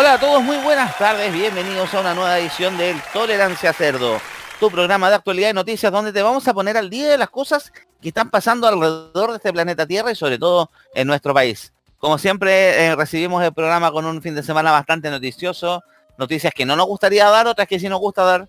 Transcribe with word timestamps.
Hola 0.00 0.12
a 0.12 0.20
todos, 0.20 0.44
muy 0.44 0.56
buenas 0.58 0.96
tardes, 0.96 1.32
bienvenidos 1.32 1.92
a 1.92 1.98
una 2.00 2.14
nueva 2.14 2.38
edición 2.38 2.78
del 2.78 3.02
Tolerancia 3.12 3.72
Cerdo, 3.72 4.20
tu 4.60 4.70
programa 4.70 5.08
de 5.08 5.16
actualidad 5.16 5.50
y 5.50 5.52
noticias 5.52 5.90
donde 5.90 6.12
te 6.12 6.22
vamos 6.22 6.46
a 6.46 6.54
poner 6.54 6.76
al 6.76 6.88
día 6.88 7.08
de 7.08 7.18
las 7.18 7.30
cosas 7.30 7.72
que 8.00 8.10
están 8.10 8.30
pasando 8.30 8.68
alrededor 8.68 9.30
de 9.30 9.38
este 9.38 9.52
planeta 9.52 9.88
Tierra 9.88 10.12
y 10.12 10.14
sobre 10.14 10.38
todo 10.38 10.70
en 10.94 11.08
nuestro 11.08 11.34
país. 11.34 11.72
Como 11.98 12.16
siempre, 12.16 12.86
eh, 12.86 12.94
recibimos 12.94 13.42
el 13.42 13.52
programa 13.52 13.90
con 13.90 14.06
un 14.06 14.22
fin 14.22 14.36
de 14.36 14.44
semana 14.44 14.70
bastante 14.70 15.10
noticioso, 15.10 15.82
noticias 16.16 16.54
que 16.54 16.64
no 16.64 16.76
nos 16.76 16.86
gustaría 16.86 17.28
dar, 17.28 17.48
otras 17.48 17.66
que 17.66 17.80
sí 17.80 17.88
nos 17.88 17.98
gusta 17.98 18.22
dar, 18.22 18.48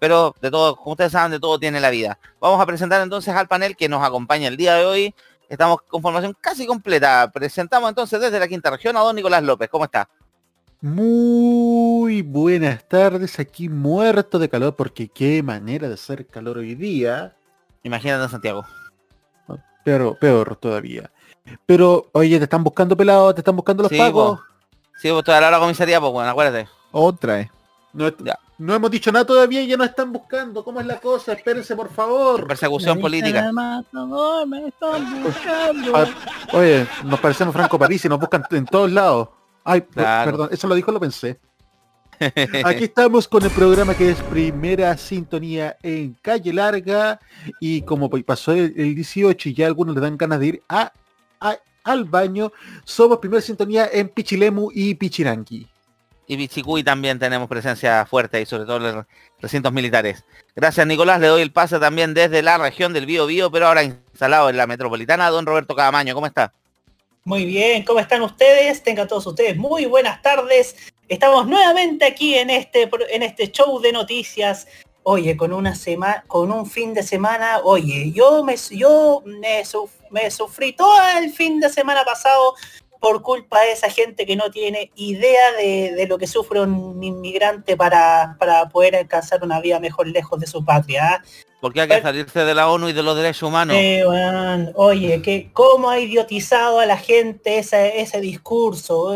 pero 0.00 0.34
de 0.40 0.50
todo, 0.50 0.74
como 0.74 0.94
ustedes 0.94 1.12
saben, 1.12 1.30
de 1.30 1.38
todo 1.38 1.60
tiene 1.60 1.78
la 1.78 1.90
vida. 1.90 2.18
Vamos 2.40 2.60
a 2.60 2.66
presentar 2.66 3.00
entonces 3.02 3.32
al 3.36 3.46
panel 3.46 3.76
que 3.76 3.88
nos 3.88 4.04
acompaña 4.04 4.48
el 4.48 4.56
día 4.56 4.74
de 4.74 4.84
hoy. 4.84 5.14
Estamos 5.48 5.80
con 5.82 6.02
formación 6.02 6.36
casi 6.40 6.66
completa. 6.66 7.30
Presentamos 7.32 7.88
entonces 7.88 8.20
desde 8.20 8.40
la 8.40 8.48
quinta 8.48 8.68
región 8.68 8.96
a 8.96 9.00
don 9.00 9.14
Nicolás 9.14 9.44
López. 9.44 9.68
¿Cómo 9.70 9.84
está? 9.84 10.08
Muy 10.80 12.22
buenas 12.22 12.86
tardes, 12.86 13.40
aquí 13.40 13.68
muerto 13.68 14.38
de 14.38 14.48
calor 14.48 14.76
porque 14.76 15.08
qué 15.08 15.42
manera 15.42 15.88
de 15.88 15.94
hacer 15.94 16.24
calor 16.26 16.58
hoy 16.58 16.76
día. 16.76 17.34
Imagínate 17.82 18.30
Santiago. 18.30 18.64
Pero 19.84 20.14
peor 20.14 20.54
todavía. 20.54 21.10
Pero, 21.66 22.08
oye, 22.12 22.38
te 22.38 22.44
están 22.44 22.62
buscando 22.62 22.96
pelado, 22.96 23.34
te 23.34 23.40
están 23.40 23.56
buscando 23.56 23.82
los 23.82 23.90
Sí, 23.90 23.98
pagos. 23.98 24.38
po. 24.38 24.44
Sí, 25.00 25.10
pues 25.10 25.24
toda 25.24 25.40
la 25.40 25.48
hora 25.48 25.58
comisaría, 25.58 26.00
pues 26.00 26.12
bueno, 26.12 26.30
acuérdate. 26.30 26.68
Otra 26.92 27.36
vez. 27.36 27.48
No, 28.58 28.74
hemos 28.74 28.90
dicho 28.90 29.10
nada 29.10 29.24
todavía 29.24 29.62
y 29.62 29.66
ya 29.66 29.76
nos 29.76 29.88
están 29.88 30.12
buscando. 30.12 30.62
¿Cómo 30.62 30.80
es 30.80 30.86
la 30.86 31.00
cosa? 31.00 31.32
Espérense, 31.32 31.74
por 31.74 31.90
favor. 31.90 32.46
Persecución 32.46 33.00
política. 33.00 33.50
Ah, 33.56 33.82
oye, 36.52 36.86
nos 37.04 37.18
parecemos 37.18 37.52
Franco 37.52 37.78
París 37.78 38.04
y 38.04 38.08
nos 38.08 38.20
buscan 38.20 38.44
en 38.50 38.66
todos 38.66 38.92
lados. 38.92 39.28
Ay, 39.70 39.82
Claro. 39.82 40.30
perdón, 40.30 40.48
eso 40.52 40.66
lo 40.68 40.74
dijo, 40.74 40.90
lo 40.92 41.00
pensé. 41.00 41.38
Aquí 42.64 42.84
estamos 42.84 43.28
con 43.28 43.44
el 43.44 43.50
programa 43.50 43.94
que 43.94 44.10
es 44.10 44.20
primera 44.22 44.96
sintonía 44.96 45.76
en 45.82 46.14
Calle 46.20 46.52
Larga 46.52 47.20
y 47.60 47.82
como 47.82 48.10
pa- 48.10 48.18
pasó 48.26 48.50
el, 48.52 48.74
el 48.76 48.94
18 48.96 49.48
y 49.50 49.54
ya 49.54 49.66
algunos 49.68 49.94
le 49.94 50.00
dan 50.00 50.16
ganas 50.16 50.40
de 50.40 50.46
ir 50.46 50.62
a, 50.68 50.92
a- 51.40 51.58
al 51.84 52.04
baño, 52.04 52.50
somos 52.84 53.18
primera 53.18 53.40
sintonía 53.40 53.88
en 53.92 54.08
Pichilemu 54.08 54.70
y 54.74 54.94
Pichiranqui. 54.96 55.68
Y 56.26 56.36
Pichicuy 56.36 56.82
también 56.82 57.18
tenemos 57.20 57.48
presencia 57.48 58.04
fuerte 58.04 58.40
y 58.40 58.46
sobre 58.46 58.64
todo 58.64 58.76
en 58.88 58.96
los 58.96 59.06
recintos 59.40 59.72
militares. 59.72 60.24
Gracias 60.56 60.86
Nicolás, 60.88 61.20
le 61.20 61.28
doy 61.28 61.40
el 61.42 61.52
pase 61.52 61.78
también 61.78 62.14
desde 62.14 62.42
la 62.42 62.58
región 62.58 62.92
del 62.92 63.06
Bío 63.06 63.26
Bío, 63.26 63.50
pero 63.52 63.68
ahora 63.68 63.84
instalado 63.84 64.50
en 64.50 64.56
la 64.56 64.66
metropolitana, 64.66 65.30
don 65.30 65.46
Roberto 65.46 65.76
Cadamaño, 65.76 66.14
¿cómo 66.14 66.26
está? 66.26 66.52
Muy 67.28 67.44
bien, 67.44 67.84
¿cómo 67.84 68.00
están 68.00 68.22
ustedes? 68.22 68.82
Tengan 68.82 69.06
todos 69.06 69.26
ustedes 69.26 69.54
muy 69.54 69.84
buenas 69.84 70.22
tardes. 70.22 70.74
Estamos 71.10 71.46
nuevamente 71.46 72.06
aquí 72.06 72.34
en 72.34 72.48
este, 72.48 72.88
en 73.10 73.22
este 73.22 73.52
show 73.52 73.78
de 73.80 73.92
noticias. 73.92 74.66
Oye, 75.02 75.36
con 75.36 75.52
una 75.52 75.74
semana, 75.74 76.24
con 76.26 76.50
un 76.50 76.64
fin 76.64 76.94
de 76.94 77.02
semana, 77.02 77.60
oye, 77.64 78.12
yo 78.12 78.42
me 78.42 78.56
yo 78.70 79.22
me, 79.26 79.62
suf- 79.66 79.90
me 80.08 80.30
sufrí 80.30 80.72
todo 80.72 80.96
el 81.18 81.30
fin 81.30 81.60
de 81.60 81.68
semana 81.68 82.02
pasado 82.02 82.54
por 83.00 83.22
culpa 83.22 83.60
de 83.62 83.72
esa 83.72 83.90
gente 83.90 84.26
que 84.26 84.36
no 84.36 84.50
tiene 84.50 84.90
idea 84.96 85.52
de, 85.52 85.92
de 85.94 86.06
lo 86.06 86.18
que 86.18 86.26
sufre 86.26 86.60
un 86.60 87.02
inmigrante 87.02 87.76
para, 87.76 88.36
para 88.38 88.68
poder 88.68 88.96
alcanzar 88.96 89.42
una 89.44 89.60
vida 89.60 89.80
mejor 89.80 90.08
lejos 90.08 90.40
de 90.40 90.46
su 90.46 90.64
patria. 90.64 91.14
¿ah? 91.14 91.24
Porque 91.60 91.80
hay 91.80 91.88
que 91.88 92.00
salirse 92.00 92.44
de 92.44 92.54
la 92.54 92.70
ONU 92.70 92.88
y 92.88 92.92
de 92.92 93.02
los 93.02 93.16
derechos 93.16 93.42
humanos. 93.42 93.76
Eh, 93.76 94.04
oye, 94.74 95.20
que 95.22 95.50
cómo 95.52 95.90
ha 95.90 95.98
idiotizado 95.98 96.78
a 96.78 96.86
la 96.86 96.96
gente 96.96 97.58
ese, 97.58 98.00
ese 98.00 98.20
discurso. 98.20 99.12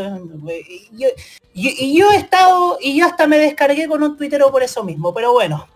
Y 0.49 0.89
yo, 0.93 1.09
y 1.55 1.97
yo 1.97 2.11
he 2.11 2.17
estado, 2.17 2.79
y 2.81 2.99
yo 2.99 3.07
hasta 3.07 3.29
me 3.29 3.39
descargué 3.39 3.87
con 3.87 4.03
un 4.03 4.17
tuitero 4.17 4.51
por 4.51 4.63
eso 4.63 4.83
mismo, 4.83 5.15
pero 5.15 5.33
bueno. 5.33 5.69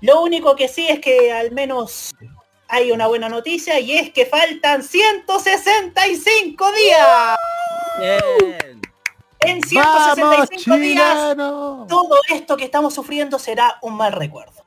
Lo 0.00 0.20
único 0.20 0.56
que 0.56 0.66
sí 0.66 0.86
es 0.88 0.98
que 0.98 1.32
al 1.32 1.52
menos 1.52 2.12
hay 2.72 2.90
una 2.90 3.06
buena 3.06 3.28
noticia 3.28 3.78
y 3.80 3.92
es 3.92 4.10
que 4.14 4.24
faltan 4.24 4.82
165 4.82 6.72
días. 6.72 7.36
Bien. 7.98 8.80
En 9.40 9.60
¡Vamos, 9.74 10.14
165 10.14 10.76
días 10.78 11.18
chileno! 11.18 11.86
todo 11.86 12.16
esto 12.30 12.56
que 12.56 12.64
estamos 12.64 12.94
sufriendo 12.94 13.38
será 13.38 13.76
un 13.82 13.94
mal 13.94 14.14
recuerdo. 14.14 14.64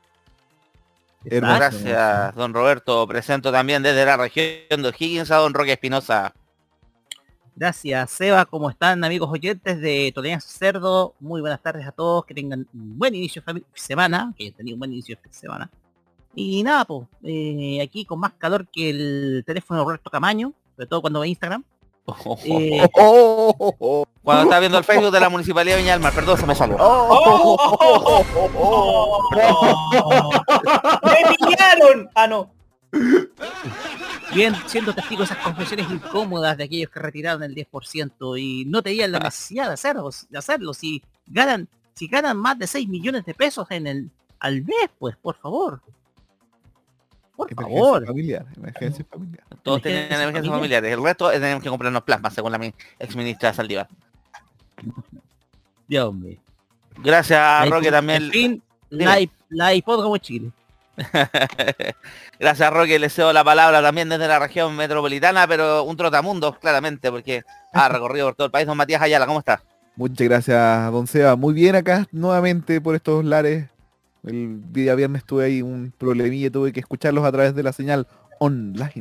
Hermoso. 1.26 1.56
Gracias, 1.56 2.36
don 2.36 2.54
Roberto. 2.54 3.08
Presento 3.08 3.52
también 3.52 3.82
desde 3.82 4.06
la 4.06 4.18
región 4.18 4.84
de 4.84 4.90
O'Higgins 4.90 5.32
a 5.32 5.38
don 5.38 5.56
Roque 5.56 5.72
Espinosa. 5.72 6.32
Gracias, 7.56 8.12
Seba. 8.12 8.46
¿Cómo 8.46 8.70
están, 8.70 9.04
amigos 9.04 9.32
oyentes 9.32 9.82
de 9.82 10.12
Tolerancia 10.14 10.52
Cerdo? 10.52 11.16
Muy 11.20 11.42
buenas 11.42 11.64
tardes 11.64 11.88
a 11.88 11.92
todos. 11.92 12.24
Que 12.26 12.36
tengan 12.36 12.68
un 12.72 13.00
buen 13.00 13.16
inicio 13.16 13.42
de 13.48 13.64
semana. 13.74 14.32
Que 14.38 14.44
hayan 14.44 14.58
tenido 14.58 14.76
un 14.76 14.80
buen 14.80 14.94
inicio 14.94 15.18
de 15.24 15.34
semana. 15.34 15.72
Y 16.36 16.64
nada, 16.64 16.86
pues, 16.86 17.08
aquí 17.82 18.06
con 18.06 18.20
más 18.20 18.34
calor 18.34 18.68
que 18.68 18.90
el 18.90 19.44
teléfono 19.46 19.80
de 19.80 19.86
Roberto 19.86 20.10
Camaño, 20.10 20.54
sobre 20.76 20.88
todo 20.88 21.02
cuando 21.02 21.22
ve 21.22 21.30
Instagram. 21.30 21.64
Eh, 22.46 22.88
Oh, 22.94 23.56
oh, 23.58 23.76
oh, 23.80 24.06
Cuando 24.22 24.44
está 24.44 24.60
viendo 24.60 24.78
el 24.78 24.84
Facebook 24.84 25.12
de 25.12 25.20
la 25.20 25.30
Municipalidad 25.30 25.76
de 25.76 25.82
Viña 25.82 25.94
del 25.94 26.02
Mar, 26.02 26.14
perdón, 26.14 26.38
se 26.38 26.46
me 26.46 26.54
salió. 26.54 26.78
¡Me 31.04 31.36
pillaron! 31.36 32.10
Ah, 32.14 32.28
no. 32.28 32.52
bien, 34.34 34.54
siendo 34.68 34.94
testigo 34.94 35.20
de 35.20 35.26
esas 35.26 35.38
confesiones 35.40 35.90
incómodas 35.90 36.58
de 36.58 36.66
aquellos 36.66 36.92
que 36.92 37.00
retiraron 37.00 37.42
el 37.44 37.56
10% 37.56 38.40
y 38.40 38.66
no 38.66 38.84
tenían 38.84 39.12
la 39.12 39.20
necesidad 39.20 39.68
de 39.68 39.74
hacerlo, 39.74 40.12
de 40.30 40.38
hacerlo. 40.38 40.74
Si 40.74 41.02
ganan, 41.26 41.68
si 41.96 42.08
ganan 42.08 42.38
más 42.38 42.60
de 42.60 42.68
6 42.68 42.88
millones 42.88 43.26
de 43.26 43.34
pesos 43.34 43.66
en 43.72 43.88
el 43.88 44.12
al 44.40 44.62
mes, 44.62 44.90
pues 45.00 45.16
por 45.18 45.36
favor. 45.38 45.82
Por 47.36 47.52
Emergencia 47.52 47.84
favor. 47.84 48.06
familiar, 48.06 48.46
emergencia 48.56 49.06
familiar. 49.10 49.44
Todos 49.62 49.82
tienen 49.82 50.12
emergencias 50.12 50.48
familiares. 50.54 50.94
El 50.94 51.04
resto 51.04 51.30
tenemos 51.32 51.62
que 51.64 51.70
comprarnos 51.70 52.04
plasmas, 52.04 52.34
según 52.34 52.52
la 52.52 52.58
mi- 52.58 52.74
exministra 53.00 53.54
Saldívar. 53.54 53.88
Dios 55.88 56.14
mío. 56.14 56.38
Gracias, 56.98 57.40
La 57.40 57.66
Roque, 57.66 57.92
también. 57.92 58.24
En 58.24 58.32
fin, 58.32 58.64
la, 58.90 59.18
la 59.50 59.74
hipódromo 59.74 60.18
Chile. 60.18 60.52
Gracias, 62.40 62.72
Roque. 62.74 63.00
Le 63.00 63.10
cedo 63.10 63.34
la 63.34 63.44
palabra 63.44 63.82
también 63.82 64.08
desde 64.10 64.28
la 64.28 64.40
región 64.40 64.76
metropolitana, 64.76 65.48
pero 65.48 65.84
un 65.84 65.98
trotamundo, 65.98 66.58
claramente, 66.58 67.12
porque 67.12 67.44
ha 67.74 67.90
recorrido 67.90 68.28
por 68.28 68.36
todo 68.36 68.46
el 68.46 68.52
país. 68.52 68.66
Don 68.68 68.78
Matías 68.78 69.02
Ayala, 69.02 69.26
¿cómo 69.28 69.40
está? 69.40 69.62
Muchas 69.98 70.28
gracias, 70.28 70.92
don 70.92 71.08
Seba. 71.08 71.36
Muy 71.36 71.54
bien 71.54 71.76
acá 71.76 72.08
nuevamente 72.12 72.80
por 72.82 72.96
estos 72.96 73.24
lares. 73.24 73.68
El 74.26 74.72
día 74.74 74.96
viernes 74.96 75.24
tuve 75.24 75.46
ahí 75.46 75.62
un 75.62 75.94
problemilla, 75.98 76.52
tuve 76.52 76.72
que 76.74 76.80
escucharlos 76.80 77.24
a 77.26 77.32
través 77.32 77.54
de 77.56 77.64
la 77.64 77.72
señal 77.74 78.08
online. 78.40 78.92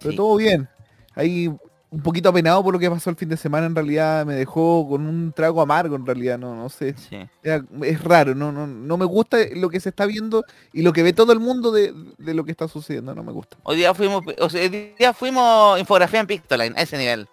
Pero 0.00 0.10
Sí. 0.10 0.16
todo 0.16 0.36
bien. 0.36 0.68
Ahí 1.14 1.48
un 1.90 2.00
poquito 2.00 2.30
apenado 2.30 2.62
por 2.64 2.72
lo 2.72 2.78
que 2.80 2.90
pasó 2.90 3.10
el 3.10 3.16
fin 3.16 3.28
de 3.28 3.36
semana, 3.36 3.66
en 3.66 3.74
realidad 3.74 4.24
me 4.24 4.34
dejó 4.34 4.88
con 4.88 5.06
un 5.06 5.30
trago 5.30 5.60
amargo, 5.60 5.94
en 5.94 6.06
realidad, 6.06 6.38
no, 6.38 6.56
no 6.56 6.70
sé. 6.70 6.94
Sí. 6.96 7.18
Era- 7.42 7.62
es 7.82 8.02
raro, 8.02 8.34
no, 8.34 8.50
no, 8.50 8.66
no 8.66 8.96
me 8.96 9.04
gusta 9.04 9.36
lo 9.54 9.68
que 9.68 9.78
se 9.78 9.90
está 9.90 10.06
viendo 10.06 10.42
y 10.72 10.80
lo 10.80 10.94
que 10.94 11.02
ve 11.02 11.12
todo 11.12 11.32
el 11.34 11.38
mundo 11.38 11.70
de, 11.70 11.92
de 12.16 12.32
lo 12.32 12.44
que 12.44 12.50
está 12.50 12.66
sucediendo, 12.66 13.14
no 13.14 13.22
me 13.22 13.32
gusta. 13.32 13.58
Hoy 13.62 13.76
día 13.76 13.92
fuimos, 13.92 14.22
o 14.40 14.48
sea, 14.48 14.62
hoy 14.62 14.94
día 14.98 15.12
fuimos 15.12 15.78
infografía 15.78 16.20
en 16.20 16.26
Pictoline, 16.26 16.74
a 16.78 16.80
ese 16.82 16.96
nivel, 16.96 17.28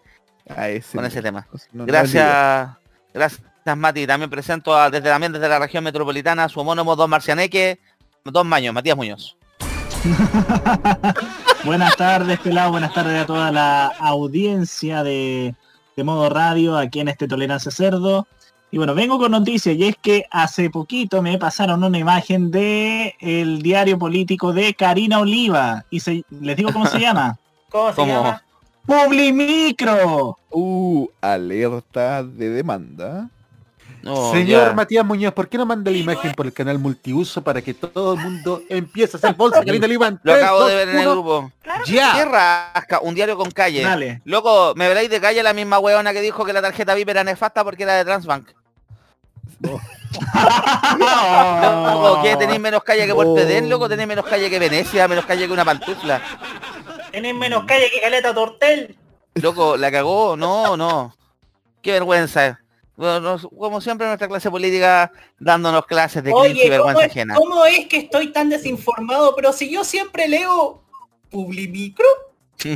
A 0.50 0.68
ese 0.68 0.98
con 0.98 1.04
nivel. 1.06 1.12
ese 1.14 1.22
tema. 1.22 1.48
No- 1.54 1.60
no- 1.72 1.80
no 1.80 1.86
Gracias, 1.86 2.70
gracias 3.70 3.82
Mati. 3.82 4.08
También 4.08 4.30
presento 4.30 4.76
a- 4.76 4.90
desde 4.90 5.10
también 5.10 5.32
desde 5.32 5.48
la 5.48 5.60
región 5.60 5.84
metropolitana 5.84 6.46
a 6.46 6.50
su 6.50 6.60
homónimo 6.60 6.96
Don 6.96 7.10
Marcianeque, 7.10 7.80
Don 8.24 8.48
Maño, 8.48 8.74
Matías 8.74 8.98
Muñoz. 8.98 9.36
Buenas 11.66 11.96
tardes, 11.98 12.40
pelado. 12.40 12.72
Buenas 12.72 12.94
tardes 12.94 13.22
a 13.22 13.26
toda 13.26 13.52
la 13.52 13.88
audiencia 14.00 15.04
de, 15.04 15.54
de 15.96 16.04
modo 16.04 16.30
radio 16.30 16.78
aquí 16.78 17.00
en 17.02 17.10
este 17.10 17.28
Tolerancia 17.28 17.72
Cerdo. 17.72 18.28
Y 18.72 18.78
bueno, 18.78 18.94
vengo 18.96 19.18
con 19.18 19.32
noticias 19.32 19.76
y 19.76 19.84
es 19.88 19.96
que 20.02 20.26
hace 20.32 20.70
poquito 20.70 21.22
me 21.22 21.38
pasaron 21.40 21.84
una 21.84 21.98
imagen 21.98 22.52
de 22.52 23.16
el 23.20 23.62
diario 23.64 23.98
político 23.98 24.54
de 24.54 24.74
Karina 24.74 25.20
Oliva. 25.20 25.86
Y 25.90 26.00
se, 26.00 26.24
les 26.30 26.56
digo 26.56 26.72
cómo 26.72 26.86
se 26.86 27.00
llama. 27.02 27.38
¿Cómo 27.70 27.90
se 27.90 27.96
¿Cómo? 27.96 28.14
llama? 28.14 28.44
Publimicro. 28.86 30.38
Uh, 30.52 31.08
alerta 31.22 32.24
de 32.24 32.50
demanda. 32.50 33.30
No, 34.02 34.32
Señor 34.32 34.68
ya. 34.70 34.74
Matías 34.74 35.06
Muñoz, 35.06 35.34
¿por 35.34 35.50
qué 35.50 35.58
no 35.58 35.66
manda 35.66 35.92
la 35.92 35.98
imagen 35.98 36.32
por 36.34 36.46
el 36.46 36.54
canal 36.54 36.80
multiuso 36.80 37.42
para 37.44 37.62
que 37.62 37.74
todo 37.74 38.14
el 38.14 38.20
mundo 38.20 38.62
empiece 38.70 39.16
a 39.16 39.18
hacer 39.18 39.34
bolsa 39.36 39.62
que 39.64 39.72
viene 39.72 39.88
Lima? 39.88 40.18
Lo 40.24 40.34
acabo 40.34 40.66
de 40.66 40.76
ver 40.76 40.90
en 40.90 41.00
el 41.00 41.10
grupo. 41.10 41.52
¿Qué 41.86 41.94
Ya. 41.96 42.24
rasca? 42.26 43.00
Un 43.02 43.14
diario 43.16 43.36
con 43.38 43.52
calle. 43.52 43.82
Dale. 43.84 44.22
Loco, 44.26 44.74
me 44.76 44.88
veréis 44.88 45.10
de 45.10 45.20
calle 45.20 45.44
la 45.44 45.54
misma 45.54 45.80
weona 45.80 46.14
que 46.14 46.22
dijo 46.22 46.46
que 46.46 46.54
la 46.54 46.62
tarjeta 46.62 46.96
VIP 46.96 47.10
era 47.10 47.24
nefasta 47.24 47.64
porque 47.64 47.84
era 47.84 47.96
de 47.96 48.06
Transbank. 48.06 48.50
Loco, 51.00 52.22
¿qué? 52.24 52.36
¿Tenéis 52.38 52.60
menos 52.60 52.84
calle 52.84 53.06
que 53.06 53.14
Puerto 53.14 53.34
Oh. 53.34 53.62
Loco? 53.68 53.90
¿Tenéis 53.90 54.08
menos 54.08 54.26
calle 54.26 54.50
que 54.50 54.60
Venecia? 54.60 55.08
¿Menos 55.08 55.26
calle 55.26 55.46
que 55.48 55.54
una 55.54 55.66
pantufla? 55.66 56.22
Tenés 57.12 57.36
menos 57.36 57.66
calle 57.66 57.90
que 57.92 58.02
Caleta 58.02 58.34
Tortel. 58.34 58.96
Loco, 59.36 59.78
¿la 59.78 59.92
cagó? 59.92 60.36
No, 60.38 60.76
no. 60.78 61.16
Qué 61.82 61.92
vergüenza. 61.94 62.60
Nos- 63.00 63.48
como 63.58 63.80
siempre 63.80 64.06
nuestra 64.08 64.28
clase 64.28 64.52
política 64.52 65.12
dándonos 65.40 65.86
clases 65.86 66.22
de 66.24 66.32
cringe 66.34 66.48
y 66.48 66.52
Oye, 66.52 66.62
¿cómo 66.64 66.70
vergüenza 66.86 67.06
es, 67.06 67.12
ajena. 67.12 67.36
cómo 67.36 67.66
es 67.66 67.86
que 67.88 67.98
estoy 67.98 68.32
tan 68.34 68.50
desinformado? 68.50 69.36
Pero 69.36 69.54
si 69.54 69.72
yo 69.72 69.84
siempre 69.86 70.28
leo 70.28 70.84
Publimicro. 71.30 72.06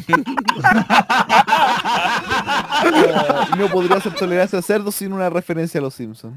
No 3.57 3.67
podría 3.69 3.99
ser 4.01 4.13
tolerancia 4.15 4.59
a 4.59 4.61
cerdo 4.61 4.91
sin 4.91 5.13
una 5.13 5.29
referencia 5.29 5.79
a 5.79 5.83
los 5.83 5.93
Simpsons. 5.95 6.35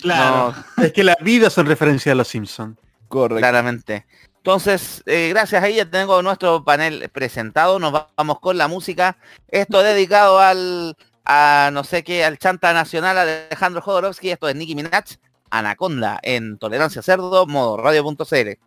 Claro. 0.00 0.54
No, 0.76 0.84
Es 0.84 0.92
que 0.92 1.04
la 1.04 1.16
vida 1.20 1.50
son 1.50 1.66
referencia 1.66 2.12
a 2.12 2.14
los 2.14 2.28
Simpsons. 2.28 2.76
Correcto. 3.08 3.38
claramente. 3.40 4.06
Entonces, 4.38 5.02
eh, 5.06 5.28
gracias 5.30 5.62
ahí 5.62 5.76
ya 5.76 5.88
tengo 5.88 6.20
nuestro 6.22 6.64
panel 6.64 7.08
presentado. 7.10 7.78
Nos 7.78 7.94
va- 7.94 8.10
vamos 8.16 8.40
con 8.40 8.58
la 8.58 8.68
música. 8.68 9.16
Esto 9.48 9.82
dedicado 9.82 10.38
al, 10.40 10.96
a 11.24 11.70
no 11.72 11.84
sé 11.84 12.04
qué, 12.04 12.24
al 12.24 12.38
chanta 12.38 12.72
nacional 12.72 13.18
Alejandro 13.18 13.80
Jodorowsky. 13.80 14.30
Esto 14.30 14.48
es 14.48 14.54
Nicki 14.56 14.74
Minaj, 14.74 15.16
Anaconda, 15.50 16.18
en 16.22 16.58
Tolerancia 16.58 17.02
Cerdo, 17.02 17.46
modo 17.46 17.76
radio.cl. 17.76 18.58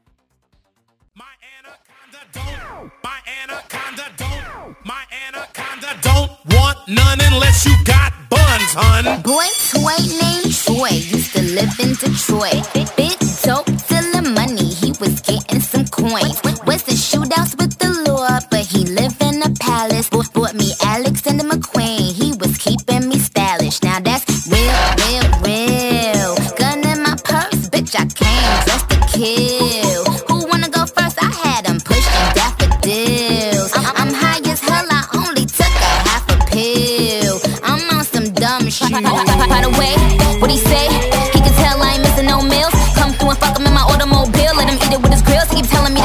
None 6.90 7.20
unless 7.34 7.66
you 7.66 7.76
got 7.84 8.14
buns, 8.30 8.74
hun. 8.74 9.22
Boy 9.22 9.44
toy 9.72 10.00
named 10.22 10.56
Troy 10.56 10.96
used 10.96 11.34
to 11.36 11.42
live 11.42 11.76
in 11.84 11.96
Detroit. 12.00 12.64
Big 12.96 13.12
dope 13.44 13.68
selling 13.82 14.34
money, 14.34 14.70
he 14.72 14.94
was 15.02 15.20
getting 15.20 15.60
some 15.60 15.86
coins. 15.88 16.40
Was 16.66 16.88
in 16.88 16.96
shootouts 16.96 17.60
with 17.60 17.78
the 17.78 17.92
law, 18.08 18.40
but 18.50 18.62
he 18.62 18.86
lived 18.86 19.22
in 19.22 19.44
a 19.44 19.50
palace. 19.60 20.10
Bought, 20.10 20.32
bought 20.32 20.56
me 20.56 20.72
Alexander 20.82 21.44
McQueen, 21.44 22.14
he 22.14 22.32
keeping 22.68 23.08
me 23.08 23.18
stylish. 23.18 23.82
Now 23.82 24.00
that's 24.00 24.26
real, 24.52 24.80
real, 25.02 25.28
real. 25.48 26.36
Gun 26.60 26.80
in 26.92 27.02
my 27.02 27.16
purse, 27.24 27.70
bitch, 27.72 27.96
I 27.96 28.06
came 28.22 28.56
just 28.68 28.86
to 28.92 28.98
kill. 29.16 30.04
Who 30.28 30.48
wanna 30.50 30.70
go 30.70 30.86
first? 30.86 31.18
I 31.24 31.32
had 31.44 31.66
him 31.68 31.80
pushing 31.80 32.28
daffodils. 32.38 33.72
I'm, 33.74 33.86
I'm 34.02 34.14
high 34.14 34.42
as 34.52 34.60
hell, 34.60 34.88
I 35.00 35.02
only 35.16 35.46
took 35.46 35.74
a 35.90 35.94
half 36.08 36.26
a 36.30 36.38
pill. 36.52 37.40
I'm 37.64 37.82
on 37.96 38.04
some 38.04 38.28
dumb 38.34 38.70
shit. 38.70 38.92
By 39.54 39.62
the 39.64 39.74
way, 39.80 39.94
what 40.42 40.52
he 40.52 40.58
say? 40.58 40.88
He 41.34 41.40
can 41.40 41.54
tell 41.62 41.82
I 41.82 41.94
ain't 41.94 42.04
missing 42.04 42.26
no 42.26 42.42
meals. 42.42 42.74
Come 42.96 43.12
through 43.14 43.32
and 43.32 43.40
fuck 43.40 43.58
him 43.58 43.66
in 43.66 43.74
my 43.74 43.82
automobile. 43.82 44.17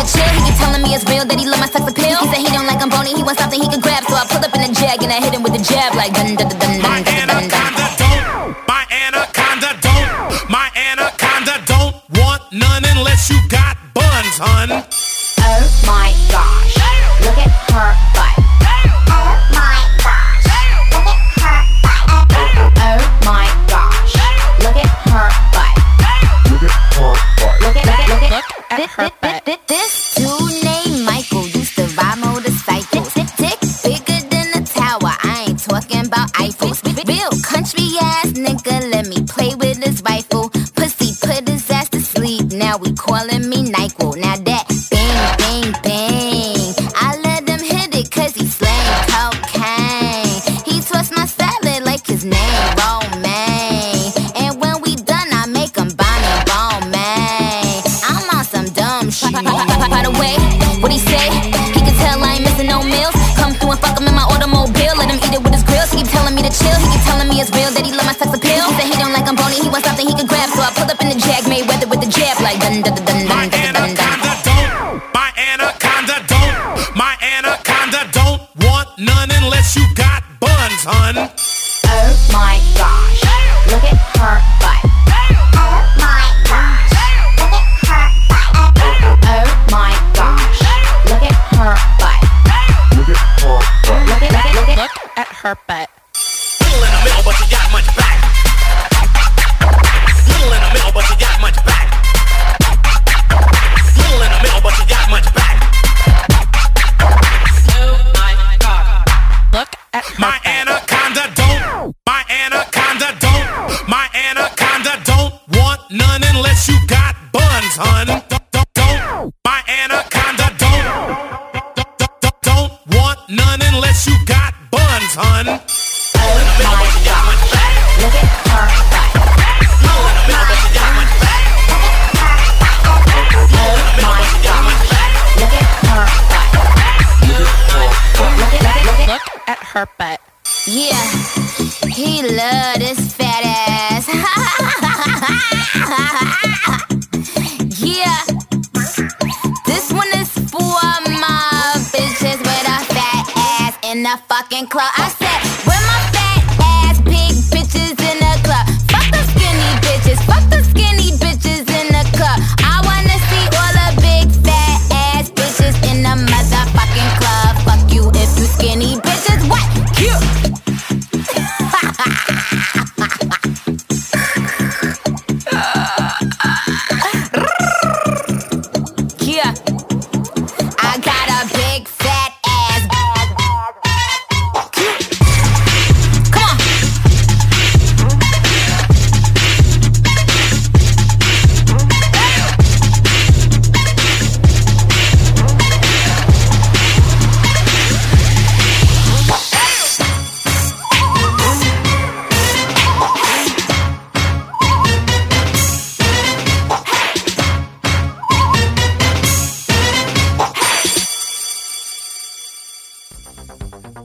He 0.02 0.08
keep 0.08 0.18
telling 0.18 0.18
me 0.18 0.18
to 0.18 0.18
chill. 0.18 0.34
He 0.34 0.50
keep 0.50 0.58
telling 0.58 0.82
me 0.82 0.94
it's 0.94 1.04
real 1.06 1.24
that 1.24 1.38
he 1.38 1.46
love 1.46 1.60
my 1.62 1.70
sex 1.70 1.86
appeal. 1.86 2.18
He 2.18 2.26
said 2.26 2.42
he 2.42 2.50
don't 2.50 2.66
like 2.66 2.82
I'm 2.82 2.90
bony. 2.90 3.14
He 3.14 3.22
wants 3.22 3.40
something 3.40 3.60
he 3.60 3.68
can 3.68 3.78
grab. 3.80 4.02
So 4.10 4.14
I 4.18 4.26
pull 4.26 4.42
up 4.42 4.50
in 4.54 4.62
a 4.66 4.70
jag 4.74 4.98
and 5.02 5.12
I 5.12 5.22
hit 5.22 5.34
him 5.34 5.42
with 5.42 5.54
a 5.54 5.62
jab 5.62 5.94
like 5.94 6.12
dun 6.14 6.34
dun 6.34 6.48
dun 6.50 6.58
dun 6.58 6.82
My 6.82 7.02
dun 7.06 7.28
dun 7.30 7.46
dun 7.46 7.70
dun. 7.78 7.94
don't. 8.02 8.56
My 8.66 8.82
anaconda 8.90 9.78
don't. 9.78 10.50
My 10.50 10.66
anaconda 10.74 11.54
don't 11.70 11.94
want 12.18 12.42
none 12.50 12.82
unless 12.98 13.30
you 13.30 13.38
got 13.48 13.78
buns, 13.94 14.36
hun. 14.42 14.70
Oh 14.74 15.62
my 15.86 16.10
gosh, 16.34 16.74
look 17.22 17.38
at 17.38 17.52
her 17.70 18.11
This 28.82 30.14
dude 30.16 30.64
named 30.64 31.04
Michael 31.04 31.46
used 31.46 31.76
to 31.76 31.84
ride 31.94 32.18
motorcycles. 32.18 33.14
Tick, 33.14 33.28
tick, 33.36 33.60
bigger 33.84 34.20
than 34.28 34.60
a 34.60 34.66
tower. 34.66 35.14
I 35.22 35.46
ain't 35.48 35.60
talking 35.60 36.06
about 36.06 36.32
Eiffels. 36.32 36.82
Real 37.06 37.30
country 37.42 37.86
ass 38.00 38.32
nigga, 38.32 38.90
let 38.90 39.06
me 39.06 39.22
play 39.24 39.54
with 39.54 39.78
his 39.82 40.02
rifle. 40.02 40.50
Pussy 40.74 41.14
put 41.24 41.48
his 41.48 41.70
ass 41.70 41.90
to 41.90 42.00
sleep. 42.00 42.50
Now 42.50 42.76
we 42.76 42.92
calling 42.94 43.40
me 43.40 43.41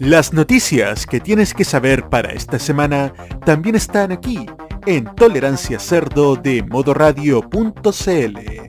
Las 0.08 0.32
noticias 0.32 1.06
que 1.06 1.20
tienes 1.20 1.54
que 1.54 1.66
saber 1.66 2.08
para 2.08 2.32
esta 2.32 2.60
semana 2.60 3.14
también 3.46 3.76
están 3.76 4.14
aquí 4.14 4.46
en 4.86 5.04
Tolerancia 5.16 5.80
Cerdo 5.80 6.38
de 6.38 6.64
modoradio.cl. 6.64 7.82
De- 8.06 8.68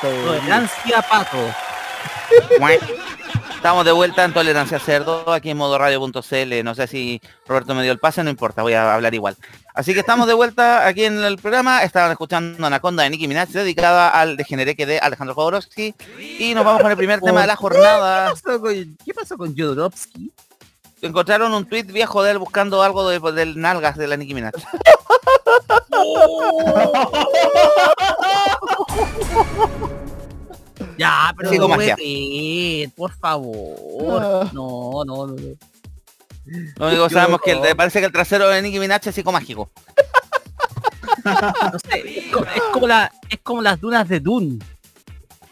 Tolerancia 0.00 1.02
pato. 1.02 1.38
Estamos 3.54 3.84
de 3.84 3.92
vuelta 3.92 4.24
en 4.24 4.32
Tolerancia 4.32 4.78
Cerdo, 4.78 5.32
aquí 5.32 5.50
en 5.50 5.56
modoradio.cl. 5.56 6.64
No 6.64 6.74
sé 6.74 6.86
si 6.86 7.20
Roberto 7.46 7.74
me 7.74 7.82
dio 7.82 7.92
el 7.92 7.98
pase, 7.98 8.22
no 8.22 8.30
importa, 8.30 8.62
voy 8.62 8.74
a 8.74 8.94
hablar 8.94 9.14
igual. 9.14 9.36
Así 9.78 9.94
que 9.94 10.00
estamos 10.00 10.26
de 10.26 10.34
vuelta 10.34 10.88
aquí 10.88 11.04
en 11.04 11.22
el 11.22 11.38
programa. 11.38 11.84
Estaban 11.84 12.10
escuchando 12.10 12.66
Anaconda 12.66 13.04
de 13.04 13.10
Nicki 13.10 13.28
Minaj, 13.28 13.50
dedicada 13.50 14.10
al 14.10 14.36
degenereque 14.36 14.86
de 14.86 14.98
Alejandro 14.98 15.36
Jodorowsky. 15.36 15.94
Y 16.40 16.52
nos 16.52 16.64
vamos 16.64 16.82
con 16.82 16.90
el 16.90 16.96
primer 16.96 17.20
tema 17.20 17.42
de 17.42 17.46
la 17.46 17.54
jornada. 17.54 18.34
¿Qué 18.34 18.42
pasó 18.42 18.60
con, 18.60 18.96
qué 19.04 19.14
pasó 19.14 19.38
con 19.38 19.56
Jodorowsky? 19.56 20.32
Encontraron 21.00 21.54
un 21.54 21.64
tweet 21.64 21.84
viejo 21.84 22.24
de 22.24 22.32
él 22.32 22.38
buscando 22.38 22.82
algo 22.82 23.08
de, 23.08 23.20
del 23.30 23.60
nalgas 23.60 23.96
de 23.96 24.08
la 24.08 24.16
Nicki 24.16 24.34
Minaj. 24.34 24.54
Ya, 30.98 31.32
pero 31.36 31.52
no 31.52 31.68
por 32.96 33.12
favor. 33.12 34.20
Ah. 34.20 34.50
No, 34.52 35.04
no, 35.06 35.28
no. 35.28 35.36
Lo 36.76 36.88
único 36.88 37.08
que 37.08 37.14
sabemos 37.14 37.40
que 37.44 37.52
el- 37.52 37.76
parece 37.76 38.00
que 38.00 38.06
el 38.06 38.12
trasero 38.12 38.48
de 38.48 38.62
Nicki 38.62 38.78
Minaj 38.78 39.00
es 39.06 39.14
psicomágico. 39.14 39.70
No 41.24 41.78
sé, 41.90 42.18
es 42.18 42.32
como, 42.32 42.46
es 42.46 42.62
como 42.72 42.86
la, 42.86 43.12
es 43.28 43.38
como 43.42 43.60
las 43.62 43.80
dunas 43.80 44.08
de 44.08 44.20
Dune. 44.20 44.58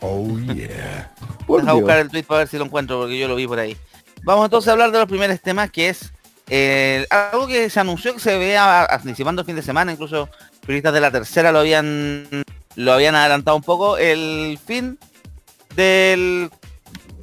Oh 0.01 0.27
yeah. 0.55 1.13
Por 1.47 1.61
Deja 1.61 1.73
Dios. 1.73 1.83
buscar 1.83 1.99
el 1.99 2.09
tweet 2.09 2.23
para 2.25 2.39
ver 2.41 2.49
si 2.49 2.57
lo 2.59 2.65
encuentro 2.65 3.01
porque 3.01 3.19
yo 3.19 3.29
lo 3.29 3.35
vi 3.35 3.47
por 3.47 3.59
ahí. 3.59 3.77
Vamos 4.23 4.45
entonces 4.47 4.69
a 4.69 4.73
hablar 4.73 4.91
de 4.93 4.99
los 5.01 5.09
primeros 5.09 5.41
temas 5.41 5.71
que 5.71 5.89
es 5.91 6.13
eh, 6.49 7.07
algo 7.11 7.47
que 7.47 7.69
se 7.69 7.81
anunció 7.81 8.15
que 8.15 8.21
se 8.21 8.39
vea 8.39 8.85
anticipando 8.87 9.43
el 9.43 9.47
fin 9.47 9.57
de 9.57 9.63
semana, 9.63 9.93
incluso 9.93 10.29
periodistas 10.63 10.95
de 10.95 11.01
la 11.01 11.11
tercera 11.11 11.53
lo 11.53 11.59
habían 11.59 12.27
lo 12.77 12.93
habían 12.93 13.15
adelantado 13.15 13.57
un 13.57 13.63
poco, 13.63 13.97
el 13.99 14.59
fin 14.65 14.99
del 15.75 16.51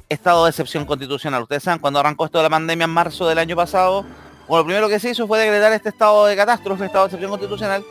estado 0.08 0.44
de 0.44 0.50
excepción 0.50 0.84
constitucional. 0.84 1.42
Ustedes 1.42 1.62
saben, 1.62 1.80
cuando 1.80 2.00
arrancó 2.00 2.24
esto 2.24 2.38
de 2.38 2.44
la 2.44 2.50
pandemia 2.50 2.84
en 2.84 2.90
marzo 2.90 3.26
del 3.26 3.38
año 3.38 3.56
pasado, 3.56 4.04
lo 4.48 4.64
primero 4.64 4.88
que 4.88 5.00
se 5.00 5.10
hizo 5.10 5.26
fue 5.26 5.38
decretar 5.38 5.72
este 5.72 5.88
estado 5.88 6.26
de 6.26 6.36
catástrofe, 6.36 6.84
estado 6.84 7.04
de 7.04 7.08
excepción 7.08 7.30
constitucional, 7.30 7.84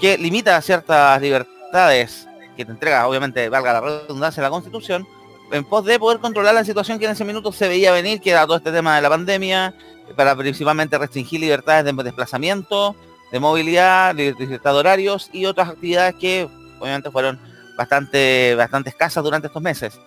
que 0.00 0.16
limita 0.18 0.60
ciertas 0.62 1.20
libertades 1.20 2.26
que 2.56 2.64
te 2.64 2.72
entrega, 2.72 3.06
obviamente, 3.06 3.48
valga 3.48 3.74
la 3.74 3.80
redundancia, 3.80 4.42
la 4.42 4.50
constitución, 4.50 5.06
en 5.52 5.64
pos 5.64 5.84
de 5.84 5.98
poder 5.98 6.18
controlar 6.18 6.54
la 6.54 6.64
situación 6.64 6.98
que 6.98 7.04
en 7.04 7.12
ese 7.12 7.24
minuto 7.24 7.52
se 7.52 7.68
veía 7.68 7.92
venir, 7.92 8.20
que 8.20 8.30
era 8.30 8.46
todo 8.46 8.56
este 8.56 8.72
tema 8.72 8.96
de 8.96 9.02
la 9.02 9.08
pandemia, 9.08 9.74
para 10.16 10.34
principalmente 10.36 10.96
restringir 10.98 11.40
libertades 11.40 11.84
de 11.84 12.02
desplazamiento, 12.02 12.96
de 13.32 13.40
movilidad, 13.40 14.14
libertad 14.14 14.72
de 14.72 14.78
horarios 14.78 15.28
y 15.32 15.46
otras 15.46 15.68
actividades 15.70 16.14
que 16.14 16.48
obviamente 16.78 17.10
fueron 17.10 17.38
bastante, 17.76 18.54
bastante 18.54 18.90
escasas 18.90 19.22
durante 19.22 19.48
estos 19.48 19.62
meses. 19.62 19.98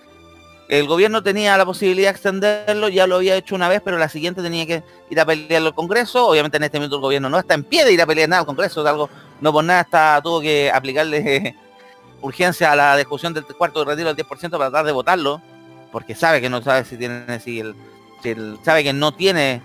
El 0.70 0.86
gobierno 0.86 1.24
tenía 1.24 1.58
la 1.58 1.66
posibilidad 1.66 2.10
de 2.10 2.12
extenderlo, 2.12 2.90
ya 2.90 3.08
lo 3.08 3.16
había 3.16 3.36
hecho 3.36 3.56
una 3.56 3.68
vez, 3.68 3.82
pero 3.84 3.98
la 3.98 4.08
siguiente 4.08 4.44
tenía 4.44 4.68
que 4.68 4.84
ir 5.10 5.20
a 5.20 5.26
pelearlo 5.26 5.70
al 5.70 5.74
Congreso. 5.74 6.28
Obviamente 6.28 6.58
en 6.58 6.64
este 6.64 6.78
minuto 6.78 6.98
el 6.98 7.02
gobierno 7.02 7.28
no 7.28 7.40
está 7.40 7.56
en 7.56 7.64
pie 7.64 7.84
de 7.84 7.92
ir 7.92 8.00
a 8.00 8.06
pelear 8.06 8.30
nada 8.30 8.42
al 8.42 8.46
Congreso, 8.46 8.82
es 8.82 8.88
algo, 8.88 9.10
no 9.42 9.52
por 9.52 9.64
nada 9.64 9.82
está, 9.82 10.22
tuvo 10.24 10.40
que 10.40 10.72
aplicarle 10.72 11.56
urgencia 12.22 12.72
a 12.72 12.76
la 12.76 12.96
discusión 12.98 13.34
del 13.34 13.46
cuarto 13.46 13.80
de 13.80 13.86
retiro 13.86 14.14
del 14.14 14.24
10% 14.24 14.52
para 14.52 14.70
tratar 14.70 14.86
de 14.86 14.92
votarlo, 14.92 15.42
porque 15.92 16.14
sabe 16.14 16.40
que 16.40 16.52
no 16.52 16.62
sabe 16.62 16.86
si 16.86 16.98
tiene, 16.98 17.40
si 17.40 17.62
el, 17.62 18.60
sabe 18.64 18.84
que 18.84 18.94
no 18.94 19.12
tiene 19.12 19.64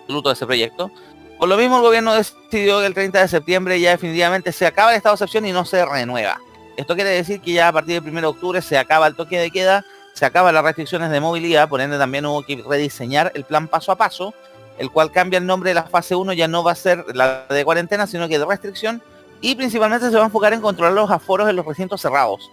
absoluto 0.00 0.30
de 0.30 0.32
ese 0.32 0.46
proyecto. 0.46 0.90
Por 1.38 1.48
lo 1.48 1.56
mismo 1.56 1.76
el 1.76 1.82
gobierno 1.82 2.12
decidió 2.12 2.80
que 2.80 2.86
el 2.86 2.94
30 2.94 3.20
de 3.20 3.28
septiembre 3.28 3.80
ya 3.80 3.90
definitivamente 3.90 4.50
se 4.50 4.66
acaba 4.66 4.90
el 4.90 4.96
estado 4.96 5.14
de 5.14 5.18
excepción 5.18 5.46
y 5.46 5.52
no 5.52 5.64
se 5.64 5.84
renueva. 5.86 6.40
Esto 6.76 6.94
quiere 6.94 7.10
decir 7.10 7.40
que 7.40 7.52
ya 7.52 7.68
a 7.68 7.72
partir 7.72 8.00
del 8.02 8.10
1 8.10 8.20
de 8.20 8.26
octubre 8.26 8.62
se 8.62 8.76
acaba 8.78 9.06
el 9.06 9.14
toque 9.14 9.38
de 9.38 9.50
queda, 9.50 9.84
se 10.12 10.24
acaban 10.24 10.54
las 10.54 10.64
restricciones 10.64 11.10
de 11.10 11.20
movilidad, 11.20 11.68
por 11.68 11.80
ende 11.80 11.98
también 11.98 12.26
hubo 12.26 12.42
que 12.42 12.62
rediseñar 12.68 13.32
el 13.34 13.44
plan 13.44 13.68
paso 13.68 13.92
a 13.92 13.96
paso, 13.96 14.34
el 14.78 14.90
cual 14.90 15.12
cambia 15.12 15.38
el 15.38 15.46
nombre 15.46 15.70
de 15.70 15.74
la 15.74 15.84
fase 15.84 16.14
1, 16.16 16.32
ya 16.32 16.48
no 16.48 16.64
va 16.64 16.72
a 16.72 16.76
ser 16.76 17.04
la 17.14 17.46
de 17.48 17.64
cuarentena, 17.64 18.06
sino 18.06 18.28
que 18.28 18.38
de 18.38 18.44
restricción, 18.44 19.02
y 19.40 19.54
principalmente 19.54 20.10
se 20.10 20.16
va 20.16 20.22
a 20.22 20.26
enfocar 20.26 20.52
en 20.52 20.60
controlar 20.60 20.94
los 20.94 21.10
aforos 21.10 21.48
en 21.48 21.56
los 21.56 21.66
recintos 21.66 22.00
cerrados. 22.00 22.50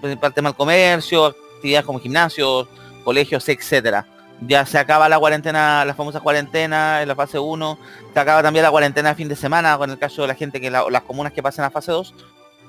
Para 0.00 0.28
el 0.28 0.34
tema 0.34 0.48
del 0.48 0.56
comercio, 0.56 1.26
actividades 1.26 1.86
como 1.86 2.00
gimnasios, 2.00 2.66
colegios, 3.04 3.48
etcétera. 3.48 4.06
Ya 4.40 4.66
se 4.66 4.76
acaba 4.76 5.08
la 5.08 5.20
cuarentena, 5.20 5.84
la 5.84 5.94
famosa 5.94 6.18
cuarentena 6.18 7.02
en 7.02 7.06
la 7.06 7.14
fase 7.14 7.38
1, 7.38 7.78
se 8.12 8.18
acaba 8.18 8.42
también 8.42 8.64
la 8.64 8.72
cuarentena 8.72 9.10
de 9.10 9.14
fin 9.14 9.28
de 9.28 9.36
semana, 9.36 9.78
con 9.78 9.88
el 9.90 9.98
caso 9.98 10.22
de 10.22 10.28
la 10.28 10.34
gente 10.34 10.60
que 10.60 10.68
la- 10.68 10.84
las 10.90 11.02
comunas 11.02 11.32
que 11.32 11.42
pasan 11.44 11.64
a 11.64 11.70
fase 11.70 11.92
2, 11.92 12.12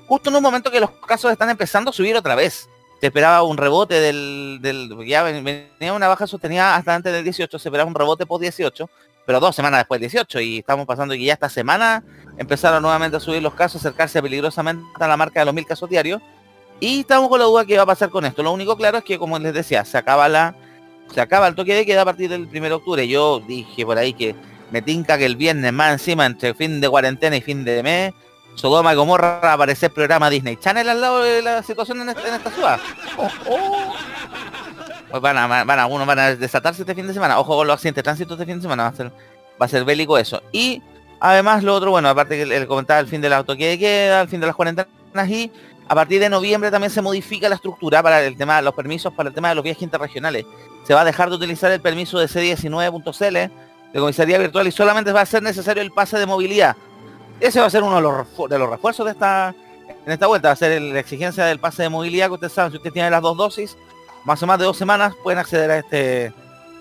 justo 0.08 0.30
en 0.30 0.36
un 0.36 0.44
momento 0.44 0.72
que 0.72 0.80
los 0.80 0.92
casos 0.92 1.32
están 1.32 1.50
empezando 1.50 1.90
a 1.90 1.94
subir 1.94 2.16
otra 2.16 2.36
vez. 2.36 2.70
Se 3.00 3.08
esperaba 3.08 3.44
un 3.44 3.58
rebote 3.58 4.00
del, 4.00 4.60
del 4.62 4.90
ya 5.06 5.24
ven- 5.24 5.44
venía 5.44 5.94
una 5.94 6.08
baja 6.08 6.26
sostenida 6.26 6.76
hasta 6.76 6.96
antes 6.96 7.12
del 7.12 7.24
18, 7.24 7.60
se 7.60 7.68
esperaba 7.70 7.88
un 7.88 7.96
rebote 7.96 8.26
post 8.26 8.42
18, 8.42 8.90
pero 9.26 9.40
dos 9.42 9.56
semanas 9.56 9.82
después 9.82 10.00
del 10.00 10.10
18 10.10 10.40
y 10.40 10.60
estamos 10.60 10.86
pasando 10.86 11.14
que 11.14 11.24
ya 11.24 11.34
esta 11.34 11.50
semana 11.50 12.04
empezaron 12.38 12.82
nuevamente 12.82 13.18
a 13.18 13.20
subir 13.20 13.42
los 13.42 13.54
casos, 13.54 13.82
acercarse 13.82 14.22
peligrosamente 14.22 14.84
a 15.00 15.08
la 15.08 15.18
marca 15.18 15.42
de 15.42 15.46
los 15.46 15.54
mil 15.54 15.66
casos 15.66 15.90
diarios 15.90 16.22
y 16.80 17.02
estamos 17.02 17.28
con 17.30 17.40
la 17.40 17.46
duda 17.46 17.66
que 17.66 17.76
va 17.78 17.84
a 17.84 17.88
pasar 17.88 18.10
con 18.10 18.26
esto. 18.26 18.42
Lo 18.42 18.52
único 18.54 18.78
claro 18.78 18.98
es 19.00 19.04
que 19.04 19.18
como 19.20 19.38
les 19.38 19.54
decía, 19.54 19.84
se 19.86 19.98
acaba 19.98 20.28
la 20.30 20.56
se 21.14 21.20
acaba 21.20 21.48
el 21.48 21.56
toque 21.56 21.76
de 21.76 21.86
queda 21.86 22.02
a 22.04 22.06
partir 22.06 22.30
del 22.30 22.44
1 22.48 22.62
de 22.62 22.72
octubre. 22.74 23.08
Yo 23.08 23.42
dije 23.46 23.86
por 23.86 23.98
ahí 23.98 24.14
que 24.14 24.34
me 24.72 24.82
tinca 24.82 25.18
que 25.18 25.26
el 25.26 25.36
viernes 25.36 25.72
más 25.74 25.92
encima 25.92 26.26
entre 26.26 26.54
fin 26.54 26.80
de 26.80 26.90
cuarentena 26.90 27.36
y 27.36 27.42
fin 27.42 27.66
de 27.66 27.84
mes 27.84 28.14
Sodoma 28.56 28.94
y 28.94 28.96
Gomorra 28.96 29.40
va 29.44 29.52
a 29.52 29.54
aparecer 29.54 29.92
programa 29.92 30.30
Disney 30.30 30.58
Channel 30.58 30.88
al 30.88 31.02
lado 31.02 31.22
de 31.22 31.42
la 31.42 31.64
situación 31.64 32.02
en 32.02 32.10
esta, 32.10 32.28
en 32.28 32.36
esta 32.36 32.52
ciudad. 32.52 32.80
Pues 35.10 35.22
van 35.22 35.38
a, 35.38 35.48
van 35.64 35.80
a, 35.80 35.84
algunos 35.84 36.08
van 36.08 36.20
a 36.20 36.36
desatarse 36.36 36.82
este 36.82 36.96
fin 36.96 37.08
de 37.08 37.14
semana. 37.14 37.40
Ojo 37.40 37.56
con 37.56 37.68
los 37.68 37.76
accidentes 37.76 38.02
de 38.02 38.04
tránsito 38.04 38.34
este 38.34 38.46
fin 38.46 38.56
de 38.56 38.62
semana. 38.62 38.84
Va 38.84 38.90
a 38.90 38.96
ser, 38.96 39.12
va 39.62 39.66
a 39.66 39.68
ser 39.68 39.86
bélico 39.86 40.18
eso. 40.18 40.42
Y 40.52 40.82
además 41.20 41.64
lo 41.64 41.76
otro, 41.76 41.92
bueno, 41.92 42.10
aparte 42.10 42.36
que 42.36 42.56
el, 42.56 42.68
comentaba 42.68 43.00
el 43.00 43.08
fin 43.08 43.22
del 43.22 43.34
autoque 43.34 43.68
de 43.68 43.80
queda, 43.80 44.22
el 44.22 44.28
fin 44.28 44.40
de 44.40 44.48
las 44.48 44.56
cuarentenas 44.56 44.88
y 45.30 45.52
a 45.88 45.96
partir 45.96 46.20
de 46.20 46.30
noviembre 46.30 46.72
también 46.72 46.90
se 46.90 47.02
modifica 47.02 47.50
la 47.50 47.56
estructura 47.56 48.02
para 48.02 48.24
el 48.24 48.36
tema 48.38 48.56
de 48.56 48.62
los 48.64 48.74
permisos, 48.74 49.14
para 49.14 49.30
el 49.30 49.36
tema 49.36 49.50
de 49.50 49.56
los 49.56 49.64
viajes 49.64 49.84
interregionales. 49.84 50.46
Se 50.84 50.94
va 50.94 51.02
a 51.02 51.06
dejar 51.06 51.30
de 51.30 51.36
utilizar 51.36 51.72
el 51.72 51.82
permiso 51.82 52.18
de 52.20 52.28
C19.cl 52.28 53.34
de 53.94 54.00
comisaría 54.00 54.40
virtual 54.40 54.68
y 54.68 54.72
solamente 54.72 55.12
va 55.12 55.22
a 55.22 55.26
ser 55.26 55.44
necesario 55.44 55.84
el 55.84 55.92
pase 55.92 56.18
de 56.18 56.26
movilidad. 56.26 56.76
Ese 57.44 57.60
va 57.60 57.66
a 57.66 57.70
ser 57.70 57.84
uno 57.84 57.98
de 57.98 58.02
los, 58.58 58.70
refuerzos 58.70 59.06
de 59.06 59.12
esta 59.12 59.54
en 60.06 60.14
esta 60.14 60.28
vuelta, 60.28 60.48
va 60.48 60.54
a 60.54 60.56
ser 60.56 60.82
la 60.82 61.00
exigencia 61.00 61.44
del 61.44 61.60
pase 61.60 61.84
de 61.84 61.90
movilidad 61.90 62.28
que 62.28 62.36
ustedes 62.36 62.54
saben, 62.54 62.72
si 62.72 62.78
usted 62.78 62.94
tiene 62.94 63.10
las 63.10 63.22
dos 63.22 63.36
dosis, 63.36 63.78
más 64.24 64.42
o 64.42 64.48
más 64.48 64.58
de 64.60 64.64
dos 64.64 64.78
semanas 64.78 65.14
pueden 65.22 65.40
acceder 65.40 65.70
a 65.70 65.78
este 65.80 66.34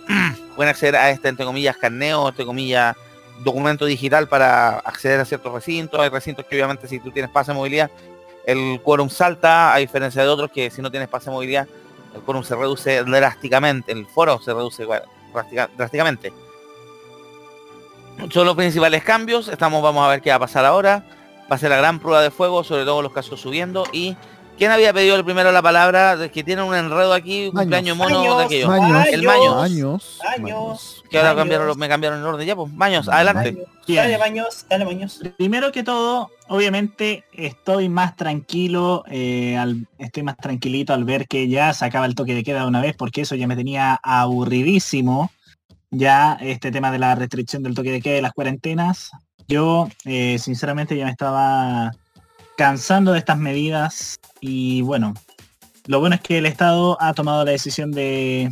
pueden 0.56 0.70
acceder 0.70 0.94
a 0.94 1.10
este 1.10 1.28
entre 1.28 1.44
comillas 1.44 1.76
carneo, 1.76 2.28
entre 2.28 2.46
comillas 2.46 2.94
documento 3.42 3.86
digital 3.86 4.28
para 4.28 4.78
acceder 4.78 5.18
a 5.18 5.24
ciertos 5.24 5.52
recintos. 5.52 5.98
Hay 5.98 6.10
recintos 6.10 6.46
que 6.46 6.54
obviamente 6.54 6.86
si 6.86 7.00
tú 7.00 7.10
tienes 7.10 7.32
pase 7.32 7.50
de 7.50 7.58
movilidad, 7.58 7.90
el 8.46 8.80
quórum 8.84 9.08
salta, 9.08 9.74
a 9.74 9.78
diferencia 9.78 10.22
de 10.22 10.28
otros 10.28 10.52
que 10.52 10.70
si 10.70 10.80
no 10.80 10.92
tienes 10.92 11.08
pase 11.08 11.24
de 11.24 11.32
movilidad, 11.32 11.66
el 12.14 12.20
quórum 12.20 12.44
se 12.44 12.54
reduce 12.54 13.02
drásticamente, 13.02 13.90
el 13.90 14.06
foro 14.06 14.40
se 14.40 14.54
reduce 14.54 14.86
drásticamente. 15.76 16.32
Son 18.30 18.46
los 18.46 18.54
principales 18.56 19.02
cambios, 19.02 19.48
estamos, 19.48 19.82
vamos 19.82 20.04
a 20.06 20.08
ver 20.08 20.20
qué 20.22 20.30
va 20.30 20.36
a 20.36 20.40
pasar 20.40 20.64
ahora. 20.64 21.04
Va 21.50 21.56
a 21.56 21.58
ser 21.58 21.70
la 21.70 21.76
gran 21.76 21.98
prueba 21.98 22.22
de 22.22 22.30
fuego, 22.30 22.64
sobre 22.64 22.84
todo 22.84 23.02
los 23.02 23.12
casos 23.12 23.40
subiendo. 23.40 23.84
Y 23.92 24.16
¿quién 24.56 24.70
había 24.70 24.92
pedido 24.92 25.16
el 25.16 25.24
primero 25.24 25.50
la 25.52 25.60
palabra? 25.60 26.16
Que 26.32 26.42
tiene 26.44 26.62
un 26.62 26.74
enredo 26.74 27.12
aquí, 27.12 27.48
un 27.48 27.54
Maños. 27.54 27.62
cumpleaños 27.64 27.96
mono 27.96 28.22
de 28.22 28.28
Maños. 28.28 28.44
aquello. 28.44 28.68
Maños. 28.68 29.06
El 29.10 29.22
Maños. 29.24 29.56
Años. 29.56 30.20
Años. 30.36 31.04
Que 31.10 31.18
ahora 31.18 31.30
Maños. 31.30 31.40
cambiaron, 31.42 31.78
me 31.78 31.88
cambiaron 31.88 32.20
el 32.20 32.24
orden 32.26 32.46
ya, 32.46 32.56
pues. 32.56 32.72
Maños, 32.72 33.08
adelante. 33.08 33.52
Maños. 33.52 33.68
Dale 33.86 34.16
baños, 34.16 34.66
dale 34.70 34.84
baños. 34.86 35.20
Primero 35.36 35.72
que 35.72 35.82
todo, 35.82 36.30
obviamente 36.48 37.24
estoy 37.32 37.88
más 37.90 38.16
tranquilo, 38.16 39.04
eh, 39.10 39.56
al- 39.58 39.88
estoy 39.98 40.22
más 40.22 40.36
tranquilito 40.38 40.94
al 40.94 41.04
ver 41.04 41.26
que 41.26 41.48
ya 41.48 41.74
se 41.74 41.84
acaba 41.84 42.06
el 42.06 42.14
toque 42.14 42.34
de 42.34 42.44
queda 42.44 42.60
de 42.60 42.66
una 42.68 42.80
vez, 42.80 42.94
porque 42.96 43.22
eso 43.22 43.34
ya 43.34 43.46
me 43.48 43.56
tenía 43.56 43.98
aburridísimo. 44.02 45.30
Ya 45.92 46.36
este 46.40 46.72
tema 46.72 46.90
de 46.90 46.98
la 46.98 47.14
restricción 47.14 47.62
del 47.62 47.74
toque 47.74 47.92
de 47.92 48.00
queda 48.00 48.18
y 48.18 48.22
las 48.22 48.32
cuarentenas. 48.32 49.10
Yo, 49.46 49.88
eh, 50.04 50.38
sinceramente, 50.40 50.96
ya 50.96 51.04
me 51.04 51.10
estaba 51.12 51.92
cansando 52.56 53.12
de 53.12 53.20
estas 53.20 53.38
medidas 53.38 54.18
y 54.40 54.82
bueno, 54.82 55.14
lo 55.86 56.00
bueno 56.00 56.16
es 56.16 56.20
que 56.20 56.38
el 56.38 56.46
Estado 56.46 56.96
ha 57.00 57.14
tomado 57.14 57.44
la 57.44 57.52
decisión 57.52 57.92
de, 57.92 58.50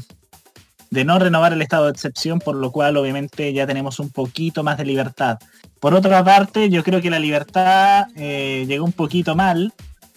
de 0.91 1.05
no 1.05 1.19
renovar 1.19 1.53
el 1.53 1.63
estado 1.63 1.87
de 1.87 1.93
excepción, 1.93 2.41
por 2.41 2.57
lo 2.57 2.73
cual 2.73 2.97
obviamente 2.97 3.53
ya 3.53 3.67
tenemos 3.67 4.01
un 4.01 4.11
poquito 4.11 4.63
más 4.63 4.77
de 4.77 4.85
libertad. 4.85 5.39
Por 5.79 5.95
otra 5.95 6.23
parte, 6.25 6.69
yo 6.69 6.83
creo 6.83 7.01
que 7.01 7.11
la 7.11 7.19
libertad 7.19 8.07
eh, 8.17 8.65
llegó 8.67 8.85
un 8.85 8.93
poquito 8.93 9.37
mal, 9.37 9.73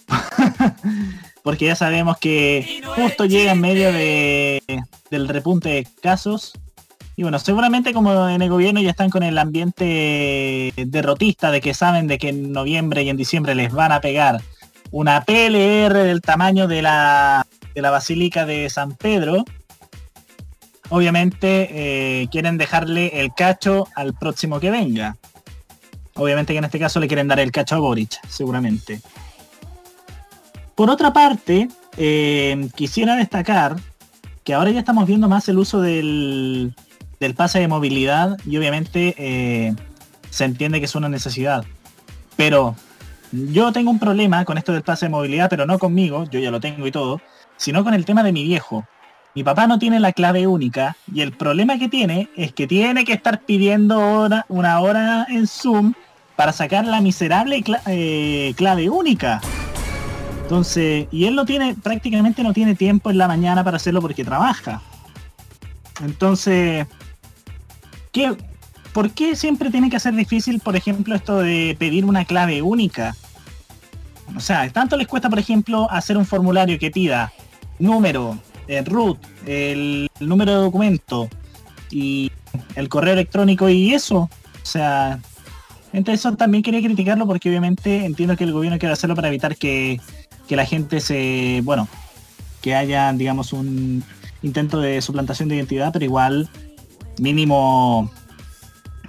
porque 1.44 1.66
ya 1.66 1.76
sabemos 1.76 2.18
que 2.18 2.82
justo 2.96 3.26
llega 3.26 3.52
en 3.52 3.62
medio 3.62 3.92
de, 3.94 4.62
del 5.12 5.28
repunte 5.28 5.70
de 5.70 5.88
casos. 6.02 6.54
Y 7.16 7.24
bueno, 7.24 7.38
seguramente 7.38 7.94
como 7.94 8.28
en 8.28 8.42
el 8.42 8.50
gobierno 8.50 8.82
ya 8.82 8.90
están 8.90 9.10
con 9.10 9.22
el 9.24 9.38
ambiente 9.38 10.74
derrotista 10.76 11.52
de 11.52 11.62
que 11.62 11.74
saben 11.74 12.08
de 12.08 12.18
que 12.18 12.30
en 12.30 12.52
noviembre 12.52 13.04
y 13.04 13.10
en 13.10 13.18
diciembre 13.18 13.54
les 13.54 13.72
van 13.72 13.92
a 13.92 14.02
pegar 14.02 14.42
una 14.90 15.24
PLR 15.24 15.94
del 15.94 16.22
tamaño 16.22 16.68
de 16.68 16.82
la, 16.82 17.46
de 17.74 17.82
la 17.82 17.92
Basílica 17.92 18.46
de 18.46 18.70
San 18.70 18.94
Pedro, 18.94 19.44
obviamente 20.90 21.70
eh, 21.72 22.28
quieren 22.32 22.58
dejarle 22.58 23.22
el 23.22 23.34
cacho 23.34 23.88
al 23.96 24.14
próximo 24.14 24.60
que 24.60 24.72
venga. 24.72 25.18
Obviamente 26.16 26.54
que 26.54 26.60
en 26.60 26.66
este 26.66 26.80
caso 26.80 27.00
le 27.00 27.08
quieren 27.08 27.28
dar 27.28 27.40
el 27.40 27.52
cacho 27.52 27.76
a 27.76 27.80
Boric, 27.80 28.20
seguramente. 28.28 29.02
Por 30.76 30.92
otra 30.92 31.12
parte, 31.12 31.68
eh, 31.98 32.70
quisiera 32.76 33.16
destacar 33.16 33.76
que 34.44 34.54
ahora 34.54 34.72
ya 34.72 34.80
estamos 34.80 35.08
viendo 35.08 35.28
más 35.28 35.48
el 35.50 35.58
uso 35.58 35.82
del, 35.82 36.76
del 37.24 37.36
pase 37.36 37.60
de 37.60 37.68
movilidad 37.70 38.38
y 38.46 38.58
obviamente 38.58 39.16
eh, 39.18 39.74
se 40.30 40.44
entiende 40.44 40.80
que 40.80 40.86
es 40.86 40.96
una 40.96 41.08
necesidad. 41.10 41.64
Pero 42.36 42.76
yo 43.32 43.72
tengo 43.72 43.90
un 43.92 44.00
problema 44.00 44.44
con 44.46 44.58
esto 44.58 44.74
del 44.74 44.84
pase 44.84 45.06
de 45.06 45.10
movilidad, 45.10 45.50
pero 45.50 45.66
no 45.66 45.80
conmigo, 45.80 46.26
yo 46.30 46.40
ya 46.40 46.52
lo 46.52 46.60
tengo 46.60 46.86
y 46.86 46.92
todo, 46.92 47.22
sino 47.58 47.84
con 47.84 47.94
el 47.94 48.04
tema 48.06 48.24
de 48.24 48.34
mi 48.34 48.44
viejo. 48.44 48.86
Mi 49.36 49.44
papá 49.44 49.66
no 49.68 49.80
tiene 49.80 50.00
la 50.00 50.12
clave 50.12 50.46
única 50.48 50.96
y 51.12 51.22
el 51.22 51.32
problema 51.32 51.80
que 51.80 51.90
tiene 51.90 52.30
es 52.36 52.52
que 52.54 52.68
tiene 52.68 53.06
que 53.06 53.14
estar 53.14 53.40
pidiendo 53.42 54.00
hora- 54.00 54.46
una 54.50 54.80
hora 54.82 55.26
en 55.30 55.48
Zoom 55.48 55.94
para 56.36 56.52
sacar 56.52 56.86
la 56.86 57.00
miserable 57.00 57.64
eh, 57.88 58.54
clave 58.58 58.90
única. 58.90 59.40
Entonces, 60.42 61.08
y 61.10 61.26
él 61.26 61.36
no 61.36 61.46
tiene, 61.46 61.74
prácticamente 61.74 62.44
no 62.44 62.54
tiene 62.54 62.76
tiempo 62.76 63.10
en 63.10 63.18
la 63.18 63.28
mañana 63.28 63.64
para 63.64 63.78
hacerlo 63.78 64.02
porque 64.02 64.26
trabaja. 64.26 64.82
Entonces, 66.04 66.86
¿qué, 68.14 68.38
¿por 68.94 69.12
qué 69.12 69.36
siempre 69.36 69.70
tiene 69.70 69.90
que 69.90 70.00
ser 70.00 70.16
difícil, 70.16 70.62
por 70.62 70.78
ejemplo, 70.78 71.16
esto 71.16 71.40
de 71.40 71.76
pedir 71.78 72.06
una 72.06 72.24
clave 72.24 72.62
única? 72.62 73.18
O 74.38 74.40
sea, 74.40 74.70
tanto 74.70 74.96
les 74.96 75.08
cuesta, 75.08 75.30
por 75.30 75.40
ejemplo, 75.40 75.92
hacer 75.92 76.16
un 76.18 76.26
formulario 76.26 76.80
que 76.80 76.92
pida 76.92 77.34
número, 77.80 78.38
el 78.68 78.86
root, 78.86 79.18
el, 79.46 80.10
número 80.22 80.52
de 80.54 80.58
documento 80.60 81.28
y 81.92 82.32
el 82.76 82.88
correo 82.88 83.14
electrónico 83.14 83.68
y 83.68 83.94
eso. 83.94 84.18
O 84.20 84.66
sea, 84.66 85.20
entonces 85.92 86.22
eso 86.22 86.36
también 86.36 86.64
quería 86.64 86.82
criticarlo 86.82 87.28
porque 87.28 87.50
obviamente 87.50 88.06
entiendo 88.06 88.38
que 88.38 88.46
el 88.46 88.54
gobierno 88.54 88.80
quiere 88.80 88.94
hacerlo 88.94 89.16
para 89.16 89.28
evitar 89.28 89.58
que, 89.58 90.00
que 90.48 90.56
la 90.56 90.66
gente 90.66 91.02
se, 91.02 91.62
bueno, 91.64 91.88
que 92.62 92.76
haya, 92.76 93.12
digamos, 93.12 93.54
un 93.54 94.04
intento 94.42 94.80
de 94.80 95.02
suplantación 95.02 95.50
de 95.50 95.56
identidad, 95.56 95.92
pero 95.92 96.06
igual 96.06 96.50
mínimo 97.20 98.12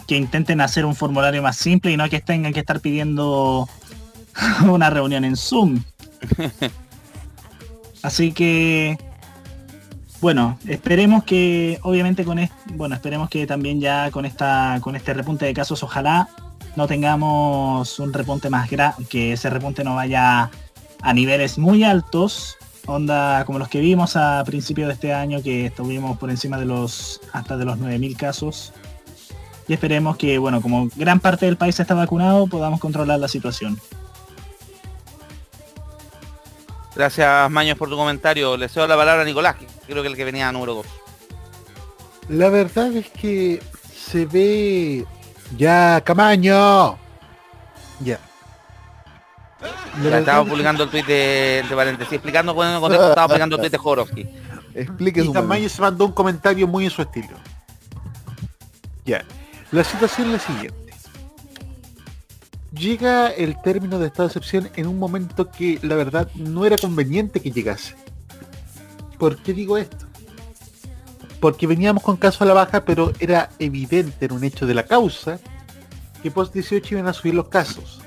que 0.06 0.16
intenten 0.16 0.60
hacer 0.60 0.84
un 0.84 0.94
formulario 0.94 1.42
más 1.42 1.56
simple 1.56 1.92
y 1.92 1.96
no 1.96 2.08
que 2.08 2.20
tengan 2.20 2.52
que 2.52 2.60
estar 2.60 2.80
pidiendo 2.80 3.68
una 4.68 4.90
reunión 4.90 5.24
en 5.24 5.36
Zoom. 5.36 5.82
Así 8.02 8.32
que 8.32 8.98
bueno, 10.20 10.58
esperemos 10.66 11.24
que 11.24 11.78
obviamente 11.82 12.24
con 12.24 12.38
este, 12.38 12.54
bueno, 12.74 12.94
esperemos 12.94 13.28
que 13.28 13.46
también 13.46 13.78
ya 13.78 14.10
con 14.10 14.24
esta 14.24 14.78
con 14.80 14.96
este 14.96 15.12
repunte 15.12 15.44
de 15.44 15.52
casos 15.52 15.82
ojalá 15.82 16.28
no 16.76 16.86
tengamos 16.86 17.98
un 17.98 18.10
repunte 18.12 18.48
más 18.48 18.70
grande, 18.70 19.04
que 19.06 19.34
ese 19.34 19.50
repunte 19.50 19.84
no 19.84 19.94
vaya 19.94 20.50
a 21.02 21.12
niveles 21.12 21.58
muy 21.58 21.84
altos, 21.84 22.56
onda 22.86 23.44
como 23.44 23.58
los 23.58 23.68
que 23.68 23.80
vimos 23.80 24.16
a 24.16 24.42
principios 24.44 24.88
de 24.88 24.94
este 24.94 25.12
año 25.12 25.42
que 25.42 25.66
estuvimos 25.66 26.18
por 26.18 26.30
encima 26.30 26.58
de 26.58 26.66
los 26.66 27.20
hasta 27.32 27.56
de 27.56 27.64
los 27.64 27.78
9000 27.78 28.16
casos. 28.16 28.72
Y 29.66 29.72
esperemos 29.72 30.16
que, 30.16 30.38
bueno, 30.38 30.60
como 30.60 30.88
gran 30.94 31.20
parte 31.20 31.46
del 31.46 31.56
país 31.56 31.78
está 31.80 31.94
vacunado, 31.94 32.46
podamos 32.46 32.80
controlar 32.80 33.18
la 33.18 33.28
situación. 33.28 33.78
Gracias, 36.94 37.50
Maños, 37.50 37.76
por 37.76 37.88
tu 37.88 37.96
comentario. 37.96 38.56
Le 38.56 38.68
cedo 38.68 38.86
la 38.86 38.96
palabra 38.96 39.22
a 39.22 39.24
Nicolás, 39.24 39.56
que 39.56 39.66
creo 39.86 40.02
que 40.02 40.08
es 40.08 40.12
el 40.12 40.16
que 40.16 40.24
venía 40.24 40.52
número 40.52 40.74
2. 40.74 40.86
La 42.28 42.48
verdad 42.50 42.94
es 42.94 43.08
que 43.10 43.62
se 43.94 44.26
ve 44.26 45.04
ya 45.56 46.00
Camaño. 46.04 46.96
Ya. 48.00 48.18
Verdad 49.96 50.20
estaba 50.20 50.44
publicando 50.44 50.84
el 50.84 50.90
tweet 50.90 51.04
de, 51.04 51.64
paréntesis, 51.74 52.14
explicando 52.14 52.54
contexto, 52.54 53.08
estaba 53.08 53.26
publicando 53.28 53.56
el 53.56 53.60
tweet 53.60 53.70
de 53.70 53.78
Jorowski. 53.78 54.26
Explique 54.74 55.20
Y 55.20 55.26
su 55.26 55.32
Camaño 55.32 55.68
se 55.68 55.80
mandó 55.80 56.04
un 56.04 56.12
comentario 56.12 56.66
muy 56.66 56.84
en 56.84 56.90
su 56.90 57.02
estilo. 57.02 57.36
Ya. 59.04 59.24
La 59.70 59.84
situación 59.84 60.28
es 60.28 60.32
la 60.32 60.38
siguiente. 60.40 60.94
Llega 62.72 63.28
el 63.28 63.60
término 63.62 64.00
de 64.00 64.08
estado 64.08 64.28
de 64.28 64.32
excepción 64.32 64.70
en 64.74 64.88
un 64.88 64.98
momento 64.98 65.50
que 65.50 65.78
la 65.82 65.94
verdad 65.94 66.28
no 66.34 66.66
era 66.66 66.76
conveniente 66.76 67.40
que 67.40 67.52
llegase. 67.52 67.94
¿Por 69.18 69.36
qué 69.36 69.52
digo 69.52 69.78
esto? 69.78 70.06
Porque 71.38 71.68
veníamos 71.68 72.02
con 72.02 72.16
caso 72.16 72.42
a 72.42 72.46
la 72.48 72.54
baja, 72.54 72.84
pero 72.84 73.12
era 73.20 73.50
evidente 73.60 74.26
en 74.26 74.32
un 74.32 74.42
hecho 74.42 74.66
de 74.66 74.74
la 74.74 74.84
causa 74.84 75.38
que 76.22 76.30
post 76.30 76.52
18 76.52 76.94
iban 76.94 77.06
a 77.06 77.12
subir 77.12 77.34
los 77.34 77.48
casos. 77.48 78.03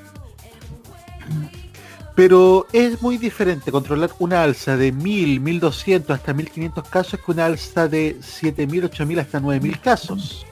Pero 2.15 2.65
es 2.73 3.01
muy 3.01 3.17
diferente 3.17 3.71
controlar 3.71 4.09
una 4.17 4.41
alza 4.41 4.75
de 4.75 4.91
1000, 4.91 5.39
1200 5.39 6.15
hasta 6.15 6.33
1500 6.33 6.89
casos 6.89 7.19
que 7.23 7.31
una 7.31 7.45
alza 7.45 7.87
de 7.87 8.17
7000, 8.21 8.85
8000 8.85 9.19
hasta 9.19 9.39
9000 9.39 9.79
casos. 9.79 10.45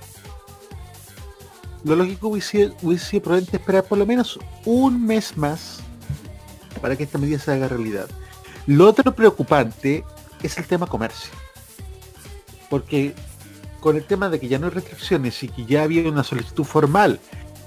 Lo 1.83 1.95
lógico 1.95 2.29
hubiese, 2.29 2.71
hubiese 2.81 3.19
prudente 3.19 3.57
esperar 3.57 3.83
por 3.83 3.97
lo 3.97 4.05
menos 4.05 4.39
un 4.65 5.05
mes 5.05 5.38
más 5.38 5.79
para 6.81 6.95
que 6.95 7.03
esta 7.03 7.17
medida 7.17 7.39
se 7.39 7.51
haga 7.51 7.67
realidad. 7.67 8.07
Lo 8.67 8.88
otro 8.88 9.15
preocupante 9.15 10.03
es 10.43 10.57
el 10.57 10.65
tema 10.65 10.88
comercio. 10.88 11.31
Porque 12.69 13.15
con 13.79 13.95
el 13.95 14.03
tema 14.03 14.29
de 14.29 14.39
que 14.39 14.47
ya 14.47 14.57
no 14.57 14.67
hay 14.67 14.73
restricciones 14.73 15.41
y 15.43 15.47
que 15.47 15.65
ya 15.65 15.83
había 15.83 16.09
una 16.09 16.23
solicitud 16.23 16.63
formal 16.63 17.19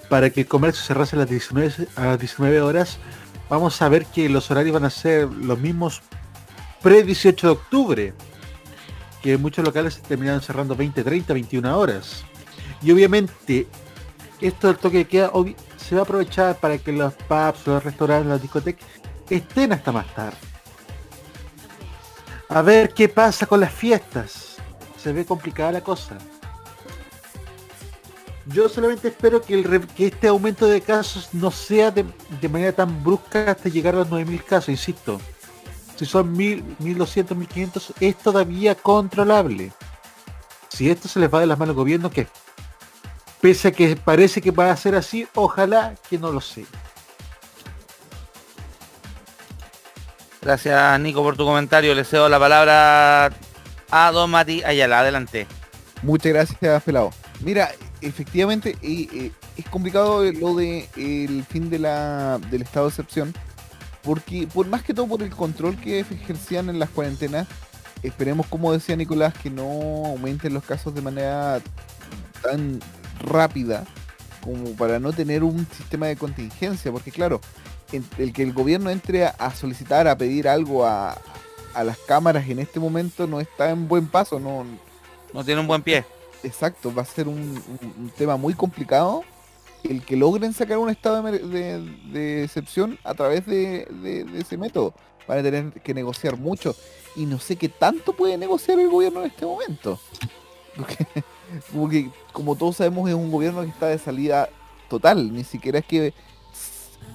para 0.09 0.31
que 0.31 0.43
el 0.43 0.47
comercio 0.47 0.83
cerrase 0.83 1.17
a 1.17 1.21
las 1.21 1.31
19, 1.31 1.89
a 1.97 2.05
las 2.07 2.19
19 2.19 2.61
horas, 2.61 2.99
vamos 3.49 3.81
a 3.83 3.89
ver 3.89 4.07
que 4.07 4.29
los 4.29 4.51
horarios 4.51 4.75
van 4.75 4.85
a 4.85 4.91
ser 4.91 5.29
los 5.29 5.59
mismos 5.59 6.03
pre-18 6.83 7.41
de 7.41 7.49
octubre, 7.49 8.15
que 9.23 9.37
muchos 9.37 9.65
locales 9.65 10.01
terminaron 10.01 10.41
cerrando 10.41 10.75
20, 10.75 11.03
30, 11.03 11.33
21 11.33 11.79
horas. 11.79 12.25
Y 12.83 12.93
obviamente 12.93 13.67
esto 14.41 14.69
del 14.69 14.77
toque 14.77 14.99
de 14.99 15.05
queda 15.07 15.33
se 15.77 15.95
va 15.95 16.03
a 16.03 16.05
aprovechar 16.05 16.57
para 16.59 16.79
que 16.79 16.93
los 16.93 17.13
pubs, 17.15 17.67
los 17.67 17.83
restaurantes, 17.83 18.29
las 18.29 18.43
discotecas 18.43 18.87
estén 19.29 19.73
hasta 19.73 19.93
más 19.93 20.07
tarde. 20.15 20.37
A 22.49 22.63
ver 22.63 22.95
qué 22.95 23.09
pasa 23.09 23.47
con 23.47 23.61
las 23.61 23.73
fiestas. 23.73 24.57
Se 24.97 25.13
ve 25.13 25.27
complicada 25.27 25.73
la 25.73 25.81
cosa. 25.83 26.17
Yo 28.49 28.69
solamente 28.69 29.09
espero 29.09 29.43
que, 29.43 29.55
el 29.55 29.65
re- 29.65 29.87
que 29.87 30.07
este 30.07 30.29
aumento 30.29 30.67
de 30.67 30.81
casos 30.81 31.29
no 31.33 31.51
sea 31.51 31.91
de, 31.91 32.05
de 32.41 32.49
manera 32.49 32.73
tan 32.73 33.05
brusca 33.05 33.51
hasta 33.51 33.69
llegar 33.69 33.95
a 33.95 33.99
los 33.99 34.09
9.000 34.09 34.43
casos, 34.45 34.71
insisto. 34.71 35.21
Si 35.97 36.07
son 36.07 36.35
1.000, 36.35 36.79
1.200, 36.81 37.37
1.500, 37.37 37.93
es 38.01 38.17
todavía 38.17 38.75
controlable. 38.75 39.73
Si 40.69 40.89
esto 40.91 41.09
se 41.09 41.21
les 41.21 41.33
va 41.33 41.41
de 41.41 41.47
las 41.47 41.59
manos 41.59 41.73
al 41.73 41.77
gobierno, 41.77 42.11
que 42.11 42.27
pese 43.41 43.69
a 43.69 43.73
que 43.73 43.97
parece 43.97 44.41
que 44.41 44.51
va 44.51 44.71
a 44.71 44.77
ser 44.77 44.95
así, 44.95 45.29
ojalá 45.35 45.95
que 46.09 46.19
no 46.19 46.31
lo 46.33 46.41
sea. 46.41 46.65
Gracias, 50.41 51.01
Nico, 51.01 51.23
por 51.23 51.37
tu 51.37 51.45
comentario. 51.45 51.95
Le 51.95 52.05
cedo 52.05 52.29
la 52.29 52.39
palabra 52.39 53.31
a 53.91 54.11
Don 54.13 54.31
Mati 54.31 54.63
Ayala. 54.65 55.01
Adelante. 55.01 55.47
Muchas 56.03 56.33
gracias, 56.33 56.83
Pelado. 56.85 57.11
Mira, 57.41 57.73
efectivamente 58.01 58.77
eh, 58.83 59.33
es 59.57 59.65
complicado 59.67 60.25
lo 60.33 60.55
de 60.55 60.89
el 60.97 61.45
fin 61.45 61.71
de 61.71 61.79
la, 61.79 62.39
del 62.51 62.63
estado 62.63 62.87
de 62.87 62.91
excepción, 62.91 63.35
porque 64.03 64.47
por 64.53 64.67
más 64.67 64.83
que 64.83 64.95
todo 64.95 65.07
por 65.07 65.23
el 65.23 65.31
control 65.31 65.77
que 65.77 66.01
ejercían 66.01 66.69
en 66.69 66.79
las 66.79 66.91
cuarentenas, 66.91 67.47
esperemos, 68.03 68.47
como 68.47 68.73
decía 68.73 68.97
Nicolás, 68.97 69.35
que 69.35 69.51
no 69.51 69.63
aumenten 70.07 70.55
los 70.55 70.65
casos 70.65 70.95
de 70.95 71.03
manera 71.03 71.61
tan 72.43 72.81
rápida 73.21 73.85
como 74.43 74.71
para 74.77 74.99
no 75.01 75.13
tener 75.13 75.43
un 75.43 75.67
sistema 75.67 76.07
de 76.07 76.17
contingencia, 76.17 76.93
porque 76.93 77.11
claro, 77.11 77.41
el 78.19 78.33
que 78.33 78.43
el 78.43 78.53
gobierno 78.53 78.91
entre 78.91 79.27
a 79.27 79.55
solicitar, 79.55 80.07
a 80.09 80.17
pedir 80.17 80.49
algo 80.49 80.87
a, 80.87 81.17
a 81.75 81.85
las 81.85 81.99
cámaras 81.99 82.49
en 82.49 82.59
este 82.59 82.81
momento 82.81 83.27
no 83.27 83.41
está 83.41 83.71
en 83.71 83.89
buen 83.89 84.07
paso, 84.07 84.41
no, 84.41 84.65
No 85.33 85.45
tiene 85.45 85.61
un 85.61 85.67
buen 85.67 85.83
pie. 85.83 86.05
Exacto, 86.43 86.95
va 86.95 87.03
a 87.03 87.05
ser 87.05 87.29
un, 87.29 87.63
tema 88.17 88.37
muy 88.37 88.55
complicado 88.55 89.23
el 89.85 90.05
que 90.05 90.17
logren 90.17 90.53
sacar 90.53 90.79
un 90.79 90.91
estado 90.91 91.23
de, 91.23 92.43
excepción 92.45 92.99
a 93.05 93.15
través 93.15 93.47
de, 93.47 94.27
ese 94.37 94.57
método. 94.57 94.95
Van 95.27 95.39
a 95.39 95.43
tener 95.43 95.73
que 95.73 95.95
negociar 95.95 96.37
mucho. 96.37 96.75
Y 97.15 97.27
no 97.27 97.39
sé 97.39 97.57
qué 97.57 97.69
tanto 97.69 98.13
puede 98.13 98.39
negociar 98.39 98.79
el 98.81 98.89
gobierno 98.89 99.21
en 99.21 99.27
este 99.27 99.45
momento. 99.45 100.01
Porque, 100.77 102.11
como 102.33 102.57
todos 102.57 102.77
sabemos, 102.77 103.09
es 103.09 103.15
un 103.15 103.31
gobierno 103.31 103.63
que 103.63 103.69
está 103.69 103.87
de 103.87 103.99
salida 103.99 104.49
total. 104.89 105.33
Ni 105.33 105.45
siquiera 105.45 105.81
es 105.81 105.85
que 105.85 106.15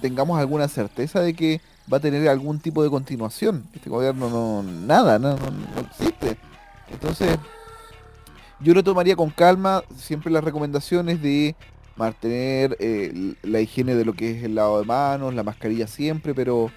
tengamos 0.00 0.38
alguna 0.38 0.68
certeza 0.68 1.20
de 1.20 1.34
que 1.34 1.60
va 1.92 1.98
a 1.98 2.00
tener 2.00 2.26
algún 2.28 2.60
tipo 2.60 2.82
de 2.82 2.90
continuación. 2.90 3.66
Este 3.74 3.90
gobierno 3.90 4.30
no, 4.30 4.62
nada, 4.62 5.18
no, 5.18 5.36
no- 5.36 5.50
no 5.50 5.80
existe. 5.80 6.38
Entonces, 6.90 7.36
yo 8.64 8.72
lo 8.72 8.82
tomaría 8.82 9.14
con 9.14 9.28
calma, 9.28 9.84
siempre 9.94 10.32
las 10.32 10.42
recomendaciones 10.42 11.20
de 11.20 11.54
mantener 11.96 12.76
eh, 12.80 13.34
la 13.42 13.60
higiene 13.60 13.94
de 13.94 14.06
lo 14.06 14.14
que 14.14 14.30
es 14.30 14.42
el 14.42 14.54
lavado 14.54 14.80
de 14.80 14.86
manos, 14.86 15.34
la 15.34 15.42
mascarilla 15.42 15.86
siempre, 15.86 16.34
pero 16.34 16.70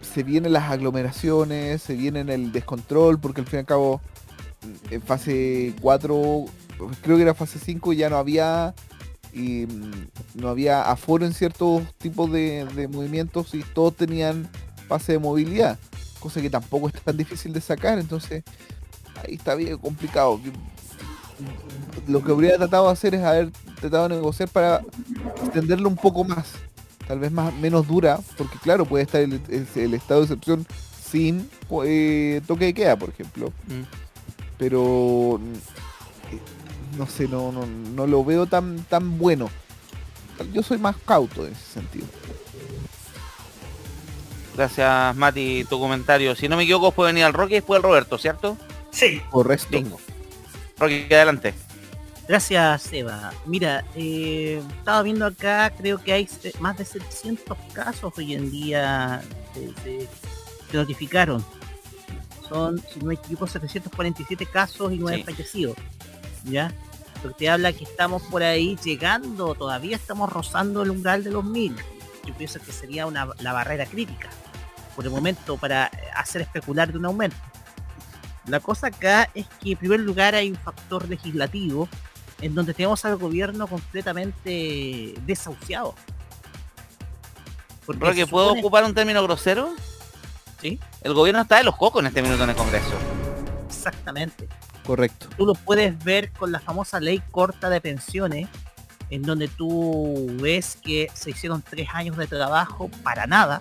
se 0.00 0.24
vienen 0.24 0.52
las 0.52 0.70
aglomeraciones, 0.70 1.82
se 1.82 1.94
viene 1.94 2.20
el 2.20 2.50
descontrol, 2.50 3.20
porque 3.20 3.42
al 3.42 3.46
fin 3.46 3.58
y 3.58 3.60
al 3.60 3.66
cabo 3.66 4.00
mm, 4.62 4.94
en 4.94 5.02
fase 5.02 5.72
4, 5.80 6.44
creo 7.00 7.16
que 7.16 7.22
era 7.22 7.34
fase 7.34 7.60
5, 7.60 7.92
ya 7.92 8.10
no 8.10 8.16
había 8.16 8.74
y 9.32 9.66
mm, 9.66 10.08
no 10.34 10.48
había 10.48 10.90
aforo 10.90 11.24
en 11.24 11.32
ciertos 11.32 11.84
tipos 11.98 12.30
de, 12.32 12.66
de 12.74 12.88
movimientos 12.88 13.54
y 13.54 13.62
todos 13.62 13.96
tenían 13.96 14.50
pase 14.88 15.12
de 15.12 15.18
movilidad, 15.20 15.78
cosa 16.18 16.42
que 16.42 16.50
tampoco 16.50 16.88
es 16.88 16.94
tan 16.94 17.16
difícil 17.16 17.52
de 17.52 17.60
sacar, 17.60 18.00
entonces 18.00 18.42
ahí 19.24 19.34
está 19.34 19.54
bien 19.54 19.78
complicado. 19.78 20.40
Lo 22.08 22.22
que 22.22 22.32
habría 22.32 22.56
tratado 22.56 22.86
de 22.86 22.92
hacer 22.92 23.14
es 23.14 23.22
haber 23.24 23.50
tratado 23.80 24.08
de 24.08 24.16
negociar 24.16 24.48
para 24.48 24.82
extenderlo 25.44 25.88
un 25.88 25.96
poco 25.96 26.24
más, 26.24 26.46
tal 27.06 27.18
vez 27.20 27.30
más 27.30 27.52
menos 27.54 27.86
dura, 27.86 28.18
porque 28.36 28.58
claro, 28.58 28.84
puede 28.86 29.04
estar 29.04 29.20
el, 29.20 29.34
el- 29.48 29.66
el 29.74 29.94
estado 29.94 30.20
de 30.20 30.26
excepción 30.26 30.66
sin 31.10 31.48
eh, 31.84 32.40
toque 32.46 32.66
de 32.66 32.74
queda, 32.74 32.96
por 32.96 33.10
ejemplo. 33.10 33.52
Mm. 33.68 33.82
Pero 34.58 35.40
mm, 35.40 36.98
no 36.98 37.06
sé, 37.06 37.28
no, 37.28 37.52
no, 37.52 37.66
no 37.66 38.06
lo 38.06 38.24
veo 38.24 38.46
tan, 38.46 38.78
tan 38.84 39.18
bueno. 39.18 39.48
Yo 40.52 40.62
soy 40.62 40.78
más 40.78 40.96
cauto 41.04 41.46
en 41.46 41.52
ese 41.52 41.74
sentido. 41.74 42.06
Gracias, 44.56 45.16
Mati, 45.16 45.64
tu 45.68 45.78
comentario. 45.80 46.34
Si 46.34 46.48
no 46.48 46.56
me 46.56 46.64
equivoco, 46.64 46.92
puede 46.92 47.12
venir 47.12 47.24
al 47.24 47.32
Rocky 47.32 47.52
y 47.52 47.56
después 47.56 47.78
el 47.78 47.82
Roberto, 47.82 48.18
¿cierto? 48.18 48.56
Sí, 48.90 49.20
Correcto. 49.30 49.68
Bingo. 49.70 49.98
Rocky, 50.82 51.06
adelante. 51.14 51.54
Gracias, 52.26 52.82
Seba. 52.82 53.32
Mira, 53.46 53.84
eh, 53.94 54.60
estaba 54.78 55.02
viendo 55.02 55.26
acá, 55.26 55.70
creo 55.76 56.02
que 56.02 56.12
hay 56.12 56.28
más 56.58 56.76
de 56.76 56.84
700 56.84 57.56
casos 57.72 58.12
hoy 58.16 58.34
en 58.34 58.50
día 58.50 59.22
que 59.84 60.76
notificaron. 60.76 61.44
Son, 62.48 62.80
si 62.92 62.98
no 62.98 63.06
me 63.06 63.14
equivoco, 63.14 63.46
747 63.46 64.44
casos 64.46 64.92
y 64.92 64.98
9 64.98 65.18
Sí. 65.18 65.24
fallecidos. 65.24 65.76
¿Ya? 66.44 66.72
Lo 67.22 67.30
que 67.30 67.36
te 67.36 67.48
habla 67.48 67.72
que 67.72 67.84
estamos 67.84 68.22
por 68.24 68.42
ahí 68.42 68.76
llegando, 68.82 69.54
todavía 69.54 69.94
estamos 69.94 70.32
rozando 70.32 70.82
el 70.82 70.90
umbral 70.90 71.22
de 71.22 71.30
los 71.30 71.44
1000. 71.44 71.76
Yo 72.26 72.34
pienso 72.34 72.58
que 72.60 72.72
sería 72.72 73.06
una, 73.06 73.28
la 73.38 73.52
barrera 73.52 73.86
crítica 73.86 74.30
por 74.96 75.04
el 75.04 75.12
momento 75.12 75.56
para 75.56 75.90
hacer 76.16 76.42
especular 76.42 76.90
de 76.90 76.98
un 76.98 77.06
aumento. 77.06 77.36
La 78.46 78.60
cosa 78.60 78.88
acá 78.88 79.28
es 79.34 79.46
que 79.60 79.72
en 79.72 79.78
primer 79.78 80.00
lugar 80.00 80.34
hay 80.34 80.50
un 80.50 80.56
factor 80.56 81.08
legislativo 81.08 81.88
en 82.40 82.54
donde 82.54 82.74
tenemos 82.74 83.04
al 83.04 83.16
gobierno 83.16 83.66
completamente 83.68 85.14
desahuciado. 85.26 85.94
Porque 87.86 88.26
¿puedo 88.26 88.48
supone- 88.50 88.60
ocupar 88.60 88.84
un 88.84 88.94
término 88.94 89.22
grosero? 89.22 89.74
Sí, 90.60 90.78
El 91.02 91.14
gobierno 91.14 91.42
está 91.42 91.56
de 91.58 91.64
los 91.64 91.76
cocos 91.76 92.00
en 92.00 92.06
este 92.06 92.22
minuto 92.22 92.44
en 92.44 92.50
el 92.50 92.56
Congreso. 92.56 92.92
exactamente. 93.68 94.48
Correcto. 94.86 95.28
Tú 95.36 95.46
lo 95.46 95.54
puedes 95.54 95.96
ver 96.04 96.30
con 96.32 96.50
la 96.52 96.58
famosa 96.60 96.98
ley 97.00 97.22
corta 97.30 97.68
de 97.70 97.80
pensiones, 97.80 98.48
en 99.10 99.22
donde 99.22 99.46
tú 99.48 100.26
ves 100.40 100.76
que 100.82 101.08
se 101.14 101.30
hicieron 101.30 101.62
tres 101.62 101.88
años 101.92 102.16
de 102.16 102.26
trabajo 102.26 102.88
para 103.04 103.26
nada, 103.26 103.60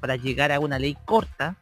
para 0.00 0.16
llegar 0.16 0.52
a 0.52 0.60
una 0.60 0.78
ley 0.78 0.96
corta, 1.04 1.56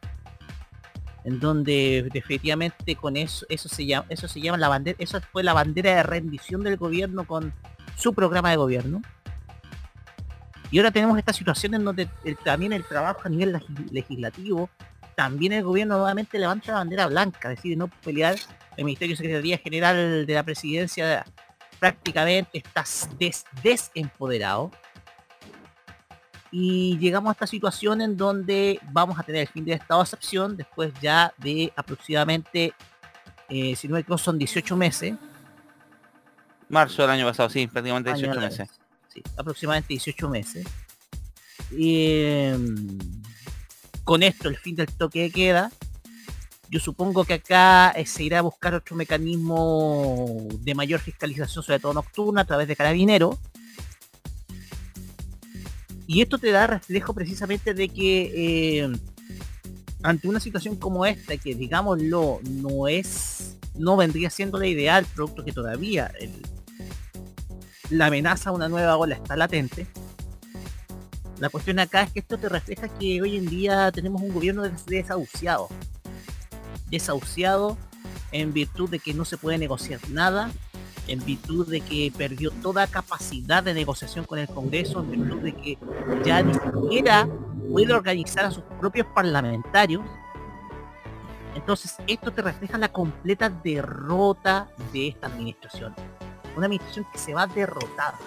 en 1.26 1.40
donde 1.40 2.08
definitivamente 2.12 2.94
con 2.96 3.16
eso, 3.16 3.44
eso 3.48 3.68
se 3.68 3.84
llama, 3.84 4.06
eso 4.08 4.28
se 4.28 4.40
llama 4.40 4.56
la 4.58 4.68
bandera, 4.68 4.96
eso 5.00 5.20
fue 5.32 5.42
la 5.42 5.52
bandera 5.52 5.96
de 5.96 6.02
rendición 6.04 6.62
del 6.62 6.76
gobierno 6.76 7.26
con 7.26 7.52
su 7.96 8.14
programa 8.14 8.50
de 8.50 8.56
gobierno. 8.56 9.02
Y 10.70 10.78
ahora 10.78 10.90
tenemos 10.92 11.18
esta 11.18 11.32
situación 11.32 11.74
en 11.74 11.84
donde 11.84 12.08
también 12.44 12.72
el 12.72 12.84
trabajo 12.84 13.20
a 13.24 13.28
nivel 13.28 13.54
legis- 13.54 13.90
legislativo, 13.90 14.70
también 15.16 15.52
el 15.52 15.64
gobierno 15.64 15.96
nuevamente 15.98 16.38
levanta 16.38 16.72
la 16.72 16.78
bandera 16.78 17.06
blanca, 17.08 17.48
decide 17.48 17.74
no 17.76 17.88
pelear. 17.88 18.36
El 18.76 18.84
Ministerio 18.84 19.14
de 19.14 19.16
Secretaría 19.18 19.58
General 19.58 20.26
de 20.26 20.34
la 20.34 20.42
Presidencia 20.42 21.24
prácticamente 21.80 22.58
está 22.58 22.84
des- 23.18 23.44
desempoderado. 23.62 24.70
Y 26.50 26.96
llegamos 26.98 27.30
a 27.30 27.32
esta 27.32 27.46
situación 27.46 28.00
en 28.00 28.16
donde 28.16 28.80
vamos 28.92 29.18
a 29.18 29.22
tener 29.22 29.42
el 29.42 29.48
fin 29.48 29.64
del 29.64 29.74
estado 29.74 30.00
de 30.00 30.04
excepción 30.04 30.56
después 30.56 30.92
ya 31.00 31.32
de 31.38 31.72
aproximadamente, 31.76 32.72
eh, 33.48 33.74
si 33.76 33.88
no 33.88 33.94
me 33.94 34.00
equivoco, 34.00 34.18
son 34.18 34.38
18 34.38 34.76
meses. 34.76 35.14
Marzo 36.68 37.02
del 37.02 37.11
año 37.12 37.26
pasado, 37.26 37.48
sí, 37.48 37.66
prácticamente 37.66 38.11
año 38.11 38.18
18 38.18 38.32
a 38.32 38.42
la 38.42 38.48
meses. 38.48 38.59
vez. 38.59 38.80
Sí, 39.09 39.22
aproximadamente 39.37 39.88
18 39.88 40.28
meses. 40.28 40.66
Y, 41.70 42.22
em, 42.22 42.98
con 44.04 44.22
esto, 44.22 44.48
el 44.48 44.56
fin 44.56 44.76
del 44.76 44.87
toque 44.87 45.22
de 45.22 45.30
queda. 45.30 45.70
Yo 46.68 46.80
supongo 46.80 47.24
que 47.24 47.35
acá 47.35 47.90
eh, 47.90 48.06
se 48.06 48.24
irá 48.24 48.40
a 48.40 48.42
buscar 48.42 48.74
otro 48.74 48.96
mecanismo 48.96 50.48
de 50.61 50.74
mayor 50.74 51.00
fiscalización, 51.00 51.62
sobre 51.62 51.78
todo 51.78 51.94
nocturna, 51.94 52.42
a 52.42 52.44
través 52.44 52.66
de 52.66 52.74
carabineros. 52.76 53.37
Y 56.07 56.23
esto 56.23 56.38
te 56.38 56.51
da 56.53 56.66
reflejo 56.66 57.14
precisamente 57.14 57.75
de 57.75 57.88
que 57.88 58.81
eh, 58.85 58.92
ante 60.03 60.29
una 60.29 60.40
situación 60.40 60.77
como 60.77 61.05
esta, 61.05 61.37
que 61.37 61.55
digámoslo, 61.55 62.40
no 62.49 62.87
es, 62.88 63.57
no 63.75 63.97
vendría 63.97 64.31
siendo 64.31 64.59
la 64.59 64.66
ideal, 64.69 65.05
producto 65.14 65.45
que 65.45 65.53
todavía 65.53 66.12
la 67.90 68.07
amenaza 68.07 68.51
a 68.51 68.53
una 68.53 68.69
nueva 68.69 68.97
ola 68.97 69.16
está 69.16 69.37
latente. 69.37 69.87
La 71.38 71.51
cuestión 71.51 71.79
acá 71.81 72.03
es 72.03 72.12
que 72.12 72.21
esto 72.21 72.38
te 72.38 72.49
refleja 72.49 72.88
que 72.88 73.21
hoy 73.21 73.37
en 73.37 73.47
día 73.47 73.90
tenemos 73.92 74.23
un 74.23 74.33
gobierno 74.33 74.62
des- 74.62 74.87
desahuciado. 74.87 75.69
Desahuciado 76.88 77.77
en 78.33 78.53
virtud 78.53 78.88
de 78.88 79.01
que 79.01 79.12
no 79.12 79.25
se 79.25 79.37
puede 79.37 79.59
negociar 79.59 80.01
nada, 80.11 80.51
en 81.09 81.25
virtud 81.25 81.69
de 81.69 81.81
que 81.81 82.12
perdió 82.16 82.51
toda 82.51 82.87
capacidad 82.87 83.62
de 83.62 83.75
negociación 83.75 84.25
con 84.25 84.38
el 84.38 84.49
Congreso, 84.49 85.01
en 85.01 85.11
virtud 85.11 85.40
de 85.40 85.53
que 85.53 85.79
ya 86.25 86.42
ni 86.42 86.55
siquiera 86.55 87.29
puede 87.71 87.92
organizar 87.92 88.45
a 88.45 88.51
sus 88.51 88.64
propios 88.81 89.07
parlamentarios. 89.14 90.03
Entonces, 91.55 91.97
esto 92.07 92.31
te 92.33 92.42
refleja 92.42 92.77
la 92.77 92.92
completa 92.92 93.49
derrota 93.49 94.69
de 94.92 95.09
esta 95.09 95.29
administración 95.29 95.95
una 96.57 96.66
administración 96.66 97.07
que 97.12 97.19
se 97.19 97.35
va 97.35 97.47
derrotada, 97.47 98.19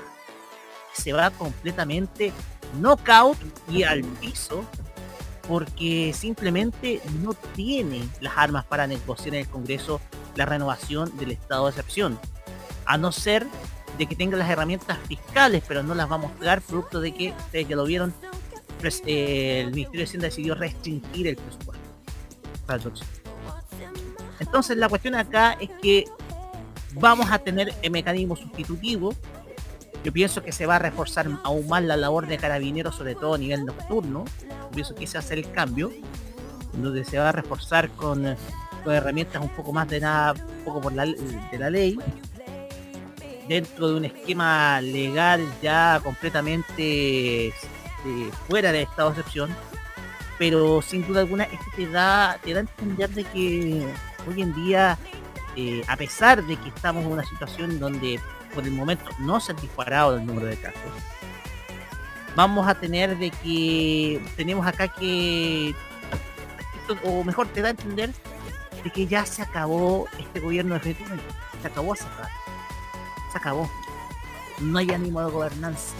que 0.95 1.01
se 1.01 1.13
va 1.13 1.31
completamente 1.31 2.31
knockout 2.79 3.37
y 3.69 3.83
al 3.83 4.03
piso 4.03 4.63
porque 5.47 6.13
simplemente 6.13 7.01
no 7.23 7.33
tiene 7.33 8.07
las 8.21 8.37
armas 8.37 8.65
para 8.65 8.85
negociar 8.85 9.33
en 9.33 9.41
el 9.41 9.49
Congreso 9.49 9.99
la 10.35 10.45
renovación 10.45 11.17
del 11.17 11.31
estado 11.31 11.65
de 11.65 11.71
excepción, 11.71 12.19
a 12.89 12.97
no 12.97 13.11
ser 13.11 13.45
de 13.97 14.05
que 14.07 14.15
tenga 14.15 14.35
las 14.35 14.49
herramientas 14.49 14.97
fiscales, 15.07 15.63
pero 15.67 15.83
no 15.83 15.93
las 15.93 16.09
va 16.09 16.15
a 16.15 16.17
mostrar 16.19 16.61
producto 16.61 16.99
de 17.01 17.13
que 17.13 17.33
ustedes 17.37 17.67
ya 17.67 17.75
lo 17.75 17.85
vieron, 17.85 18.13
pres- 18.81 19.03
eh, 19.05 19.61
el 19.61 19.71
Ministerio 19.71 19.99
de 19.99 20.03
Hacienda 20.05 20.27
decidió 20.27 20.55
restringir 20.55 21.27
el 21.27 21.35
presupuesto. 21.35 21.83
Entonces 24.39 24.77
la 24.77 24.89
cuestión 24.89 25.15
acá 25.15 25.55
es 25.59 25.69
que 25.81 26.05
vamos 26.95 27.29
a 27.31 27.39
tener 27.39 27.73
el 27.81 27.91
mecanismo 27.91 28.35
sustitutivo. 28.35 29.13
Yo 30.03 30.11
pienso 30.13 30.41
que 30.41 30.51
se 30.51 30.65
va 30.65 30.77
a 30.77 30.79
reforzar 30.79 31.27
aún 31.43 31.67
más 31.67 31.83
la 31.83 31.97
labor 31.97 32.25
de 32.25 32.37
carabineros, 32.37 32.95
sobre 32.95 33.15
todo 33.15 33.35
a 33.35 33.37
nivel 33.37 33.65
nocturno. 33.65 34.23
Yo 34.49 34.71
pienso 34.71 34.95
que 34.95 35.03
ese 35.03 35.17
va 35.17 35.23
a 35.23 35.27
ser 35.27 35.37
el 35.39 35.51
cambio, 35.51 35.91
donde 36.73 37.03
se 37.03 37.19
va 37.19 37.29
a 37.29 37.31
reforzar 37.33 37.89
con, 37.89 38.25
eh, 38.25 38.37
con 38.83 38.93
herramientas 38.93 39.41
un 39.41 39.49
poco 39.49 39.73
más 39.73 39.87
de 39.89 39.99
nada, 39.99 40.33
un 40.33 40.63
poco 40.63 40.79
por 40.81 40.93
la, 40.93 41.05
de 41.05 41.57
la 41.59 41.69
ley, 41.69 41.99
dentro 43.49 43.89
de 43.89 43.95
un 43.95 44.05
esquema 44.05 44.79
legal 44.79 45.45
ya 45.61 45.99
completamente 46.03 47.47
eh, 47.47 47.53
fuera 48.47 48.71
del 48.71 48.83
estado 48.83 49.11
de 49.11 49.19
excepción. 49.19 49.49
Pero 50.37 50.81
sin 50.81 51.05
duda 51.05 51.21
alguna 51.21 51.43
esto 51.43 51.65
te 51.75 51.87
da, 51.87 52.39
te 52.41 52.53
da 52.53 52.59
a 52.59 52.61
entender 52.61 53.09
de 53.09 53.23
que 53.25 53.85
hoy 54.25 54.41
en 54.41 54.53
día 54.53 54.97
eh, 55.57 55.83
a 55.87 55.97
pesar 55.97 56.45
de 56.45 56.55
que 56.55 56.69
estamos 56.69 57.03
en 57.03 57.11
una 57.11 57.23
situación 57.23 57.79
donde 57.79 58.19
por 58.53 58.63
el 58.63 58.71
momento 58.71 59.09
no 59.19 59.39
se 59.39 59.51
ha 59.51 59.55
disparado 59.55 60.15
el 60.15 60.25
número 60.25 60.47
de 60.47 60.55
casos, 60.55 60.79
vamos 62.35 62.67
a 62.67 62.75
tener 62.75 63.17
de 63.17 63.31
que 63.31 64.21
tenemos 64.37 64.65
acá 64.65 64.87
que 64.87 65.75
o 67.03 67.23
mejor 67.23 67.47
te 67.47 67.61
da 67.61 67.67
a 67.67 67.71
entender 67.71 68.11
de 68.83 68.89
que 68.89 69.05
ya 69.05 69.25
se 69.25 69.41
acabó 69.41 70.07
este 70.17 70.39
gobierno 70.39 70.75
definitivamente 70.75 71.25
se 71.61 71.67
acabó 71.67 71.93
esa 71.93 72.07
rato. 72.17 72.38
Se 73.31 73.37
acabó 73.37 73.69
no 74.61 74.77
hay 74.79 74.91
ánimo 74.91 75.21
de 75.21 75.31
gobernanza 75.31 75.95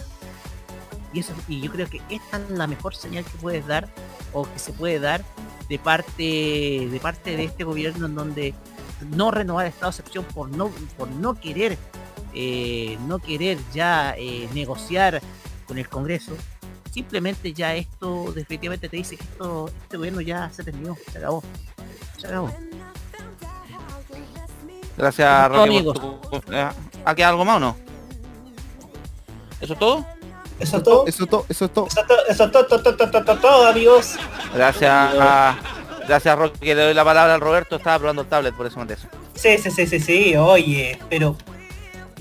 y 1.13 1.19
eso 1.21 1.33
y 1.47 1.61
yo 1.61 1.71
creo 1.71 1.89
que 1.89 2.01
esta 2.09 2.37
es 2.37 2.49
la 2.51 2.67
mejor 2.67 2.95
señal 2.95 3.23
que 3.23 3.37
puedes 3.37 3.65
dar 3.65 3.87
o 4.33 4.43
que 4.43 4.59
se 4.59 4.73
puede 4.73 4.99
dar 4.99 5.23
de 5.69 5.79
parte 5.79 6.87
de 6.91 6.99
parte 7.01 7.35
de 7.37 7.45
este 7.45 7.63
gobierno 7.63 8.05
en 8.07 8.15
donde 8.15 8.53
no 9.11 9.31
renovar 9.31 9.65
el 9.65 9.71
estado 9.71 9.91
de 9.91 9.97
excepción 9.97 10.25
por 10.25 10.49
no 10.49 10.69
por 10.97 11.07
no 11.09 11.35
querer 11.35 11.77
eh, 12.33 12.97
no 13.07 13.19
querer 13.19 13.57
ya 13.73 14.13
eh, 14.17 14.47
negociar 14.53 15.21
con 15.67 15.77
el 15.77 15.87
Congreso 15.89 16.33
simplemente 16.91 17.53
ya 17.53 17.75
esto 17.75 18.31
definitivamente 18.33 18.89
te 18.89 18.97
dice 18.97 19.15
que 19.15 19.23
esto 19.23 19.69
este 19.83 19.97
gobierno 19.97 20.21
ya 20.21 20.49
se 20.51 20.63
terminó 20.63 20.97
se 21.11 21.17
acabó 21.19 21.43
se 22.17 22.27
acabó 22.27 22.51
Gracias, 24.97 25.49
Rocky. 25.49 25.69
amigos. 25.69 25.97
por 25.99 26.41
tu- 26.41 26.51
eh, 26.53 26.69
¿Ha 27.09 27.15
quedado 27.15 27.31
algo 27.33 27.45
más 27.45 27.57
o 27.57 27.59
no? 27.59 27.75
¿Eso 29.61 29.73
es 29.73 29.79
todo? 29.79 30.05
Eso 30.59 30.77
es 30.77 30.83
todo. 30.83 31.05
Eso 31.07 31.23
es 31.23 31.29
todo, 31.29 31.45
eso 31.49 31.65
es 31.65 31.71
todo. 31.73 31.87
Eso 31.87 31.99
es 32.01 32.51
todo, 32.51 32.65
todo, 32.65 32.81
todo, 32.81 32.95
todo, 32.95 33.09
todo, 33.11 33.23
todo, 33.25 33.37
todo, 33.39 33.67
amigos. 33.67 34.15
Gracias, 34.53 34.91
a- 34.91 35.57
gracias, 36.07 36.37
Rocky. 36.37 36.59
que 36.59 36.75
Le 36.75 36.83
doy 36.83 36.93
la 36.93 37.03
palabra 37.05 37.33
al 37.35 37.41
Roberto. 37.41 37.77
Estaba 37.77 37.97
probando 37.99 38.21
el 38.23 38.27
tablet, 38.27 38.55
por 38.55 38.65
eso 38.67 38.79
me 38.83 38.93
eso. 38.93 39.07
Sí, 39.35 39.57
sí, 39.57 39.71
sí, 39.71 39.87
sí, 39.87 39.99
sí, 39.99 40.35
oye, 40.35 40.99
pero 41.09 41.35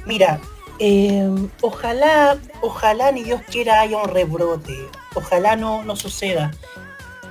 mira, 0.07 0.39
eh, 0.79 1.29
ojalá, 1.63 2.39
ojalá 2.61 3.11
ni 3.13 3.25
Dios 3.25 3.41
quiera 3.51 3.81
haya 3.81 3.99
un 3.99 4.09
rebrote, 4.09 4.89
ojalá 5.15 5.57
no, 5.57 5.83
no 5.83 5.97
suceda. 5.97 6.53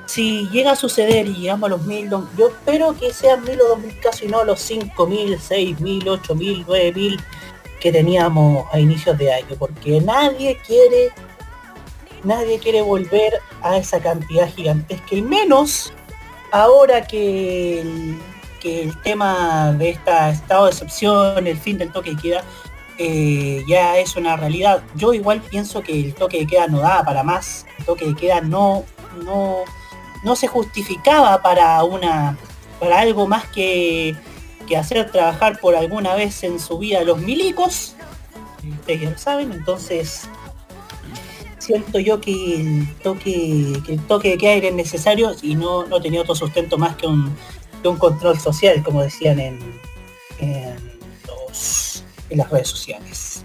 Si 0.05 0.47
llega 0.49 0.71
a 0.71 0.75
suceder 0.75 1.27
y 1.27 1.35
llegamos 1.35 1.67
a 1.67 1.69
los 1.71 1.81
mil, 1.83 2.09
don- 2.09 2.29
yo 2.37 2.49
espero 2.49 2.95
que 2.97 3.13
sean 3.13 3.43
mil 3.45 3.59
o 3.61 3.67
dos 3.69 3.79
mil 3.79 3.97
casos 3.99 4.23
y 4.23 4.27
no 4.27 4.43
los 4.43 4.59
cinco 4.59 5.05
mil, 5.07 5.39
seis 5.39 5.79
mil, 5.79 6.07
ocho 6.07 6.35
mil, 6.35 6.63
nueve 6.67 6.91
mil 6.93 7.19
que 7.79 7.91
teníamos 7.91 8.65
a 8.73 8.79
inicios 8.79 9.17
de 9.17 9.33
año, 9.33 9.55
porque 9.57 10.01
nadie 10.01 10.57
quiere, 10.65 11.11
nadie 12.23 12.59
quiere 12.59 12.81
volver 12.81 13.39
a 13.61 13.77
esa 13.77 13.99
cantidad 13.99 14.47
gigantesca 14.49 15.15
y 15.15 15.21
menos 15.21 15.93
ahora 16.51 17.05
que 17.05 17.81
el, 17.81 18.19
que 18.59 18.83
el 18.83 19.01
tema 19.01 19.73
de 19.73 19.89
esta 19.89 20.29
estado 20.29 20.65
de 20.65 20.71
excepción, 20.71 21.47
el 21.47 21.57
fin 21.57 21.77
del 21.77 21.91
toque 21.91 22.11
de 22.11 22.21
queda, 22.21 22.43
eh, 22.97 23.63
ya 23.67 23.97
es 23.97 24.15
una 24.15 24.35
realidad. 24.37 24.83
Yo 24.95 25.13
igual 25.13 25.41
pienso 25.41 25.81
que 25.81 25.99
el 25.99 26.15
toque 26.15 26.39
de 26.39 26.47
queda 26.47 26.67
no 26.67 26.79
da 26.79 27.03
para 27.03 27.23
más. 27.23 27.65
El 27.77 27.85
toque 27.85 28.05
de 28.05 28.15
queda 28.15 28.41
no, 28.41 28.85
no, 29.23 29.57
no 30.23 30.35
se 30.35 30.47
justificaba 30.47 31.41
para 31.41 31.83
una 31.83 32.37
para 32.79 32.99
algo 32.99 33.27
más 33.27 33.45
que, 33.47 34.15
que 34.67 34.77
hacer 34.77 35.11
trabajar 35.11 35.59
por 35.59 35.75
alguna 35.75 36.13
vez 36.15 36.43
en 36.43 36.59
su 36.59 36.77
vida 36.77 36.99
a 36.99 37.03
los 37.03 37.17
milicos. 37.19 37.95
Ustedes 38.79 39.01
ya 39.01 39.09
lo 39.11 39.17
saben, 39.17 39.51
entonces 39.51 40.27
siento 41.59 41.99
yo 41.99 42.21
que 42.21 42.55
el 42.61 42.95
toque, 43.03 43.81
que 43.85 43.93
el 43.93 43.99
toque 44.07 44.29
de 44.31 44.37
queda 44.37 44.51
era 44.53 44.71
necesario 44.71 45.35
y 45.41 45.55
no, 45.55 45.85
no 45.87 45.99
tenía 46.01 46.21
otro 46.21 46.35
sustento 46.35 46.77
más 46.77 46.95
que 46.95 47.07
un, 47.07 47.35
que 47.81 47.87
un 47.87 47.97
control 47.97 48.39
social, 48.39 48.83
como 48.83 49.01
decían 49.03 49.39
en, 49.39 49.59
en, 50.39 50.75
los- 51.27 52.03
en 52.29 52.37
las 52.37 52.49
redes 52.49 52.67
sociales. 52.69 53.43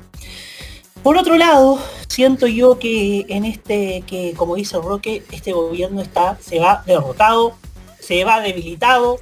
Por 1.03 1.17
otro 1.17 1.37
lado, 1.37 1.81
siento 2.09 2.47
yo 2.47 2.79
que 2.79 3.27
en 3.29 3.45
este, 3.45 4.03
que 4.07 4.35
como 4.37 4.55
dice 4.55 4.77
Roque, 4.79 5.25
este 5.33 5.53
gobierno 5.53 6.01
está, 6.01 6.39
se 6.41 6.61
va 6.61 6.83
derrotado, 6.87 7.55
se 7.99 8.23
va 8.25 8.41
debilitado. 8.41 9.19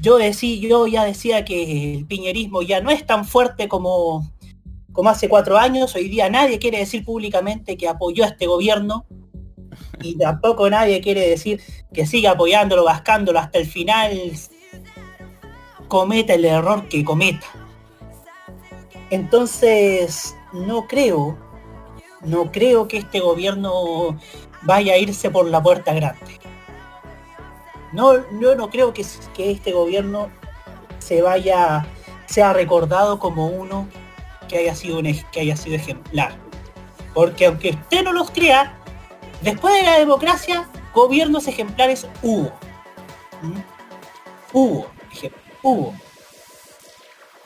Yo 0.00 0.16
decía, 0.16 0.68
yo 0.68 0.86
ya 0.86 1.04
decía 1.04 1.44
que 1.44 1.94
el 1.94 2.06
piñerismo 2.06 2.62
ya 2.62 2.80
no 2.80 2.90
es 2.90 3.04
tan 3.06 3.24
fuerte 3.26 3.68
como, 3.68 4.30
como 4.92 5.10
hace 5.10 5.28
cuatro 5.28 5.58
años. 5.58 5.94
Hoy 5.94 6.08
día 6.08 6.30
nadie 6.30 6.58
quiere 6.58 6.78
decir 6.78 7.04
públicamente 7.04 7.76
que 7.76 7.88
apoyó 7.88 8.24
a 8.24 8.28
este 8.28 8.46
gobierno. 8.46 9.06
Y 10.02 10.16
tampoco 10.16 10.70
nadie 10.70 11.00
quiere 11.00 11.28
decir 11.28 11.60
que 11.92 12.06
siga 12.06 12.32
apoyándolo, 12.32 12.84
bascándolo 12.84 13.38
hasta 13.38 13.58
el 13.58 13.66
final, 13.66 14.32
cometa 15.88 16.34
el 16.34 16.46
error 16.46 16.88
que 16.88 17.04
cometa. 17.04 17.46
Entonces, 19.10 20.34
no 20.52 20.86
creo, 20.86 21.36
no 22.22 22.50
creo 22.50 22.88
que 22.88 22.98
este 22.98 23.20
gobierno 23.20 24.18
vaya 24.62 24.94
a 24.94 24.98
irse 24.98 25.30
por 25.30 25.46
la 25.46 25.62
puerta 25.62 25.92
grande. 25.92 26.40
No, 27.92 28.14
yo 28.40 28.54
no 28.54 28.70
creo 28.70 28.92
que, 28.92 29.04
este 29.38 29.72
gobierno 29.72 30.30
se 30.98 31.22
vaya, 31.22 31.86
sea 32.26 32.52
recordado 32.52 33.18
como 33.18 33.46
uno 33.46 33.88
que 34.48 34.58
haya 34.58 34.74
sido 34.74 34.98
un 34.98 35.20
que 35.32 35.40
haya 35.40 35.56
sido 35.56 35.76
ejemplar. 35.76 36.34
Porque 37.14 37.46
aunque 37.46 37.70
usted 37.70 38.04
no 38.04 38.12
los 38.12 38.30
crea, 38.30 38.78
después 39.42 39.74
de 39.74 39.82
la 39.82 39.98
democracia, 39.98 40.68
gobiernos 40.94 41.48
ejemplares 41.48 42.06
hubo. 42.22 42.52
¿Mm? 43.42 43.58
Hubo, 44.52 44.86
hubo. 45.62 45.94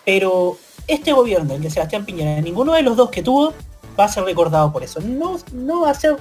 Pero 0.05 0.59
este 0.87 1.13
gobierno, 1.13 1.55
el 1.55 1.63
de 1.63 1.71
Sebastián 1.71 2.05
Piñera, 2.05 2.41
ninguno 2.41 2.73
de 2.73 2.83
los 2.83 2.97
dos 2.97 3.11
que 3.11 3.23
tuvo 3.23 3.55
va 3.99 4.05
a 4.05 4.09
ser 4.09 4.25
recordado 4.25 4.73
por 4.73 4.83
eso. 4.83 5.01
No, 5.01 5.39
no 5.53 5.83
va 5.83 5.91
a 5.91 5.95
ser 5.95 6.19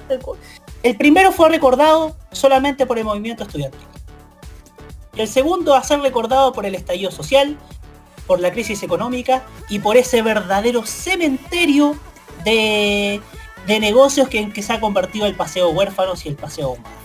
El 0.82 0.96
primero 0.96 1.32
fue 1.32 1.48
recordado 1.48 2.16
solamente 2.32 2.86
por 2.86 2.98
el 2.98 3.04
movimiento 3.04 3.42
estudiantil. 3.42 3.80
El 5.16 5.28
segundo 5.28 5.74
a 5.74 5.82
ser 5.82 6.00
recordado 6.00 6.52
por 6.52 6.66
el 6.66 6.74
estallido 6.74 7.10
social, 7.10 7.56
por 8.26 8.40
la 8.40 8.50
crisis 8.52 8.82
económica 8.82 9.44
y 9.68 9.78
por 9.78 9.96
ese 9.96 10.22
verdadero 10.22 10.84
cementerio 10.84 11.96
de, 12.44 13.20
de 13.66 13.80
negocios 13.80 14.28
que, 14.28 14.40
en 14.40 14.52
que 14.52 14.62
se 14.62 14.72
ha 14.72 14.80
convertido 14.80 15.26
el 15.26 15.34
paseo 15.34 15.70
huérfanos 15.70 16.24
y 16.26 16.30
el 16.30 16.36
paseo 16.36 16.70
humano. 16.70 16.96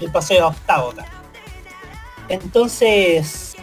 El 0.00 0.12
paseo 0.12 0.48
octavo. 0.48 0.94
Entonces, 2.28 3.56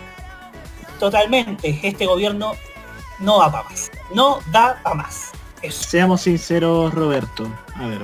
totalmente, 1.00 1.80
este 1.84 2.06
gobierno 2.06 2.54
no 3.20 3.40
da 3.40 3.52
para 3.52 3.70
más. 3.70 3.92
No 4.14 4.40
da 4.52 4.80
para 4.84 4.96
más. 4.96 5.32
Seamos 5.70 6.22
sinceros, 6.22 6.94
Roberto. 6.94 7.48
A 7.76 7.88
ver, 7.88 8.02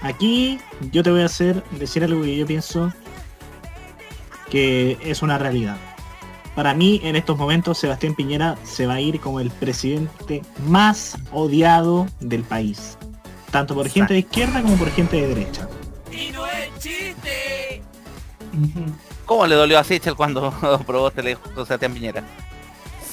aquí 0.00 0.58
yo 0.90 1.02
te 1.02 1.10
voy 1.10 1.22
a 1.22 1.26
hacer 1.26 1.62
decir 1.72 2.02
algo 2.02 2.22
que 2.22 2.36
yo 2.36 2.46
pienso 2.46 2.92
que 4.52 4.98
es 5.02 5.22
una 5.22 5.38
realidad. 5.38 5.78
Para 6.54 6.74
mí, 6.74 7.00
en 7.04 7.16
estos 7.16 7.38
momentos, 7.38 7.78
Sebastián 7.78 8.14
Piñera 8.14 8.58
se 8.64 8.86
va 8.86 8.94
a 8.94 9.00
ir 9.00 9.18
como 9.18 9.40
el 9.40 9.50
presidente 9.50 10.42
más 10.68 11.16
odiado 11.32 12.06
del 12.20 12.42
país. 12.42 12.98
Tanto 13.50 13.74
por 13.74 13.88
gente 13.88 14.12
de 14.12 14.20
izquierda 14.20 14.60
como 14.60 14.76
por 14.76 14.90
gente 14.90 15.22
de 15.22 15.28
derecha. 15.28 15.66
Ujú. 18.52 18.84
¿Cómo 19.24 19.46
le 19.46 19.54
dolió 19.54 19.78
a 19.78 19.84
Sichel 19.84 20.14
cuando 20.14 20.52
probó 20.86 21.08
este 21.08 21.22
lejos 21.22 21.50
Sebastián 21.54 21.94
Piñera? 21.94 22.22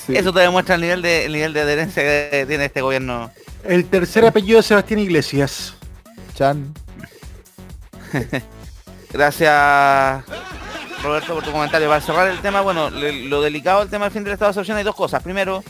Sí. 0.06 0.18
Eso 0.18 0.34
te 0.34 0.42
demuestra 0.42 0.76
el 0.76 0.82
nivel 0.82 1.02
de 1.02 1.26
el 1.26 1.32
nivel 1.32 1.54
de 1.54 1.62
adherencia 1.62 2.04
que 2.04 2.46
tiene 2.50 2.66
este 2.66 2.82
gobierno. 2.82 3.32
El 3.64 3.86
tercer 3.86 4.26
apellido 4.26 4.58
de 4.58 4.64
Sebastián 4.64 5.00
Iglesias. 5.00 5.74
Chan. 6.36 6.74
Gracias 9.14 10.26
Roberto 11.04 11.34
por 11.34 11.44
tu 11.44 11.52
comentario. 11.52 11.88
Para 11.88 12.02
cerrar 12.02 12.28
el 12.28 12.40
tema, 12.40 12.62
bueno, 12.62 12.90
lo 12.90 13.42
delicado 13.42 13.80
del 13.80 13.90
tema 13.90 14.06
del 14.06 14.12
fin 14.12 14.24
del 14.24 14.34
estado 14.34 14.50
de 14.50 14.54
excepción 14.54 14.78
hay 14.78 14.84
dos 14.84 14.96
cosas. 14.96 15.24
Primero, 15.24 15.64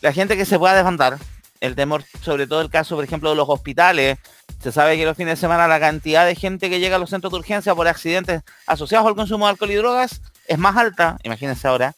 la 0.00 0.12
gente 0.12 0.36
que 0.36 0.44
se 0.44 0.58
pueda 0.58 0.74
desbandar. 0.74 1.18
El 1.58 1.74
temor, 1.74 2.04
sobre 2.20 2.46
todo 2.46 2.60
el 2.60 2.68
caso, 2.68 2.96
por 2.96 3.04
ejemplo, 3.04 3.30
de 3.30 3.36
los 3.36 3.48
hospitales. 3.48 4.18
Se 4.60 4.72
sabe 4.72 4.96
que 4.96 5.04
los 5.04 5.16
fines 5.16 5.32
de 5.32 5.40
semana 5.40 5.66
la 5.68 5.80
cantidad 5.80 6.26
de 6.26 6.34
gente 6.34 6.68
que 6.68 6.80
llega 6.80 6.96
a 6.96 6.98
los 6.98 7.10
centros 7.10 7.32
de 7.32 7.38
urgencia 7.38 7.74
por 7.74 7.88
accidentes 7.88 8.42
asociados 8.66 9.06
al 9.06 9.14
consumo 9.14 9.46
de 9.46 9.52
alcohol 9.52 9.70
y 9.70 9.74
drogas 9.76 10.20
es 10.46 10.58
más 10.58 10.76
alta. 10.76 11.16
Imagínense 11.22 11.66
ahora. 11.66 11.94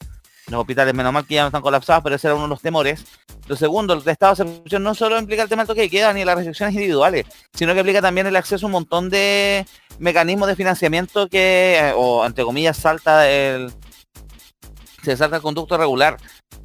Los 0.46 0.60
hospitales, 0.60 0.94
menos 0.94 1.12
mal 1.12 1.26
que 1.26 1.34
ya 1.34 1.42
no 1.42 1.48
están 1.48 1.62
colapsados, 1.62 2.02
pero 2.02 2.16
ese 2.16 2.28
era 2.28 2.34
uno 2.34 2.44
de 2.44 2.50
los 2.50 2.62
temores. 2.62 3.04
Lo 3.48 3.56
segundo, 3.56 3.94
el 3.94 4.06
estado 4.06 4.34
de 4.34 4.42
excepción 4.42 4.82
no 4.82 4.94
solo 4.94 5.18
implica 5.18 5.42
el 5.42 5.48
tema 5.48 5.62
del 5.62 5.68
toque 5.68 5.80
de 5.80 5.90
queda 5.90 6.12
ni 6.12 6.24
las 6.24 6.36
restricciones 6.36 6.74
individuales, 6.74 7.24
sino 7.54 7.72
que 7.72 7.80
implica 7.80 8.02
también 8.02 8.26
el 8.26 8.36
acceso 8.36 8.66
a 8.66 8.68
un 8.68 8.72
montón 8.72 9.08
de 9.08 9.66
mecanismos 9.98 10.48
de 10.48 10.54
financiamiento 10.56 11.28
que, 11.28 11.78
eh, 11.78 11.92
o 11.96 12.26
entre 12.26 12.44
comillas, 12.44 12.76
salta 12.76 13.28
el, 13.28 13.72
se 15.02 15.16
salta 15.16 15.36
el 15.36 15.42
conducto 15.42 15.78
regular. 15.78 16.18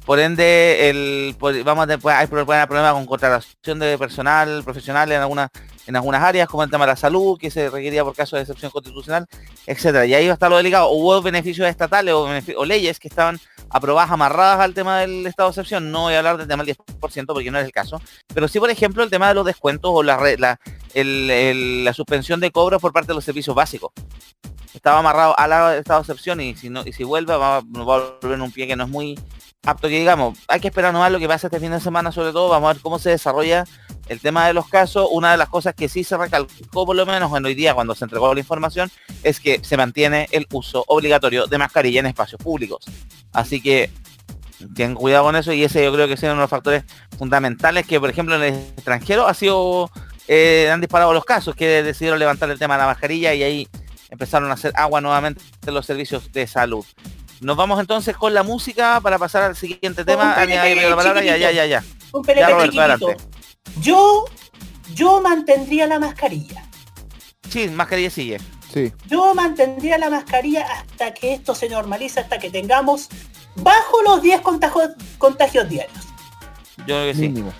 Por 0.04 0.20
ende, 0.20 0.90
el, 0.90 1.34
vamos 1.64 1.84
a 1.84 1.86
tener, 1.86 2.00
pues, 2.00 2.14
hay 2.14 2.26
pro- 2.26 2.44
problema 2.44 2.92
con 2.92 3.06
contratación 3.06 3.78
de 3.78 3.96
personal 3.96 4.62
profesional 4.62 5.10
en 5.10 5.22
algunas 5.22 5.48
en 5.86 5.96
algunas 5.96 6.22
áreas, 6.22 6.48
como 6.48 6.62
el 6.62 6.70
tema 6.70 6.86
de 6.86 6.92
la 6.92 6.96
salud, 6.96 7.38
que 7.38 7.50
se 7.50 7.68
requería 7.70 8.04
por 8.04 8.14
caso 8.14 8.36
de 8.36 8.42
excepción 8.42 8.70
constitucional, 8.70 9.26
etcétera. 9.66 10.06
Y 10.06 10.14
ahí 10.14 10.26
va 10.26 10.32
a 10.32 10.34
estar 10.34 10.50
lo 10.50 10.56
delicado. 10.56 10.90
Hubo 10.90 11.20
beneficios 11.22 11.68
estatales 11.68 12.14
o, 12.14 12.64
leyes 12.64 12.98
que 12.98 13.08
estaban 13.08 13.38
aprobadas, 13.68 14.10
amarradas 14.10 14.60
al 14.60 14.74
tema 14.74 15.00
del 15.00 15.26
estado 15.26 15.48
de 15.48 15.52
excepción. 15.52 15.90
No 15.90 16.02
voy 16.02 16.14
a 16.14 16.18
hablar 16.18 16.38
del 16.38 16.48
tema 16.48 16.64
del 16.64 16.76
10% 16.76 17.26
porque 17.26 17.50
no 17.50 17.58
es 17.58 17.66
el 17.66 17.72
caso. 17.72 18.00
Pero 18.32 18.48
sí, 18.48 18.58
por 18.58 18.70
ejemplo, 18.70 19.02
el 19.02 19.10
tema 19.10 19.28
de 19.28 19.34
los 19.34 19.44
descuentos 19.44 19.90
o 19.94 20.02
la, 20.02 20.18
la, 20.38 20.58
la 20.94 21.94
suspensión 21.94 22.40
de 22.40 22.50
cobros 22.50 22.80
por 22.80 22.92
parte 22.92 23.08
de 23.08 23.14
los 23.14 23.24
servicios 23.24 23.54
básicos. 23.54 23.92
Estaba 24.72 24.98
amarrado 24.98 25.38
al 25.38 25.78
estado 25.78 26.00
de 26.00 26.02
excepción 26.02 26.40
y 26.40 26.56
si 26.56 26.68
no 26.68 26.82
y 26.84 26.92
si 26.92 27.04
vuelve 27.04 27.36
va, 27.36 27.60
va 27.60 27.96
a 27.96 28.10
volver 28.20 28.32
en 28.32 28.42
un 28.42 28.50
pie 28.50 28.66
que 28.66 28.74
no 28.74 28.84
es 28.84 28.90
muy 28.90 29.16
apto 29.64 29.88
que 29.88 29.98
digamos. 29.98 30.38
Hay 30.48 30.60
que 30.60 30.68
esperar 30.68 30.92
nomás 30.92 31.10
lo 31.10 31.18
que 31.18 31.28
pasa 31.28 31.46
este 31.46 31.60
fin 31.60 31.70
de 31.70 31.80
semana, 31.80 32.12
sobre 32.12 32.32
todo. 32.32 32.48
Vamos 32.48 32.70
a 32.70 32.72
ver 32.74 32.82
cómo 32.82 32.98
se 32.98 33.10
desarrolla 33.10 33.64
el 34.08 34.20
tema 34.20 34.46
de 34.46 34.52
los 34.52 34.68
casos. 34.68 35.08
Una 35.10 35.32
de 35.32 35.36
las 35.36 35.48
cosas 35.48 35.74
que 35.74 35.88
sí 35.88 36.04
se 36.04 36.16
recalcó, 36.16 36.86
por 36.86 36.96
lo 36.96 37.06
menos 37.06 37.36
en 37.36 37.44
hoy 37.44 37.54
día, 37.54 37.74
cuando 37.74 37.94
se 37.94 38.04
entregó 38.04 38.32
la 38.34 38.40
información, 38.40 38.90
es 39.22 39.40
que 39.40 39.60
se 39.62 39.76
mantiene 39.76 40.28
el 40.32 40.46
uso 40.52 40.84
obligatorio 40.88 41.46
de 41.46 41.58
mascarilla 41.58 42.00
en 42.00 42.06
espacios 42.06 42.40
públicos. 42.42 42.84
Así 43.32 43.60
que 43.60 43.90
tengan 44.74 44.94
cuidado 44.94 45.24
con 45.24 45.36
eso 45.36 45.52
y 45.52 45.64
ese 45.64 45.84
yo 45.84 45.92
creo 45.92 46.06
que 46.06 46.14
es 46.14 46.22
uno 46.22 46.32
de 46.32 46.38
los 46.38 46.50
factores 46.50 46.84
fundamentales 47.18 47.86
que, 47.86 48.00
por 48.00 48.10
ejemplo, 48.10 48.36
en 48.36 48.42
el 48.42 48.54
extranjero 48.54 49.26
ha 49.26 49.34
sido, 49.34 49.90
eh, 50.28 50.70
han 50.72 50.80
disparado 50.80 51.12
los 51.12 51.24
casos, 51.24 51.54
que 51.54 51.82
decidieron 51.82 52.18
levantar 52.18 52.50
el 52.50 52.58
tema 52.58 52.74
de 52.74 52.82
la 52.82 52.86
mascarilla 52.86 53.34
y 53.34 53.42
ahí 53.42 53.68
empezaron 54.10 54.50
a 54.50 54.54
hacer 54.54 54.72
agua 54.76 55.00
nuevamente 55.00 55.42
los 55.66 55.84
servicios 55.84 56.32
de 56.32 56.46
salud. 56.46 56.84
Nos 57.40 57.56
vamos 57.56 57.78
entonces 57.80 58.16
con 58.16 58.32
la 58.34 58.42
música 58.42 59.00
para 59.00 59.18
pasar 59.18 59.42
al 59.42 59.56
siguiente 59.56 60.04
tema. 60.04 60.34
un 60.36 60.42
Ani, 60.42 60.52
ahí 60.54 60.74
me 60.74 60.80
dio 60.80 60.90
la 60.90 60.96
palabra, 60.96 61.22
ya, 61.22 61.36
ya, 61.36 61.50
ya, 61.50 61.66
ya. 61.66 61.84
Un 62.12 62.22
PNP 62.22 62.40
Ya, 62.40 62.48
Roberto, 62.50 62.72
chiquitito. 62.72 62.82
adelante. 62.82 63.24
Yo, 63.80 64.24
yo 64.94 65.20
mantendría 65.20 65.86
la 65.86 65.98
mascarilla. 65.98 66.64
Sí, 67.50 67.68
mascarilla 67.68 68.10
sigue. 68.10 68.40
Sí. 68.72 68.92
Yo 69.08 69.34
mantendría 69.34 69.98
la 69.98 70.10
mascarilla 70.10 70.66
hasta 70.72 71.12
que 71.14 71.34
esto 71.34 71.54
se 71.54 71.68
normalice, 71.68 72.20
hasta 72.20 72.38
que 72.38 72.50
tengamos 72.50 73.08
bajo 73.56 74.02
los 74.02 74.22
10 74.22 74.40
contagios, 74.40 74.90
contagios 75.18 75.68
diarios. 75.68 76.04
Yo 76.78 76.84
creo 76.86 77.06
que 77.06 77.14
sí. 77.14 77.20
Mínimo. 77.28 77.52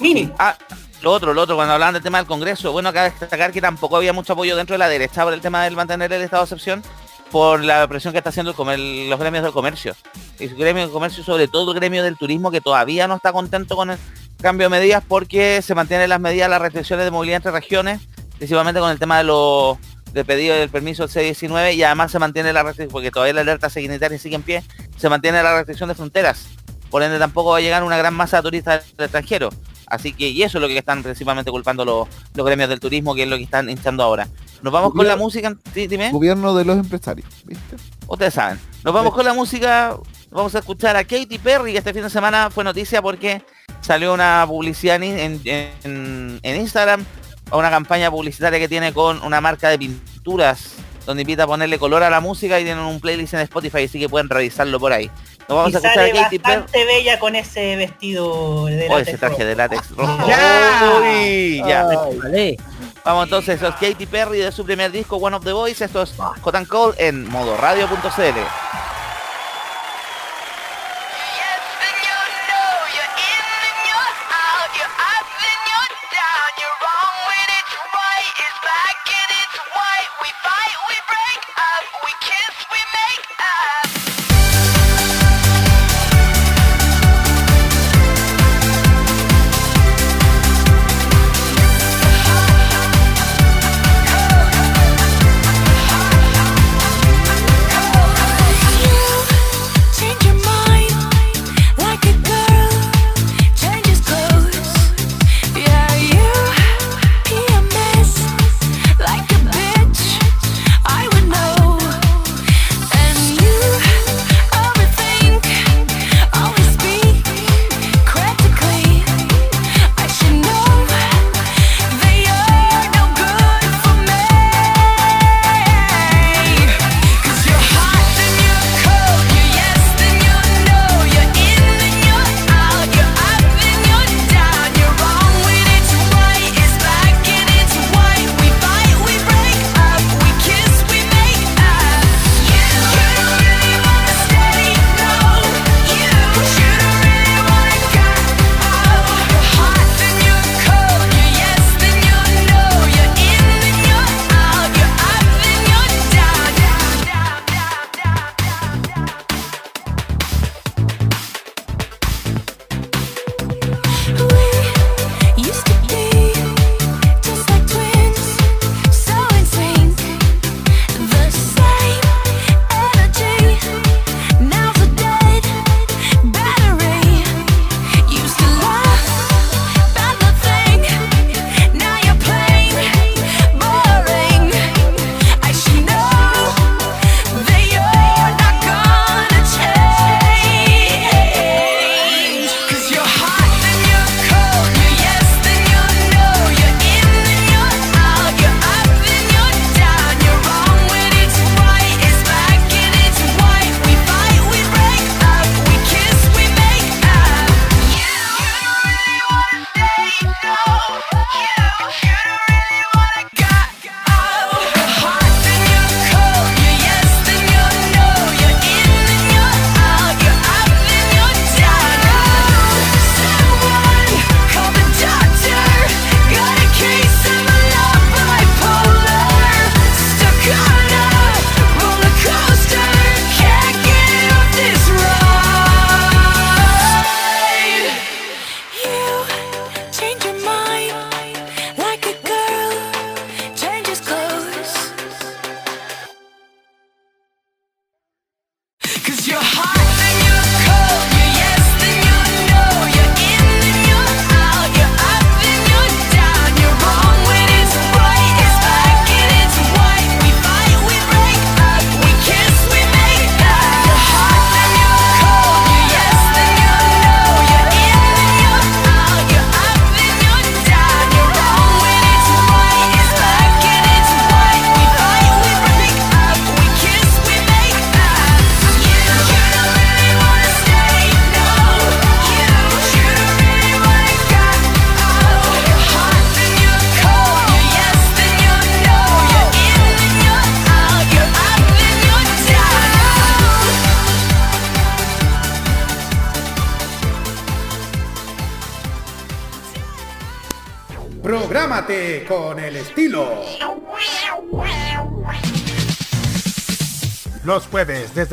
Mínimo. 0.00 0.34
Ah, 0.38 0.56
lo 1.02 1.12
otro, 1.12 1.34
lo 1.34 1.42
otro, 1.42 1.56
cuando 1.56 1.74
hablaban 1.74 1.94
del 1.94 2.02
tema 2.02 2.18
del 2.18 2.26
Congreso, 2.26 2.72
bueno, 2.72 2.88
acá 2.88 3.04
destacar 3.04 3.52
que 3.52 3.60
tampoco 3.60 3.96
había 3.96 4.12
mucho 4.12 4.32
apoyo 4.32 4.56
dentro 4.56 4.74
de 4.74 4.78
la 4.78 4.88
derecha 4.88 5.22
por 5.24 5.32
el 5.32 5.40
tema 5.40 5.62
del 5.64 5.76
mantener 5.76 6.12
el 6.12 6.22
estado 6.22 6.42
de 6.42 6.46
excepción 6.46 6.82
por 7.30 7.62
la 7.62 7.86
presión 7.88 8.12
que 8.12 8.18
está 8.18 8.30
haciendo 8.30 8.54
el 8.70 9.10
los 9.10 9.18
gremios 9.20 9.42
del 9.42 9.52
comercio. 9.52 9.94
Su 10.38 10.56
gremio 10.56 10.82
del 10.82 10.92
comercio, 10.92 11.24
sobre 11.24 11.48
todo 11.48 11.72
el 11.72 11.78
gremio 11.78 12.02
del 12.02 12.16
turismo, 12.16 12.50
que 12.50 12.60
todavía 12.60 13.08
no 13.08 13.16
está 13.16 13.32
contento 13.32 13.76
con 13.76 13.90
el 13.90 13.98
cambio 14.40 14.66
de 14.66 14.78
medidas 14.78 15.02
porque 15.06 15.62
se 15.62 15.74
mantienen 15.74 16.08
las 16.08 16.20
medidas, 16.20 16.48
las 16.48 16.60
restricciones 16.60 17.04
de 17.04 17.10
movilidad 17.10 17.36
entre 17.36 17.52
regiones, 17.52 18.00
principalmente 18.36 18.80
con 18.80 18.90
el 18.90 18.98
tema 18.98 19.18
de 19.18 19.24
los 19.24 19.78
de 20.12 20.24
pedido 20.24 20.56
del 20.56 20.70
permiso 20.70 21.02
del 21.02 21.10
C-19 21.10 21.74
y 21.74 21.82
además 21.82 22.10
se 22.10 22.18
mantiene 22.18 22.52
la 22.52 22.62
restricción, 22.62 22.90
porque 22.90 23.10
todavía 23.10 23.34
la 23.34 23.42
alerta 23.42 23.68
sanitaria 23.68 24.18
sigue 24.18 24.36
en 24.36 24.42
pie, 24.42 24.62
se 24.96 25.10
mantiene 25.10 25.42
la 25.42 25.54
restricción 25.54 25.90
de 25.90 25.94
fronteras. 25.94 26.46
Por 26.90 27.02
ende 27.02 27.18
tampoco 27.18 27.50
va 27.50 27.58
a 27.58 27.60
llegar 27.60 27.82
una 27.82 27.98
gran 27.98 28.14
masa 28.14 28.38
de 28.38 28.44
turistas 28.44 28.96
del 28.96 29.04
extranjero. 29.04 29.50
Así 29.86 30.12
que, 30.12 30.28
y 30.28 30.42
eso 30.42 30.58
es 30.58 30.62
lo 30.62 30.68
que 30.68 30.78
están 30.78 31.02
principalmente 31.02 31.50
culpando 31.50 31.84
los, 31.84 32.08
los 32.34 32.46
gremios 32.46 32.68
del 32.68 32.80
turismo, 32.80 33.14
que 33.14 33.22
es 33.22 33.28
lo 33.28 33.36
que 33.36 33.44
están 33.44 33.70
instando 33.70 34.02
ahora. 34.02 34.28
Nos 34.62 34.72
vamos 34.72 34.92
con 34.92 35.06
la 35.06 35.16
música, 35.16 35.54
sí, 35.74 35.86
dime, 35.86 36.10
Gobierno 36.10 36.54
de 36.54 36.64
los 36.64 36.76
empresarios. 36.78 37.28
¿Viste? 37.44 37.76
ustedes 38.08 38.34
saben. 38.34 38.58
Nos 38.84 38.94
vamos 38.94 39.12
con 39.14 39.24
la 39.24 39.34
música, 39.34 39.96
vamos 40.30 40.54
a 40.54 40.58
escuchar 40.60 40.96
a 40.96 41.04
Katy 41.04 41.38
Perry, 41.38 41.72
que 41.72 41.78
este 41.78 41.92
fin 41.92 42.02
de 42.02 42.10
semana 42.10 42.50
fue 42.50 42.64
noticia 42.64 43.00
porque 43.02 43.42
salió 43.80 44.14
una 44.14 44.44
publicidad 44.48 44.96
en, 45.02 45.40
en- 45.44 45.70
en- 45.84 46.40
en 46.42 46.60
Instagram, 46.60 47.04
una 47.52 47.70
campaña 47.70 48.10
publicitaria 48.10 48.58
que 48.58 48.68
tiene 48.68 48.92
con 48.92 49.22
una 49.22 49.40
marca 49.40 49.68
de 49.68 49.78
pinturas, 49.78 50.72
donde 51.04 51.22
invita 51.22 51.44
a 51.44 51.46
ponerle 51.46 51.78
color 51.78 52.02
a 52.02 52.10
la 52.10 52.20
música 52.20 52.58
y 52.58 52.64
tienen 52.64 52.82
un 52.84 53.00
playlist 53.00 53.34
en 53.34 53.40
Spotify, 53.40 53.84
así 53.84 54.00
que 54.00 54.08
pueden 54.08 54.28
revisarlo 54.28 54.80
por 54.80 54.92
ahí. 54.92 55.08
Nos 55.48 55.56
vamos 55.58 55.72
y 55.72 55.74
a 55.74 55.78
escuchar 55.78 55.90
a 55.90 55.94
sale 56.08 56.12
Katy 56.12 56.38
Perry. 56.38 56.56
bastante 56.56 56.84
bella 56.84 57.18
con 57.18 57.36
ese 57.36 57.76
vestido 57.76 58.66
de 58.66 58.86
Oh, 58.86 58.98
látex 58.98 59.08
ese 59.08 59.18
traje 59.18 59.34
rojo. 59.34 59.44
de 59.46 59.56
látex 59.56 59.90
rojo. 59.90 60.28
¡Ya! 60.28 60.92
Uy, 61.00 61.62
ya. 61.66 61.84
Vale. 61.84 62.56
Vamos 63.04 63.24
entonces, 63.24 63.56
eso 63.56 63.68
es 63.68 63.74
Katy 63.76 64.06
Perry 64.06 64.38
de 64.38 64.50
su 64.50 64.64
primer 64.64 64.90
disco 64.90 65.16
One 65.16 65.36
of 65.36 65.44
the 65.44 65.52
Boys. 65.52 65.80
Esto 65.80 66.02
es 66.02 66.14
Hot 66.16 66.54
and 66.54 66.66
Cold 66.66 66.96
en 66.98 67.28
modo 67.28 67.56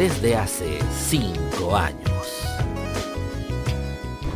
desde 0.00 0.34
hace 0.34 0.78
5 1.10 1.76
años. 1.76 2.49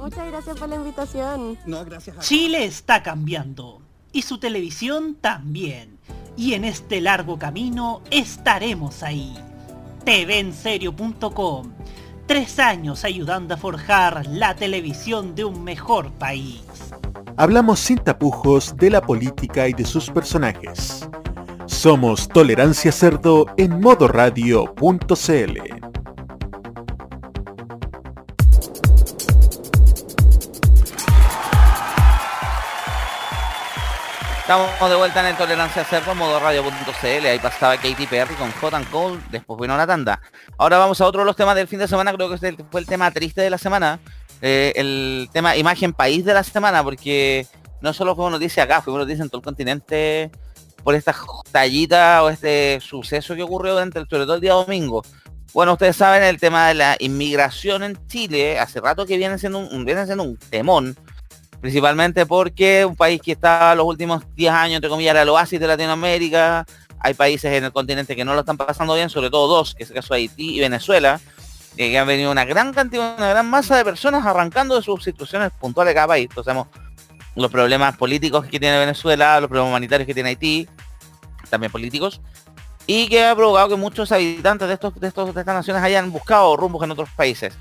Muchas 0.00 0.26
gracias 0.28 0.58
por 0.58 0.68
la 0.68 0.76
invitación. 0.76 1.58
No, 1.66 1.84
gracias 1.84 2.16
a 2.16 2.20
Chile 2.20 2.64
está 2.64 3.02
cambiando 3.02 3.82
y 4.12 4.22
su 4.22 4.38
televisión 4.38 5.16
también. 5.20 5.98
Y 6.36 6.54
en 6.54 6.64
este 6.64 7.00
largo 7.00 7.38
camino 7.38 8.00
estaremos 8.10 9.02
ahí. 9.02 9.36
TVenserio.com. 10.04 11.72
Tres 12.26 12.58
años 12.58 13.04
ayudando 13.04 13.54
a 13.54 13.58
forjar 13.58 14.26
la 14.26 14.54
televisión 14.54 15.34
de 15.34 15.44
un 15.44 15.64
mejor 15.64 16.12
país. 16.12 16.62
Hablamos 17.36 17.80
sin 17.80 17.98
tapujos 17.98 18.76
de 18.76 18.90
la 18.90 19.02
política 19.02 19.68
y 19.68 19.74
de 19.74 19.84
sus 19.84 20.08
personajes. 20.08 21.08
Somos 21.66 22.28
Tolerancia 22.28 22.92
Cerdo 22.92 23.46
en 23.56 23.80
modoradio.cl. 23.80 25.89
Estamos 34.50 34.90
de 34.90 34.96
vuelta 34.96 35.20
en 35.20 35.26
el 35.26 35.36
Tolerancia 35.36 35.84
Cerdo, 35.84 36.12
modo 36.16 36.40
radio.cl. 36.40 37.24
Ahí 37.24 37.38
pasaba 37.38 37.76
Katy 37.76 38.04
Perry 38.06 38.34
con 38.34 38.50
Hot 38.50 38.74
and 38.74 38.90
Cold, 38.90 39.22
después 39.30 39.60
vino 39.60 39.76
la 39.76 39.86
tanda. 39.86 40.20
Ahora 40.58 40.76
vamos 40.76 41.00
a 41.00 41.06
otro 41.06 41.20
de 41.20 41.26
los 41.26 41.36
temas 41.36 41.54
del 41.54 41.68
fin 41.68 41.78
de 41.78 41.86
semana, 41.86 42.12
creo 42.12 42.28
que 42.28 42.34
este 42.34 42.56
fue 42.68 42.80
el 42.80 42.86
tema 42.88 43.12
triste 43.12 43.42
de 43.42 43.48
la 43.48 43.58
semana. 43.58 44.00
eh, 44.42 44.72
el 44.74 45.30
tema 45.32 45.56
imagen 45.56 45.92
país 45.92 46.24
de 46.24 46.34
la 46.34 46.42
semana, 46.42 46.82
porque 46.82 47.46
no 47.80 47.92
solo 47.92 48.16
fue 48.16 48.28
noticia 48.28 48.64
acá, 48.64 48.82
fue 48.82 48.92
noticia 48.92 49.22
en 49.22 49.30
todo 49.30 49.38
el 49.38 49.44
continente 49.44 50.32
por 50.82 50.96
esta 50.96 51.14
tallita 51.52 52.24
o 52.24 52.28
este 52.28 52.80
suceso 52.80 53.36
que 53.36 53.44
ocurrió 53.44 53.74
durante 53.74 54.00
el, 54.00 54.08
sobre 54.08 54.24
todo 54.24 54.34
el 54.34 54.40
día 54.40 54.54
domingo. 54.54 55.04
Bueno, 55.52 55.74
ustedes 55.74 55.94
saben 55.94 56.24
el 56.24 56.40
tema 56.40 56.66
de 56.66 56.74
la 56.74 56.96
inmigración 56.98 57.84
en 57.84 58.04
Chile, 58.08 58.58
hace 58.58 58.80
rato 58.80 59.06
que 59.06 59.16
viene 59.16 59.38
siendo 59.38 59.58
un, 59.58 59.84
viene 59.84 60.06
siendo 60.06 60.24
un 60.24 60.36
temón, 60.36 60.96
principalmente 61.60 62.26
porque 62.26 62.84
un 62.84 62.96
país 62.96 63.20
que 63.20 63.32
está 63.32 63.74
los 63.74 63.86
últimos 63.86 64.22
10 64.34 64.52
años, 64.52 64.76
entre 64.76 64.90
comillas, 64.90 65.12
era 65.12 65.22
el 65.22 65.28
oasis 65.28 65.60
de 65.60 65.66
Latinoamérica, 65.66 66.64
hay 66.98 67.14
países 67.14 67.52
en 67.52 67.64
el 67.64 67.72
continente 67.72 68.14
que 68.14 68.24
no 68.24 68.34
lo 68.34 68.40
están 68.40 68.56
pasando 68.56 68.94
bien, 68.94 69.08
sobre 69.08 69.30
todo 69.30 69.48
dos, 69.48 69.74
que 69.74 69.84
es 69.84 69.90
el 69.90 69.96
caso 69.96 70.14
de 70.14 70.20
Haití 70.20 70.56
y 70.56 70.60
Venezuela, 70.60 71.20
eh, 71.76 71.90
que 71.90 71.98
han 71.98 72.06
venido 72.06 72.30
una 72.30 72.44
gran 72.44 72.72
cantidad, 72.72 73.16
una 73.16 73.28
gran 73.28 73.48
masa 73.48 73.76
de 73.76 73.84
personas 73.84 74.24
arrancando 74.26 74.76
de 74.76 74.82
sus 74.82 75.02
situaciones 75.02 75.50
puntuales 75.58 75.90
de 75.90 75.94
cada 75.94 76.08
país. 76.08 76.28
Entonces, 76.28 76.54
los 77.36 77.50
problemas 77.50 77.96
políticos 77.96 78.46
que 78.46 78.60
tiene 78.60 78.78
Venezuela, 78.78 79.40
los 79.40 79.48
problemas 79.48 79.70
humanitarios 79.70 80.06
que 80.06 80.14
tiene 80.14 80.30
Haití, 80.30 80.68
también 81.48 81.72
políticos, 81.72 82.20
y 82.86 83.08
que 83.08 83.24
ha 83.24 83.34
provocado 83.34 83.68
que 83.68 83.76
muchos 83.76 84.12
habitantes 84.12 84.68
de 84.68 84.74
estos 84.74 84.98
de 84.98 85.08
estos 85.08 85.34
de 85.34 85.40
estas 85.40 85.54
naciones 85.54 85.82
hayan 85.82 86.10
buscado 86.10 86.56
rumbos 86.56 86.82
en 86.84 86.90
otros 86.90 87.08
países. 87.10 87.56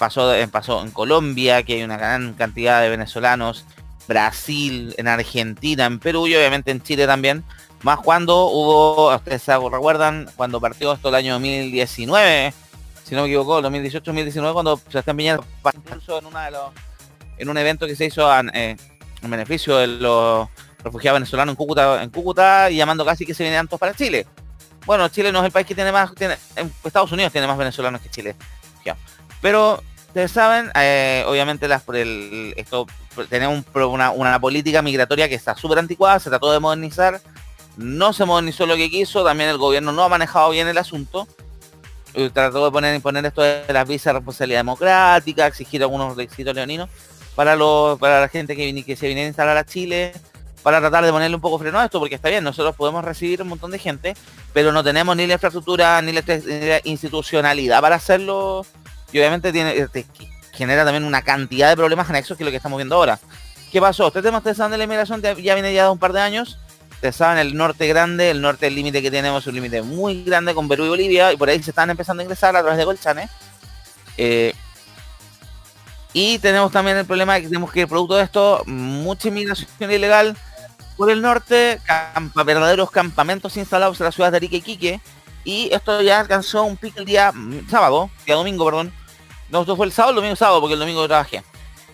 Pasó, 0.00 0.34
en- 0.34 0.48
pasó 0.50 0.80
en 0.82 0.90
Colombia, 0.92 1.62
que 1.62 1.74
hay 1.74 1.82
una 1.82 1.98
gran 1.98 2.32
cantidad 2.32 2.80
de 2.80 2.88
venezolanos, 2.88 3.66
Brasil, 4.08 4.94
en 4.96 5.06
Argentina, 5.08 5.84
en 5.84 5.98
Perú 5.98 6.26
y 6.26 6.34
obviamente 6.34 6.70
en 6.70 6.82
Chile 6.82 7.06
también. 7.06 7.44
Más 7.82 7.98
cuando 8.00 8.46
hubo, 8.46 9.14
ustedes 9.14 9.42
se 9.42 9.52
recuerdan, 9.58 10.30
cuando 10.36 10.58
partió 10.58 10.94
esto 10.94 11.10
el 11.10 11.16
año 11.16 11.34
2019, 11.34 12.54
si 13.04 13.14
no 13.14 13.20
me 13.22 13.28
equivoco, 13.28 13.60
2018-2019, 13.60 14.54
cuando 14.54 14.80
Sebastián 14.88 15.18
Piñera 15.18 15.40
participó 15.60 16.18
en 16.18 16.24
una 16.24 16.46
de 16.46 16.50
los 16.52 16.62
en 17.36 17.48
un 17.50 17.58
evento 17.58 17.86
que 17.86 17.94
se 17.94 18.06
hizo 18.06 18.34
en, 18.38 18.50
eh, 18.54 18.76
en 19.22 19.30
beneficio 19.30 19.76
de 19.76 19.86
los 19.86 20.48
refugiados 20.82 21.20
venezolanos 21.20 21.52
en 21.52 21.56
Cúcuta, 21.56 22.02
en 22.02 22.08
Cúcuta 22.08 22.70
y 22.70 22.76
llamando 22.76 23.04
casi 23.04 23.26
que 23.26 23.34
se 23.34 23.42
vinieran 23.42 23.68
todos 23.68 23.80
para 23.80 23.92
Chile. 23.94 24.26
Bueno, 24.86 25.08
Chile 25.10 25.30
no 25.30 25.40
es 25.40 25.44
el 25.44 25.52
país 25.52 25.66
que 25.66 25.74
tiene 25.74 25.92
más, 25.92 26.14
tiene, 26.14 26.38
en 26.56 26.72
Estados 26.84 27.12
Unidos 27.12 27.32
tiene 27.32 27.46
más 27.46 27.58
venezolanos 27.58 28.00
que 28.00 28.08
Chile. 28.08 28.34
Pero 29.42 29.82
ustedes 30.10 30.32
saben, 30.32 30.72
eh, 30.74 31.24
obviamente 31.28 31.68
las 31.68 31.84
esto 32.56 32.86
tenemos 33.28 33.64
una, 33.74 34.10
una 34.10 34.40
política 34.40 34.82
migratoria 34.82 35.28
que 35.28 35.36
está 35.36 35.54
súper 35.54 35.78
anticuada, 35.78 36.18
se 36.18 36.30
trató 36.30 36.50
de 36.50 36.58
modernizar, 36.58 37.20
no 37.76 38.12
se 38.12 38.24
modernizó 38.24 38.66
lo 38.66 38.74
que 38.74 38.90
quiso, 38.90 39.24
también 39.24 39.50
el 39.50 39.58
gobierno 39.58 39.92
no 39.92 40.02
ha 40.02 40.08
manejado 40.08 40.50
bien 40.50 40.66
el 40.66 40.78
asunto. 40.78 41.28
Eh, 42.14 42.28
Trató 42.34 42.64
de 42.64 42.72
poner, 42.72 42.92
imponer 42.92 43.24
esto 43.24 43.40
de 43.40 43.64
las 43.68 43.86
visas 43.86 44.06
de 44.06 44.12
responsabilidad 44.14 44.58
democrática, 44.58 45.46
exigir 45.46 45.80
algunos 45.80 46.16
requisitos 46.16 46.56
leoninos 46.56 46.90
para 47.36 47.56
para 47.96 48.20
la 48.20 48.28
gente 48.28 48.56
que, 48.56 48.84
que 48.84 48.96
se 48.96 49.06
viniera 49.06 49.26
a 49.26 49.28
instalar 49.28 49.56
a 49.56 49.64
Chile, 49.64 50.12
para 50.64 50.80
tratar 50.80 51.04
de 51.04 51.12
ponerle 51.12 51.36
un 51.36 51.40
poco 51.40 51.60
freno 51.60 51.78
a 51.78 51.84
esto, 51.84 52.00
porque 52.00 52.16
está 52.16 52.28
bien, 52.28 52.42
nosotros 52.42 52.74
podemos 52.74 53.04
recibir 53.04 53.40
un 53.42 53.48
montón 53.48 53.70
de 53.70 53.78
gente, 53.78 54.14
pero 54.52 54.72
no 54.72 54.82
tenemos 54.82 55.16
ni 55.16 55.28
la 55.28 55.34
infraestructura 55.34 56.02
ni 56.02 56.10
la, 56.10 56.22
ni 56.26 56.66
la 56.66 56.80
institucionalidad 56.82 57.80
para 57.80 57.94
hacerlo 57.94 58.66
y 59.12 59.18
obviamente 59.18 59.52
tiene, 59.52 59.76
eh, 59.76 59.88
te 59.88 60.06
genera 60.52 60.84
también 60.84 61.04
una 61.04 61.22
cantidad 61.22 61.68
de 61.68 61.76
problemas 61.76 62.08
anexos 62.10 62.36
que 62.36 62.42
es 62.42 62.46
lo 62.46 62.50
que 62.50 62.56
estamos 62.56 62.76
viendo 62.76 62.96
ahora. 62.96 63.18
¿Qué 63.72 63.80
pasó? 63.80 64.08
Este 64.08 64.22
tema, 64.22 64.42
saben 64.42 64.72
de 64.72 64.78
la 64.78 64.84
inmigración, 64.84 65.22
ya 65.22 65.54
viene 65.54 65.72
ya 65.72 65.84
de 65.84 65.90
un 65.90 65.98
par 65.98 66.12
de 66.12 66.20
años. 66.20 66.58
Ustedes 66.90 67.16
saben, 67.16 67.38
el 67.38 67.56
norte 67.56 67.86
grande, 67.86 68.30
el 68.30 68.42
norte, 68.42 68.66
el 68.66 68.74
límite 68.74 69.00
que 69.00 69.10
tenemos 69.10 69.46
un 69.46 69.54
límite 69.54 69.80
muy 69.82 70.24
grande 70.24 70.54
con 70.54 70.68
Perú 70.68 70.84
y 70.84 70.88
Bolivia, 70.88 71.32
y 71.32 71.36
por 71.36 71.48
ahí 71.48 71.62
se 71.62 71.70
están 71.70 71.88
empezando 71.88 72.20
a 72.20 72.24
ingresar 72.24 72.54
a 72.56 72.60
través 72.60 72.78
de 72.78 72.84
Colchane. 72.84 73.28
Eh, 74.18 74.52
y 76.12 76.38
tenemos 76.40 76.72
también 76.72 76.96
el 76.96 77.06
problema 77.06 77.34
de 77.34 77.42
que 77.42 77.48
tenemos 77.48 77.72
que, 77.72 77.86
producto 77.86 78.16
de 78.16 78.24
esto, 78.24 78.62
mucha 78.66 79.28
inmigración 79.28 79.90
ilegal 79.90 80.36
por 80.96 81.10
el 81.10 81.22
norte, 81.22 81.80
verdaderos 82.34 82.90
campamentos 82.90 83.56
instalados 83.56 83.98
en 84.00 84.04
las 84.04 84.14
ciudades 84.14 84.32
de 84.32 84.36
Arica 84.36 84.56
y 84.56 84.60
Quique, 84.60 85.00
y 85.44 85.70
esto 85.72 86.02
ya 86.02 86.20
alcanzó 86.20 86.64
un 86.64 86.76
pico 86.76 86.98
el 86.98 87.06
día 87.06 87.32
mm, 87.32 87.70
sábado, 87.70 88.10
día 88.26 88.34
domingo, 88.34 88.64
perdón. 88.64 88.92
No, 89.50 89.62
esto 89.62 89.76
fue 89.76 89.86
el 89.86 89.92
sábado, 89.92 90.10
el 90.10 90.16
domingo 90.16 90.36
sábado, 90.36 90.60
porque 90.60 90.74
el 90.74 90.80
domingo 90.80 91.06
trabajé. 91.08 91.42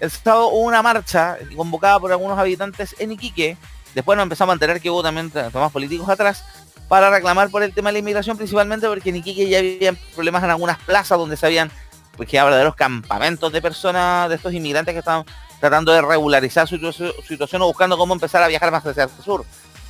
El 0.01 0.11
sábado 0.11 0.49
hubo 0.49 0.61
una 0.67 0.83
marcha 0.83 1.39
convocada 1.57 1.99
por 1.99 2.13
algunos 2.13 2.39
habitantes 2.39 2.95
en 2.99 3.13
Iquique. 3.13 3.57
Después 3.95 4.17
nos 4.17 4.25
empezamos 4.25 4.53
a 4.53 4.55
enterar 4.55 4.81
que 4.81 4.91
hubo 4.91 5.03
también 5.03 5.31
temas 5.31 5.73
políticos 5.73 6.09
atrás 6.09 6.45
para 6.89 7.09
reclamar 7.11 7.49
por 7.51 7.63
el 7.63 7.73
tema 7.73 7.89
de 7.89 7.95
la 7.95 7.99
inmigración, 8.01 8.37
principalmente 8.37 8.87
porque 8.89 9.09
en 9.09 9.17
Iquique 9.17 9.49
ya 9.49 9.59
había 9.59 9.95
problemas 10.15 10.45
en 10.45 10.51
algunas 10.51 10.79
plazas 10.81 11.19
donde 11.19 11.37
se 11.39 11.47
habían 11.47 11.71
pues, 12.17 12.29
quedado 12.29 12.47
verdaderos 12.49 12.75
campamentos 12.77 13.51
de 13.51 13.63
personas, 13.63 14.29
de 14.29 14.35
estos 14.35 14.53
inmigrantes 14.53 14.93
que 14.93 14.99
estaban 14.99 15.25
tratando 15.59 15.93
de 15.93 16.03
regularizar 16.03 16.69
su, 16.69 16.77
situ- 16.77 16.93
su 16.93 17.11
situación 17.27 17.63
o 17.63 17.67
buscando 17.67 17.97
cómo 17.97 18.13
empezar 18.13 18.43
a 18.43 18.49
viajar 18.49 18.71
más 18.71 18.85
hacia 18.85 19.05
el 19.05 19.11
sur. 19.25 19.47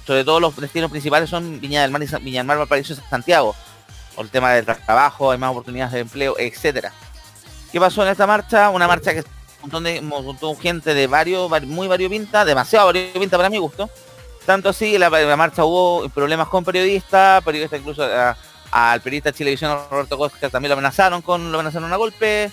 Sobre 0.07 0.25
todo 0.25 0.39
los 0.39 0.55
destinos 0.55 0.89
principales 0.89 1.29
son 1.29 1.61
Viña 1.61 1.83
del 1.83 1.91
Mar, 1.91 2.01
y 2.05 2.07
Sa- 2.07 2.19
Viña 2.19 2.39
del 2.41 2.47
Mar, 2.47 2.59
Valparaíso 2.59 2.93
y 2.93 2.97
Santiago. 3.11 3.57
Por 4.15 4.25
el 4.25 4.31
tema 4.31 4.53
del 4.53 4.65
tra- 4.65 4.79
trabajo, 4.87 5.33
hay 5.33 5.39
más 5.39 5.51
oportunidades 5.51 5.93
de 5.93 6.01
empleo, 6.01 6.37
etcétera. 6.39 6.93
¿Qué 7.77 7.81
pasó 7.81 8.03
en 8.03 8.09
esta 8.09 8.27
marcha? 8.27 8.71
Una 8.71 8.89
marcha 8.89 9.13
que 9.13 9.21
un 9.21 9.69
montón 9.69 9.85
de 9.85 10.47
un 10.47 10.59
gente 10.59 10.95
de 10.95 11.07
varios, 11.07 11.51
vari- 11.51 11.67
muy 11.67 11.87
variopinta, 11.87 12.43
demasiado 12.43 12.87
variopinta 12.87 13.37
para 13.37 13.51
mi 13.51 13.59
gusto. 13.59 13.91
Tanto 14.47 14.71
así, 14.71 14.97
la, 14.97 15.11
marcha 15.37 15.63
hubo 15.63 16.09
problemas 16.09 16.49
con 16.49 16.65
periodistas, 16.65 17.45
periodistas 17.45 17.79
incluso 17.79 18.03
al 18.71 19.01
periodista 19.03 19.31
Chilevisión 19.31 19.79
Roberto 19.91 20.17
Costa 20.17 20.49
también 20.49 20.71
lo 20.71 20.73
amenazaron 20.73 21.21
con 21.21 21.53
lo 21.53 21.59
amenazaron 21.59 21.93
a 21.93 21.97
golpe, 21.97 22.51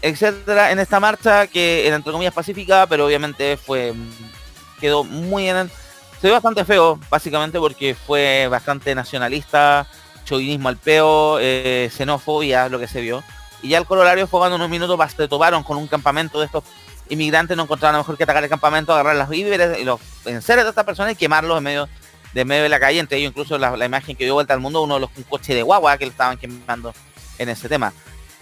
etcétera, 0.00 0.72
en 0.72 0.78
esta 0.78 0.98
marcha 0.98 1.46
que 1.46 1.86
era 1.86 1.96
entre 1.96 2.10
comillas 2.10 2.32
pacífica, 2.32 2.86
pero 2.86 3.04
obviamente 3.04 3.58
fue 3.58 3.92
quedó 4.80 5.04
muy 5.04 5.46
en 5.50 5.70
se 6.22 6.28
ve 6.28 6.32
bastante 6.32 6.64
feo, 6.64 6.98
básicamente 7.10 7.58
porque 7.58 7.94
fue 7.94 8.48
bastante 8.50 8.94
nacionalista, 8.94 9.86
chauvinismo 10.24 10.70
al 10.70 10.78
peo, 10.78 11.36
eh, 11.38 11.90
xenofobia, 11.94 12.70
lo 12.70 12.78
que 12.78 12.88
se 12.88 13.02
vio. 13.02 13.22
Y 13.62 13.68
ya 13.68 13.78
el 13.78 13.86
corolario 13.86 14.26
fue 14.26 14.46
unos 14.48 14.68
minutos 14.68 14.98
se 15.16 15.28
toparon 15.28 15.62
con 15.62 15.76
un 15.76 15.86
campamento 15.86 16.38
de 16.38 16.46
estos 16.46 16.64
inmigrantes, 17.08 17.56
no 17.56 17.64
encontraron 17.64 18.00
mejor 18.00 18.16
que 18.16 18.24
atacar 18.24 18.44
el 18.44 18.50
campamento, 18.50 18.92
agarrar 18.92 19.16
las 19.16 19.28
víveres 19.28 19.78
y 19.78 19.84
los 19.84 20.00
enseres 20.24 20.64
de 20.64 20.70
estas 20.70 20.84
personas 20.84 21.12
y 21.12 21.16
quemarlos 21.16 21.58
en 21.58 21.64
medio 21.64 21.88
de 22.34 22.44
medio 22.44 22.62
de 22.62 22.68
la 22.68 22.78
calle. 22.78 23.00
Entre 23.00 23.18
ellos 23.18 23.30
incluso 23.30 23.58
la, 23.58 23.84
imagen 23.84 24.16
que 24.16 24.24
dio 24.24 24.34
vuelta 24.34 24.54
al 24.54 24.60
mundo, 24.60 24.82
uno 24.82 24.94
de 24.94 25.00
los 25.00 25.10
un 25.16 25.24
coche 25.24 25.54
de 25.54 25.62
guagua 25.62 25.96
que 25.98 26.04
le 26.04 26.10
estaban 26.10 26.36
quemando 26.36 26.94
en 27.38 27.48
ese 27.48 27.68
tema. 27.68 27.92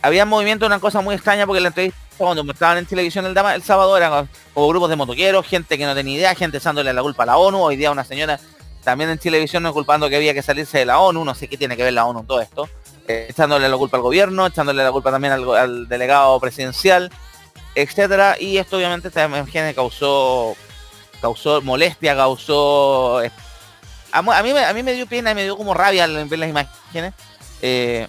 Había 0.02 0.24
movimiento, 0.24 0.66
una 0.66 0.78
cosa 0.78 1.00
muy 1.00 1.14
extraña 1.14 1.46
porque 1.46 1.60
la 1.60 1.68
entrevista 1.68 1.98
cuando 2.16 2.44
mostraban 2.44 2.78
en 2.78 2.86
televisión 2.86 3.26
el, 3.26 3.34
dama, 3.34 3.54
el 3.54 3.62
sábado 3.62 3.96
eran 3.96 4.28
como 4.54 4.68
grupos 4.68 4.90
de 4.90 4.96
motoqueros, 4.96 5.46
gente 5.46 5.76
que 5.76 5.84
no 5.84 5.94
tenía 5.94 6.16
idea, 6.16 6.34
gente 6.34 6.58
echándole 6.58 6.92
la 6.92 7.02
culpa 7.02 7.24
a 7.24 7.26
la 7.26 7.36
ONU, 7.36 7.58
hoy 7.58 7.76
día 7.76 7.90
una 7.90 8.04
señora 8.04 8.40
también 8.82 9.10
en 9.10 9.18
televisión 9.18 9.62
no 9.62 9.72
culpando 9.72 10.08
que 10.08 10.16
había 10.16 10.32
que 10.32 10.42
salirse 10.42 10.78
de 10.78 10.86
la 10.86 11.00
ONU, 11.00 11.24
no 11.24 11.34
sé 11.34 11.48
qué 11.48 11.56
tiene 11.56 11.76
que 11.76 11.82
ver 11.82 11.92
la 11.92 12.06
ONU 12.06 12.20
en 12.20 12.26
todo 12.26 12.40
esto, 12.40 12.68
echándole 13.06 13.68
la 13.68 13.76
culpa 13.76 13.96
al 13.96 14.02
gobierno, 14.02 14.46
echándole 14.46 14.82
la 14.82 14.92
culpa 14.92 15.10
también 15.10 15.32
al, 15.32 15.88
delegado 15.88 16.38
presidencial, 16.40 17.10
etcétera, 17.74 18.36
y 18.38 18.58
esto 18.58 18.76
obviamente 18.76 19.10
imagen 19.24 19.74
causó 19.74 20.56
causó 21.20 21.62
molestia, 21.62 22.14
causó 22.14 23.22
eh, 23.22 23.30
a, 24.12 24.22
mí, 24.22 24.50
a 24.50 24.72
mí 24.72 24.82
me 24.82 24.92
dio 24.94 25.06
pena 25.06 25.32
y 25.32 25.34
me 25.34 25.44
dio 25.44 25.56
como 25.56 25.74
rabia 25.74 26.04
al 26.04 26.24
ver 26.26 26.38
las 26.38 26.48
imágenes. 26.48 27.14
Eh, 27.62 28.06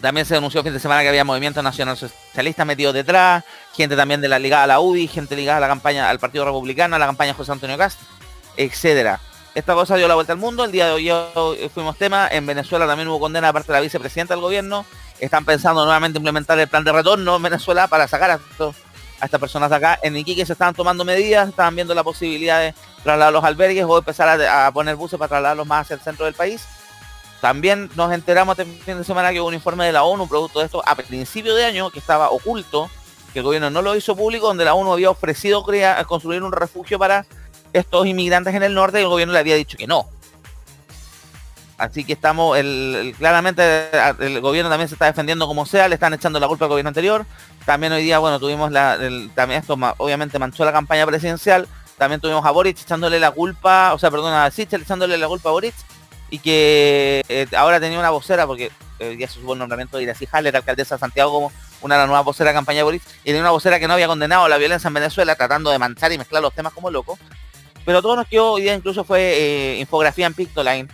también 0.00 0.26
se 0.26 0.34
denunció 0.34 0.60
el 0.60 0.64
fin 0.64 0.72
de 0.72 0.80
semana 0.80 1.02
que 1.02 1.08
había 1.08 1.24
movimientos 1.24 1.62
nacional 1.62 1.96
socialistas 1.96 2.66
metidos 2.66 2.94
detrás, 2.94 3.44
gente 3.74 3.96
también 3.96 4.20
de 4.20 4.28
la 4.28 4.38
ligada 4.38 4.64
a 4.64 4.66
la 4.66 4.80
UDI, 4.80 5.08
gente 5.08 5.36
ligada 5.36 5.58
a 5.58 5.60
la 5.60 5.68
campaña 5.68 6.10
al 6.10 6.18
Partido 6.18 6.44
Republicano, 6.44 6.96
a 6.96 6.98
la 6.98 7.06
campaña 7.06 7.34
José 7.34 7.52
Antonio 7.52 7.78
Cast, 7.78 7.98
etcétera. 8.56 9.20
Esta 9.56 9.72
cosa 9.72 9.96
dio 9.96 10.06
la 10.06 10.14
vuelta 10.14 10.34
al 10.34 10.38
mundo, 10.38 10.64
el 10.66 10.70
día 10.70 10.84
de 10.86 10.92
hoy 10.92 11.70
fuimos 11.72 11.96
tema, 11.96 12.28
en 12.30 12.44
Venezuela 12.44 12.86
también 12.86 13.08
hubo 13.08 13.18
condena 13.18 13.48
aparte 13.48 13.68
de 13.68 13.78
la 13.78 13.80
vicepresidenta 13.80 14.34
del 14.34 14.42
gobierno, 14.42 14.84
están 15.18 15.46
pensando 15.46 15.82
nuevamente 15.86 16.18
implementar 16.18 16.58
el 16.58 16.68
plan 16.68 16.84
de 16.84 16.92
retorno 16.92 17.36
en 17.36 17.42
Venezuela 17.42 17.88
para 17.88 18.06
sacar 18.06 18.32
a, 18.32 18.34
estos- 18.34 18.76
a 19.18 19.24
estas 19.24 19.40
personas 19.40 19.70
de 19.70 19.76
acá. 19.76 19.98
En 20.02 20.14
Iquique 20.14 20.44
se 20.44 20.52
estaban 20.52 20.74
tomando 20.74 21.06
medidas, 21.06 21.48
estaban 21.48 21.74
viendo 21.74 21.94
la 21.94 22.04
posibilidad 22.04 22.60
de 22.60 22.74
trasladar 23.02 23.32
los 23.32 23.42
albergues 23.44 23.86
o 23.88 23.96
empezar 23.96 24.28
a, 24.42 24.66
a 24.66 24.72
poner 24.72 24.94
buses 24.94 25.18
para 25.18 25.30
trasladarlos 25.30 25.66
más 25.66 25.86
hacia 25.86 25.94
el 25.94 26.00
centro 26.02 26.26
del 26.26 26.34
país. 26.34 26.62
También 27.40 27.88
nos 27.96 28.12
enteramos 28.12 28.58
este 28.58 28.70
fin 28.84 28.98
de 28.98 29.04
semana 29.04 29.32
que 29.32 29.40
hubo 29.40 29.48
un 29.48 29.54
informe 29.54 29.86
de 29.86 29.92
la 29.92 30.02
ONU 30.04 30.28
producto 30.28 30.58
de 30.58 30.66
esto 30.66 30.82
a 30.84 30.94
principio 30.96 31.54
de 31.54 31.64
año 31.64 31.88
que 31.90 31.98
estaba 31.98 32.28
oculto, 32.28 32.90
que 33.32 33.38
el 33.38 33.44
gobierno 33.46 33.70
no 33.70 33.80
lo 33.80 33.96
hizo 33.96 34.14
público, 34.16 34.48
donde 34.48 34.66
la 34.66 34.74
ONU 34.74 34.92
había 34.92 35.08
ofrecido 35.08 35.62
crear, 35.64 36.04
construir 36.04 36.42
un 36.42 36.52
refugio 36.52 36.98
para 36.98 37.24
estos 37.78 38.06
inmigrantes 38.06 38.54
en 38.54 38.62
el 38.62 38.74
norte 38.74 38.98
y 38.98 39.02
el 39.02 39.08
gobierno 39.08 39.32
le 39.32 39.40
había 39.40 39.56
dicho 39.56 39.76
que 39.76 39.86
no. 39.86 40.08
Así 41.78 42.04
que 42.04 42.14
estamos, 42.14 42.56
el, 42.56 43.14
claramente 43.18 43.90
el 44.20 44.40
gobierno 44.40 44.70
también 44.70 44.88
se 44.88 44.94
está 44.94 45.06
defendiendo 45.06 45.46
como 45.46 45.66
sea, 45.66 45.88
le 45.88 45.94
están 45.94 46.14
echando 46.14 46.40
la 46.40 46.48
culpa 46.48 46.64
al 46.64 46.70
gobierno 46.70 46.88
anterior. 46.88 47.26
También 47.66 47.92
hoy 47.92 48.02
día, 48.02 48.18
bueno, 48.18 48.40
tuvimos 48.40 48.72
la, 48.72 48.98
también 49.34 49.60
esto 49.60 49.76
obviamente 49.98 50.38
manchó 50.38 50.64
la 50.64 50.72
campaña 50.72 51.04
presidencial. 51.04 51.68
También 51.98 52.20
tuvimos 52.20 52.44
a 52.44 52.50
Boric 52.50 52.80
echándole 52.80 53.18
la 53.20 53.30
culpa, 53.30 53.92
o 53.94 53.98
sea, 53.98 54.10
perdón, 54.10 54.32
a 54.32 54.50
Sichel 54.50 54.82
echándole 54.82 55.18
la 55.18 55.28
culpa 55.28 55.50
a 55.50 55.52
Boric. 55.52 55.74
Y 56.30 56.38
que 56.38 57.22
eh, 57.28 57.46
ahora 57.56 57.78
tenía 57.78 57.98
una 57.98 58.10
vocera, 58.10 58.46
porque 58.46 58.72
eh, 58.98 59.16
ya 59.18 59.28
se 59.28 59.34
supo 59.34 59.52
el 59.52 59.58
nombramiento 59.58 59.96
de 59.96 60.04
Iracy 60.04 60.26
Haller, 60.30 60.56
alcaldesa 60.56 60.96
de 60.96 60.98
Santiago, 61.00 61.30
como 61.30 61.52
una 61.82 61.94
de 61.94 62.00
las 62.00 62.08
nuevas 62.08 62.24
voceras 62.24 62.52
de 62.52 62.58
campaña 62.58 62.78
de 62.78 62.82
Boric. 62.84 63.02
Y 63.22 63.26
tenía 63.26 63.42
una 63.42 63.50
vocera 63.50 63.78
que 63.78 63.86
no 63.86 63.94
había 63.94 64.06
condenado 64.08 64.48
la 64.48 64.56
violencia 64.56 64.88
en 64.88 64.94
Venezuela, 64.94 65.34
tratando 65.36 65.70
de 65.70 65.78
manchar 65.78 66.12
y 66.12 66.18
mezclar 66.18 66.42
los 66.42 66.54
temas 66.54 66.72
como 66.72 66.90
loco. 66.90 67.18
Pero 67.86 68.02
todo 68.02 68.16
nos 68.16 68.26
quedó, 68.26 68.52
hoy 68.52 68.62
día 68.62 68.74
incluso 68.74 69.04
fue 69.04 69.20
eh, 69.20 69.78
infografía 69.78 70.26
en 70.26 70.34
Pictoline, 70.34 70.88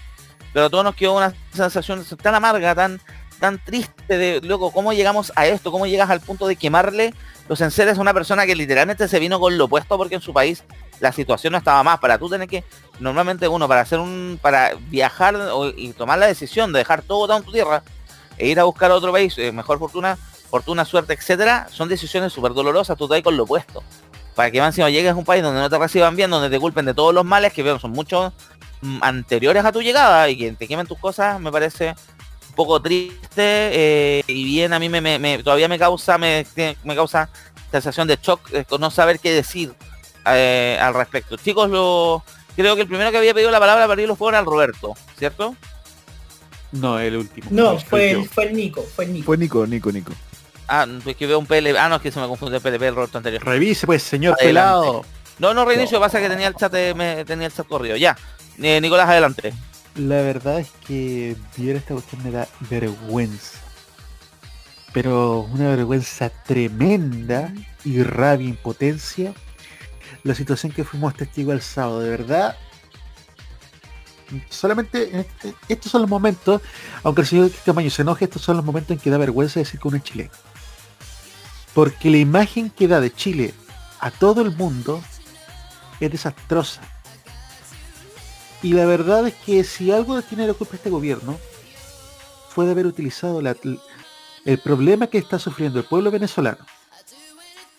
pero 0.53 0.71
todo 0.71 0.85
nos 0.85 0.95
quedó 0.95 1.17
una 1.17 1.35
sensación 1.53 2.05
tan 2.23 2.35
amarga, 2.37 2.75
tan 2.75 3.01
tan 3.43 3.59
triste 3.59 4.17
de, 4.19 4.41
loco, 4.41 4.71
¿cómo 4.71 4.93
llegamos 4.93 5.33
a 5.35 5.49
esto? 5.49 5.73
¿Cómo 5.73 5.85
llegas 5.89 6.09
al 6.11 6.21
punto 6.21 6.47
de 6.47 6.55
quemarle 6.55 7.13
los 7.49 7.61
enseres 7.61 7.99
a 7.99 8.01
una 8.01 8.15
persona 8.15 8.47
que 8.47 8.55
literalmente 8.55 9.09
se 9.09 9.19
vino 9.19 9.41
con 9.41 9.59
lo 9.59 9.65
opuesto 9.65 9.99
porque 9.99 10.15
en 10.15 10.21
su 10.21 10.33
país 10.33 10.63
la 11.01 11.11
situación 11.11 11.51
no 11.51 11.59
estaba 11.59 11.83
más? 11.83 11.99
Para 11.99 12.19
tú 12.19 12.29
tener 12.29 12.47
que, 12.47 12.63
normalmente 13.01 13.49
uno, 13.49 13.67
para 13.67 13.81
hacer 13.81 13.99
un, 13.99 14.39
para 14.41 14.75
viajar 14.89 15.37
y 15.77 15.93
tomar 15.93 16.21
la 16.21 16.29
decisión 16.29 16.73
de 16.73 16.79
dejar 16.79 17.03
todo 17.03 17.37
en 17.37 17.43
tu 17.43 17.51
tierra 17.51 17.83
e 18.39 18.47
ir 18.47 18.61
a 18.61 18.65
buscar 18.65 18.93
a 18.93 18.95
otro 18.95 19.11
país, 19.11 19.37
eh, 19.39 19.51
mejor 19.51 19.81
fortuna, 19.81 20.17
fortuna, 20.49 20.85
suerte, 20.85 21.13
etcétera, 21.15 21.67
son 21.69 21.89
decisiones 21.89 22.33
súper 22.33 22.55
dolorosas, 22.55 22.97
tú 22.97 23.09
te 23.09 23.15
vas 23.15 23.23
con 23.23 23.37
lo 23.37 23.43
opuesto. 23.43 23.83
Para 24.35 24.51
que 24.51 24.61
más 24.61 24.69
encima 24.69 24.89
llegues 24.91 25.13
a 25.13 25.15
un 25.15 25.25
país 25.25 25.43
donde 25.43 25.61
no 25.61 25.69
te 25.69 25.79
reciban 25.79 26.17
bien, 26.17 26.31
donde 26.31 26.49
te 26.51 26.59
culpen 26.59 26.85
de 26.87 26.95
todos 26.95 27.13
los 27.15 27.25
males 27.25 27.53
que 27.53 27.63
veo 27.63 27.79
son 27.79 27.91
muchos 27.93 28.33
mm, 28.81 28.99
anteriores 29.03 29.65
a 29.65 29.73
tu 29.73 29.83
llegada 29.83 30.29
y 30.29 30.37
que 30.39 30.53
te 30.53 30.67
quemen 30.67 30.87
tus 30.87 30.99
cosas, 30.99 31.39
me 31.41 31.53
parece 31.53 31.95
un 32.49 32.55
poco 32.55 32.81
triste 32.81 33.21
eh, 33.37 34.25
y 34.27 34.45
bien 34.45 34.73
a 34.73 34.79
mí 34.79 34.89
me, 34.89 35.01
me- 35.01 35.19
me- 35.19 35.43
todavía 35.43 35.69
me 35.69 35.79
causa 35.79 36.17
me, 36.19 36.47
me 36.85 36.95
causa 36.95 37.29
sensación 37.71 38.09
de 38.09 38.19
shock 38.21 38.41
eh, 38.53 38.65
con 38.67 38.81
no 38.81 38.91
saber 38.91 39.19
qué 39.21 39.33
decir 39.33 39.75
eh, 40.27 40.79
al 40.81 40.95
respecto. 40.95 41.37
Chicos, 41.37 41.69
lo 41.71 42.23
creo 42.57 42.75
que 42.75 42.83
el 42.83 42.89
primero 42.89 43.11
que 43.11 43.19
había 43.19 43.35
pedido 43.35 43.51
la 43.51 43.61
palabra 43.61 43.87
para 43.87 44.01
fuegos 44.15 44.29
era 44.33 44.39
el 44.41 44.47
Roberto, 44.47 44.95
¿cierto? 45.19 45.57
No, 46.73 46.99
el 46.99 47.17
último. 47.17 47.49
No, 47.51 47.79
fue 47.79 48.11
el, 48.13 48.29
fue 48.29 48.45
el 48.49 48.55
Nico, 48.55 48.83
fue 48.83 49.05
el 49.05 49.13
Nico. 49.13 49.27
Fue 49.27 49.37
Nico, 49.37 49.67
Nico, 49.67 49.93
Nico. 49.93 50.13
Ah, 50.75 50.87
es 51.05 51.17
que 51.17 51.27
veo 51.27 51.39
un 51.39 51.45
PLP. 51.47 51.77
Ah, 51.79 51.89
no, 51.91 51.97
es 51.97 52.03
que 52.03 52.11
se 52.11 52.19
me 52.19 52.27
confunde 52.27 52.57
el 52.57 52.63
PLP, 52.63 52.83
el 52.89 52.95
Roberto 52.95 53.19
anterior. 53.19 53.45
Revise 53.45 53.85
pues, 53.87 54.03
señor 54.03 54.37
Adelante. 54.41 54.47
pelado. 54.49 55.05
No, 55.39 55.53
no 55.53 55.65
reinicio, 55.67 56.01
pasa 56.01 56.19
que 56.19 56.31
tenía 56.31 56.47
el 56.49 56.55
chat 56.55 56.73
me- 56.95 57.25
tenía 57.27 57.49
el 57.49 57.53
chat 57.53 57.67
corrido. 57.67 57.97
Ya. 57.97 58.17
Eh, 58.59 58.81
Nicolás, 58.81 59.09
adelante. 59.09 59.53
La 59.97 60.23
verdad 60.23 60.61
es 60.61 60.71
que 60.87 61.37
ver 61.59 61.77
esta 61.77 61.93
cuestión 61.93 62.23
me 62.25 62.31
da 62.31 62.49
vergüenza. 62.71 63.59
Pero 64.95 65.41
una 65.53 65.69
vergüenza 65.69 66.31
tremenda 66.31 67.53
y 67.85 68.03
rabia, 68.03 68.49
impotencia. 68.49 69.35
La 70.23 70.35
situación 70.35 70.73
que 70.73 70.85
fuimos 70.85 71.15
testigos 71.15 71.55
el 71.55 71.61
sábado, 71.63 72.01
de 72.01 72.09
verdad. 72.11 72.57
Solamente 74.49 75.11
en 75.13 75.21
este- 75.21 75.55
estos 75.69 75.93
son 75.93 76.03
los 76.03 76.11
momentos, 76.11 76.63
aunque 77.03 77.21
el 77.23 77.27
señor 77.27 77.51
Tamaño 77.65 77.91
se 77.91 78.01
enoje, 78.03 78.25
estos 78.25 78.41
son 78.41 78.57
los 78.57 78.65
momentos 78.65 78.93
en 78.93 78.99
que 78.99 79.11
da 79.11 79.19
vergüenza 79.19 79.61
decir 79.61 79.79
que 79.79 79.89
uno 79.89 79.99
es 79.99 80.03
chileno. 80.05 80.31
Porque 81.75 82.11
la 82.11 82.19
imagen 82.19 82.71
que 82.71 82.89
da 82.89 83.01
de 83.01 83.13
Chile 83.13 83.55
a 84.01 84.11
todo 84.11 84.43
el 84.43 84.55
mundo 84.57 85.03
es 86.01 86.11
desastrosa. 86.11 86.83
Y 88.63 88.75
la 88.75 88.87
verdad 88.87 89.27
es 89.27 89.35
que 89.35 89.65
si 89.65 89.91
algo 89.91 90.21
tiene 90.23 90.47
la 90.47 90.55
culpa 90.55 90.77
este 90.77 90.91
gobierno 90.91 91.39
fue 92.51 92.67
de 92.67 92.73
haber 92.73 92.87
utilizado 92.87 93.41
el 93.41 94.59
problema 94.59 95.07
que 95.07 95.19
está 95.19 95.39
sufriendo 95.39 95.79
el 95.79 95.87
pueblo 95.87 96.11
venezolano. 96.11 96.65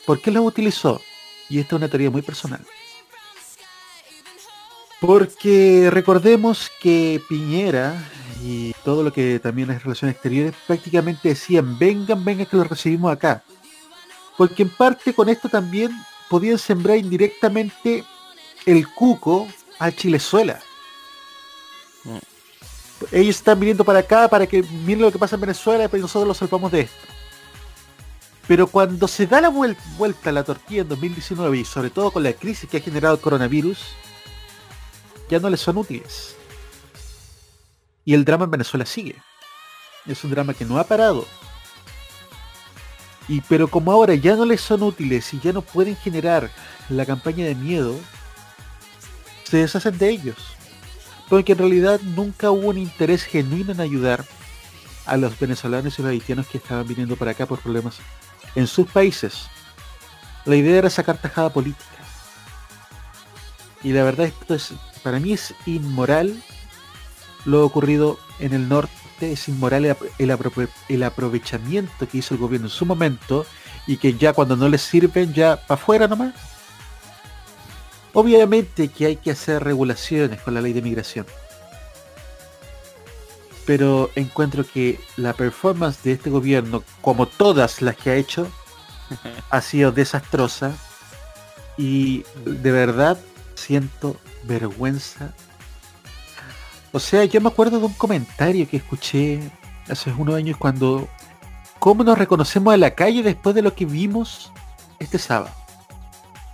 ¿Por 0.05 0.21
qué 0.21 0.31
los 0.31 0.45
utilizó? 0.45 1.01
Y 1.49 1.59
esta 1.59 1.75
es 1.75 1.77
una 1.77 1.89
teoría 1.89 2.09
muy 2.09 2.21
personal. 2.21 2.65
Porque 4.99 5.89
recordemos 5.91 6.71
que 6.81 7.21
Piñera 7.29 7.93
y 8.41 8.73
todo 8.83 9.03
lo 9.03 9.13
que 9.13 9.39
también 9.39 9.69
es 9.69 9.83
relaciones 9.83 10.15
exteriores 10.15 10.53
prácticamente 10.65 11.29
decían, 11.29 11.77
vengan, 11.77 12.23
vengan 12.23 12.45
que 12.45 12.57
los 12.57 12.67
recibimos 12.67 13.11
acá. 13.11 13.43
Porque 14.37 14.63
en 14.63 14.69
parte 14.69 15.13
con 15.13 15.29
esto 15.29 15.49
también 15.49 15.91
podían 16.29 16.57
sembrar 16.57 16.97
indirectamente 16.97 18.03
el 18.65 18.87
cuco 18.91 19.47
a 19.79 19.91
Chilezuela. 19.91 20.59
Ellos 23.11 23.35
están 23.35 23.59
viniendo 23.59 23.83
para 23.83 23.99
acá 23.99 24.27
para 24.29 24.47
que 24.47 24.63
miren 24.63 25.01
lo 25.01 25.11
que 25.11 25.19
pasa 25.19 25.35
en 25.35 25.41
Venezuela 25.41 25.89
y 25.91 25.97
nosotros 25.97 26.27
los 26.27 26.37
salvamos 26.37 26.71
de 26.71 26.81
esto. 26.81 27.07
Pero 28.47 28.67
cuando 28.67 29.07
se 29.07 29.25
da 29.27 29.41
la 29.41 29.49
vuel- 29.49 29.77
vuelta 29.97 30.29
a 30.29 30.33
la 30.33 30.43
tortilla 30.43 30.81
en 30.81 30.89
2019 30.89 31.59
y 31.59 31.65
sobre 31.65 31.89
todo 31.89 32.11
con 32.11 32.23
la 32.23 32.33
crisis 32.33 32.69
que 32.69 32.77
ha 32.77 32.81
generado 32.81 33.15
el 33.15 33.21
coronavirus, 33.21 33.79
ya 35.29 35.39
no 35.39 35.49
les 35.49 35.61
son 35.61 35.77
útiles. 35.77 36.35
Y 38.05 38.13
el 38.13 38.25
drama 38.25 38.45
en 38.45 38.51
Venezuela 38.51 38.85
sigue. 38.85 39.21
Es 40.05 40.23
un 40.23 40.31
drama 40.31 40.53
que 40.53 40.65
no 40.65 40.77
ha 40.77 40.83
parado. 40.83 41.25
Y 43.27 43.41
pero 43.41 43.67
como 43.67 43.91
ahora 43.91 44.15
ya 44.15 44.35
no 44.35 44.45
les 44.45 44.61
son 44.61 44.83
útiles 44.83 45.33
y 45.33 45.39
ya 45.39 45.53
no 45.53 45.61
pueden 45.61 45.95
generar 45.95 46.49
la 46.89 47.05
campaña 47.05 47.45
de 47.45 47.55
miedo, 47.55 47.95
se 49.43 49.57
deshacen 49.57 49.97
de 49.97 50.09
ellos. 50.09 50.37
Porque 51.29 51.53
en 51.53 51.59
realidad 51.59 52.01
nunca 52.01 52.51
hubo 52.51 52.69
un 52.69 52.77
interés 52.77 53.23
genuino 53.23 53.71
en 53.71 53.81
ayudar 53.81 54.25
a 55.05 55.17
los 55.17 55.37
venezolanos 55.39 55.97
y 55.97 56.01
los 56.01 56.11
haitianos 56.11 56.47
que 56.47 56.57
estaban 56.57 56.87
viniendo 56.87 57.15
para 57.15 57.31
acá 57.31 57.45
por 57.45 57.59
problemas 57.59 57.97
en 58.55 58.67
sus 58.67 58.89
países. 58.89 59.47
La 60.45 60.55
idea 60.55 60.79
era 60.79 60.89
sacar 60.89 61.17
tajada 61.17 61.51
política. 61.51 61.85
Y 63.83 63.91
la 63.91 64.03
verdad 64.03 64.27
esto 64.27 64.53
es, 64.53 64.73
para 65.01 65.19
mí 65.19 65.33
es 65.33 65.53
inmoral 65.65 66.41
lo 67.45 67.65
ocurrido 67.65 68.17
en 68.39 68.53
el 68.53 68.69
norte, 68.69 68.93
es 69.21 69.47
inmoral 69.47 69.85
el, 69.85 69.95
el 70.89 71.03
aprovechamiento 71.03 72.07
que 72.07 72.17
hizo 72.17 72.33
el 72.33 72.39
gobierno 72.39 72.67
en 72.67 72.71
su 72.71 72.85
momento 72.85 73.45
y 73.87 73.97
que 73.97 74.13
ya 74.13 74.33
cuando 74.33 74.55
no 74.55 74.69
les 74.69 74.81
sirven 74.81 75.33
ya 75.33 75.57
para 75.67 75.81
afuera 75.81 76.07
nomás. 76.07 76.33
Obviamente 78.13 78.89
que 78.89 79.07
hay 79.07 79.15
que 79.15 79.31
hacer 79.31 79.63
regulaciones 79.63 80.41
con 80.41 80.53
la 80.53 80.61
ley 80.61 80.73
de 80.73 80.81
migración. 80.81 81.25
Pero 83.65 84.11
encuentro 84.15 84.65
que 84.65 84.99
la 85.17 85.33
performance 85.33 86.03
de 86.03 86.11
este 86.13 86.29
gobierno, 86.29 86.83
como 87.01 87.25
todas 87.25 87.81
las 87.81 87.95
que 87.95 88.11
ha 88.11 88.15
hecho, 88.15 88.47
ha 89.49 89.61
sido 89.61 89.91
desastrosa. 89.91 90.75
Y 91.75 92.23
de 92.45 92.71
verdad 92.71 93.17
siento 93.55 94.17
vergüenza. 94.43 95.33
O 96.93 96.99
sea, 96.99 97.25
yo 97.25 97.41
me 97.41 97.49
acuerdo 97.49 97.79
de 97.79 97.85
un 97.85 97.93
comentario 97.93 98.69
que 98.69 98.77
escuché 98.77 99.39
hace 99.89 100.11
unos 100.11 100.35
años 100.35 100.57
cuando... 100.57 101.09
¿Cómo 101.79 102.03
nos 102.03 102.17
reconocemos 102.17 102.73
en 102.73 102.79
la 102.79 102.91
calle 102.91 103.23
después 103.23 103.53
de 103.55 103.61
lo 103.61 103.73
que 103.73 103.85
vimos 103.85 104.53
este 104.99 105.17
sábado? 105.17 105.53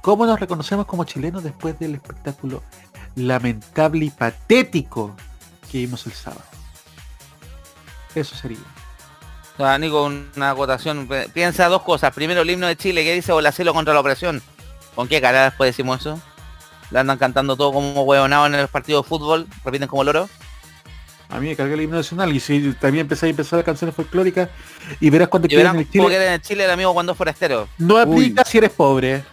¿Cómo 0.02 0.26
nos 0.26 0.40
reconocemos 0.40 0.86
como 0.88 1.04
chilenos 1.04 1.44
después 1.44 1.78
del 1.78 1.94
espectáculo 1.94 2.64
lamentable 3.16 4.06
y 4.06 4.10
patético 4.10 5.16
que 5.70 5.80
vimos 5.80 6.08
el 6.08 6.14
sábado? 6.14 6.42
Eso 8.16 8.36
sería. 8.36 8.58
O 9.58 9.78
Nico, 9.78 10.06
una 10.36 10.52
acotación. 10.52 11.08
Piensa 11.34 11.68
dos 11.68 11.84
cosas. 11.84 12.14
Primero, 12.14 12.42
el 12.42 12.50
himno 12.50 12.66
de 12.66 12.78
Chile 12.78 13.04
que 13.04 13.14
dice 13.14 13.34
Bolacelo 13.34 13.74
contra 13.74 13.94
la 13.94 14.00
opresión. 14.00 14.42
¿Con 14.96 15.10
qué 15.10 15.20
cara 15.20 15.44
después 15.44 15.68
decimos 15.68 16.00
eso? 16.00 16.20
Le 16.92 17.00
andan 17.00 17.18
cantando 17.18 17.56
todo 17.56 17.74
como 17.74 18.04
huevonados 18.04 18.48
en 18.48 18.56
el 18.56 18.68
partido 18.68 19.02
de 19.02 19.08
fútbol. 19.08 19.48
Repiten 19.64 19.88
como 19.88 20.04
loro. 20.04 20.30
A 21.30 21.40
mí 21.40 21.48
me 21.48 21.56
carga 21.56 21.76
el 21.76 21.82
himno 21.82 21.98
nacional 21.98 22.36
y 22.36 22.40
si 22.40 22.74
también 22.74 23.04
empecé 23.04 23.28
a 23.28 23.30
empezar 23.30 23.58
las 23.58 23.66
canciones 23.66 23.96
folclóricas 23.96 24.50
y 25.00 25.12
verás 25.12 25.28
cuando 25.28 25.48
verán 25.48 25.78
en 25.78 25.84
cómo 25.86 26.10
Chile. 26.10 26.34
en 26.34 26.42
Chile 26.42 26.66
el 26.66 26.72
amigo 26.72 26.92
cuando 26.92 27.12
es 27.12 27.18
forastero. 27.18 27.68
No 27.78 27.98
aplica 28.00 28.44
si 28.44 28.58
eres 28.58 28.72
pobre. 28.72 29.24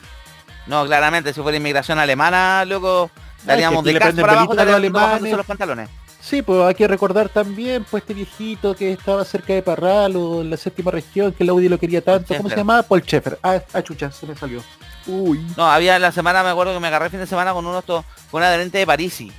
No, 0.66 0.84
claramente, 0.84 1.32
si 1.32 1.40
fuera 1.40 1.57
inmigración 1.57 1.98
alemana, 1.98 2.64
loco, 2.66 3.11
daríamos 3.44 3.82
de 3.84 3.98
casa 3.98 4.20
para 4.20 4.32
abajo, 4.32 4.52
a 4.52 5.18
los 5.20 5.46
pantalones. 5.46 5.88
Sí, 6.20 6.42
pues 6.42 6.61
hay 6.61 6.74
que 6.74 6.88
recordar 6.88 7.28
también 7.28 7.86
pues 7.88 8.02
este 8.02 8.12
viejito 8.12 8.74
que 8.74 8.90
estaba 8.90 9.24
cerca 9.24 9.52
de 9.52 9.62
Parral 9.62 10.16
o 10.16 10.40
en 10.40 10.50
la 10.50 10.57
séptima 10.57 10.90
región, 10.90 11.32
que 11.32 11.44
el 11.44 11.50
Audi 11.50 11.68
lo 11.68 11.78
quería 11.78 12.02
tanto. 12.02 12.34
¿Cómo 12.36 12.50
se 12.50 12.57
llamaba? 12.57 12.82
Paul 12.82 13.00
Schaeffer. 13.02 13.38
Ah, 13.44 13.62
ah, 13.72 13.82
chucha, 13.82 14.11
se 14.11 14.26
me 14.26 14.34
salió. 14.34 14.61
Uy. 15.07 15.44
No, 15.57 15.66
había 15.70 15.98
la 15.98 16.12
semana, 16.12 16.42
me 16.42 16.50
acuerdo 16.50 16.74
que 16.74 16.80
me 16.80 16.88
agarré 16.88 17.07
el 17.07 17.11
fin 17.11 17.20
de 17.20 17.26
semana 17.26 17.52
con 17.52 17.64
uno 17.64 17.74
de 17.74 17.80
estos, 17.80 18.04
con 18.30 18.40
una 18.40 18.48
adherente 18.48 18.78
de 18.78 18.86
Parisi. 18.86 19.32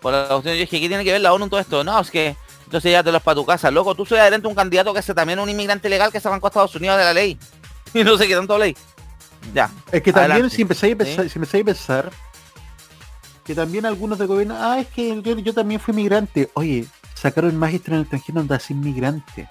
Por 0.00 0.12
la 0.12 0.28
cuestión, 0.28 0.54
yo 0.54 0.60
dije, 0.60 0.80
¿qué 0.80 0.88
tiene 0.88 1.04
que 1.04 1.12
ver 1.12 1.20
la 1.20 1.32
ONU 1.32 1.44
en 1.44 1.50
todo 1.50 1.60
esto? 1.60 1.84
No, 1.84 2.00
es 2.00 2.10
que 2.10 2.36
entonces 2.64 2.92
ya 2.92 3.02
te 3.02 3.10
los 3.10 3.22
para 3.22 3.34
tu 3.34 3.44
casa, 3.44 3.70
loco. 3.70 3.94
Tú 3.94 4.06
soy 4.06 4.18
adherente 4.18 4.46
a 4.46 4.48
un 4.48 4.54
candidato 4.54 4.94
que 4.94 5.00
es 5.00 5.06
también 5.06 5.40
un 5.40 5.48
inmigrante 5.48 5.88
legal 5.88 6.12
que 6.12 6.20
se 6.20 6.28
arrancó 6.28 6.46
a 6.46 6.50
Estados 6.50 6.74
Unidos 6.76 6.98
de 6.98 7.04
la 7.04 7.12
ley. 7.12 7.38
Y 7.92 8.04
no 8.04 8.16
sé 8.16 8.28
qué 8.28 8.36
tanto 8.36 8.56
ley. 8.56 8.76
Ya. 9.52 9.68
Es 9.90 10.02
que 10.02 10.12
también 10.12 10.32
adelante. 10.32 10.54
si 10.54 10.62
empezáis 10.62 10.94
a 10.94 10.98
pensar, 10.98 11.24
¿Sí? 11.24 11.30
si 11.30 11.38
empezáis 11.40 11.62
a 11.62 11.64
pensar 11.64 12.10
que 13.44 13.54
también 13.56 13.84
algunos 13.84 14.16
de 14.20 14.26
gobierno, 14.26 14.54
ah, 14.56 14.78
es 14.78 14.86
que 14.86 15.20
yo, 15.20 15.36
yo 15.38 15.52
también 15.52 15.80
fui 15.80 15.92
migrante. 15.92 16.48
Oye, 16.54 16.86
sacaron 17.14 17.56
magistro 17.56 17.94
en 17.94 17.96
el 17.96 18.02
extranjero 18.02 18.40
anda 18.40 18.60
sin 18.60 18.78
migrante. 18.78 19.48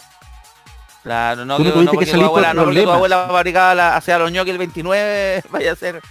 Claro, 1.04 1.46
no, 1.46 1.58
no 1.58 1.64
que, 1.64 1.70
no 1.70 1.80
que 1.80 1.86
porque 1.96 2.06
tu 2.06 2.12
salir 2.12 2.26
por 2.28 2.44
abuela, 2.44 2.54
no 2.54 2.64
porque 2.66 2.84
tu 2.84 2.92
abuela 2.92 3.28
fabricaba 3.28 3.74
la, 3.76 3.96
hacía 3.96 4.20
los 4.20 4.32
ñoquis 4.32 4.52
el 4.52 4.58
29, 4.58 5.44
vaya 5.52 5.72
a 5.72 5.76
ser 5.76 6.02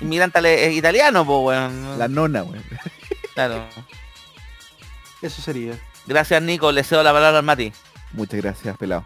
inmigrante 0.00 0.72
italiano, 0.72 1.24
pues, 1.26 1.38
weón. 1.58 1.98
La 1.98 2.08
nona, 2.08 2.42
weón. 2.42 2.64
Claro. 3.34 3.66
Eso 5.22 5.42
sería. 5.42 5.78
Gracias, 6.06 6.42
Nico. 6.42 6.72
Le 6.72 6.82
cedo 6.82 7.02
la 7.02 7.12
palabra 7.12 7.38
al 7.38 7.44
Mati. 7.44 7.72
Muchas 8.12 8.40
gracias, 8.40 8.76
pelado. 8.76 9.04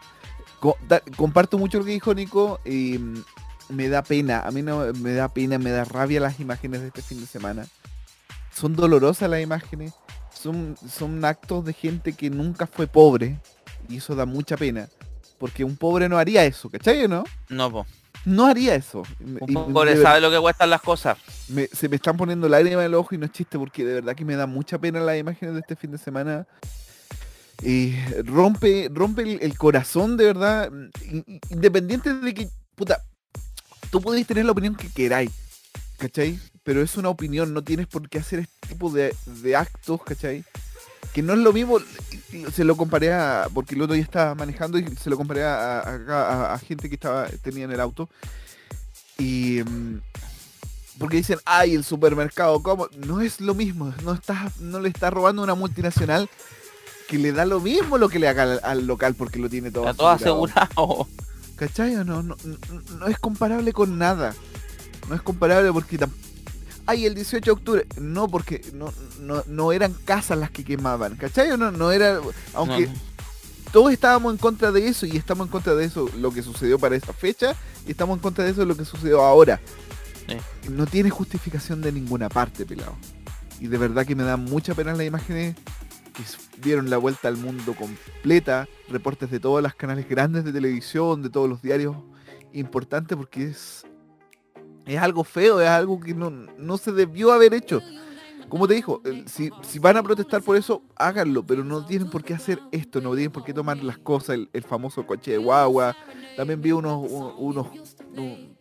Co- 0.60 0.78
da- 0.88 1.02
comparto 1.16 1.58
mucho 1.58 1.78
lo 1.78 1.84
que 1.84 1.90
dijo 1.92 2.14
Nico. 2.14 2.60
y, 2.64 2.98
mm, 2.98 3.24
me 3.70 3.88
da 3.88 4.02
pena, 4.02 4.40
a 4.46 4.50
mí 4.50 4.60
no 4.62 4.92
me 5.00 5.14
da 5.14 5.28
pena, 5.28 5.58
me 5.58 5.70
da 5.70 5.84
rabia 5.84 6.20
las 6.20 6.38
imágenes 6.38 6.82
de 6.82 6.88
este 6.88 7.02
fin 7.02 7.18
de 7.20 7.26
semana. 7.26 7.66
Son 8.54 8.76
dolorosas 8.76 9.28
las 9.28 9.40
imágenes. 9.40 9.92
Son, 10.32 10.76
son 10.88 11.24
actos 11.24 11.64
de 11.64 11.72
gente 11.72 12.12
que 12.12 12.28
nunca 12.30 12.66
fue 12.66 12.86
pobre. 12.86 13.38
Y 13.88 13.96
eso 13.98 14.14
da 14.14 14.26
mucha 14.26 14.56
pena. 14.56 14.88
Porque 15.44 15.62
un 15.62 15.76
pobre 15.76 16.08
no 16.08 16.16
haría 16.16 16.42
eso, 16.46 16.70
¿cachai 16.70 17.04
o 17.04 17.08
no? 17.08 17.22
No, 17.50 17.70
po. 17.70 17.86
No 18.24 18.46
haría 18.46 18.74
eso. 18.76 19.02
Un 19.20 19.38
Y- 19.46 19.52
pobre 19.52 19.94
de 19.94 20.02
sabe 20.02 20.22
lo 20.22 20.30
que 20.30 20.40
cuestan 20.40 20.70
las 20.70 20.80
cosas. 20.80 21.18
me- 21.48 21.66
se 21.66 21.86
me 21.90 21.96
están 21.96 22.16
poniendo 22.16 22.48
lágrimas 22.48 22.78
en 22.80 22.86
el 22.86 22.94
ojo 22.94 23.14
y 23.14 23.18
no 23.18 23.26
es 23.26 23.32
chiste 23.32 23.58
porque 23.58 23.84
de 23.84 23.92
verdad 23.92 24.16
que 24.16 24.24
me 24.24 24.36
da 24.36 24.46
mucha 24.46 24.78
pena 24.78 25.00
las 25.00 25.18
imágenes 25.18 25.52
de 25.52 25.60
este 25.60 25.76
fin 25.76 25.90
de 25.90 25.98
semana. 25.98 26.46
Y 27.62 27.94
rompe, 28.24 28.88
rompe 28.90 29.20
el, 29.20 29.38
el 29.42 29.58
corazón 29.58 30.16
de 30.16 30.24
verdad. 30.24 30.70
in- 31.04 31.24
in- 31.26 31.40
Independiente 31.50 32.14
de 32.14 32.32
que, 32.32 32.48
puta, 32.74 33.02
tú 33.90 34.00
podéis 34.00 34.26
tener 34.26 34.46
la 34.46 34.52
opinión 34.52 34.74
que 34.76 34.88
queráis, 34.88 35.30
¿cachai? 35.98 36.38
Pero 36.62 36.80
es 36.80 36.96
una 36.96 37.10
opinión, 37.10 37.52
no 37.52 37.62
tienes 37.62 37.86
por 37.86 38.08
qué 38.08 38.20
hacer 38.20 38.38
este 38.38 38.68
tipo 38.68 38.88
de, 38.90 39.14
de 39.26 39.56
actos, 39.56 40.02
¿cachai? 40.04 40.42
Que 41.12 41.22
no 41.22 41.32
es 41.34 41.38
lo 41.38 41.52
mismo, 41.52 41.78
se 42.52 42.64
lo 42.64 42.76
comparé 42.76 43.12
a, 43.12 43.48
porque 43.52 43.74
el 43.74 43.82
otro 43.82 43.94
día 43.94 44.02
estaba 44.02 44.34
manejando 44.34 44.78
y 44.78 44.96
se 44.96 45.10
lo 45.10 45.16
comparé 45.16 45.44
a, 45.44 45.80
a- 45.80 46.58
gente 46.58 46.88
que 46.88 46.94
estaba 46.96 47.26
tenía 47.42 47.64
en 47.64 47.72
el 47.72 47.80
auto. 47.80 48.08
Y 49.18 49.62
mm, 49.64 50.00
porque 50.98 51.18
dicen, 51.18 51.38
ay, 51.44 51.74
el 51.74 51.84
supermercado, 51.84 52.62
¿cómo? 52.62 52.88
No 53.06 53.20
es 53.20 53.40
lo 53.40 53.54
mismo, 53.54 53.92
no 54.02 54.12
estás, 54.14 54.60
no 54.60 54.80
le 54.80 54.88
estás 54.88 55.12
robando 55.12 55.42
a 55.42 55.44
una 55.44 55.54
multinacional 55.54 56.28
que 57.08 57.18
le 57.18 57.32
da 57.32 57.44
lo 57.44 57.60
mismo 57.60 57.98
lo 57.98 58.08
que 58.08 58.18
le 58.18 58.28
haga 58.28 58.44
al, 58.44 58.60
al 58.62 58.86
local 58.86 59.14
porque 59.14 59.38
lo 59.38 59.48
tiene 59.50 59.70
todo 59.70 59.84
Está 59.84 59.94
todo 59.96 60.08
asegurado. 60.08 61.08
¿Cachai 61.56 61.94
no? 61.96 62.04
No, 62.04 62.22
no? 62.22 62.36
no 62.98 63.06
es 63.06 63.18
comparable 63.18 63.72
con 63.72 63.98
nada. 63.98 64.34
No 65.08 65.14
es 65.14 65.22
comparable 65.22 65.70
porque 65.72 65.98
tam- 65.98 66.10
Ay, 66.86 67.06
el 67.06 67.14
18 67.14 67.44
de 67.44 67.50
octubre. 67.50 67.86
No, 68.00 68.28
porque 68.28 68.60
no, 68.74 68.92
no, 69.20 69.42
no 69.46 69.72
eran 69.72 69.94
casas 70.04 70.38
las 70.38 70.50
que 70.50 70.64
quemaban. 70.64 71.16
¿Cachai 71.16 71.50
o 71.52 71.56
no? 71.56 71.70
No 71.70 71.90
era. 71.92 72.20
Aunque 72.52 72.86
No. 72.86 72.92
todos 73.72 73.92
estábamos 73.92 74.32
en 74.32 74.38
contra 74.38 74.70
de 74.70 74.86
eso 74.88 75.06
y 75.06 75.16
estamos 75.16 75.46
en 75.46 75.50
contra 75.50 75.74
de 75.74 75.84
eso 75.86 76.08
lo 76.18 76.30
que 76.30 76.42
sucedió 76.42 76.78
para 76.78 76.94
esa 76.96 77.12
fecha 77.12 77.54
y 77.86 77.92
estamos 77.92 78.16
en 78.18 78.22
contra 78.22 78.44
de 78.44 78.50
eso 78.50 78.64
lo 78.64 78.76
que 78.76 78.84
sucedió 78.84 79.22
ahora. 79.22 79.60
No 80.70 80.86
tiene 80.86 81.10
justificación 81.10 81.80
de 81.82 81.92
ninguna 81.92 82.28
parte, 82.28 82.64
pelado. 82.64 82.94
Y 83.60 83.66
de 83.68 83.78
verdad 83.78 84.06
que 84.06 84.14
me 84.16 84.22
da 84.24 84.36
mucha 84.36 84.74
pena 84.74 84.92
las 84.94 85.06
imágenes 85.06 85.54
que 86.14 86.22
dieron 86.62 86.88
la 86.90 86.96
vuelta 86.96 87.28
al 87.28 87.36
mundo 87.36 87.74
completa, 87.74 88.68
reportes 88.88 89.30
de 89.30 89.40
todos 89.40 89.62
los 89.62 89.74
canales 89.74 90.08
grandes 90.08 90.44
de 90.44 90.52
televisión, 90.52 91.22
de 91.22 91.28
todos 91.30 91.48
los 91.48 91.60
diarios 91.60 91.96
importantes, 92.52 93.16
porque 93.16 93.44
es, 93.48 93.84
es 94.86 94.98
algo 95.00 95.24
feo, 95.24 95.60
es 95.60 95.68
algo 95.68 95.98
que 96.00 96.14
no, 96.14 96.30
no 96.30 96.76
se 96.78 96.92
debió 96.92 97.32
haber 97.32 97.54
hecho. 97.54 97.80
como 98.48 98.68
te 98.68 98.74
dijo, 98.74 99.00
el- 99.04 99.26
si, 99.26 99.50
si 99.62 99.78
van 99.80 99.96
a 99.96 100.02
protestar 100.02 100.42
por 100.42 100.56
eso, 100.56 100.82
háganlo, 100.96 101.42
pero 101.44 101.64
no 101.64 101.84
tienen 101.84 102.08
por 102.10 102.22
qué 102.22 102.34
hacer 102.34 102.60
esto, 102.70 103.00
no 103.00 103.12
tienen 103.14 103.32
por 103.32 103.42
qué 103.42 103.52
tomar 103.54 103.82
las 103.82 103.98
cosas, 103.98 104.30
el, 104.36 104.48
el 104.52 104.62
famoso 104.62 105.04
coche 105.06 105.32
de 105.32 105.38
guagua. 105.38 105.96
También 106.36 106.60
vi 106.60 106.70
unos, 106.72 107.10
unos, 107.38 107.66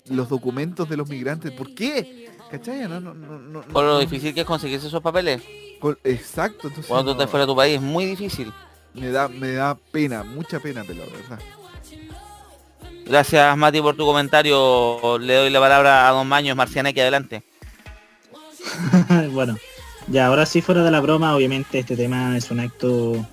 los 0.09 0.29
documentos 0.29 0.89
de 0.89 0.97
los 0.97 1.07
migrantes. 1.09 1.51
¿Por 1.51 1.73
qué? 1.75 2.31
¿Cachai? 2.49 2.87
No, 2.87 2.99
no, 2.99 3.13
no, 3.13 3.37
no, 3.39 3.61
Por 3.61 3.83
lo 3.83 3.99
difícil 3.99 4.33
que 4.33 4.41
es 4.41 4.47
conseguirse 4.47 4.87
esos 4.87 5.01
papeles. 5.01 5.43
con- 5.79 5.97
exacto, 6.03 6.67
entonces 6.69 6.87
Cuando 6.87 7.13
tú 7.15 7.21
estés 7.21 7.29
fuera 7.31 7.45
de 7.45 7.51
tu 7.51 7.55
país 7.55 7.75
es 7.75 7.81
muy 7.81 8.05
difícil. 8.05 8.51
me 8.93 9.09
da, 9.11 9.27
me 9.27 9.51
da 9.51 9.75
pena, 9.91 10.23
mucha 10.23 10.59
pena, 10.59 10.83
pelado, 10.83 11.11
¿verdad? 11.11 11.39
Gracias 13.05 13.57
Mati 13.57 13.81
por 13.81 13.95
tu 13.95 14.05
comentario. 14.05 15.17
Le 15.19 15.35
doy 15.35 15.49
la 15.49 15.59
palabra 15.59 16.07
a 16.07 16.11
Don 16.11 16.27
Maños, 16.27 16.55
Marcianeque, 16.55 17.01
adelante. 17.01 17.43
bueno, 19.31 19.57
ya 20.07 20.27
ahora 20.27 20.45
sí 20.45 20.61
fuera 20.61 20.83
de 20.83 20.91
la 20.91 21.01
broma, 21.01 21.35
obviamente 21.35 21.79
este 21.79 21.97
tema 21.97 22.37
es 22.37 22.49
un 22.49 22.61
acto 22.61 23.25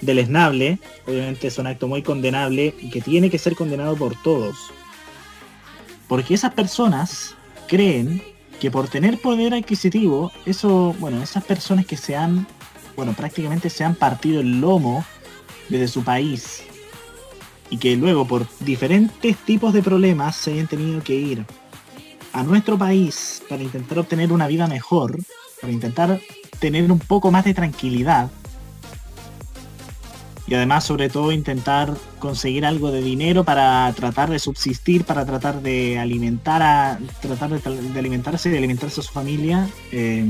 deleznable, 0.00 0.78
obviamente 1.06 1.46
es 1.46 1.58
un 1.58 1.68
acto 1.68 1.86
muy 1.86 2.02
condenable 2.02 2.74
y 2.80 2.90
que 2.90 3.00
tiene 3.00 3.30
que 3.30 3.38
ser 3.38 3.54
condenado 3.54 3.96
por 3.96 4.20
todos. 4.22 4.56
Porque 6.08 6.34
esas 6.34 6.52
personas 6.52 7.34
creen 7.68 8.22
que 8.60 8.70
por 8.70 8.88
tener 8.88 9.20
poder 9.20 9.54
adquisitivo, 9.54 10.32
eso, 10.46 10.94
bueno, 10.98 11.22
esas 11.22 11.44
personas 11.44 11.86
que 11.86 11.96
se 11.96 12.16
han, 12.16 12.46
bueno, 12.96 13.12
prácticamente 13.12 13.70
se 13.70 13.84
han 13.84 13.94
partido 13.94 14.40
el 14.40 14.60
lomo 14.60 15.04
desde 15.68 15.88
su 15.88 16.02
país 16.02 16.64
y 17.70 17.78
que 17.78 17.96
luego 17.96 18.26
por 18.26 18.46
diferentes 18.60 19.36
tipos 19.38 19.72
de 19.72 19.82
problemas 19.82 20.36
se 20.36 20.52
hayan 20.52 20.66
tenido 20.66 21.02
que 21.02 21.14
ir 21.14 21.44
a 22.32 22.42
nuestro 22.42 22.78
país 22.78 23.42
para 23.48 23.62
intentar 23.62 23.98
obtener 23.98 24.32
una 24.32 24.46
vida 24.46 24.66
mejor, 24.66 25.18
para 25.60 25.72
intentar 25.72 26.20
tener 26.58 26.90
un 26.90 26.98
poco 26.98 27.30
más 27.30 27.44
de 27.44 27.54
tranquilidad 27.54 28.30
y 30.48 30.54
además 30.54 30.84
sobre 30.84 31.08
todo 31.08 31.32
intentar 31.32 31.94
conseguir 32.18 32.64
algo 32.64 32.92
de 32.92 33.02
dinero 33.02 33.42
para 33.42 33.92
tratar 33.94 34.30
de 34.30 34.38
subsistir, 34.38 35.04
para 35.04 35.26
tratar 35.26 35.60
de 35.60 35.98
alimentar 35.98 36.62
a 36.62 36.98
tratar 37.20 37.50
de, 37.50 37.98
alimentarse 37.98 38.48
de 38.48 38.58
alimentarse 38.58 39.00
a 39.00 39.04
su 39.04 39.12
familia. 39.12 39.68
eh, 39.90 40.24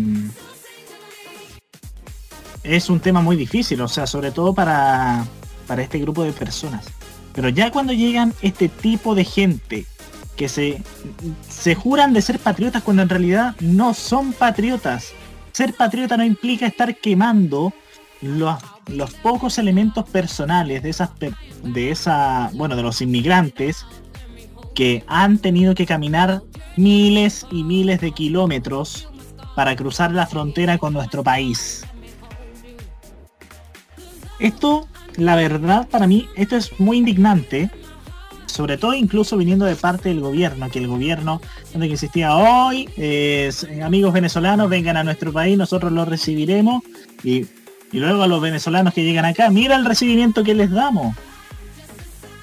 es 2.63 2.91
un 2.91 2.99
tema 2.99 3.21
muy 3.21 3.37
difícil, 3.37 3.81
o 3.81 3.89
sea, 3.89 4.07
sobre 4.07 4.33
todo 4.33 4.53
para, 4.53 5.25
para 5.67 5.83
este 5.83 5.99
grupo 6.01 6.25
de 6.25 6.33
personas. 6.33 6.87
Pero 7.37 7.51
ya 7.51 7.71
cuando 7.71 7.93
llegan 7.93 8.35
este 8.43 8.69
tipo 8.69 9.15
de 9.15 9.25
gente 9.25 9.87
que 10.37 10.49
se, 10.49 10.83
se 11.49 11.75
juran 11.75 12.13
de 12.13 12.23
ser 12.23 12.39
patriotas 12.39 12.83
cuando 12.83 13.03
en 13.03 13.09
realidad 13.09 13.55
no 13.61 13.95
son 13.95 14.33
patriotas. 14.33 15.13
Ser 15.53 15.75
patriota 15.75 16.17
no 16.17 16.25
implica 16.25 16.67
estar 16.67 16.97
quemando 16.97 17.73
los, 18.23 18.57
los 18.89 19.15
pocos 19.15 19.59
elementos 19.59 20.09
personales 20.09 20.83
de 20.83 20.91
esas 20.91 21.11
de 21.63 21.91
esa 21.91 22.51
bueno 22.55 22.75
de 22.75 22.83
los 22.83 23.01
inmigrantes 23.03 23.85
que 24.75 25.05
han 25.07 25.39
tenido 25.39 25.75
que 25.75 25.87
caminar 25.87 26.43
miles 26.77 27.47
y 27.51 27.63
miles 27.65 28.01
de 28.01 28.13
kilómetros 28.13 29.09
para 29.55 29.75
cruzar 29.77 30.13
la 30.13 30.27
frontera 30.27 30.79
con 30.79 30.93
nuestro 30.93 31.25
país. 31.25 31.85
Esto, 34.39 34.87
la 35.17 35.37
verdad, 35.37 35.89
para 35.89 36.07
mí, 36.07 36.29
esto 36.37 36.57
es 36.57 36.79
muy 36.79 36.99
indignante, 36.99 37.71
sobre 38.47 38.77
todo 38.77 38.95
incluso 38.95 39.37
viniendo 39.37 39.65
de 39.65 39.77
parte 39.77 40.09
del 40.09 40.21
gobierno, 40.21 40.71
que 40.71 40.79
el 40.79 40.89
gobierno, 40.89 41.41
donde 41.73 41.89
que 41.89 41.93
insistía 41.93 42.37
hoy, 42.37 42.89
eh, 42.97 43.51
amigos 43.85 44.13
venezolanos, 44.13 44.69
vengan 44.69 44.97
a 44.97 45.05
nuestro 45.05 45.33
país, 45.33 45.59
nosotros 45.59 45.93
los 45.93 46.09
recibiremos, 46.09 46.83
y, 47.23 47.47
y 47.93 47.99
luego 47.99 48.23
a 48.23 48.27
los 48.27 48.41
venezolanos 48.41 48.95
que 48.95 49.05
llegan 49.05 49.25
acá, 49.25 49.51
mira 49.51 49.77
el 49.77 49.85
recibimiento 49.85 50.45
que 50.45 50.55
les 50.55 50.71
damos. 50.71 51.17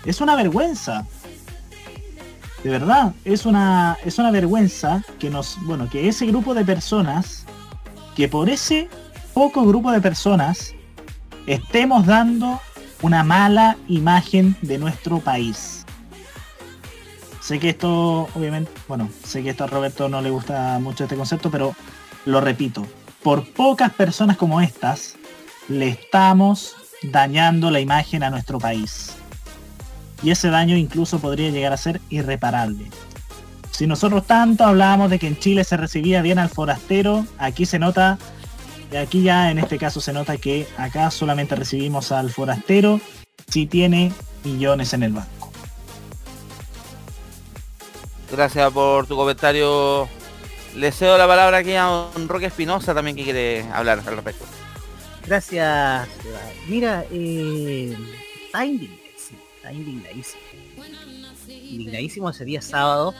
Es 0.06 0.20
una 0.22 0.36
vergüenza. 0.36 1.06
De 2.64 2.70
verdad, 2.70 3.14
es 3.26 3.46
una, 3.46 3.98
es 4.06 4.18
una 4.20 4.32
vergüenza 4.32 5.04
que 5.20 5.30
nos, 5.30 5.58
bueno, 5.64 5.90
que 5.90 6.08
ese 6.08 6.26
grupo 6.26 6.54
de 6.54 6.64
personas, 6.64 7.46
que 8.16 8.28
por 8.28 8.50
ese 8.50 8.88
poco 9.34 9.66
grupo 9.66 9.92
de 9.92 10.00
personas, 10.00 10.74
estemos 11.48 12.06
dando 12.06 12.60
una 13.02 13.24
mala 13.24 13.78
imagen 13.88 14.56
de 14.62 14.78
nuestro 14.78 15.20
país. 15.20 15.86
Sé 17.42 17.60
que 17.60 17.70
esto, 17.70 18.30
obviamente, 18.34 18.72
bueno, 18.88 19.10
sé 19.26 19.44
que 19.44 19.50
esto 19.50 19.66
a 19.66 19.68
Roberto 19.68 20.08
no 20.08 20.22
le 20.22 20.30
gusta 20.30 20.80
mucho 20.80 21.04
este 21.04 21.18
concepto, 21.18 21.52
pero 21.52 21.76
lo 22.26 22.40
repito, 22.40 22.88
por 23.22 23.46
pocas 23.52 23.92
personas 23.94 24.38
como 24.38 24.62
estas, 24.62 25.16
le 25.68 25.90
estamos 25.90 26.76
dañando 27.04 27.70
la 27.70 27.82
imagen 27.82 28.24
a 28.24 28.30
nuestro 28.30 28.60
país. 28.60 29.14
Y 30.22 30.32
ese 30.32 30.50
daño 30.50 30.78
incluso 30.78 31.20
podría 31.20 31.50
llegar 31.50 31.74
a 31.74 31.78
ser 31.78 32.00
irreparable. 32.10 32.90
Si 33.72 33.88
nosotros 33.88 34.26
tanto 34.26 34.64
hablábamos 34.64 35.10
de 35.10 35.20
que 35.20 35.28
en 35.28 35.38
Chile 35.38 35.64
se 35.66 35.76
recibía 35.76 36.22
bien 36.22 36.40
al 36.40 36.50
forastero, 36.50 37.26
aquí 37.38 37.66
se 37.66 37.80
nota, 37.80 38.18
aquí 38.98 39.24
ya 39.24 39.52
en 39.52 39.60
este 39.60 39.78
caso 39.78 40.02
se 40.02 40.14
nota 40.14 40.38
que 40.38 40.68
acá 40.78 41.10
solamente 41.12 41.56
recibimos 41.56 42.12
al 42.12 42.30
forastero 42.30 43.00
si 43.50 43.66
tiene 43.66 44.12
millones 44.44 44.94
en 44.94 45.04
el 45.04 45.14
banco. 45.14 45.52
Gracias 48.32 48.72
por 48.72 49.06
tu 49.06 49.16
comentario. 49.16 50.08
Le 50.76 50.92
cedo 50.92 51.18
la 51.18 51.28
palabra 51.28 51.58
aquí 51.58 51.74
a 51.74 51.84
don 51.84 52.28
Roque 52.28 52.48
Espinosa 52.48 52.94
también 52.96 53.16
que 53.16 53.24
quiere 53.24 53.64
hablar 53.72 54.00
al 54.00 54.16
respecto. 54.16 54.46
Gracias. 55.26 56.08
Mira, 56.68 57.06
eh, 57.12 57.96
está 58.46 58.66
indignadísimo, 58.66 59.40
está 59.56 59.72
indignadísimo. 59.72 60.42
Indignadísimo 61.48 62.30
ese 62.30 62.46
día 62.46 62.62
sábado, 62.62 63.14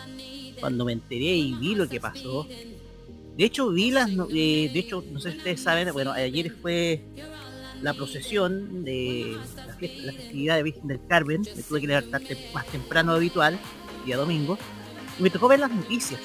cuando 0.60 0.84
me 0.86 0.94
enteré 0.94 1.26
y 1.26 1.54
vi 1.54 1.76
lo 1.76 1.88
que 1.88 2.00
pasó. 2.00 2.48
De 3.38 3.46
hecho, 3.46 3.70
vi 3.70 3.92
las, 3.92 4.10
no- 4.10 4.28
eh, 4.32 4.70
de 4.72 4.80
hecho, 4.80 5.04
no 5.12 5.20
sé 5.20 5.32
si 5.32 5.38
ustedes 5.38 5.62
saben, 5.62 5.92
bueno, 5.92 6.12
ayer 6.12 6.52
fue 6.62 7.04
la 7.82 7.94
procesión 7.94 8.84
de 8.84 9.38
la, 9.68 9.74
fiesta- 9.74 10.04
la 10.04 10.14
festividad 10.14 10.56
de 10.58 10.64
Virgen 10.64 10.88
del 10.88 11.00
Carmen. 11.08 11.42
Me 11.56 11.64
tuve 11.64 11.82
que 11.82 11.88
levantar 11.88 12.22
más 12.54 12.66
temprano 12.68 13.14
de 13.14 13.18
habitual, 13.18 13.60
día 14.06 14.18
domingo, 14.18 14.58
y 15.20 15.24
me 15.24 15.30
tocó 15.30 15.48
ver 15.48 15.60
las 15.60 15.72
noticias. 15.72 16.20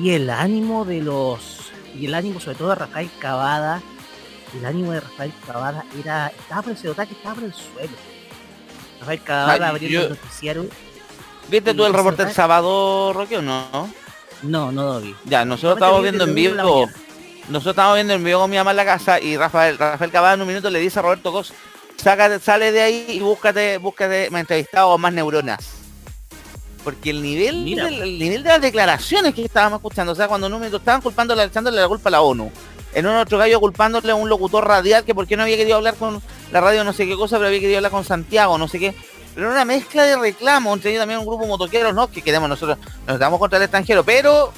Y 0.00 0.10
el 0.10 0.30
ánimo 0.30 0.84
de 0.86 1.02
los, 1.02 1.70
y 1.98 2.06
el 2.06 2.14
ánimo 2.14 2.40
sobre 2.40 2.56
todo 2.56 2.70
de 2.70 2.74
Rafael 2.76 3.10
Cavada, 3.18 3.82
el 4.58 4.64
ánimo 4.64 4.92
de 4.92 5.00
Rafael 5.00 5.32
Cavada 5.46 5.84
era, 6.00 6.28
estaba 6.28 6.62
por 6.62 6.72
el 6.72 6.78
que 6.78 6.88
estaba 7.14 7.34
por 7.34 7.44
el 7.44 7.52
suelo. 7.52 7.92
Rafael 9.00 9.22
Cavada 9.22 9.66
Ah, 9.66 9.68
abriendo 9.68 10.00
el 10.04 10.08
noticiario. 10.10 10.66
¿Viste 11.50 11.74
tú 11.74 11.84
el 11.84 11.92
reporte 11.92 12.22
el 12.22 12.30
sábado, 12.30 13.12
Roque, 13.12 13.36
o 13.36 13.42
no? 13.42 13.92
No, 14.42 14.72
no 14.72 15.00
vi. 15.00 15.14
Ya, 15.24 15.44
nosotros 15.44 15.74
vi 16.02 16.02
viendo 16.02 16.24
en 16.24 16.34
vivo. 16.64 16.90
Nosotros 17.48 17.72
estamos 17.72 17.94
viendo 17.96 18.14
en 18.14 18.24
vivo 18.24 18.40
con 18.40 18.50
mi 18.50 18.56
mamá 18.56 18.70
en 18.70 18.76
la 18.76 18.84
casa 18.84 19.20
y 19.20 19.36
Rafael, 19.36 19.76
Rafael 19.78 20.10
Cavada 20.10 20.34
en 20.34 20.42
un 20.42 20.48
minuto 20.48 20.70
le 20.70 20.78
dice 20.78 20.98
a 20.98 21.02
Roberto 21.02 21.32
Cos, 21.32 21.52
sácate, 21.96 22.38
sale 22.38 22.70
de 22.72 22.80
ahí 22.82 23.06
y 23.08 23.20
búscate, 23.20 23.78
búscate, 23.78 24.30
me 24.30 24.40
entrevistado 24.40 24.96
más 24.98 25.12
neuronas. 25.12 25.58
Porque 26.84 27.10
el 27.10 27.22
nivel, 27.22 27.64
del- 27.86 28.02
el 28.02 28.18
nivel 28.18 28.42
de 28.42 28.48
las 28.48 28.60
declaraciones 28.60 29.34
que 29.34 29.44
estábamos 29.44 29.78
escuchando, 29.78 30.12
o 30.12 30.16
sea, 30.16 30.26
cuando 30.28 30.46
en 30.48 30.52
un 30.54 30.60
minuto 30.60 30.78
estaban 30.78 31.00
culpando, 31.00 31.40
echándole 31.40 31.80
la 31.80 31.86
culpa 31.88 32.08
a 32.08 32.12
la 32.12 32.22
ONU, 32.22 32.50
en 32.94 33.06
un 33.06 33.14
otro 33.16 33.38
gallo 33.38 33.60
culpándole 33.60 34.10
a 34.10 34.14
un 34.16 34.28
locutor 34.28 34.66
radial 34.66 35.04
que 35.04 35.14
por 35.14 35.26
qué 35.26 35.36
no 35.36 35.44
había 35.44 35.56
querido 35.56 35.76
hablar 35.76 35.94
con 35.94 36.20
la 36.52 36.60
radio 36.60 36.82
no 36.84 36.92
sé 36.92 37.06
qué 37.06 37.16
cosa, 37.16 37.36
pero 37.36 37.48
había 37.48 37.60
querido 37.60 37.78
hablar 37.78 37.92
con 37.92 38.04
Santiago, 38.04 38.58
no 38.58 38.66
sé 38.68 38.78
qué. 38.78 38.94
Pero 39.34 39.50
una 39.50 39.64
mezcla 39.64 40.04
de 40.04 40.16
reclamos, 40.16 40.74
entre 40.76 40.90
ellos 40.90 41.00
también 41.00 41.20
un 41.20 41.26
grupo 41.26 41.46
motoqueros, 41.46 41.94
¿no? 41.94 42.10
Que 42.10 42.22
queremos 42.22 42.48
nosotros, 42.48 42.78
nos 43.06 43.14
estamos 43.14 43.38
contra 43.38 43.56
el 43.56 43.62
extranjero, 43.64 44.04
pero 44.04 44.52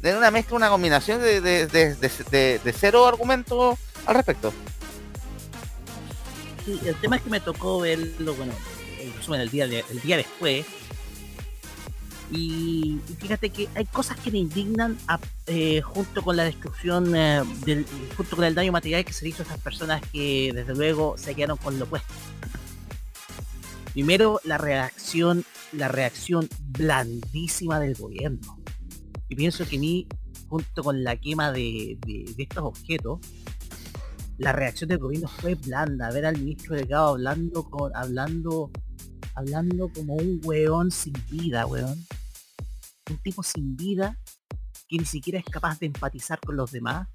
de 0.00 0.16
una 0.16 0.30
mezcla, 0.30 0.56
una 0.56 0.68
combinación 0.70 1.20
de, 1.20 1.40
de, 1.40 1.66
de, 1.66 2.58
de- 2.58 2.72
cero 2.72 3.06
argumentos 3.06 3.78
al 4.06 4.14
respecto. 4.14 4.52
Sí, 6.64 6.80
el 6.84 6.94
tema 6.96 7.16
es 7.16 7.22
que 7.22 7.30
me 7.30 7.40
tocó 7.40 7.80
verlo, 7.80 8.34
bueno, 8.34 8.52
el 9.00 9.12
resumen 9.12 9.40
el 9.40 9.50
día, 9.50 9.64
el 9.64 10.00
día 10.00 10.16
después. 10.16 10.64
Y, 12.30 12.98
fíjate 13.20 13.50
que 13.50 13.68
hay 13.74 13.84
cosas 13.84 14.16
que 14.18 14.30
me 14.30 14.38
indignan 14.38 14.96
eh, 15.46 15.82
junto 15.82 16.22
con 16.22 16.36
la 16.36 16.44
destrucción, 16.44 17.14
eh, 17.14 17.42
del, 17.66 17.84
junto 18.16 18.36
con 18.36 18.44
el 18.46 18.54
daño 18.54 18.72
material 18.72 19.04
que 19.04 19.12
se 19.12 19.24
le 19.24 19.30
hizo 19.30 19.42
a 19.42 19.46
esas 19.46 19.58
personas 19.58 20.00
que 20.12 20.50
desde 20.54 20.74
luego 20.74 21.16
se 21.18 21.34
quedaron 21.34 21.58
con 21.58 21.78
lo 21.78 21.84
puesto. 21.84 22.14
Primero, 23.92 24.40
la 24.44 24.58
reacción, 24.58 25.44
la 25.72 25.88
reacción 25.88 26.48
blandísima 26.60 27.78
del 27.78 27.94
gobierno. 27.94 28.58
Y 29.28 29.34
pienso 29.34 29.66
que 29.66 29.78
mí, 29.78 30.06
junto 30.48 30.82
con 30.82 31.04
la 31.04 31.16
quema 31.16 31.52
de 31.52 31.98
estos 32.38 32.64
objetos, 32.64 33.20
la 34.38 34.52
reacción 34.52 34.88
del 34.88 34.98
gobierno 34.98 35.28
fue 35.28 35.54
blanda. 35.54 36.10
Ver 36.10 36.26
al 36.26 36.38
ministro 36.38 36.74
Delgado 36.74 37.08
hablando 37.10 37.64
con, 37.64 37.94
hablando, 37.94 38.70
hablando 39.34 39.90
como 39.92 40.14
un 40.14 40.40
weón 40.42 40.90
sin 40.90 41.12
vida, 41.30 41.66
weón. 41.66 42.04
Un 43.10 43.18
tipo 43.18 43.42
sin 43.42 43.76
vida 43.76 44.18
que 44.88 44.98
ni 44.98 45.04
siquiera 45.04 45.38
es 45.38 45.44
capaz 45.44 45.78
de 45.78 45.86
empatizar 45.86 46.40
con 46.40 46.56
los 46.56 46.72
demás. 46.72 47.08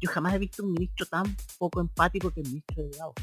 Yo 0.00 0.10
jamás 0.10 0.34
he 0.34 0.38
visto 0.38 0.62
un 0.62 0.72
ministro 0.72 1.06
tan 1.06 1.36
poco 1.58 1.80
empático 1.80 2.30
que 2.30 2.40
el 2.40 2.48
ministro 2.48 2.82
Delgado. 2.82 3.14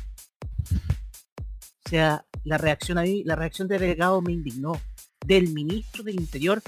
O 1.85 1.89
sea, 1.89 2.25
la 2.43 2.57
reacción 2.57 2.97
ahí, 2.97 3.23
la 3.23 3.35
reacción 3.35 3.67
de 3.67 3.79
Delgado 3.79 4.21
me 4.21 4.33
indignó. 4.33 4.73
Del 5.25 5.49
ministro 5.53 6.03
del 6.03 6.19
Interior 6.19 6.63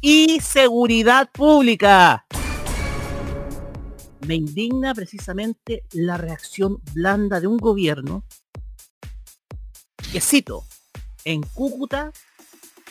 y 0.00 0.38
Seguridad 0.40 1.28
Pública. 1.32 2.24
Me 4.26 4.36
indigna 4.36 4.94
precisamente 4.94 5.82
la 5.92 6.16
reacción 6.16 6.80
blanda 6.92 7.40
de 7.40 7.48
un 7.48 7.56
gobierno 7.56 8.24
que 10.12 10.20
cito, 10.20 10.64
en 11.24 11.42
Cúcuta 11.42 12.12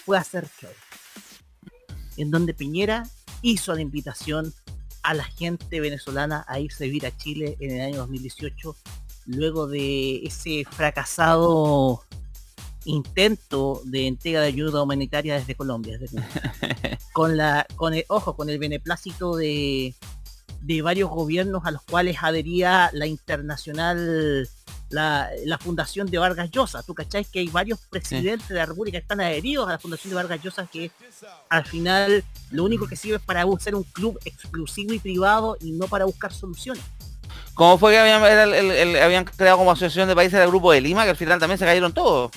fue 0.06 0.18
a 0.18 0.22
hacer 0.22 0.48
show. 0.60 0.70
En 2.18 2.30
donde 2.30 2.54
Piñera 2.54 3.10
hizo 3.42 3.74
la 3.74 3.82
invitación 3.82 4.54
a 5.04 5.14
la 5.14 5.24
gente 5.24 5.80
venezolana 5.80 6.46
a 6.48 6.60
irse 6.60 6.84
a 6.84 6.88
vivir 6.88 7.06
a 7.08 7.16
Chile 7.16 7.58
en 7.60 7.72
el 7.72 7.82
año 7.82 7.98
2018, 7.98 8.76
luego 9.26 9.68
de 9.68 10.26
ese 10.26 10.66
fracasado 10.70 12.04
intento 12.88 13.82
de 13.86 14.08
entrega 14.08 14.42
de 14.42 14.48
ayuda 14.48 14.82
humanitaria 14.82 15.36
desde 15.36 15.56
Colombia. 15.56 15.98
desde 15.98 16.18
Cuba. 16.18 16.28
con 17.14 17.38
la, 17.38 17.66
con 17.76 17.94
el, 17.94 18.06
ojo, 18.10 18.36
con 18.36 18.50
el 18.50 18.58
beneplácito 18.60 19.36
de, 19.36 19.94
de 20.62 20.82
varios 20.82 21.10
gobiernos 21.10 21.66
a 21.66 21.72
los 21.72 21.82
cuales 21.84 22.18
adhería 22.22 22.90
la 22.94 23.06
internacional, 23.08 24.48
la, 24.90 25.30
la 25.46 25.58
fundación 25.58 26.08
de 26.08 26.18
Vargas 26.18 26.50
Llosa. 26.52 26.84
Tú 26.84 26.94
cacháis 26.94 27.28
que 27.28 27.40
hay 27.40 27.48
varios 27.50 27.80
presidentes 27.90 28.48
de 28.50 28.56
la 28.56 28.66
República 28.66 28.98
que 28.98 29.02
están 29.02 29.20
adheridos 29.22 29.68
a 29.68 29.72
la 29.74 29.80
fundación 29.80 30.10
de 30.12 30.16
Vargas 30.16 30.42
Llosa 30.44 30.66
que 30.72 30.92
al 31.50 31.66
final 31.66 32.24
lo 32.52 32.64
único 32.64 32.88
que 32.88 32.96
sirve 32.96 33.18
es 33.18 33.22
para 33.24 33.44
ser 33.60 33.76
un 33.76 33.84
club 33.84 34.20
exclusivo 34.26 34.94
y 34.94 35.00
privado 35.00 35.58
y 35.60 35.72
no 35.72 35.88
para 35.88 36.06
buscar 36.06 36.34
soluciones. 36.34 36.84
¿Cómo 37.56 37.78
fue 37.80 37.92
que 37.94 37.98
habían, 38.00 38.22
era 38.24 38.44
el- 38.44 38.54
el- 38.54 38.72
el- 38.72 39.02
habían 39.02 39.26
creado 39.26 39.58
como 39.58 39.72
asociación 39.72 40.08
de 40.08 40.16
países 40.16 40.40
del 40.40 40.48
grupo 40.50 40.72
de 40.72 40.80
Lima, 40.80 41.04
que 41.04 41.10
al 41.10 41.18
final 41.18 41.40
también 41.40 41.58
se 41.58 41.66
cayeron 41.66 41.92
todos? 41.92 42.32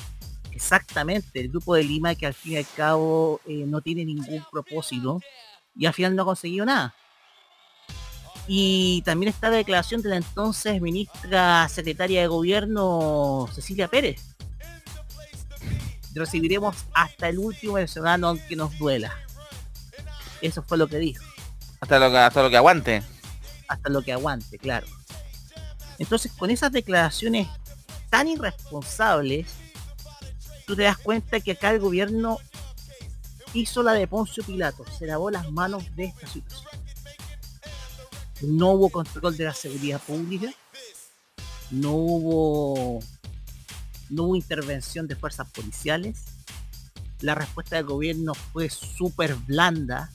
Exactamente, 0.60 1.40
el 1.40 1.48
grupo 1.48 1.74
de 1.74 1.82
Lima 1.82 2.14
que 2.14 2.26
al 2.26 2.34
fin 2.34 2.52
y 2.52 2.56
al 2.58 2.66
cabo 2.76 3.40
eh, 3.46 3.64
no 3.66 3.80
tiene 3.80 4.04
ningún 4.04 4.44
propósito 4.52 5.18
y 5.74 5.86
al 5.86 5.94
final 5.94 6.14
no 6.14 6.22
ha 6.22 6.26
conseguido 6.26 6.66
nada. 6.66 6.94
Y 8.46 9.00
también 9.06 9.32
está 9.32 9.48
la 9.48 9.56
declaración 9.56 10.02
de 10.02 10.10
la 10.10 10.16
entonces 10.16 10.82
ministra 10.82 11.66
secretaria 11.70 12.20
de 12.20 12.26
gobierno 12.26 13.48
Cecilia 13.54 13.88
Pérez. 13.88 14.36
Recibiremos 16.14 16.76
hasta 16.92 17.30
el 17.30 17.38
último 17.38 17.74
venezolano 17.74 18.28
aunque 18.28 18.54
nos 18.54 18.78
duela. 18.78 19.16
Eso 20.42 20.62
fue 20.62 20.76
lo 20.76 20.88
que 20.88 20.98
dijo. 20.98 21.24
Hasta 21.80 21.98
lo 21.98 22.10
que, 22.10 22.18
hasta 22.18 22.42
lo 22.42 22.50
que 22.50 22.56
aguante. 22.58 23.02
hasta 23.66 23.88
lo 23.88 24.02
que 24.02 24.12
aguante, 24.12 24.58
claro. 24.58 24.86
Entonces, 25.98 26.30
con 26.32 26.50
esas 26.50 26.70
declaraciones 26.70 27.48
tan 28.10 28.28
irresponsables, 28.28 29.46
tú 30.70 30.76
te 30.76 30.82
das 30.84 30.98
cuenta 30.98 31.40
que 31.40 31.50
acá 31.50 31.72
el 31.72 31.80
gobierno 31.80 32.38
hizo 33.54 33.82
la 33.82 33.92
de 33.92 34.06
Poncio 34.06 34.44
Pilato, 34.44 34.84
se 34.96 35.04
lavó 35.04 35.28
las 35.28 35.50
manos 35.50 35.84
de 35.96 36.04
esta 36.04 36.28
situación. 36.28 36.70
No 38.42 38.70
hubo 38.70 38.88
control 38.88 39.36
de 39.36 39.46
la 39.46 39.52
seguridad 39.52 40.00
pública, 40.00 40.54
no 41.72 41.90
hubo 41.90 43.00
no 44.10 44.22
hubo 44.22 44.36
intervención 44.36 45.08
de 45.08 45.16
fuerzas 45.16 45.50
policiales, 45.50 46.22
la 47.20 47.34
respuesta 47.34 47.74
del 47.74 47.86
gobierno 47.86 48.34
fue 48.34 48.70
súper 48.70 49.34
blanda, 49.34 50.12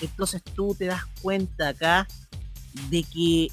entonces 0.00 0.40
tú 0.54 0.76
te 0.76 0.84
das 0.84 1.04
cuenta 1.20 1.70
acá 1.70 2.06
de 2.90 3.02
que 3.02 3.48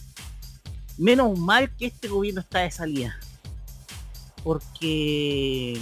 menos 0.99 1.35
mal 1.39 1.75
que 1.77 1.87
este 1.87 2.09
gobierno 2.09 2.41
está 2.41 2.59
de 2.59 2.69
salida. 2.69 3.19
Porque 4.43 5.79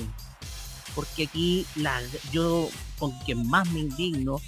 porque 0.95 1.23
aquí 1.25 1.65
yo 2.31 2.69
con 2.97 3.11
quien 3.19 3.47
más 3.47 3.69
me 3.69 3.81
indigno, 3.81 4.41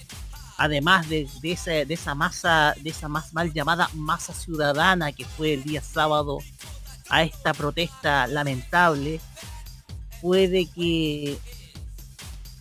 además 0.57 1.07
de, 1.07 1.29
de 1.41 1.51
esa, 1.51 1.71
de 1.71 1.93
esa 1.93 2.15
masa, 2.15 2.73
de 2.81 2.89
esa 2.89 3.07
más 3.07 3.33
mal 3.33 3.53
llamada 3.53 3.87
masa 3.93 4.33
ciudadana 4.33 5.11
que 5.11 5.25
fue 5.25 5.53
el 5.53 5.63
día 5.63 5.81
sábado 5.81 6.39
a 7.09 7.21
esta 7.23 7.53
protesta 7.53 8.25
lamentable, 8.25 9.21
fue 10.21 10.47
de 10.47 10.65
que 10.65 11.37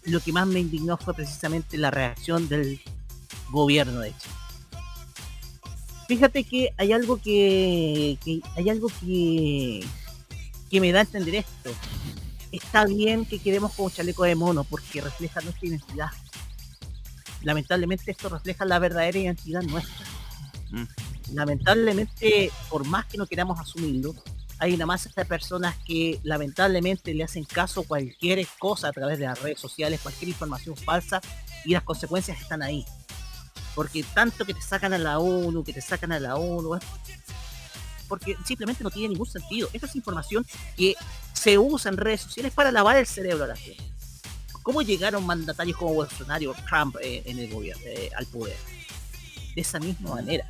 lo 0.04 0.20
que 0.20 0.32
más 0.32 0.46
me 0.46 0.60
indignó 0.60 0.98
fue 0.98 1.14
precisamente 1.14 1.78
la 1.78 1.90
reacción 1.90 2.46
del 2.48 2.80
gobierno 3.50 4.00
de 4.00 4.10
Chile. 4.10 4.34
Fíjate 6.08 6.44
que 6.44 6.74
hay 6.76 6.92
algo 6.92 7.20
que- 7.20 8.18
hay 8.56 8.70
algo 8.70 8.88
que, 9.00 9.84
que 10.70 10.80
me 10.80 10.92
da 10.92 11.00
a 11.00 11.02
entender 11.02 11.36
esto. 11.36 11.70
Está 12.52 12.86
bien 12.86 13.26
que 13.26 13.38
queremos 13.38 13.72
como 13.74 13.90
chaleco 13.90 14.24
de 14.24 14.34
mono 14.34 14.64
porque 14.64 15.00
refleja 15.00 15.40
nuestra 15.40 15.68
identidad. 15.68 16.10
Lamentablemente 17.42 18.10
esto 18.10 18.28
refleja 18.28 18.64
la 18.64 18.78
verdadera 18.78 19.18
identidad 19.18 19.62
nuestra. 19.62 20.06
Lamentablemente, 21.32 22.50
por 22.68 22.86
más 22.86 23.06
que 23.06 23.18
no 23.18 23.26
queramos 23.26 23.60
asumirlo, 23.60 24.14
hay 24.58 24.74
una 24.74 24.86
masa 24.86 25.10
de 25.14 25.24
personas 25.24 25.76
que 25.86 26.18
lamentablemente 26.24 27.14
le 27.14 27.22
hacen 27.22 27.44
caso 27.44 27.82
a 27.82 27.84
cualquier 27.84 28.44
cosa 28.58 28.88
a 28.88 28.92
través 28.92 29.18
de 29.18 29.26
las 29.26 29.40
redes 29.40 29.60
sociales, 29.60 30.00
cualquier 30.00 30.30
información 30.30 30.76
falsa 30.76 31.20
y 31.64 31.72
las 31.72 31.82
consecuencias 31.82 32.40
están 32.40 32.62
ahí 32.62 32.84
porque 33.78 34.02
tanto 34.02 34.44
que 34.44 34.54
te 34.54 34.60
sacan 34.60 34.92
a 34.92 34.98
la 34.98 35.20
ONU, 35.20 35.62
que 35.62 35.72
te 35.72 35.80
sacan 35.80 36.10
a 36.10 36.18
la 36.18 36.34
ONU, 36.34 36.80
porque 38.08 38.36
simplemente 38.44 38.82
no 38.82 38.90
tiene 38.90 39.08
ningún 39.10 39.26
sentido. 39.26 39.68
Esta 39.72 39.86
es 39.86 39.96
información 39.96 40.46
que 40.76 40.94
se 41.32 41.58
usa 41.58 41.90
en 41.90 41.96
redes 41.96 42.22
sociales 42.22 42.52
para 42.52 42.72
lavar 42.72 42.96
el 42.96 43.06
cerebro 43.06 43.44
a 43.44 43.48
la 43.48 43.56
gente. 43.56 43.84
¿Cómo 44.62 44.82
llegaron 44.82 45.24
mandatarios 45.24 45.76
como 45.78 45.94
Bolsonaro, 45.94 46.54
Trump 46.68 46.96
eh, 47.00 47.22
en 47.24 47.38
el 47.38 47.50
gobierno, 47.50 47.82
eh, 47.86 48.10
al 48.16 48.26
poder? 48.26 48.56
De 49.54 49.60
esa 49.62 49.78
misma 49.78 50.10
manera. 50.10 50.46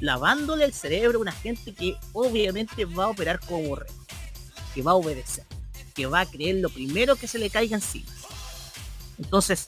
Lavándole 0.00 0.64
el 0.64 0.72
cerebro 0.72 1.18
a 1.18 1.22
una 1.22 1.32
gente 1.32 1.74
que 1.74 1.96
obviamente 2.12 2.84
va 2.84 3.04
a 3.04 3.08
operar 3.08 3.38
como 3.40 3.62
borrego, 3.68 3.94
que 4.74 4.82
va 4.82 4.92
a 4.92 4.94
obedecer, 4.94 5.44
que 5.94 6.06
va 6.06 6.20
a 6.20 6.26
creer 6.26 6.56
lo 6.56 6.68
primero 6.68 7.16
que 7.16 7.28
se 7.28 7.38
le 7.38 7.50
caiga 7.50 7.76
encima. 7.76 8.10
Entonces, 9.18 9.66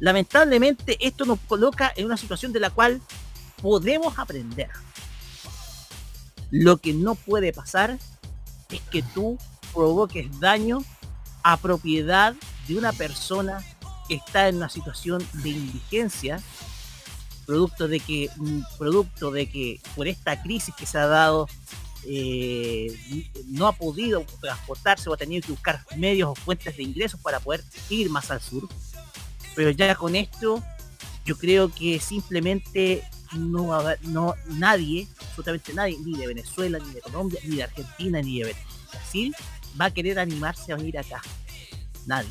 lamentablemente 0.00 0.96
esto 1.00 1.24
nos 1.24 1.38
coloca 1.40 1.92
en 1.96 2.06
una 2.06 2.16
situación 2.16 2.52
de 2.52 2.60
la 2.60 2.70
cual 2.70 3.00
podemos 3.62 4.18
aprender. 4.18 4.68
Lo 6.50 6.78
que 6.78 6.92
no 6.92 7.14
puede 7.14 7.52
pasar 7.52 7.98
es 8.70 8.80
que 8.90 9.02
tú 9.02 9.38
provoques 9.74 10.38
daño 10.40 10.82
a 11.42 11.56
propiedad 11.56 12.34
de 12.66 12.76
una 12.76 12.92
persona 12.92 13.62
que 14.08 14.14
está 14.14 14.48
en 14.48 14.56
una 14.56 14.68
situación 14.68 15.26
de 15.42 15.50
indigencia, 15.50 16.40
producto 17.46 17.88
de 17.88 18.00
que, 18.00 18.30
mm, 18.36 18.60
producto 18.78 19.30
de 19.30 19.48
que 19.48 19.80
por 19.94 20.08
esta 20.08 20.42
crisis 20.42 20.74
que 20.74 20.86
se 20.86 20.98
ha 20.98 21.06
dado 21.06 21.48
eh, 22.04 22.96
no 23.46 23.66
ha 23.66 23.72
podido 23.72 24.24
transportarse 24.40 25.10
o 25.10 25.14
ha 25.14 25.16
tenido 25.16 25.42
que 25.42 25.52
buscar 25.52 25.84
medios 25.96 26.30
o 26.30 26.34
fuentes 26.34 26.76
de 26.76 26.82
ingresos 26.82 27.20
para 27.20 27.40
poder 27.40 27.62
ir 27.90 28.08
más 28.08 28.30
al 28.30 28.40
sur. 28.40 28.68
Pero 29.54 29.70
ya 29.70 29.94
con 29.94 30.14
esto 30.14 30.62
yo 31.24 31.36
creo 31.36 31.70
que 31.70 32.00
simplemente 32.00 33.04
no 33.36 33.68
va 33.68 33.76
a 33.76 33.80
haber, 33.80 34.04
no 34.06 34.34
nadie, 34.46 35.06
absolutamente 35.20 35.74
nadie, 35.74 35.98
ni 36.04 36.16
de 36.16 36.26
Venezuela, 36.26 36.78
ni 36.78 36.92
de 36.92 37.00
Colombia, 37.00 37.40
ni 37.44 37.56
de 37.56 37.64
Argentina, 37.64 38.20
ni 38.22 38.40
de 38.40 38.54
Brasil, 38.92 39.34
va 39.80 39.86
a 39.86 39.90
querer 39.90 40.18
animarse 40.18 40.72
a 40.72 40.76
venir 40.76 40.98
acá. 40.98 41.20
Nadie. 42.06 42.30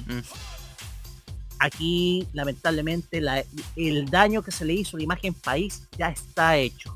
Aquí, 1.60 2.28
lamentablemente, 2.34 3.20
la- 3.22 3.44
el 3.76 4.10
daño 4.10 4.44
que 4.44 4.52
se 4.52 4.66
le 4.66 4.74
hizo 4.74 4.96
a 4.96 5.00
la 5.00 5.04
imagen 5.04 5.34
país 5.34 5.84
ya 5.98 6.10
está 6.10 6.58
hecho. 6.58 6.96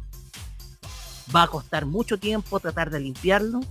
Va 1.36 1.43
a 1.43 1.47
costar 1.47 1.86
mucho 1.86 2.18
tiempo 2.18 2.60
tratar 2.60 2.89
de 2.89 2.99
limpiarlo. 2.99 3.62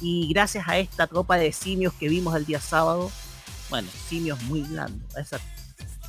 Y 0.00 0.28
gracias 0.32 0.68
a 0.68 0.78
esta 0.78 1.06
tropa 1.06 1.36
de 1.36 1.52
simios 1.52 1.92
que 1.94 2.08
vimos 2.08 2.34
el 2.36 2.46
día 2.46 2.60
sábado, 2.60 3.10
bueno, 3.70 3.88
simios 4.08 4.40
muy 4.42 4.60
blandos, 4.62 5.14
a 5.16 5.20
esa 5.20 5.40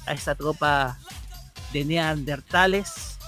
a 0.06 0.14
esa 0.14 0.34
tropa 0.34 0.98
de 1.72 1.86
neandertales. 1.86 3.19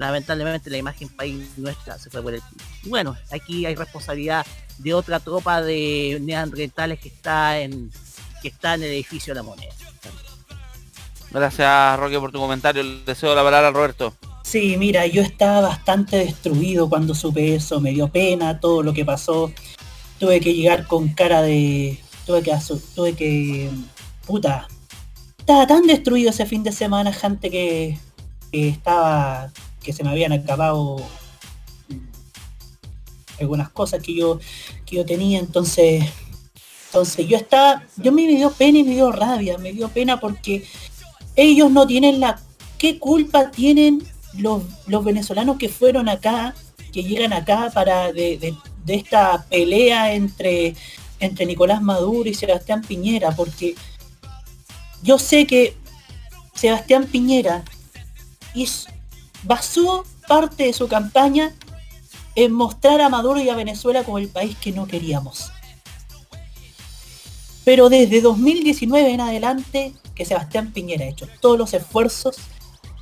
Lamentablemente 0.00 0.70
la 0.70 0.78
imagen 0.78 1.10
país 1.10 1.46
nuestra 1.58 1.98
se 1.98 2.08
fue 2.08 2.22
por 2.22 2.32
el 2.32 2.40
piso. 2.40 2.64
Y 2.84 2.88
bueno, 2.88 3.18
aquí 3.30 3.66
hay 3.66 3.74
responsabilidad 3.74 4.46
de 4.78 4.94
otra 4.94 5.20
tropa 5.20 5.60
de 5.60 6.16
neandertales 6.22 6.98
que 6.98 7.08
está 7.08 7.60
en 7.60 7.92
que 8.40 8.48
está 8.48 8.76
en 8.76 8.84
el 8.84 8.92
edificio 8.92 9.34
de 9.34 9.40
la 9.40 9.42
moneda. 9.42 9.74
Gracias, 11.30 11.98
Roque, 11.98 12.18
por 12.18 12.32
tu 12.32 12.38
comentario. 12.38 12.82
Le 12.82 13.04
deseo 13.04 13.34
la 13.34 13.42
palabra 13.42 13.68
a 13.68 13.72
Roberto. 13.72 14.14
Sí, 14.42 14.78
mira, 14.78 15.06
yo 15.06 15.20
estaba 15.20 15.60
bastante 15.60 16.16
destruido 16.16 16.88
cuando 16.88 17.14
supe 17.14 17.54
eso, 17.54 17.78
me 17.78 17.90
dio 17.90 18.08
pena 18.08 18.58
todo 18.58 18.82
lo 18.82 18.94
que 18.94 19.04
pasó. 19.04 19.52
Tuve 20.18 20.40
que 20.40 20.54
llegar 20.54 20.86
con 20.86 21.10
cara 21.10 21.42
de. 21.42 22.00
Tuve 22.24 22.42
que 22.42 22.56
tuve 22.94 23.12
que. 23.12 23.68
Puta. 24.26 24.66
estaba 25.38 25.66
tan 25.66 25.86
destruido 25.86 26.30
ese 26.30 26.46
fin 26.46 26.62
de 26.62 26.72
semana, 26.72 27.12
gente 27.12 27.50
que, 27.50 27.98
que 28.50 28.68
estaba, 28.68 29.52
que 29.82 29.92
se 29.92 30.04
me 30.04 30.10
habían 30.10 30.32
acabado 30.32 30.96
algunas 33.38 33.70
cosas 33.70 34.02
que 34.02 34.14
yo, 34.14 34.38
que 34.84 34.96
yo 34.96 35.04
tenía, 35.06 35.38
entonces, 35.38 36.04
entonces 36.86 37.26
yo 37.26 37.36
estaba, 37.36 37.82
yo 37.96 38.12
me 38.12 38.26
dio 38.26 38.50
pena 38.52 38.78
y 38.78 38.84
me 38.84 38.92
dio 38.94 39.10
rabia, 39.12 39.56
me 39.58 39.72
dio 39.72 39.88
pena 39.88 40.20
porque 40.20 40.64
ellos 41.36 41.70
no 41.70 41.86
tienen 41.86 42.20
la, 42.20 42.38
¿qué 42.76 42.98
culpa 42.98 43.50
tienen 43.50 44.02
los, 44.34 44.62
los 44.86 45.04
venezolanos 45.04 45.56
que 45.56 45.68
fueron 45.70 46.08
acá, 46.08 46.54
que 46.92 47.02
llegan 47.02 47.32
acá 47.32 47.70
para 47.72 48.12
de, 48.12 48.36
de- 48.38 48.56
esta 48.88 49.46
pelea 49.48 50.14
entre, 50.14 50.74
entre 51.20 51.46
Nicolás 51.46 51.80
Maduro 51.80 52.28
y 52.28 52.34
Sebastián 52.34 52.82
Piñera? 52.82 53.30
Porque 53.34 53.74
yo 55.02 55.18
sé 55.18 55.46
que 55.46 55.76
Sebastián 56.54 57.06
Piñera 57.06 57.64
hizo- 58.54 58.90
basó 59.42 60.04
parte 60.28 60.64
de 60.64 60.72
su 60.72 60.88
campaña 60.88 61.54
en 62.34 62.52
mostrar 62.52 63.00
a 63.00 63.08
Maduro 63.08 63.40
y 63.40 63.48
a 63.48 63.56
Venezuela 63.56 64.04
como 64.04 64.18
el 64.18 64.28
país 64.28 64.56
que 64.56 64.72
no 64.72 64.86
queríamos. 64.86 65.50
Pero 67.64 67.88
desde 67.88 68.20
2019 68.20 69.10
en 69.12 69.20
adelante, 69.20 69.92
que 70.14 70.24
Sebastián 70.24 70.72
Piñera 70.72 71.04
ha 71.04 71.08
hecho 71.08 71.26
todos 71.40 71.58
los 71.58 71.74
esfuerzos 71.74 72.36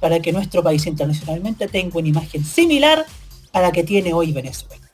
para 0.01 0.21
que 0.21 0.33
nuestro 0.33 0.63
país 0.63 0.87
internacionalmente 0.87 1.69
tenga 1.69 1.99
una 1.99 2.09
imagen 2.09 2.45
similar 2.45 3.05
a 3.53 3.61
la 3.61 3.73
que 3.73 3.85
tiene 3.85 4.13
hoy 4.13 4.33
Venezuela. 4.33 4.89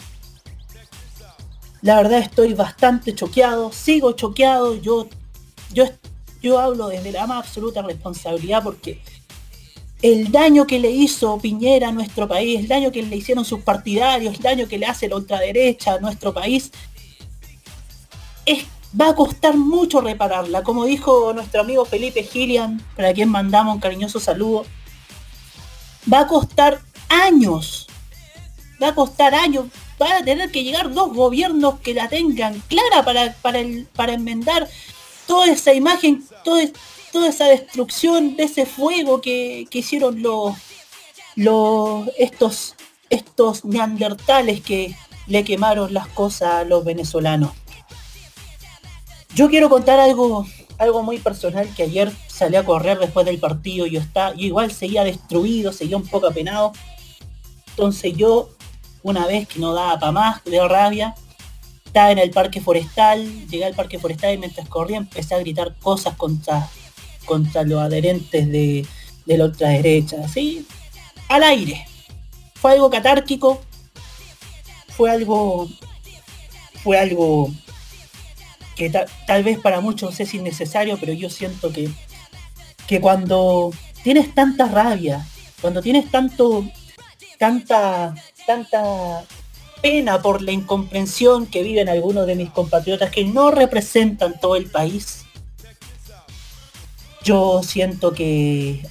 La 1.82 1.96
verdad 1.96 2.20
estoy 2.20 2.54
bastante 2.54 3.14
choqueado, 3.14 3.70
sigo 3.72 4.12
choqueado, 4.12 4.76
yo, 4.76 5.06
yo, 5.72 6.58
hablo 6.58 6.88
desde 6.88 7.12
la 7.12 7.26
más 7.26 7.46
absoluta 7.46 7.82
responsabilidad 7.82 8.62
porque 8.62 9.02
el 10.04 10.30
daño 10.30 10.66
que 10.66 10.78
le 10.78 10.90
hizo 10.90 11.38
Piñera 11.38 11.88
a 11.88 11.92
nuestro 11.92 12.28
país, 12.28 12.60
el 12.60 12.68
daño 12.68 12.92
que 12.92 13.02
le 13.02 13.16
hicieron 13.16 13.42
sus 13.42 13.62
partidarios, 13.62 14.34
el 14.34 14.42
daño 14.42 14.68
que 14.68 14.76
le 14.76 14.84
hace 14.84 15.08
la 15.08 15.16
ultraderecha 15.16 15.94
a 15.94 15.98
nuestro 15.98 16.34
país, 16.34 16.70
va 19.00 19.08
a 19.08 19.14
costar 19.14 19.56
mucho 19.56 20.02
repararla. 20.02 20.62
Como 20.62 20.84
dijo 20.84 21.32
nuestro 21.32 21.62
amigo 21.62 21.86
Felipe 21.86 22.22
Gillian, 22.22 22.84
para 22.94 23.14
quien 23.14 23.30
mandamos 23.30 23.76
un 23.76 23.80
cariñoso 23.80 24.20
saludo, 24.20 24.66
va 26.12 26.20
a 26.20 26.26
costar 26.26 26.82
años, 27.08 27.86
va 28.82 28.88
a 28.88 28.94
costar 28.94 29.34
años, 29.34 29.68
van 29.98 30.12
a 30.12 30.22
tener 30.22 30.50
que 30.50 30.64
llegar 30.64 30.92
dos 30.92 31.14
gobiernos 31.14 31.80
que 31.80 31.94
la 31.94 32.10
tengan 32.10 32.62
clara 32.68 33.02
para, 33.06 33.32
para, 33.96 34.12
enmendar 34.12 34.68
toda 35.26 35.50
esa 35.50 35.72
imagen, 35.72 36.22
toda, 36.44 36.62
toda 37.14 37.28
esa 37.28 37.44
destrucción 37.44 38.34
de 38.34 38.42
ese 38.42 38.66
fuego 38.66 39.20
que, 39.20 39.68
que 39.70 39.78
hicieron 39.78 40.20
los, 40.20 42.08
estos, 42.18 42.74
estos 43.08 43.64
neandertales 43.64 44.60
que 44.60 44.96
le 45.28 45.44
quemaron 45.44 45.94
las 45.94 46.08
cosas 46.08 46.50
a 46.54 46.64
los 46.64 46.84
venezolanos. 46.84 47.52
Yo 49.32 49.48
quiero 49.48 49.70
contar 49.70 50.00
algo, 50.00 50.44
algo 50.76 51.04
muy 51.04 51.18
personal 51.18 51.72
que 51.76 51.84
ayer 51.84 52.12
salí 52.26 52.56
a 52.56 52.64
correr 52.64 52.98
después 52.98 53.24
del 53.24 53.38
partido. 53.38 53.86
Yo 53.86 54.00
está, 54.00 54.34
yo 54.34 54.46
igual 54.46 54.72
seguía 54.72 55.04
destruido, 55.04 55.72
seguía 55.72 55.96
un 55.96 56.08
poco 56.08 56.26
apenado. 56.26 56.72
Entonces 57.68 58.16
yo, 58.16 58.50
una 59.04 59.24
vez 59.28 59.46
que 59.46 59.60
no 59.60 59.72
daba 59.72 60.00
para 60.00 60.10
más, 60.10 60.44
de 60.44 60.66
rabia, 60.66 61.14
estaba 61.84 62.10
en 62.10 62.18
el 62.18 62.32
parque 62.32 62.60
forestal, 62.60 63.46
llegué 63.46 63.66
al 63.66 63.74
parque 63.74 64.00
forestal 64.00 64.34
y 64.34 64.38
mientras 64.38 64.68
corría 64.68 64.96
empecé 64.96 65.36
a 65.36 65.38
gritar 65.38 65.76
cosas 65.76 66.16
contra, 66.16 66.68
contra 67.24 67.62
los 67.64 67.80
adherentes 67.80 68.50
de, 68.50 68.86
de 69.26 69.38
la 69.38 69.44
ultraderecha, 69.46 70.16
así, 70.24 70.66
al 71.28 71.42
aire. 71.42 71.86
Fue 72.54 72.72
algo 72.72 72.90
catárquico, 72.90 73.60
fue 74.88 75.10
algo, 75.10 75.68
fue 76.82 76.98
algo 76.98 77.50
que 78.76 78.90
ta- 78.90 79.06
tal 79.26 79.42
vez 79.44 79.58
para 79.58 79.80
muchos 79.80 80.18
es 80.20 80.34
innecesario, 80.34 80.98
pero 80.98 81.12
yo 81.12 81.30
siento 81.30 81.72
que, 81.72 81.90
que 82.86 83.00
cuando 83.00 83.72
tienes 84.02 84.34
tanta 84.34 84.66
rabia, 84.66 85.26
cuando 85.60 85.80
tienes 85.82 86.10
tanto, 86.10 86.64
tanta, 87.38 88.14
tanta 88.46 89.24
pena 89.82 90.20
por 90.22 90.40
la 90.42 90.52
incomprensión 90.52 91.46
que 91.46 91.62
viven 91.62 91.88
algunos 91.88 92.26
de 92.26 92.34
mis 92.34 92.50
compatriotas 92.50 93.10
que 93.10 93.24
no 93.24 93.50
representan 93.50 94.40
todo 94.40 94.56
el 94.56 94.70
país, 94.70 95.23
yo 97.24 97.62
siento 97.62 98.12
que, 98.12 98.86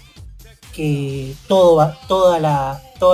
que 0.73 1.33
todo 1.47 1.95
todas 2.07 2.41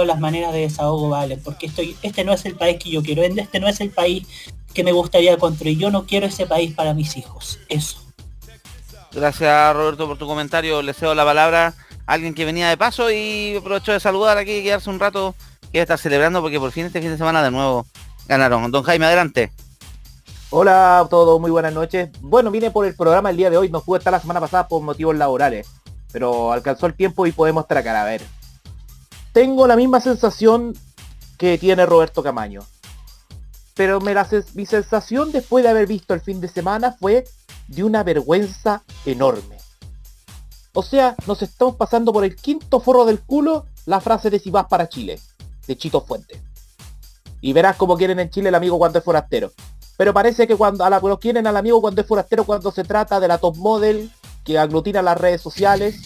las 0.08 0.20
maneras 0.20 0.54
de 0.54 0.62
desahogo 0.62 1.10
valen, 1.10 1.42
porque 1.44 1.68
estoy, 1.68 1.96
este 2.02 2.24
no 2.24 2.34
es 2.34 2.46
el 2.46 2.56
país 2.56 2.78
que 2.82 2.90
yo 2.90 3.04
quiero, 3.04 3.24
este 3.24 3.60
no 3.60 3.68
es 3.68 3.82
el 3.82 3.92
país 3.92 4.28
que 4.74 4.84
me 4.84 4.92
gustaría 4.92 5.38
construir. 5.38 5.78
Yo 5.78 5.92
no 5.92 6.06
quiero 6.06 6.28
ese 6.28 6.46
país 6.46 6.74
para 6.74 6.94
mis 6.94 7.18
hijos. 7.18 7.60
Eso. 7.70 8.00
Gracias 9.12 9.76
Roberto 9.76 10.08
por 10.08 10.18
tu 10.18 10.28
comentario. 10.28 10.82
Le 10.82 10.94
cedo 10.94 11.16
la 11.16 11.26
palabra 11.26 11.74
a 12.06 12.14
alguien 12.14 12.34
que 12.34 12.46
venía 12.46 12.70
de 12.70 12.78
paso 12.78 13.12
y 13.12 13.56
aprovecho 13.58 13.92
de 13.92 14.00
saludar 14.00 14.38
aquí 14.38 14.58
y 14.58 14.64
quedarse 14.64 14.90
un 14.90 15.00
rato 15.00 15.36
que 15.72 15.82
está 15.82 15.98
celebrando 15.98 16.42
porque 16.42 16.60
por 16.60 16.72
fin 16.72 16.86
este 16.86 17.02
fin 17.02 17.12
de 17.12 17.18
semana 17.18 17.44
de 17.44 17.52
nuevo 17.52 17.86
ganaron. 18.28 18.72
Don 18.72 18.84
Jaime, 18.84 19.08
adelante. 19.08 19.52
Hola 20.52 21.02
a 21.02 21.08
todos, 21.08 21.40
muy 21.40 21.52
buenas 21.52 21.74
noches. 21.74 22.10
Bueno, 22.22 22.50
vine 22.50 22.72
por 22.72 22.84
el 22.84 22.96
programa 22.96 23.30
el 23.30 23.38
día 23.38 23.52
de 23.52 23.58
hoy, 23.58 23.70
no 23.70 23.82
pude 23.82 24.00
estar 24.00 24.12
la 24.12 24.20
semana 24.20 24.40
pasada 24.40 24.68
por 24.68 24.82
motivos 24.82 25.16
laborales, 25.16 25.68
pero 26.12 26.52
alcanzó 26.52 26.88
el 26.88 26.96
tiempo 26.96 27.28
y 27.28 27.32
podemos 27.32 27.66
estar 27.66 27.78
acá 27.78 28.02
a 28.02 28.06
ver. 28.06 28.24
Tengo 29.32 29.68
la 29.68 29.76
misma 29.76 30.02
sensación 30.02 30.76
que 31.38 31.60
tiene 31.60 31.86
Roberto 31.86 32.24
Camaño. 32.24 32.62
Pero 33.76 34.00
mi 34.02 34.66
sensación 34.66 35.32
después 35.32 35.64
de 35.64 35.70
haber 35.70 35.86
visto 35.86 36.16
el 36.16 36.22
fin 36.22 36.42
de 36.42 36.48
semana 36.48 36.94
fue 37.00 37.26
de 37.68 37.84
una 37.84 38.04
vergüenza 38.04 38.84
enorme. 39.06 39.58
O 40.74 40.82
sea, 40.82 41.16
nos 41.28 41.44
estamos 41.44 41.76
pasando 41.76 42.12
por 42.12 42.24
el 42.24 42.36
quinto 42.36 42.80
forro 42.80 43.06
del 43.06 43.20
culo 43.20 43.68
la 43.86 44.02
frase 44.02 44.32
de 44.32 44.40
si 44.40 44.50
vas 44.50 44.66
para 44.66 44.90
Chile, 44.90 45.20
de 45.68 45.78
Chito 45.78 46.02
Fuente. 46.02 46.42
Y 47.40 47.54
verás 47.54 47.76
cómo 47.76 47.96
quieren 47.96 48.20
en 48.20 48.32
Chile 48.32 48.50
el 48.50 48.56
amigo 48.56 48.80
cuando 48.80 48.98
es 48.98 49.06
forastero. 49.06 49.52
Pero 50.00 50.14
parece 50.14 50.48
que 50.48 50.56
cuando 50.56 50.86
a 50.86 50.90
lo 50.90 51.20
quieren 51.20 51.46
al 51.46 51.58
amigo 51.58 51.82
cuando 51.82 52.00
es 52.00 52.08
forastero 52.08 52.46
cuando 52.46 52.72
se 52.72 52.86
trata 52.86 53.20
de 53.20 53.28
la 53.28 53.38
top 53.38 53.58
model 53.58 54.10
que 54.46 54.58
aglutina 54.58 55.02
las 55.02 55.18
redes 55.18 55.42
sociales, 55.42 56.04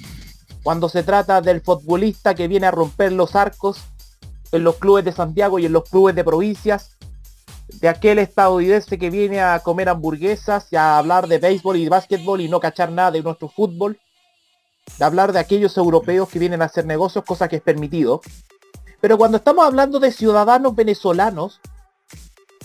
cuando 0.63 0.89
se 0.89 1.03
trata 1.03 1.41
del 1.41 1.61
futbolista 1.61 2.33
que 2.33 2.47
viene 2.47 2.65
a 2.65 2.71
romper 2.71 3.11
los 3.11 3.35
arcos 3.35 3.77
en 4.51 4.63
los 4.63 4.77
clubes 4.77 5.05
de 5.05 5.11
Santiago 5.11 5.59
y 5.59 5.67
en 5.67 5.73
los 5.73 5.87
clubes 5.87 6.15
de 6.15 6.23
provincias, 6.23 6.97
de 7.67 7.87
aquel 7.87 8.17
estadounidense 8.17 8.97
que 8.97 9.11
viene 9.11 9.41
a 9.41 9.59
comer 9.59 9.89
hamburguesas 9.89 10.65
y 10.71 10.75
a 10.75 10.97
hablar 10.97 11.27
de 11.27 11.37
béisbol 11.37 11.77
y 11.77 11.87
básquetbol 11.87 12.41
y 12.41 12.49
no 12.49 12.59
cachar 12.59 12.91
nada 12.91 13.11
de 13.11 13.21
nuestro 13.21 13.47
fútbol, 13.47 13.99
de 14.97 15.05
hablar 15.05 15.33
de 15.33 15.39
aquellos 15.39 15.77
europeos 15.77 16.29
que 16.29 16.39
vienen 16.39 16.63
a 16.63 16.65
hacer 16.65 16.87
negocios, 16.87 17.25
cosa 17.25 17.47
que 17.47 17.57
es 17.57 17.61
permitido. 17.61 18.21
Pero 19.01 19.19
cuando 19.19 19.37
estamos 19.37 19.63
hablando 19.63 19.99
de 19.99 20.11
ciudadanos 20.11 20.75
venezolanos, 20.75 21.61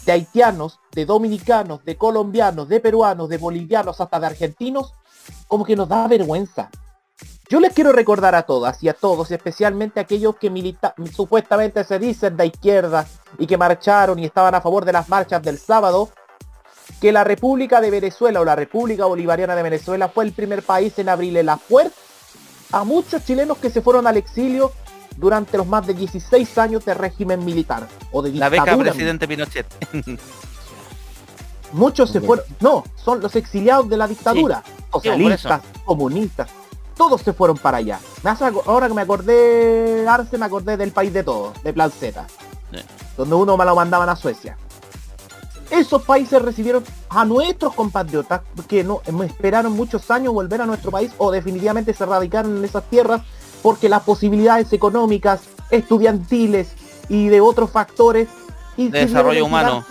de 0.04 0.12
haitianos, 0.12 0.80
de 0.92 1.04
dominicanos, 1.04 1.84
de 1.84 1.96
colombianos, 1.96 2.68
de 2.68 2.80
peruanos, 2.80 3.28
de 3.28 3.38
bolivianos, 3.38 4.00
hasta 4.00 4.20
de 4.20 4.26
argentinos, 4.26 4.94
como 5.46 5.64
que 5.64 5.76
nos 5.76 5.88
da 5.88 6.06
vergüenza. 6.08 6.70
Yo 7.48 7.60
les 7.60 7.72
quiero 7.72 7.92
recordar 7.92 8.34
a 8.34 8.42
todas 8.42 8.82
y 8.82 8.88
a 8.88 8.94
todos, 8.94 9.30
especialmente 9.30 10.00
a 10.00 10.02
aquellos 10.02 10.36
que 10.36 10.50
milita 10.50 10.94
supuestamente 11.14 11.82
se 11.82 11.98
dicen 11.98 12.36
de 12.36 12.46
izquierda 12.46 13.06
y 13.38 13.46
que 13.46 13.56
marcharon 13.56 14.18
y 14.18 14.26
estaban 14.26 14.54
a 14.54 14.60
favor 14.60 14.84
de 14.84 14.92
las 14.92 15.08
marchas 15.08 15.42
del 15.42 15.58
sábado, 15.58 16.10
que 17.00 17.10
la 17.10 17.24
República 17.24 17.80
de 17.80 17.90
Venezuela 17.90 18.40
o 18.40 18.44
la 18.44 18.54
República 18.54 19.06
Bolivariana 19.06 19.56
de 19.56 19.62
Venezuela 19.62 20.08
fue 20.08 20.24
el 20.24 20.32
primer 20.32 20.62
país 20.62 20.98
en 20.98 21.08
abrirle 21.08 21.42
la 21.42 21.56
puerta 21.56 21.96
a 22.72 22.84
muchos 22.84 23.24
chilenos 23.24 23.58
que 23.58 23.70
se 23.70 23.80
fueron 23.80 24.06
al 24.06 24.18
exilio 24.18 24.72
durante 25.18 25.58
los 25.58 25.66
más 25.66 25.86
de 25.86 25.94
16 25.94 26.58
años 26.58 26.84
de 26.84 26.94
régimen 26.94 27.44
militar 27.44 27.88
o 28.12 28.22
de 28.22 28.32
La 28.32 28.48
beca 28.48 28.76
presidente 28.76 29.26
Pinochet. 29.26 29.66
Muchos 31.72 32.10
se 32.10 32.20
fueron, 32.20 32.46
no, 32.60 32.82
son 32.96 33.20
los 33.20 33.36
exiliados 33.36 33.88
de 33.90 33.98
la 33.98 34.08
dictadura, 34.08 34.62
Sí, 34.64 34.72
socialistas, 34.90 35.60
comunistas, 35.84 36.48
todos 36.96 37.20
se 37.20 37.34
fueron 37.34 37.58
para 37.58 37.78
allá. 37.78 38.00
Ahora 38.64 38.88
que 38.88 38.94
me 38.94 39.02
acordé, 39.02 40.06
Arce, 40.08 40.38
me 40.38 40.46
acordé 40.46 40.78
del 40.78 40.92
país 40.92 41.12
de 41.12 41.24
todos, 41.24 41.62
de 41.62 41.74
Plan 41.74 41.90
Z, 41.90 42.26
Sí. 42.72 42.78
donde 43.18 43.34
uno 43.34 43.56
me 43.58 43.66
lo 43.66 43.74
mandaban 43.76 44.08
a 44.08 44.16
Suecia. 44.16 44.56
Esos 45.70 46.02
países 46.04 46.40
recibieron 46.40 46.82
a 47.10 47.26
nuestros 47.26 47.74
compatriotas 47.74 48.40
que 48.66 48.82
no 48.82 49.02
esperaron 49.22 49.72
muchos 49.72 50.10
años 50.10 50.32
volver 50.32 50.62
a 50.62 50.66
nuestro 50.66 50.90
país 50.90 51.10
o 51.18 51.30
definitivamente 51.30 51.92
se 51.92 52.06
radicaron 52.06 52.56
en 52.56 52.64
esas 52.64 52.84
tierras 52.84 53.20
porque 53.62 53.88
las 53.88 54.02
posibilidades 54.02 54.72
económicas, 54.72 55.40
estudiantiles 55.70 56.68
y 57.08 57.28
de 57.28 57.40
otros 57.40 57.70
factores 57.70 58.28
desarrollo 58.86 59.44
humano. 59.44 59.84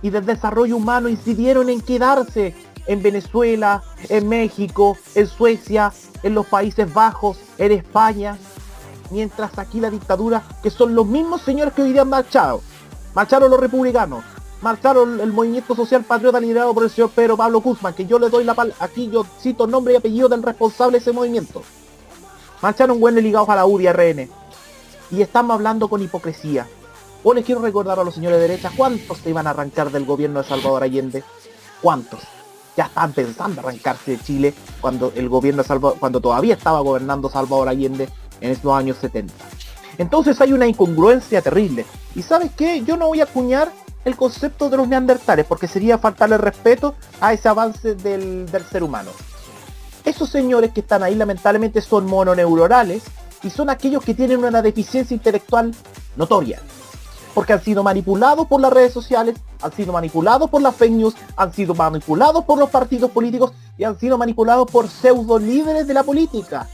y 0.00 0.10
del 0.10 0.24
desarrollo 0.24 0.76
humano 0.76 1.08
incidieron 1.08 1.68
en 1.68 1.80
quedarse 1.80 2.54
en 2.86 3.02
Venezuela, 3.02 3.82
en 4.08 4.28
México, 4.28 4.96
en 5.14 5.26
Suecia, 5.26 5.92
en 6.22 6.34
los 6.34 6.46
Países 6.46 6.92
Bajos, 6.92 7.38
en 7.58 7.72
España, 7.72 8.38
mientras 9.10 9.58
aquí 9.58 9.80
la 9.80 9.90
dictadura, 9.90 10.42
que 10.62 10.70
son 10.70 10.94
los 10.94 11.06
mismos 11.06 11.42
señores 11.42 11.74
que 11.74 11.82
hoy 11.82 11.92
día 11.92 12.02
han 12.02 12.08
marchado, 12.08 12.60
marcharon 13.14 13.50
los 13.50 13.60
republicanos, 13.60 14.24
marcharon 14.62 15.20
el 15.20 15.32
movimiento 15.32 15.74
social 15.74 16.02
patriota 16.04 16.40
liderado 16.40 16.74
por 16.74 16.84
el 16.84 16.90
señor 16.90 17.10
Pedro 17.10 17.36
Pablo 17.36 17.60
Guzmán, 17.60 17.94
que 17.94 18.06
yo 18.06 18.18
le 18.18 18.30
doy 18.30 18.44
la 18.44 18.54
pal 18.54 18.74
aquí 18.80 19.10
yo 19.10 19.24
cito 19.40 19.66
nombre 19.66 19.94
y 19.94 19.96
apellido 19.96 20.28
del 20.28 20.42
responsable 20.42 20.98
de 20.98 21.02
ese 21.02 21.12
movimiento. 21.12 21.62
Marcharon 22.62 23.00
buenos 23.00 23.24
ligados 23.24 23.48
a 23.48 23.56
la 23.56 23.66
UDI, 23.66 23.88
RN. 23.88 24.28
Y 25.10 25.20
estamos 25.20 25.52
hablando 25.52 25.88
con 25.88 26.00
hipocresía. 26.00 26.68
O 27.24 27.34
les 27.34 27.44
quiero 27.44 27.60
recordar 27.60 27.98
a 27.98 28.04
los 28.04 28.14
señores 28.14 28.38
de 28.38 28.48
derecha 28.48 28.70
cuántos 28.76 29.18
se 29.18 29.30
iban 29.30 29.48
a 29.48 29.50
arrancar 29.50 29.90
del 29.90 30.04
gobierno 30.04 30.40
de 30.40 30.48
Salvador 30.48 30.84
Allende. 30.84 31.24
¿Cuántos? 31.82 32.20
Ya 32.76 32.84
estaban 32.84 33.12
pensando 33.12 33.60
arrancarse 33.60 34.12
de 34.12 34.22
Chile 34.22 34.54
cuando 34.80 35.12
el 35.16 35.28
gobierno 35.28 35.62
de 35.62 35.68
Salvador, 35.68 35.98
cuando 35.98 36.20
todavía 36.20 36.54
estaba 36.54 36.78
gobernando 36.80 37.28
Salvador 37.28 37.68
Allende 37.68 38.08
en 38.40 38.52
esos 38.52 38.72
años 38.72 38.96
70. 39.00 39.34
Entonces 39.98 40.40
hay 40.40 40.52
una 40.52 40.68
incongruencia 40.68 41.42
terrible. 41.42 41.84
¿Y 42.14 42.22
sabes 42.22 42.52
qué? 42.56 42.82
Yo 42.82 42.96
no 42.96 43.08
voy 43.08 43.20
a 43.20 43.24
acuñar 43.24 43.72
el 44.04 44.16
concepto 44.16 44.70
de 44.70 44.76
los 44.76 44.86
neandertales 44.86 45.46
porque 45.46 45.66
sería 45.66 45.98
faltarle 45.98 46.38
respeto 46.38 46.94
a 47.20 47.32
ese 47.32 47.48
avance 47.48 47.96
del 47.96 48.48
ser 48.70 48.84
humano. 48.84 49.10
Esos 50.04 50.30
señores 50.30 50.72
que 50.72 50.80
están 50.80 51.02
ahí 51.02 51.14
lamentablemente 51.14 51.80
son 51.80 52.06
mononeuronales 52.06 53.04
y 53.42 53.50
son 53.50 53.70
aquellos 53.70 54.04
que 54.04 54.14
tienen 54.14 54.44
una 54.44 54.62
deficiencia 54.62 55.14
intelectual 55.14 55.74
notoria. 56.16 56.60
Porque 57.34 57.52
han 57.52 57.62
sido 57.62 57.82
manipulados 57.82 58.46
por 58.46 58.60
las 58.60 58.72
redes 58.72 58.92
sociales, 58.92 59.36
han 59.62 59.72
sido 59.72 59.92
manipulados 59.92 60.50
por 60.50 60.60
las 60.60 60.74
fake 60.74 60.92
news, 60.92 61.14
han 61.36 61.52
sido 61.52 61.74
manipulados 61.74 62.44
por 62.44 62.58
los 62.58 62.68
partidos 62.68 63.10
políticos 63.10 63.52
y 63.78 63.84
han 63.84 63.98
sido 63.98 64.18
manipulados 64.18 64.70
por 64.70 64.88
pseudo 64.88 65.38
líderes 65.38 65.86
de 65.86 65.94
la 65.94 66.02
política. 66.02 66.68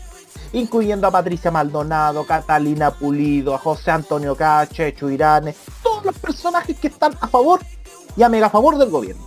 Incluyendo 0.53 1.07
a 1.07 1.11
Patricia 1.11 1.51
Maldonado, 1.51 2.27
Catalina 2.27 2.91
Pulido, 2.91 3.55
a 3.55 3.59
José 3.59 3.91
Antonio 3.91 4.35
Cache, 4.35 4.93
Checho 4.93 5.11
Irane, 5.11 5.55
todos 5.83 6.07
los 6.07 6.19
personajes 6.19 6.79
que 6.79 6.89
están 6.89 7.13
a 7.21 7.29
favor 7.29 7.61
y 8.17 8.23
a 8.23 8.29
mega 8.31 8.49
favor 8.49 8.79
del 8.79 8.89
gobierno. 8.89 9.23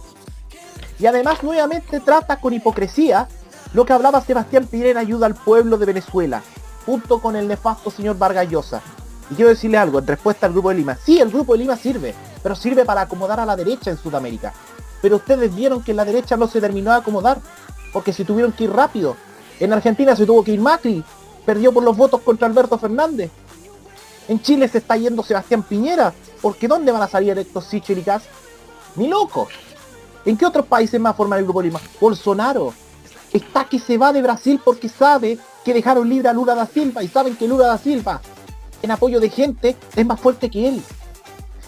Y 1.00 1.06
además 1.06 1.44
nuevamente 1.44 2.00
trata 2.00 2.40
con 2.40 2.54
hipocresía 2.54 3.28
lo 3.74 3.86
que 3.86 3.94
hablaba 3.94 4.22
Sebastián 4.22 4.68
Piñera 4.68 5.00
ayuda 5.00 5.26
al 5.26 5.36
pueblo 5.36 5.78
de 5.78 5.86
Venezuela, 5.86 6.44
junto 6.86 7.22
con 7.22 7.36
el 7.36 7.48
nefasto 7.48 7.90
señor 7.90 8.18
Vargas 8.18 8.50
Llosa. 8.50 8.82
Y 9.30 9.36
quiero 9.36 9.50
decirle 9.50 9.78
algo 9.78 10.00
en 10.00 10.08
respuesta 10.08 10.46
al 10.46 10.52
Grupo 10.52 10.70
de 10.70 10.76
Lima. 10.76 10.98
Sí, 11.04 11.20
el 11.20 11.30
Grupo 11.30 11.54
de 11.54 11.60
Lima 11.60 11.78
sirve, 11.78 12.14
pero 12.44 12.56
sirve 12.56 12.84
para 12.84 13.02
acomodar 13.02 13.40
a 13.40 13.46
la 13.46 13.56
derecha 13.56 13.90
en 13.90 13.98
Sudamérica. 13.98 14.54
Pero 15.02 15.16
ustedes 15.18 15.56
vieron 15.56 15.84
que 15.84 15.94
la 15.94 16.04
derecha 16.04 16.36
no 16.36 16.48
se 16.48 16.60
terminó 16.60 16.92
de 16.92 16.98
acomodar, 16.98 17.40
porque 17.94 18.12
se 18.12 18.26
tuvieron 18.26 18.52
que 18.52 18.66
ir 18.66 18.74
rápido. 18.74 19.16
En 19.60 19.72
Argentina 19.72 20.16
se 20.16 20.26
tuvo 20.26 20.44
que 20.44 20.52
ir 20.52 20.60
Macri, 20.60 21.04
perdió 21.46 21.72
por 21.72 21.84
los 21.84 21.96
votos 21.96 22.22
contra 22.22 22.48
Alberto 22.48 22.78
Fernández. 22.78 23.32
En 24.28 24.42
Chile 24.42 24.68
se 24.68 24.80
está 24.80 24.98
yendo 24.98 25.24
Sebastián 25.24 25.64
Piñera, 25.64 26.14
porque 26.42 26.68
¿dónde 26.68 26.92
van 26.92 27.02
a 27.02 27.08
salir 27.08 27.32
electos 27.32 27.66
Sichel 27.66 28.00
y 28.00 28.04
Kass? 28.04 28.24
Ni 28.96 29.08
locos. 29.08 29.50
¿En 30.26 30.38
qué 30.38 30.46
otros 30.46 30.66
países 30.66 31.00
más 31.00 31.16
forman 31.16 31.40
el 31.40 31.46
Grupo 31.46 31.62
de 31.62 31.70
Lima? 31.70 31.80
Bolsonaro. 32.00 32.74
Está 33.34 33.66
que 33.66 33.80
se 33.80 33.98
va 33.98 34.12
de 34.14 34.22
Brasil 34.22 34.60
porque 34.64 34.90
sabe 34.90 35.38
que 35.64 35.74
dejaron 35.74 36.10
libre 36.10 36.30
a 36.30 36.34
Lula 36.34 36.56
da 36.56 36.66
Silva 36.66 37.04
y 37.04 37.08
saben 37.08 37.36
que 37.36 37.48
Lula 37.48 37.68
da 37.68 37.78
Silva 37.78 38.22
en 38.82 38.92
apoyo 38.92 39.20
de 39.20 39.30
gente 39.30 39.78
es 39.96 40.06
más 40.06 40.20
fuerte 40.20 40.50
que 40.50 40.68
él. 40.68 40.82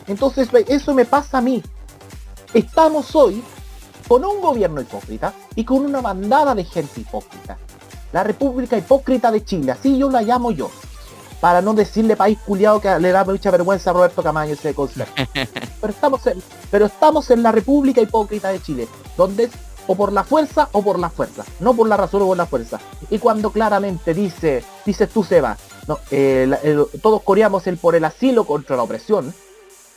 Entonces 0.08 0.50
eso 0.68 0.94
me 0.94 1.06
pasa 1.06 1.38
a 1.38 1.42
mí. 1.42 1.64
Estamos 2.54 3.16
hoy 3.16 3.44
con 4.08 4.24
un 4.26 4.42
gobierno 4.42 4.82
hipócrita 4.82 5.34
y 5.56 5.64
con 5.64 5.86
una 5.86 6.02
bandada 6.02 6.54
de 6.54 6.66
gente 6.66 7.02
hipócrita. 7.02 7.58
La 8.12 8.24
República 8.24 8.78
Hipócrita 8.78 9.32
de 9.32 9.44
Chile, 9.44 9.72
así 9.72 9.98
yo 9.98 10.10
la 10.10 10.22
llamo 10.22 10.52
yo. 10.52 10.70
Para 11.42 11.62
no 11.62 11.74
decirle 11.74 12.16
país 12.16 12.38
culiado 12.46 12.80
que 12.80 13.00
le 13.00 13.12
da 13.12 13.26
mucha 13.26 13.50
vergüenza 13.52 13.90
a 13.90 13.94
Roberto 13.94 14.22
Camaño 14.22 14.54
ese 14.54 14.74
concepto. 14.74 15.14
Pero 15.82 15.94
estamos 15.94 16.26
en, 16.28 16.42
pero 16.72 16.86
estamos 16.86 17.30
en 17.30 17.44
la 17.44 17.52
República 17.52 18.00
Hipócrita 18.00 18.50
de 18.50 18.62
Chile, 18.62 18.88
donde 19.18 19.50
o 19.88 19.96
por 19.96 20.14
la 20.14 20.24
fuerza 20.24 20.70
o 20.72 20.82
por 20.82 20.98
la 21.00 21.10
fuerza, 21.10 21.44
no 21.60 21.74
por 21.74 21.88
la 21.88 21.98
razón 21.98 22.22
o 22.22 22.28
por 22.28 22.38
la 22.38 22.46
fuerza. 22.46 22.80
Y 23.10 23.20
cuando 23.20 23.52
claramente 23.52 24.14
dice, 24.14 24.64
dices 24.86 25.10
tú 25.10 25.24
Seba, 25.24 25.58
no, 25.88 26.00
eh, 26.12 26.50
el- 26.64 26.86
todos 27.02 27.22
coreamos 27.24 27.68
el 27.68 27.78
por 27.78 27.96
el 27.96 28.06
asilo 28.06 28.46
contra 28.46 28.76
la 28.78 28.84
opresión, 28.84 29.34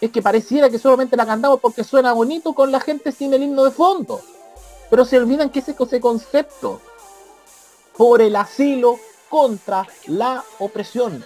es 0.01 0.11
que 0.11 0.20
pareciera 0.22 0.68
que 0.68 0.78
solamente 0.78 1.16
la 1.16 1.24
cantamos 1.24 1.61
porque 1.61 1.84
suena 1.84 2.12
bonito 2.12 2.53
con 2.53 2.70
la 2.72 2.80
gente 2.80 3.12
sin 3.12 3.32
el 3.32 3.43
himno 3.43 3.64
de 3.64 3.70
fondo. 3.70 4.20
Pero 4.91 5.05
se 5.05 5.18
olvidan 5.18 5.51
que 5.51 5.61
ese, 5.61 5.74
ese 5.78 6.01
concepto, 6.01 6.80
por 7.97 8.20
el 8.20 8.37
asilo 8.37 8.99
contra 9.30 9.87
la 10.07 10.45
opresión, 10.59 11.24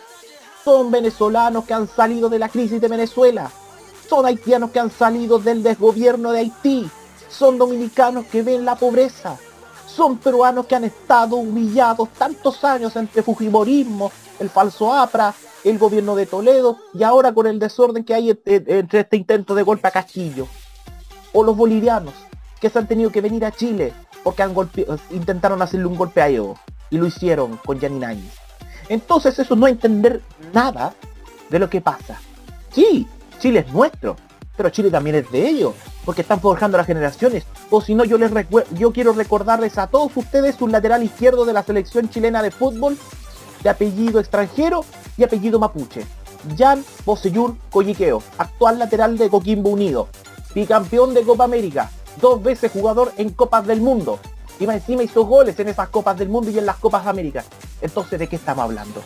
son 0.65 0.91
venezolanos 0.91 1.65
que 1.65 1.75
han 1.75 1.89
salido 1.89 2.29
de 2.29 2.39
la 2.39 2.49
crisis 2.49 2.81
de 2.81 2.89
Venezuela, 2.89 3.51
son 4.09 4.27
haitianos 4.27 4.71
que 4.71 4.79
han 4.81 4.91
salido 4.91 5.39
del 5.39 5.63
desgobierno 5.63 6.33
de 6.33 6.41
Haití, 6.41 6.91
son 7.31 7.59
dominicanos 7.59 8.27
que 8.27 8.43
ven 8.43 8.65
la 8.65 8.77
pobreza, 8.77 9.39
son 9.87 10.19
peruanos 10.19 10.67
que 10.67 10.75
han 10.75 10.85
estado 10.85 11.37
humillados 11.37 12.09
tantos 12.11 12.65
años 12.65 12.95
entre 12.97 13.23
Fujimorismo, 13.23 14.13
el 14.39 14.51
falso 14.51 14.93
APRA, 14.93 15.35
el 15.65 15.79
gobierno 15.79 16.17
de 16.17 16.27
Toledo 16.27 16.79
y 16.95 17.03
ahora 17.03 17.33
con 17.33 17.47
el 17.47 17.59
desorden 17.59 18.05
que 18.05 18.15
hay 18.15 18.31
entre, 18.31 19.01
este 19.01 19.17
intento 19.17 19.55
de 19.55 19.63
golpe 19.63 19.89
a 19.89 19.91
Castillo. 19.91 20.47
O 21.33 21.45
los 21.45 21.57
bolivianos 21.57 22.15
que 22.61 22.71
se 22.71 22.79
han 22.79 22.87
tenido 22.87 23.11
que 23.11 23.21
venir 23.21 23.45
a 23.45 23.53
Chile 23.53 23.93
porque 24.25 24.43
han 24.43 24.55
intentaron 25.11 25.63
hacerle 25.63 25.87
un 25.87 25.97
golpe 25.97 26.21
a 26.21 26.29
Evo 26.29 26.59
y 26.91 26.99
lo 26.99 27.07
hicieron 27.07 27.57
con 27.59 27.79
Yanin 27.79 28.05
Áñez. 28.05 28.35
Entonces 28.89 29.39
eso 29.39 29.55
no 29.55 29.67
entender 29.69 30.21
nada 30.53 30.95
de 31.49 31.59
lo 31.59 31.71
que 31.71 31.81
pasa. 31.81 32.21
Sí, 32.73 33.07
Chile 33.39 33.61
es 33.61 33.73
nuestro, 33.73 34.17
pero 34.61 34.69
Chile 34.69 34.91
también 34.91 35.17
es 35.17 35.31
de 35.31 35.49
ellos, 35.49 35.73
porque 36.05 36.21
están 36.21 36.39
forjando 36.39 36.77
las 36.77 36.87
generaciones. 36.87 37.47
O 37.71 37.81
si 37.81 37.95
no, 37.95 38.05
yo 38.05 38.19
les 38.19 38.31
yo 38.73 38.93
quiero 38.93 39.15
recordarles 39.15 39.79
a 39.79 39.87
todos 39.87 40.15
ustedes 40.15 40.61
un 40.61 40.71
lateral 40.71 41.03
izquierdo 41.03 41.47
de 41.47 41.55
la 41.55 41.63
selección 41.63 42.11
chilena 42.11 42.43
de 42.43 42.51
fútbol, 42.51 42.99
de 43.63 43.71
apellido 43.71 44.21
extranjero 44.21 44.85
y 45.17 45.25
apellido 45.25 45.59
mapuche. 45.59 46.05
Jan 46.59 46.85
Bosellur 47.07 47.57
Colliqueo, 47.71 48.23
actual 48.37 48.79
lateral 48.79 49.17
de 49.17 49.31
Coquimbo 49.31 49.71
Unido, 49.71 50.09
bicampeón 50.55 51.15
de 51.15 51.23
Copa 51.23 51.45
América, 51.45 51.91
dos 52.21 52.43
veces 52.43 52.71
jugador 52.71 53.15
en 53.17 53.31
Copas 53.31 53.67
del 53.67 53.81
Mundo. 53.81 54.19
Y 54.59 54.67
más 54.67 54.77
encima 54.77 55.03
hizo 55.05 55.25
goles 55.25 55.59
en 55.59 55.69
esas 55.69 55.89
Copas 55.89 56.19
del 56.19 56.29
Mundo 56.29 56.51
y 56.51 56.59
en 56.59 56.67
las 56.67 56.77
Copas 56.77 57.07
Américas. 57.07 57.47
Entonces, 57.81 58.19
¿de 58.19 58.27
qué 58.27 58.37
estamos 58.37 58.65
hablando? 58.65 59.03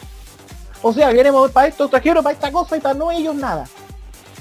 O 0.82 0.92
sea, 0.92 1.12
queremos 1.12 1.52
para 1.52 1.68
esto 1.68 1.84
extranjero, 1.84 2.24
para 2.24 2.34
esta 2.34 2.50
cosa 2.50 2.76
y 2.76 2.80
para 2.80 2.94
no 2.98 3.12
ellos 3.12 3.36
nada. 3.36 3.68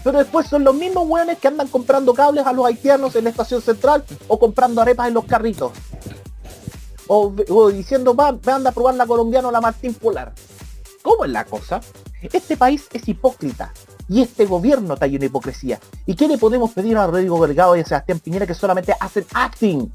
Pero 0.03 0.19
después 0.19 0.47
son 0.47 0.63
los 0.63 0.75
mismos 0.75 1.07
hueones 1.07 1.38
que 1.38 1.47
andan 1.47 1.67
comprando 1.67 2.13
cables 2.13 2.45
a 2.45 2.53
los 2.53 2.65
haitianos 2.65 3.15
en 3.15 3.23
la 3.23 3.30
estación 3.30 3.61
central 3.61 4.03
o 4.27 4.38
comprando 4.38 4.81
arepas 4.81 5.07
en 5.07 5.13
los 5.13 5.25
carritos. 5.25 5.71
O, 7.07 7.34
o 7.49 7.69
diciendo, 7.69 8.15
va, 8.15 8.30
anda 8.30 8.69
a 8.69 8.73
probar 8.73 8.95
la 8.95 9.05
colombiana 9.05 9.47
o 9.47 9.51
la 9.51 9.61
Martín 9.61 9.93
Polar. 9.93 10.34
¿Cómo 11.01 11.25
es 11.25 11.31
la 11.31 11.45
cosa? 11.45 11.81
Este 12.21 12.57
país 12.57 12.88
es 12.93 13.07
hipócrita. 13.07 13.73
Y 14.09 14.21
este 14.21 14.45
gobierno 14.45 14.95
está 14.95 15.07
lleno 15.07 15.21
de 15.21 15.25
hipocresía. 15.27 15.80
¿Y 16.05 16.15
qué 16.15 16.27
le 16.27 16.38
podemos 16.38 16.71
pedir 16.71 16.97
a 16.97 17.07
Rodrigo 17.07 17.45
Delgado 17.45 17.75
y 17.75 17.81
a 17.81 17.85
Sebastián 17.85 18.19
Piñera 18.19 18.45
que 18.45 18.53
solamente 18.53 18.95
hacen 18.99 19.25
acting? 19.34 19.89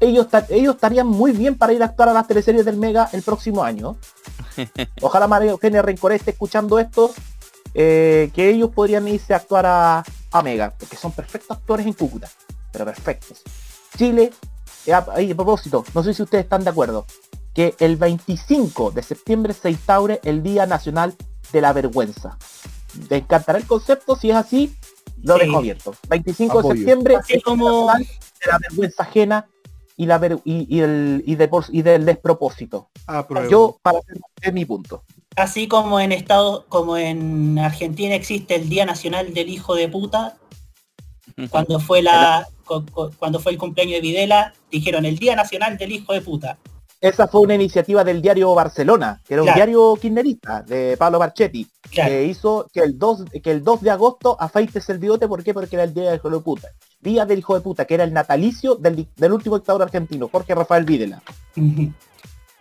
Ellos, 0.00 0.28
ellos 0.48 0.76
estarían 0.76 1.08
muy 1.08 1.32
bien 1.32 1.58
para 1.58 1.72
ir 1.72 1.82
a 1.82 1.86
actuar 1.86 2.08
a 2.08 2.12
las 2.12 2.26
teleseries 2.28 2.64
del 2.64 2.76
Mega 2.76 3.08
el 3.12 3.22
próximo 3.22 3.64
año. 3.64 3.96
Ojalá 5.02 5.26
María 5.26 5.50
Eugenia 5.50 5.82
Rencoré 5.82 6.16
esté 6.16 6.30
escuchando 6.30 6.78
esto, 6.78 7.12
eh, 7.80 8.30
que 8.34 8.50
ellos 8.50 8.70
podrían 8.74 9.06
irse 9.06 9.32
a 9.32 9.36
actuar 9.36 9.64
a, 9.66 10.04
a 10.32 10.42
Mega, 10.42 10.74
porque 10.76 10.96
son 10.96 11.12
perfectos 11.12 11.56
actores 11.56 11.86
en 11.86 11.92
Cúcuta, 11.92 12.28
pero 12.72 12.84
perfectos. 12.84 13.42
Chile, 13.96 14.32
eh, 14.84 14.92
a, 14.92 15.04
propósito, 15.36 15.84
no 15.94 16.02
sé 16.02 16.12
si 16.12 16.22
ustedes 16.24 16.42
están 16.44 16.64
de 16.64 16.70
acuerdo, 16.70 17.06
que 17.54 17.76
el 17.78 17.96
25 17.96 18.90
de 18.90 19.02
septiembre 19.04 19.52
se 19.54 19.70
instaure 19.70 20.20
el 20.24 20.42
Día 20.42 20.66
Nacional 20.66 21.14
de 21.52 21.60
la 21.60 21.72
Vergüenza. 21.72 22.36
¿Te 23.08 23.18
encantará 23.18 23.58
el 23.58 23.66
concepto? 23.66 24.16
Si 24.16 24.30
es 24.30 24.36
así, 24.36 24.76
lo 25.22 25.34
Sí. 25.36 25.40
dejo 25.46 25.58
abierto. 25.58 25.94
25 26.08 26.62
de 26.62 26.76
septiembre 26.76 27.16
Así 27.16 27.40
como- 27.40 27.92
de 27.92 28.06
la 28.50 28.58
vergüenza 28.58 29.02
ajena 29.04 29.46
y, 29.96 30.06
la 30.06 30.18
ver- 30.18 30.40
y, 30.44 30.66
y 30.76 30.80
el, 30.80 31.22
y, 31.26 31.36
de 31.36 31.46
por- 31.48 31.66
y 31.70 31.82
del 31.82 32.04
despropósito. 32.04 32.88
Yo, 33.48 33.78
para 33.82 33.98
hacer 33.98 34.18
es 34.42 34.52
mi 34.52 34.64
punto. 34.64 35.04
Así 35.36 35.68
como 35.68 36.00
en 36.00 36.12
Estados, 36.12 36.64
como 36.68 36.96
en 36.96 37.58
Argentina 37.58 38.14
existe 38.14 38.56
el 38.56 38.68
Día 38.68 38.84
Nacional 38.86 39.32
del 39.34 39.48
Hijo 39.48 39.74
de 39.74 39.88
Puta, 39.88 40.36
cuando 41.50 41.78
fue 41.78 42.02
la 42.02 42.48
cu- 42.64 42.84
cu- 42.92 43.10
cuando 43.18 43.38
fue 43.38 43.52
el 43.52 43.58
cumpleaños 43.58 43.94
de 43.96 44.00
Videla, 44.00 44.52
dijeron 44.70 45.04
el 45.04 45.18
Día 45.18 45.36
Nacional 45.36 45.78
del 45.78 45.92
Hijo 45.92 46.12
de 46.12 46.20
Puta. 46.22 46.58
Esa 47.00 47.28
fue 47.28 47.42
una 47.42 47.54
iniciativa 47.54 48.02
del 48.02 48.20
diario 48.20 48.52
Barcelona, 48.56 49.22
que 49.24 49.34
era 49.34 49.44
un 49.44 49.54
diario 49.54 49.94
kirchnerista 49.94 50.62
de 50.62 50.96
Pablo 50.96 51.20
Marchetti, 51.20 51.64
que 52.08 52.24
hizo 52.24 52.66
que 52.72 52.80
el 52.80 52.98
2, 52.98 53.26
que 53.40 53.52
el 53.52 53.62
2 53.62 53.82
de 53.82 53.90
agosto 53.92 54.36
afeites 54.40 54.88
el 54.88 54.98
bigote, 54.98 55.28
¿por 55.28 55.44
qué? 55.44 55.54
Porque 55.54 55.76
era 55.76 55.84
el 55.84 55.94
día 55.94 56.06
del 56.10 56.16
hijo 56.16 56.28
de 56.28 56.40
puta. 56.40 56.68
Día 57.00 57.24
del 57.24 57.38
hijo 57.38 57.54
de 57.54 57.60
puta, 57.60 57.84
que 57.84 57.94
era 57.94 58.02
el 58.02 58.12
natalicio 58.12 58.74
del, 58.74 59.06
último 59.32 59.56
dictador 59.58 59.82
argentino, 59.82 60.28
Jorge 60.28 60.56
Rafael 60.56 60.84
Videla. 60.84 61.22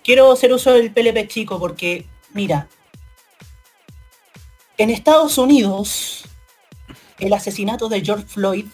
Quiero 0.04 0.32
hacer 0.32 0.54
uso 0.54 0.72
del 0.72 0.94
PLP 0.94 1.28
chico 1.28 1.58
porque, 1.60 2.06
mira, 2.34 2.68
en 4.78 4.90
Estados 4.90 5.38
Unidos, 5.38 6.26
el 7.20 7.34
asesinato 7.34 7.90
de 7.90 8.02
George 8.04 8.26
Floyd 8.26 8.66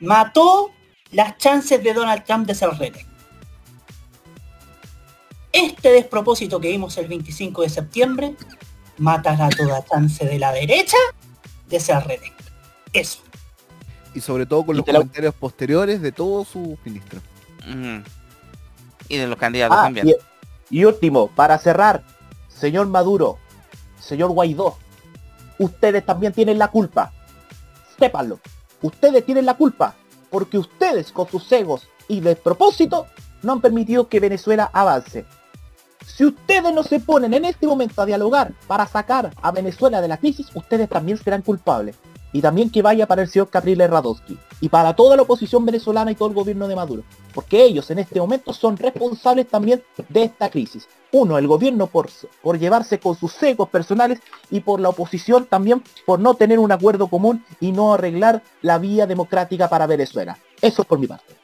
mató 0.00 0.70
las 1.10 1.36
chances 1.38 1.82
de 1.82 1.92
Donald 1.94 2.24
Trump 2.24 2.46
de 2.46 2.54
ser 2.54 2.70
reelecto. 2.70 3.10
Este 5.52 5.90
despropósito 5.90 6.60
que 6.60 6.68
vimos 6.68 6.96
el 6.98 7.08
25 7.08 7.62
de 7.62 7.68
septiembre 7.70 8.36
matará 8.98 9.48
toda 9.48 9.84
chance 9.84 10.24
de 10.24 10.38
la 10.38 10.52
derecha 10.52 10.96
de 11.68 11.80
ser 11.80 11.98
reelecto. 12.06 12.44
Eso. 12.92 13.20
Y 14.14 14.20
sobre 14.20 14.46
todo 14.46 14.64
con 14.66 14.76
Y 14.76 14.78
los 14.78 14.86
la- 14.86 14.94
comentarios 15.00 15.34
posteriores 15.34 16.00
de 16.02 16.12
todos 16.12 16.48
sus 16.48 16.76
ministros. 16.84 17.22
Y 19.08 19.16
de 19.16 19.26
los 19.26 19.38
candidatos 19.38 19.76
Ah, 19.78 19.84
también. 19.84 20.08
y, 20.70 20.80
y 20.80 20.84
último, 20.84 21.28
para 21.28 21.58
cerrar, 21.58 22.04
señor 22.58 22.86
Maduro, 22.86 23.38
señor 24.00 24.30
Guaidó, 24.30 24.76
ustedes 25.58 26.04
también 26.04 26.32
tienen 26.32 26.58
la 26.58 26.68
culpa. 26.68 27.12
Sépanlo. 27.98 28.40
Ustedes 28.82 29.24
tienen 29.24 29.46
la 29.46 29.54
culpa. 29.54 29.94
Porque 30.30 30.58
ustedes 30.58 31.12
con 31.12 31.28
sus 31.28 31.50
egos 31.52 31.88
y 32.08 32.20
despropósito 32.20 33.06
no 33.42 33.52
han 33.52 33.60
permitido 33.60 34.08
que 34.08 34.20
Venezuela 34.20 34.70
avance. 34.72 35.24
Si 36.04 36.24
ustedes 36.24 36.72
no 36.72 36.82
se 36.82 37.00
ponen 37.00 37.34
en 37.34 37.44
este 37.44 37.66
momento 37.66 38.02
a 38.02 38.06
dialogar 38.06 38.52
para 38.66 38.86
sacar 38.86 39.32
a 39.40 39.50
Venezuela 39.50 40.00
de 40.00 40.08
la 40.08 40.18
crisis, 40.18 40.48
ustedes 40.54 40.88
también 40.88 41.18
serán 41.18 41.42
culpables. 41.42 41.96
Y 42.36 42.42
también 42.42 42.68
que 42.68 42.82
vaya 42.82 43.06
para 43.06 43.22
el 43.22 43.30
señor 43.30 43.48
Capriles 43.48 43.88
Radowski. 43.88 44.36
Y 44.60 44.68
para 44.68 44.94
toda 44.94 45.16
la 45.16 45.22
oposición 45.22 45.64
venezolana 45.64 46.10
y 46.10 46.14
todo 46.16 46.28
el 46.28 46.34
gobierno 46.34 46.68
de 46.68 46.76
Maduro. 46.76 47.02
Porque 47.32 47.64
ellos 47.64 47.90
en 47.90 47.98
este 47.98 48.20
momento 48.20 48.52
son 48.52 48.76
responsables 48.76 49.48
también 49.48 49.82
de 50.10 50.24
esta 50.24 50.50
crisis. 50.50 50.86
Uno, 51.12 51.38
el 51.38 51.46
gobierno 51.46 51.86
por, 51.86 52.10
por 52.42 52.58
llevarse 52.58 53.00
con 53.00 53.16
sus 53.18 53.42
egos 53.42 53.70
personales 53.70 54.18
y 54.50 54.60
por 54.60 54.80
la 54.80 54.90
oposición 54.90 55.46
también 55.46 55.82
por 56.04 56.20
no 56.20 56.34
tener 56.34 56.58
un 56.58 56.70
acuerdo 56.70 57.06
común 57.06 57.42
y 57.58 57.72
no 57.72 57.94
arreglar 57.94 58.42
la 58.60 58.76
vía 58.76 59.06
democrática 59.06 59.70
para 59.70 59.86
Venezuela. 59.86 60.36
Eso 60.60 60.82
es 60.82 60.88
por 60.88 60.98
mi 60.98 61.06
parte. 61.06 61.34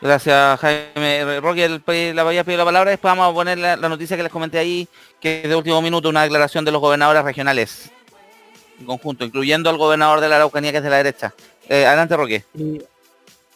Gracias, 0.00 0.58
Jaime. 0.58 1.38
Roque, 1.40 1.66
el, 1.66 2.16
la 2.16 2.22
había 2.22 2.42
pedido 2.42 2.58
la 2.58 2.64
palabra. 2.64 2.90
Después 2.90 3.12
vamos 3.12 3.30
a 3.30 3.32
poner 3.32 3.58
la, 3.58 3.76
la 3.76 3.88
noticia 3.88 4.16
que 4.16 4.24
les 4.24 4.32
comenté 4.32 4.58
ahí, 4.58 4.88
que 5.20 5.42
es 5.44 5.48
de 5.48 5.54
último 5.54 5.80
minuto, 5.80 6.08
una 6.08 6.24
declaración 6.24 6.64
de 6.64 6.72
los 6.72 6.80
gobernadores 6.80 7.22
regionales 7.22 7.92
en 8.78 8.86
conjunto, 8.86 9.24
incluyendo 9.24 9.70
al 9.70 9.78
gobernador 9.78 10.20
de 10.20 10.28
la 10.28 10.36
Araucanía, 10.36 10.72
que 10.72 10.78
es 10.78 10.84
de 10.84 10.90
la 10.90 10.96
derecha. 10.96 11.34
Eh, 11.68 11.86
adelante, 11.86 12.16
Roque. 12.16 12.44
Eh, 12.58 12.86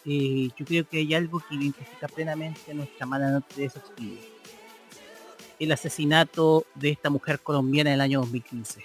eh, 0.05 0.49
yo 0.57 0.65
creo 0.65 0.87
que 0.87 0.97
hay 0.97 1.13
algo 1.13 1.41
que 1.47 1.55
identifica 1.55 2.07
plenamente 2.07 2.73
nuestra 2.73 3.05
mala 3.05 3.29
noche 3.29 3.47
de 3.55 3.65
esos 3.65 3.83
días. 3.95 4.23
El 5.59 5.71
asesinato 5.71 6.65
de 6.75 6.89
esta 6.89 7.09
mujer 7.09 7.41
colombiana 7.41 7.89
en 7.89 7.95
el 7.95 8.01
año 8.01 8.19
2015 8.21 8.83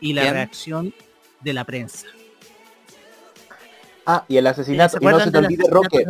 y 0.00 0.14
la 0.14 0.22
Bien. 0.22 0.34
reacción 0.34 0.94
de 1.40 1.52
la 1.52 1.64
prensa. 1.64 2.06
Ah, 4.06 4.24
y 4.26 4.38
el 4.38 4.46
asesinato, 4.46 4.98
¿Se 4.98 5.04
y 5.04 5.06
no 5.06 5.20
se 5.20 5.30
te 5.30 5.38
olvide, 5.38 5.64
Roque, 5.68 6.06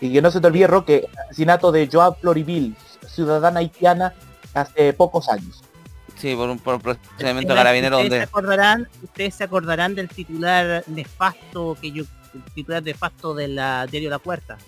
y 0.00 0.12
que 0.12 0.22
no 0.22 0.30
se 0.30 0.40
te 0.40 0.46
olvide, 0.46 0.66
Roque, 0.66 1.08
el 1.10 1.18
asesinato 1.20 1.72
de 1.72 1.88
Joan 1.90 2.14
Floriville, 2.16 2.74
ciudadana 3.06 3.60
haitiana, 3.60 4.12
hace 4.54 4.92
pocos 4.92 5.28
años. 5.28 5.62
Sí, 6.18 6.34
por 6.34 6.48
un, 6.50 6.58
por 6.58 6.74
un 6.74 6.80
procedimiento 6.80 7.54
carabinero 7.54 7.98
donde... 7.98 8.16
se 8.18 8.22
acordarán, 8.24 8.88
ustedes 9.02 9.34
se 9.34 9.44
acordarán 9.44 9.94
del 9.94 10.08
titular 10.08 10.82
nefasto 10.88 11.76
que 11.80 11.92
yo, 11.92 12.04
el 12.34 12.42
titular 12.54 12.82
nefasto 12.82 13.34
de 13.34 13.48
la 13.48 13.86
diario 13.86 14.10
La 14.10 14.18
Puerta. 14.18 14.58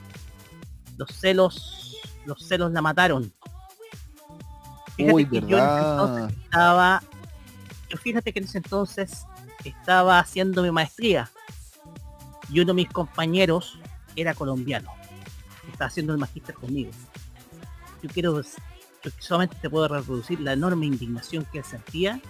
Los 0.97 1.11
celos, 1.11 1.97
los 2.25 2.47
celos 2.47 2.71
la 2.71 2.83
mataron. 2.83 3.33
Fíjate 4.97 5.15
Uy, 5.15 5.27
que 5.27 5.41
yo 5.41 5.59
en 5.59 5.65
ese 5.65 5.65
verdad. 5.65 5.91
entonces 5.91 6.39
estaba, 6.45 7.03
yo 7.89 7.97
fíjate 7.97 8.33
que 8.33 8.39
en 8.39 8.45
ese 8.45 8.59
entonces 8.59 9.27
estaba 9.65 10.19
haciendo 10.21 10.63
mi 10.63 10.71
maestría 10.71 11.31
y 12.49 12.61
uno 12.61 12.69
de 12.69 12.75
mis 12.75 12.89
compañeros 12.89 13.79
era 14.15 14.35
colombiano. 14.35 14.93
Estaba 15.71 15.89
haciendo 15.89 16.13
el 16.13 16.19
magíster 16.19 16.55
conmigo. 16.55 16.91
Yo 18.03 18.11
quiero 18.11 18.41
solamente 19.19 19.57
te 19.61 19.71
puedo 19.71 19.89
reproducir 19.89 20.41
la 20.41 20.53
enorme 20.53 20.87
indignación 20.87 21.47
que 21.51 21.59
él 21.59 21.65
sentía 21.65 22.21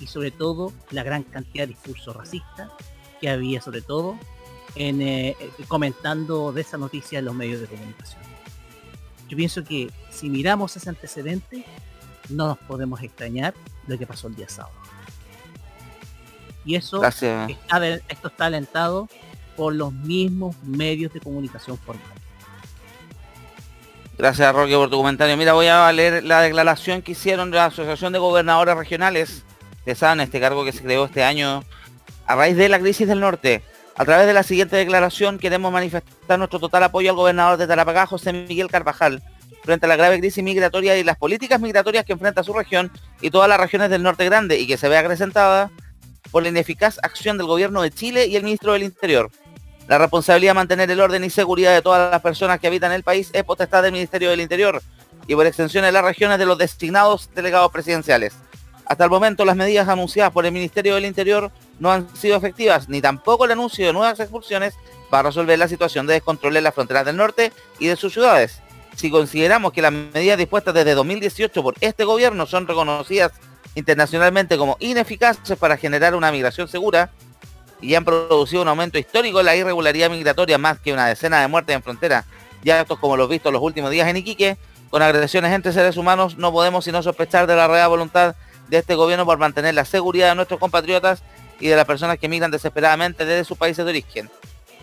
y 0.00 0.06
sobre 0.06 0.30
todo 0.30 0.72
la 0.90 1.02
gran 1.02 1.22
cantidad 1.22 1.64
de 1.64 1.74
discurso 1.74 2.12
racista 2.12 2.70
que 3.20 3.28
había 3.28 3.60
sobre 3.60 3.82
todo 3.82 4.18
en 4.74 5.02
eh, 5.02 5.36
eh, 5.38 5.50
comentando 5.68 6.52
de 6.52 6.60
esa 6.60 6.76
noticia 6.78 7.20
en 7.20 7.26
los 7.26 7.34
medios 7.34 7.60
de 7.60 7.66
comunicación. 7.66 8.22
Yo 9.28 9.36
pienso 9.36 9.64
que 9.64 9.90
si 10.10 10.28
miramos 10.28 10.76
ese 10.76 10.88
antecedente 10.88 11.64
no 12.28 12.48
nos 12.48 12.58
podemos 12.58 13.02
extrañar 13.02 13.54
lo 13.86 13.98
que 13.98 14.06
pasó 14.06 14.28
el 14.28 14.34
día 14.34 14.48
sábado. 14.48 14.74
Y 16.64 16.76
eso 16.76 17.00
Gracias. 17.00 17.50
está, 17.50 17.86
esto 18.08 18.28
está 18.28 18.46
alentado 18.46 19.08
por 19.56 19.74
los 19.74 19.92
mismos 19.92 20.56
medios 20.64 21.12
de 21.12 21.20
comunicación 21.20 21.76
formales. 21.78 22.13
Gracias, 24.16 24.54
Roque, 24.54 24.74
por 24.74 24.90
tu 24.90 24.96
comentario. 24.96 25.36
Mira, 25.36 25.54
voy 25.54 25.66
a 25.66 25.90
leer 25.92 26.22
la 26.22 26.40
declaración 26.40 27.02
que 27.02 27.12
hicieron 27.12 27.50
la 27.50 27.66
Asociación 27.66 28.12
de 28.12 28.20
Gobernadores 28.20 28.76
Regionales. 28.76 29.44
Saben, 29.96 30.20
este 30.20 30.40
cargo 30.40 30.64
que 30.64 30.72
se 30.72 30.82
creó 30.82 31.04
este 31.04 31.24
año 31.24 31.64
a 32.26 32.36
raíz 32.36 32.56
de 32.56 32.68
la 32.68 32.78
crisis 32.78 33.08
del 33.08 33.20
norte. 33.20 33.62
A 33.96 34.04
través 34.04 34.26
de 34.26 34.32
la 34.32 34.42
siguiente 34.42 34.76
declaración 34.76 35.38
queremos 35.38 35.72
manifestar 35.72 36.38
nuestro 36.38 36.58
total 36.58 36.84
apoyo 36.84 37.10
al 37.10 37.16
gobernador 37.16 37.58
de 37.58 37.66
Tarapacá, 37.66 38.06
José 38.06 38.32
Miguel 38.32 38.68
Carvajal, 38.68 39.22
frente 39.62 39.86
a 39.86 39.88
la 39.88 39.96
grave 39.96 40.18
crisis 40.18 40.42
migratoria 40.42 40.96
y 40.96 41.04
las 41.04 41.16
políticas 41.16 41.60
migratorias 41.60 42.04
que 42.04 42.12
enfrenta 42.12 42.42
su 42.42 42.52
región 42.52 42.90
y 43.20 43.30
todas 43.30 43.48
las 43.48 43.60
regiones 43.60 43.90
del 43.90 44.02
norte 44.02 44.24
grande 44.24 44.58
y 44.58 44.66
que 44.66 44.76
se 44.76 44.88
ve 44.88 44.96
acrecentada 44.96 45.70
por 46.30 46.42
la 46.42 46.48
ineficaz 46.48 46.98
acción 47.02 47.36
del 47.36 47.46
gobierno 47.46 47.82
de 47.82 47.90
Chile 47.90 48.26
y 48.26 48.36
el 48.36 48.44
ministro 48.44 48.72
del 48.72 48.84
Interior. 48.84 49.30
La 49.86 49.98
responsabilidad 49.98 50.50
de 50.50 50.54
mantener 50.54 50.90
el 50.90 51.00
orden 51.00 51.24
y 51.24 51.30
seguridad 51.30 51.74
de 51.74 51.82
todas 51.82 52.10
las 52.10 52.22
personas 52.22 52.58
que 52.58 52.66
habitan 52.66 52.92
el 52.92 53.02
país 53.02 53.30
es 53.34 53.44
potestad 53.44 53.82
del 53.82 53.92
Ministerio 53.92 54.30
del 54.30 54.40
Interior 54.40 54.82
y 55.26 55.34
por 55.34 55.46
extensión 55.46 55.84
de 55.84 55.92
las 55.92 56.04
regiones 56.04 56.38
de 56.38 56.46
los 56.46 56.56
designados 56.56 57.28
delegados 57.34 57.70
presidenciales. 57.70 58.34
Hasta 58.86 59.04
el 59.04 59.10
momento 59.10 59.44
las 59.44 59.56
medidas 59.56 59.88
anunciadas 59.88 60.32
por 60.32 60.46
el 60.46 60.52
Ministerio 60.52 60.94
del 60.94 61.04
Interior 61.04 61.50
no 61.78 61.92
han 61.92 62.14
sido 62.16 62.36
efectivas, 62.36 62.88
ni 62.88 63.00
tampoco 63.00 63.44
el 63.44 63.52
anuncio 63.52 63.86
de 63.86 63.92
nuevas 63.92 64.20
expulsiones 64.20 64.74
para 65.10 65.28
resolver 65.28 65.58
la 65.58 65.68
situación 65.68 66.06
de 66.06 66.14
descontrol 66.14 66.56
en 66.56 66.64
las 66.64 66.74
fronteras 66.74 67.04
del 67.04 67.16
norte 67.16 67.52
y 67.78 67.86
de 67.86 67.96
sus 67.96 68.12
ciudades. 68.12 68.60
Si 68.96 69.10
consideramos 69.10 69.72
que 69.72 69.82
las 69.82 69.92
medidas 69.92 70.38
dispuestas 70.38 70.74
desde 70.74 70.94
2018 70.94 71.62
por 71.62 71.74
este 71.80 72.04
gobierno 72.04 72.46
son 72.46 72.66
reconocidas 72.66 73.32
internacionalmente 73.74 74.56
como 74.56 74.76
ineficaces 74.80 75.58
para 75.58 75.76
generar 75.76 76.14
una 76.14 76.30
migración 76.30 76.68
segura, 76.68 77.10
y 77.84 77.94
han 77.94 78.04
producido 78.04 78.62
un 78.62 78.68
aumento 78.68 78.98
histórico 78.98 79.40
en 79.40 79.46
la 79.46 79.56
irregularidad 79.56 80.08
migratoria, 80.08 80.56
más 80.56 80.78
que 80.78 80.92
una 80.92 81.06
decena 81.06 81.40
de 81.40 81.48
muertes 81.48 81.76
en 81.76 81.82
frontera, 81.82 82.24
y 82.62 82.70
actos 82.70 82.98
como 82.98 83.16
los 83.16 83.28
vistos 83.28 83.52
los 83.52 83.60
últimos 83.60 83.90
días 83.90 84.08
en 84.08 84.16
Iquique, 84.16 84.56
con 84.88 85.02
agresiones 85.02 85.52
entre 85.52 85.72
seres 85.72 85.98
humanos, 85.98 86.38
no 86.38 86.50
podemos 86.50 86.84
sino 86.84 87.02
sospechar 87.02 87.46
de 87.46 87.56
la 87.56 87.68
real 87.68 87.90
voluntad 87.90 88.36
de 88.68 88.78
este 88.78 88.94
gobierno 88.94 89.26
por 89.26 89.36
mantener 89.36 89.74
la 89.74 89.84
seguridad 89.84 90.30
de 90.30 90.34
nuestros 90.34 90.58
compatriotas 90.58 91.22
y 91.60 91.68
de 91.68 91.76
las 91.76 91.84
personas 91.84 92.18
que 92.18 92.28
migran 92.28 92.50
desesperadamente 92.50 93.26
desde 93.26 93.44
sus 93.44 93.58
países 93.58 93.84
de 93.84 93.90
origen. 93.90 94.30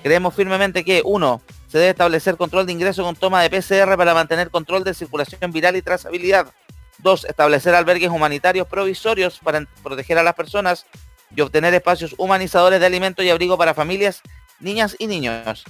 Creemos 0.04 0.36
firmemente 0.36 0.84
que, 0.84 1.02
uno, 1.04 1.42
se 1.68 1.80
debe 1.80 1.92
establecer 1.92 2.38
control 2.38 2.68
de 2.68 2.74
ingreso 2.74 3.04
con 3.04 3.16
toma 3.16 3.42
de 3.42 3.50
PCR 3.50 3.98
para 3.98 4.14
mantener 4.14 4.52
control 4.52 4.84
de 4.84 4.94
circulación 4.94 5.52
viral 5.52 5.76
y 5.76 5.82
trazabilidad. 5.82 6.48
Dos, 7.00 7.26
establecer 7.26 7.74
albergues 7.74 8.10
humanitarios 8.10 8.68
provisorios 8.68 9.40
para 9.40 9.66
proteger 9.82 10.20
a 10.20 10.24
las 10.24 10.36
personas 10.36 10.86
y 11.36 11.42
obtener 11.42 11.74
espacios 11.74 12.16
humanizadores 12.18 12.80
de 12.80 12.86
alimento 12.86 13.24
y 13.24 13.30
abrigo 13.30 13.58
para 13.58 13.74
familias, 13.74 14.22
niñas 14.60 14.96
y 15.00 15.08
niños. 15.08 15.64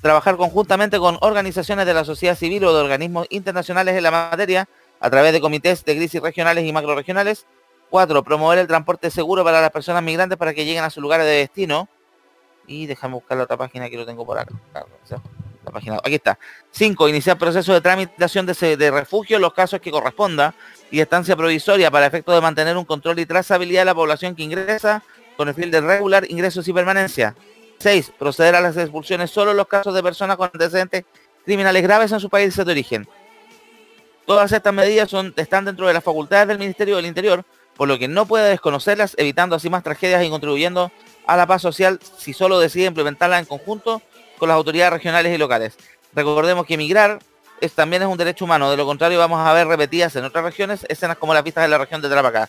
Trabajar 0.00 0.36
conjuntamente 0.36 0.98
con 0.98 1.18
organizaciones 1.20 1.86
de 1.86 1.94
la 1.94 2.04
sociedad 2.04 2.36
civil 2.36 2.64
o 2.64 2.74
de 2.74 2.82
organismos 2.82 3.26
internacionales 3.30 3.96
en 3.96 4.02
la 4.02 4.10
materia 4.10 4.68
a 5.00 5.10
través 5.10 5.32
de 5.32 5.40
comités 5.40 5.84
de 5.84 5.96
crisis 5.96 6.20
regionales 6.20 6.64
y 6.64 6.72
macroregionales. 6.72 7.46
Cuatro, 7.90 8.22
promover 8.22 8.58
el 8.58 8.66
transporte 8.66 9.10
seguro 9.10 9.44
para 9.44 9.60
las 9.60 9.70
personas 9.70 10.02
migrantes 10.02 10.36
para 10.36 10.52
que 10.52 10.64
lleguen 10.64 10.84
a 10.84 10.90
sus 10.90 11.02
lugares 11.02 11.26
de 11.26 11.32
destino. 11.32 11.88
Y 12.66 12.86
déjame 12.86 13.14
buscar 13.14 13.36
la 13.36 13.44
otra 13.44 13.56
página 13.56 13.88
que 13.88 13.96
lo 13.96 14.06
tengo 14.06 14.26
por 14.26 14.38
acá. 14.38 14.54
Página, 15.72 15.98
aquí 16.02 16.14
está. 16.14 16.38
Cinco, 16.70 17.08
iniciar 17.08 17.38
proceso 17.38 17.72
de 17.72 17.80
tramitación 17.80 18.46
de, 18.46 18.90
refugio 18.90 19.36
en 19.36 19.42
los 19.42 19.52
casos 19.52 19.80
que 19.80 19.90
corresponda 19.90 20.54
y 20.90 21.00
estancia 21.00 21.36
provisoria 21.36 21.90
para 21.90 22.06
efecto 22.06 22.32
de 22.32 22.40
mantener 22.40 22.76
un 22.76 22.84
control 22.84 23.18
y 23.18 23.26
trazabilidad 23.26 23.82
de 23.82 23.86
la 23.86 23.94
población 23.94 24.34
que 24.34 24.42
ingresa 24.42 25.02
con 25.36 25.48
el 25.48 25.54
fin 25.54 25.70
de 25.70 25.80
regular 25.80 26.30
ingresos 26.30 26.66
y 26.68 26.72
permanencia. 26.72 27.34
6. 27.78 28.12
Proceder 28.18 28.54
a 28.54 28.60
las 28.60 28.76
expulsiones 28.76 29.30
solo 29.30 29.50
en 29.50 29.56
los 29.56 29.66
casos 29.66 29.94
de 29.94 30.02
personas 30.02 30.36
con 30.36 30.50
antecedentes 30.52 31.04
criminales 31.44 31.82
graves 31.82 32.12
en 32.12 32.20
sus 32.20 32.30
países 32.30 32.64
de 32.64 32.72
origen. 32.72 33.08
Todas 34.26 34.52
estas 34.52 34.72
medidas 34.72 35.10
son, 35.10 35.34
están 35.36 35.64
dentro 35.64 35.86
de 35.86 35.92
las 35.92 36.02
facultades 36.02 36.48
del 36.48 36.58
Ministerio 36.58 36.96
del 36.96 37.06
Interior, 37.06 37.44
por 37.76 37.88
lo 37.88 37.98
que 37.98 38.08
no 38.08 38.26
puede 38.26 38.48
desconocerlas, 38.48 39.14
evitando 39.18 39.56
así 39.56 39.68
más 39.68 39.82
tragedias 39.82 40.24
y 40.24 40.30
contribuyendo 40.30 40.90
a 41.26 41.36
la 41.36 41.46
paz 41.46 41.62
social 41.62 41.98
si 42.16 42.32
solo 42.32 42.58
decide 42.58 42.86
implementarlas 42.86 43.40
en 43.40 43.46
conjunto 43.46 44.00
las 44.48 44.56
autoridades 44.56 44.92
regionales 44.92 45.34
y 45.34 45.38
locales. 45.38 45.76
Recordemos 46.14 46.66
que 46.66 46.74
emigrar 46.74 47.18
es, 47.60 47.72
también 47.72 48.02
es 48.02 48.08
un 48.08 48.18
derecho 48.18 48.44
humano, 48.44 48.70
de 48.70 48.76
lo 48.76 48.86
contrario 48.86 49.18
vamos 49.18 49.40
a 49.40 49.52
ver 49.52 49.66
repetidas 49.66 50.14
en 50.16 50.24
otras 50.24 50.44
regiones 50.44 50.84
escenas 50.88 51.16
como 51.18 51.34
las 51.34 51.44
vistas 51.44 51.64
en 51.64 51.70
la 51.70 51.78
región 51.78 52.02
de 52.02 52.08
Tarapacá. 52.08 52.48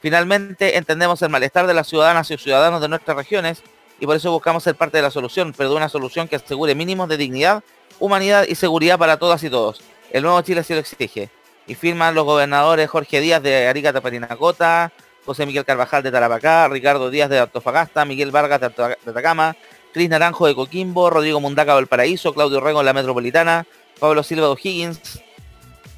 Finalmente 0.00 0.76
entendemos 0.76 1.22
el 1.22 1.30
malestar 1.30 1.66
de 1.66 1.74
las 1.74 1.88
ciudadanas 1.88 2.30
y 2.30 2.36
ciudadanos 2.36 2.80
de 2.80 2.88
nuestras 2.88 3.16
regiones 3.16 3.62
y 4.00 4.06
por 4.06 4.16
eso 4.16 4.30
buscamos 4.32 4.62
ser 4.62 4.74
parte 4.74 4.98
de 4.98 5.02
la 5.02 5.10
solución, 5.10 5.54
pero 5.56 5.70
de 5.70 5.76
una 5.76 5.88
solución 5.88 6.28
que 6.28 6.36
asegure 6.36 6.74
mínimos 6.74 7.08
de 7.08 7.16
dignidad, 7.16 7.62
humanidad 7.98 8.44
y 8.46 8.54
seguridad 8.54 8.98
para 8.98 9.16
todas 9.16 9.42
y 9.44 9.50
todos. 9.50 9.80
El 10.10 10.22
nuevo 10.22 10.40
Chile 10.42 10.62
se 10.62 10.74
lo 10.74 10.80
exige. 10.80 11.30
Y 11.66 11.74
firman 11.74 12.14
los 12.14 12.24
gobernadores 12.24 12.90
Jorge 12.90 13.20
Díaz 13.20 13.42
de 13.42 13.66
Arica 13.66 13.92
Taparinacota, 13.92 14.92
José 15.24 15.46
Miguel 15.46 15.64
Carvajal 15.64 16.02
de 16.02 16.12
Tarapacá, 16.12 16.68
Ricardo 16.68 17.08
Díaz 17.08 17.30
de 17.30 17.38
Antofagasta, 17.38 18.04
Miguel 18.04 18.30
Vargas 18.30 18.60
de 18.60 18.68
de 18.68 19.10
Atacama, 19.10 19.56
Cris 19.94 20.10
Naranjo 20.10 20.46
de 20.46 20.54
Coquimbo, 20.54 21.08
Rodrigo 21.08 21.40
Mundaca 21.40 21.70
de 21.72 21.76
Valparaíso, 21.76 22.34
Claudio 22.34 22.60
Rego 22.60 22.80
en 22.80 22.86
la 22.86 22.92
Metropolitana, 22.92 23.66
Pablo 23.98 24.22
Silva 24.22 24.46
de 24.48 24.52
O'Higgins, 24.52 25.22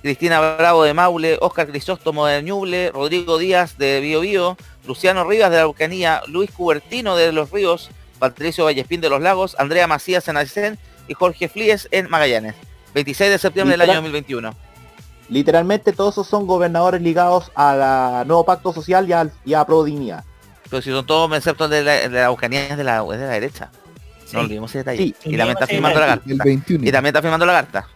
Cristina 0.02 0.39
Bravo 0.56 0.85
de 0.85 0.94
Maule, 0.94 1.39
Oscar 1.40 1.66
Crisóstomo 1.66 2.27
de 2.27 2.43
Ñuble, 2.43 2.93
Rodrigo 2.93 3.39
Díaz 3.39 3.77
de 3.78 4.01
Bio 4.01 4.20
Bio, 4.20 4.56
Luciano 4.86 5.24
Rivas 5.24 5.51
de 5.51 5.56
la 5.56 5.62
Araucanía, 5.62 6.20
Luis 6.28 6.51
Cubertino 6.52 7.16
de 7.16 7.32
Los 7.32 7.51
Ríos, 7.51 7.90
Patricio 8.20 8.64
Vallespín 8.66 9.01
de 9.01 9.09
Los 9.09 9.20
Lagos, 9.20 9.56
Andrea 9.59 9.86
Macías 9.86 10.28
en 10.28 10.36
Aysén 10.36 10.78
y 11.09 11.14
Jorge 11.14 11.48
Flíes 11.48 11.89
en 11.90 12.09
Magallanes. 12.09 12.55
26 12.94 13.31
de 13.31 13.39
septiembre 13.39 13.73
del 13.73 13.81
año 13.82 14.01
Literal- 14.01 14.12
2021. 14.12 14.55
Literalmente 15.28 15.93
todos 15.93 16.14
esos 16.14 16.28
son 16.28 16.47
gobernadores 16.47 17.02
ligados 17.02 17.51
al 17.56 18.27
nuevo 18.28 18.44
pacto 18.44 18.73
social 18.73 19.09
y, 19.44 19.51
y 19.51 19.55
a 19.55 19.64
Pro 19.64 19.82
Dignidad. 19.82 20.23
Pero 20.70 20.82
si 20.82 20.90
son 20.90 21.05
todos, 21.05 21.32
excepto 21.36 21.68
de 21.68 21.82
la, 21.82 22.01
el 22.02 22.10
de 22.12 22.16
la 22.18 22.23
Araucanía, 22.27 22.68
es 22.68 22.77
de 22.77 22.85
la, 22.85 23.02
es 23.02 23.18
de 23.18 23.27
la 23.27 23.32
derecha. 23.32 23.70
No 24.32 24.40
olvidemos 24.40 24.70
ese 24.70 24.78
detalle. 24.78 24.98
Sí. 25.03 25.15
y 25.24 25.36
también 25.36 25.51
está 25.51 25.66
Sí, 25.66 25.73
firmando 25.73 26.01
la 26.01 26.07
el 26.07 26.19
carta. 26.20 26.44
21. 26.44 26.86
Y 26.89 26.93
también 26.93 27.11
está 27.11 27.23
firmando 27.23 27.47
la 27.47 27.53
carta. 27.53 27.86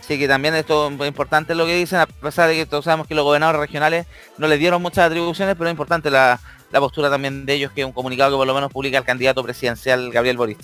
Así 0.00 0.18
que 0.18 0.26
también 0.26 0.54
esto 0.54 0.88
es 0.88 1.06
importante 1.08 1.54
lo 1.54 1.66
que 1.66 1.74
dicen, 1.76 1.98
a 2.00 2.06
pesar 2.06 2.48
de 2.48 2.54
que 2.56 2.66
todos 2.66 2.84
sabemos 2.84 3.06
que 3.06 3.14
los 3.14 3.24
gobernadores 3.24 3.60
regionales 3.60 4.06
no 4.38 4.46
les 4.48 4.58
dieron 4.58 4.80
muchas 4.80 5.04
atribuciones, 5.06 5.54
pero 5.56 5.68
es 5.68 5.72
importante 5.72 6.10
la, 6.10 6.40
la 6.72 6.80
postura 6.80 7.10
también 7.10 7.44
de 7.44 7.52
ellos, 7.54 7.72
que 7.72 7.82
es 7.82 7.86
un 7.86 7.92
comunicado 7.92 8.30
que 8.30 8.36
por 8.38 8.46
lo 8.46 8.54
menos 8.54 8.72
publica 8.72 8.96
el 8.98 9.04
candidato 9.04 9.42
presidencial 9.42 10.10
Gabriel 10.10 10.38
Boric. 10.38 10.58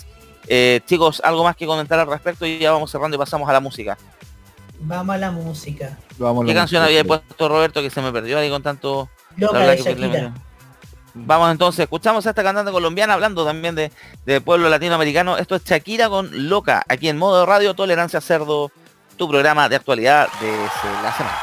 Eh, 0.47 0.81
chicos, 0.85 1.21
algo 1.23 1.43
más 1.43 1.55
que 1.55 1.65
comentar 1.67 1.99
al 1.99 2.07
respecto 2.07 2.45
y 2.45 2.57
ya 2.59 2.71
vamos 2.71 2.89
cerrando 2.91 3.15
y 3.15 3.19
pasamos 3.19 3.47
a 3.47 3.53
la 3.53 3.59
música. 3.59 3.97
Vamos 4.79 5.13
a 5.15 5.17
la 5.17 5.31
música. 5.31 5.97
¿Qué 6.45 6.53
canción 6.53 6.83
había 6.83 7.03
puesto 7.03 7.47
Roberto 7.49 7.81
que 7.81 7.89
se 7.91 8.01
me 8.01 8.11
perdió 8.11 8.39
ahí 8.39 8.49
con 8.49 8.63
tanto... 8.63 9.09
Loca 9.37 9.59
la 9.59 9.71
de 9.71 9.77
Shakira. 9.77 10.33
Vamos 11.17 11.49
entonces, 11.49 11.79
escuchamos 11.83 12.27
a 12.27 12.31
esta 12.31 12.43
cantante 12.43 12.73
colombiana 12.73 13.13
hablando 13.13 13.45
también 13.45 13.73
de, 13.73 13.89
de 14.25 14.41
pueblo 14.41 14.67
latinoamericano. 14.67 15.37
Esto 15.37 15.55
es 15.55 15.63
Shakira 15.63 16.09
con 16.09 16.49
Loca, 16.49 16.83
aquí 16.89 17.07
en 17.07 17.17
modo 17.17 17.45
radio 17.45 17.73
Tolerancia 17.73 18.19
Cerdo, 18.19 18.69
tu 19.15 19.29
programa 19.29 19.69
de 19.69 19.77
actualidad 19.77 20.27
de 20.41 20.51
la 21.01 21.13
semana. 21.13 21.39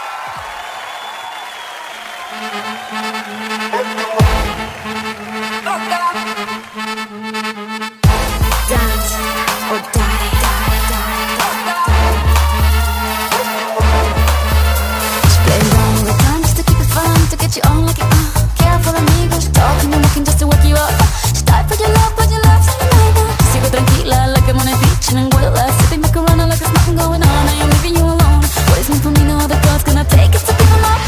Like 25.12 26.59
there's 26.59 26.72
nothing 26.72 26.97
going 26.97 27.22
on. 27.22 27.48
I 27.48 27.66
leaving 27.68 27.97
you 27.97 28.05
alone. 28.05 28.40
What 28.68 28.78
is 28.78 28.89
meant 28.89 29.02
for 29.02 29.10
me, 29.10 29.24
no 29.24 29.36
other 29.36 29.56
gonna 29.84 30.05
take 30.05 30.34
it 30.34 30.40
up. 30.84 31.01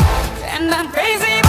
And 0.44 0.72
I'm 0.72 0.90
crazy, 0.90 1.43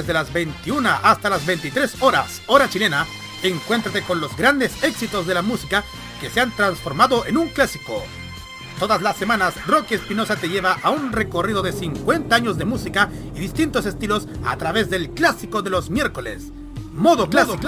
desde 0.00 0.14
las 0.14 0.32
21 0.32 0.88
hasta 1.02 1.28
las 1.28 1.44
23 1.44 2.00
horas, 2.00 2.40
hora 2.46 2.70
chilena, 2.70 3.06
encuéntrate 3.42 4.00
con 4.00 4.18
los 4.18 4.34
grandes 4.34 4.82
éxitos 4.82 5.26
de 5.26 5.34
la 5.34 5.42
música 5.42 5.84
que 6.22 6.30
se 6.30 6.40
han 6.40 6.56
transformado 6.56 7.26
en 7.26 7.36
un 7.36 7.48
clásico. 7.48 8.02
Todas 8.78 9.02
las 9.02 9.18
semanas, 9.18 9.54
Rocky 9.66 9.96
Espinosa 9.96 10.36
te 10.36 10.48
lleva 10.48 10.78
a 10.82 10.88
un 10.88 11.12
recorrido 11.12 11.60
de 11.60 11.72
50 11.72 12.34
años 12.34 12.56
de 12.56 12.64
música 12.64 13.10
y 13.34 13.40
distintos 13.40 13.84
estilos 13.84 14.26
a 14.46 14.56
través 14.56 14.88
del 14.88 15.10
clásico 15.10 15.60
de 15.60 15.68
los 15.68 15.90
miércoles. 15.90 16.44
Modo 16.94 17.28
clásico. 17.28 17.58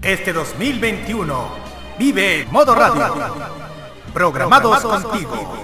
Este 0.00 0.32
2021, 0.32 1.48
vive 1.98 2.48
Modo 2.50 2.74
Radio. 2.74 3.34
Programados 4.14 4.80
contigo. 4.80 5.63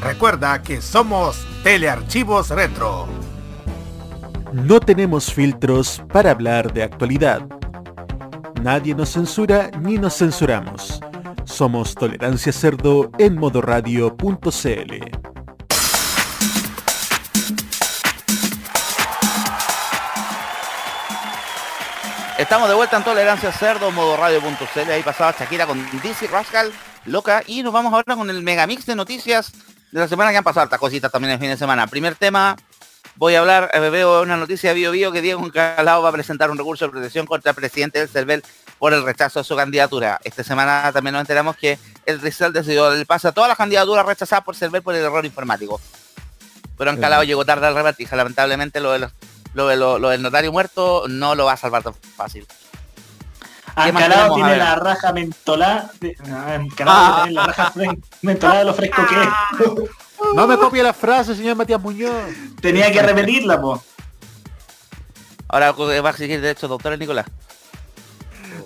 Recuerda 0.00 0.62
que 0.62 0.80
somos 0.80 1.44
Telearchivos 1.64 2.50
Retro. 2.50 3.08
No 4.52 4.78
tenemos 4.78 5.32
filtros 5.32 6.02
para 6.12 6.30
hablar 6.30 6.72
de 6.72 6.84
actualidad. 6.84 7.42
Nadie 8.62 8.94
nos 8.94 9.10
censura 9.10 9.70
ni 9.80 9.98
nos 9.98 10.16
censuramos. 10.16 11.00
Somos 11.44 11.96
Tolerancia 11.96 12.52
Cerdo 12.52 13.10
en 13.18 13.36
modoradio.cl. 13.36 14.92
Estamos 22.38 22.68
de 22.68 22.74
vuelta 22.76 22.96
en 22.98 23.04
Tolerancia 23.04 23.50
Cerdo, 23.50 23.90
modo 23.90 24.16
radio.cl. 24.16 24.90
Ahí 24.92 25.02
pasaba 25.02 25.34
Shakira 25.36 25.66
con 25.66 25.84
DC 26.02 26.28
Rascal, 26.28 26.72
loca. 27.04 27.42
Y 27.48 27.64
nos 27.64 27.72
vamos 27.72 27.92
ahora 27.92 28.14
con 28.14 28.30
el 28.30 28.44
megamix 28.44 28.86
de 28.86 28.94
noticias 28.94 29.52
de 29.92 30.00
la 30.00 30.08
semana 30.08 30.30
que 30.30 30.36
han 30.38 30.44
pasado. 30.44 30.64
Hartas 30.64 30.78
cositas 30.80 31.10
también 31.10 31.32
el 31.34 31.38
fin 31.38 31.48
de 31.50 31.56
semana. 31.56 31.86
Primer 31.86 32.14
tema, 32.14 32.56
voy 33.16 33.34
a 33.34 33.40
hablar, 33.40 33.70
eh, 33.72 33.80
veo 33.90 34.22
una 34.22 34.36
noticia 34.36 34.72
Bio 34.72 34.90
Bio 34.90 35.12
que 35.12 35.22
Diego 35.22 35.50
Calao 35.52 36.02
va 36.02 36.08
a 36.08 36.12
presentar 36.12 36.50
un 36.50 36.58
recurso 36.58 36.84
de 36.86 36.90
protección 36.92 37.26
contra 37.26 37.50
el 37.50 37.56
presidente 37.56 37.98
del 37.98 38.08
CERVEL 38.08 38.42
por 38.78 38.92
el 38.92 39.02
rechazo 39.04 39.40
de 39.40 39.44
su 39.44 39.56
candidatura. 39.56 40.20
Esta 40.24 40.44
semana 40.44 40.90
también 40.92 41.12
nos 41.12 41.20
enteramos 41.20 41.56
que 41.56 41.78
el 42.06 42.20
Rizal 42.20 42.52
decidió 42.52 42.92
el 42.92 43.06
pase 43.06 43.28
a 43.28 43.32
todas 43.32 43.48
las 43.48 43.56
candidaturas 43.56 44.06
rechazadas 44.06 44.44
por 44.44 44.54
CERVEL 44.54 44.82
por 44.82 44.94
el 44.94 45.04
error 45.04 45.24
informático. 45.24 45.80
Pero 46.76 46.92
Calao 47.00 47.24
llegó 47.24 47.44
tarde 47.44 47.66
al 47.66 47.74
repartija. 47.74 48.14
Lamentablemente 48.14 48.80
lo 48.80 48.92
de 48.92 49.00
los 49.00 49.12
lo, 49.54 49.66
de 49.66 49.76
lo- 49.76 49.98
lo 49.98 50.10
del 50.10 50.22
notario 50.22 50.52
muerto 50.52 51.04
no 51.08 51.34
lo 51.34 51.46
va 51.46 51.54
a 51.54 51.56
salvar 51.56 51.82
tan 51.82 51.94
fácil. 51.94 52.46
¿Qué 53.84 53.92
más 53.92 54.02
Ancalado 54.02 54.34
tenemos? 54.34 54.40
A 54.42 54.44
tiene 54.52 54.56
la 54.58 54.74
raja 54.76 55.12
mentolada. 55.12 55.90
de- 56.00 56.16
ah, 56.30 56.54
Ancalado 56.54 57.16
tiene 57.22 57.32
la 57.32 57.46
raja 57.46 57.72
mentolada 58.22 58.58
de 58.60 58.64
lo 58.64 58.74
fresco 58.74 59.02
que 59.06 59.14
es. 59.22 59.90
No 60.34 60.48
me 60.48 60.58
copie 60.58 60.82
la 60.82 60.92
frase, 60.92 61.36
señor 61.36 61.54
Matías 61.56 61.80
Muñoz. 61.80 62.12
Tenía 62.60 62.90
que 62.90 63.00
repetirla, 63.00 63.60
po. 63.60 63.80
Ahora 65.48 65.70
va 65.72 66.08
a 66.08 66.10
exigir 66.12 66.40
derechos 66.40 66.68
doctores 66.68 66.98
Nicolás. 66.98 67.26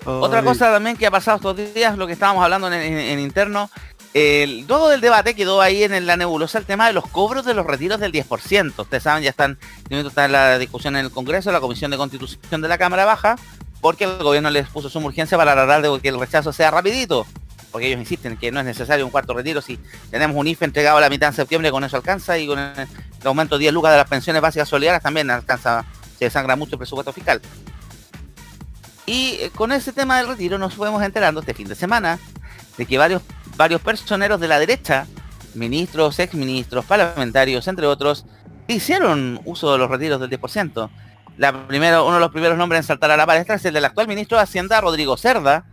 Otra 0.05 0.39
Ay. 0.41 0.45
cosa 0.45 0.73
también 0.73 0.97
que 0.97 1.07
ha 1.07 1.11
pasado 1.11 1.37
estos 1.37 1.75
días, 1.75 1.97
lo 1.97 2.07
que 2.07 2.15
estábamos 2.15 2.43
hablando 2.43 2.67
en, 2.69 2.73
en- 2.75 2.99
en 2.99 3.19
interno, 3.21 3.71
el, 4.15 4.65
todo 4.67 4.89
del 4.89 5.01
debate 5.01 5.35
quedó 5.35 5.61
ahí 5.61 5.85
en 5.85 6.07
la 6.07 6.17
nebulosa 6.17 6.59
el 6.59 6.65
tema 6.67 6.87
de 6.87 6.93
los 6.95 7.07
cobros 7.07 7.45
de 7.45 7.55
los 7.55 7.65
retiros 7.67 8.01
del 8.01 8.13
10%. 8.13 8.73
Ustedes 8.81 9.03
saben, 9.03 9.23
ya 9.23 9.31
están, 9.31 9.59
está 9.91 10.25
en 10.25 10.33
la 10.33 10.59
discusión 10.59 10.97
en 10.97 11.05
el 11.05 11.11
Congreso, 11.13 11.53
la 11.53 11.61
Comisión 11.61 11.91
de 11.91 11.97
Constitución 11.99 12.61
de 12.63 12.69
la 12.69 12.79
Cámara 12.79 13.05
Baja, 13.05 13.37
porque 13.83 14.05
el 14.05 14.23
gobierno 14.23 14.49
les 14.49 14.69
puso 14.69 14.89
suma 14.89 15.09
urgencia 15.09 15.37
para 15.37 15.53
tratar 15.53 15.83
de 15.83 16.01
que 16.01 16.09
el 16.09 16.19
rechazo 16.19 16.53
sea 16.53 16.71
rapidito. 16.71 17.27
Porque 17.71 17.89
ellos 17.89 17.99
insisten 17.99 18.37
que 18.37 18.53
no 18.53 18.61
es 18.61 18.67
necesario 18.67 19.05
un 19.05 19.11
cuarto 19.11 19.35
retiro 19.35 19.61
si 19.61 19.79
tenemos 20.11 20.37
un 20.37 20.47
IFE 20.47 20.67
entregado 20.67 20.99
a 20.99 21.01
la 21.01 21.11
mitad 21.11 21.31
de 21.31 21.37
septiembre, 21.37 21.71
con 21.71 21.83
eso 21.83 21.97
alcanza 21.97 22.39
y 22.39 22.47
con 22.47 22.59
el, 22.59 22.73
el 22.79 23.27
aumento 23.27 23.57
de 23.57 23.63
10 23.63 23.75
lucas 23.75 23.91
de 23.91 23.97
las 23.99 24.09
pensiones 24.09 24.41
básicas 24.41 24.69
solidarias 24.69 25.03
también 25.03 25.31
alcanza, 25.31 25.85
se 26.17 26.27
desangra 26.27 26.55
mucho 26.55 26.77
el 26.77 26.79
presupuesto 26.79 27.13
fiscal. 27.13 27.41
Y 29.05 29.39
eh, 29.41 29.51
con 29.55 29.73
ese 29.73 29.93
tema 29.93 30.19
del 30.19 30.29
retiro 30.29 30.59
nos 30.59 30.75
fuimos 30.75 31.03
enterando 31.03 31.41
este 31.41 31.55
fin 31.55 31.67
de 31.67 31.75
semana 31.75 32.21
de 32.77 32.87
que 32.87 32.99
varios, 32.99 33.23
varios 33.57 33.81
personeros 33.81 34.39
de 34.39 34.47
la 34.47 34.61
derecha, 34.61 35.07
ministros, 35.55 36.21
exministros, 36.21 36.85
parlamentarios, 36.85 37.67
entre 37.67 37.87
otros, 37.87 38.27
hicieron 38.69 39.41
uso 39.45 39.73
de 39.73 39.79
los 39.79 39.91
retiros 39.91 40.21
del 40.21 40.31
10%. 40.31 40.89
La 41.37 41.67
primero, 41.67 42.07
uno 42.07 42.15
de 42.15 42.21
los 42.21 42.31
primeros 42.31 42.59
nombres 42.59 42.81
en 42.81 42.85
saltar 42.85 43.11
a 43.11 43.17
la 43.17 43.27
palestra 43.27 43.55
es 43.57 43.65
el 43.65 43.75
del 43.75 43.85
actual 43.85 44.07
ministro 44.07 44.37
de 44.37 44.45
Hacienda, 44.45 44.81
Rodrigo 44.81 45.17
Cerda, 45.17 45.65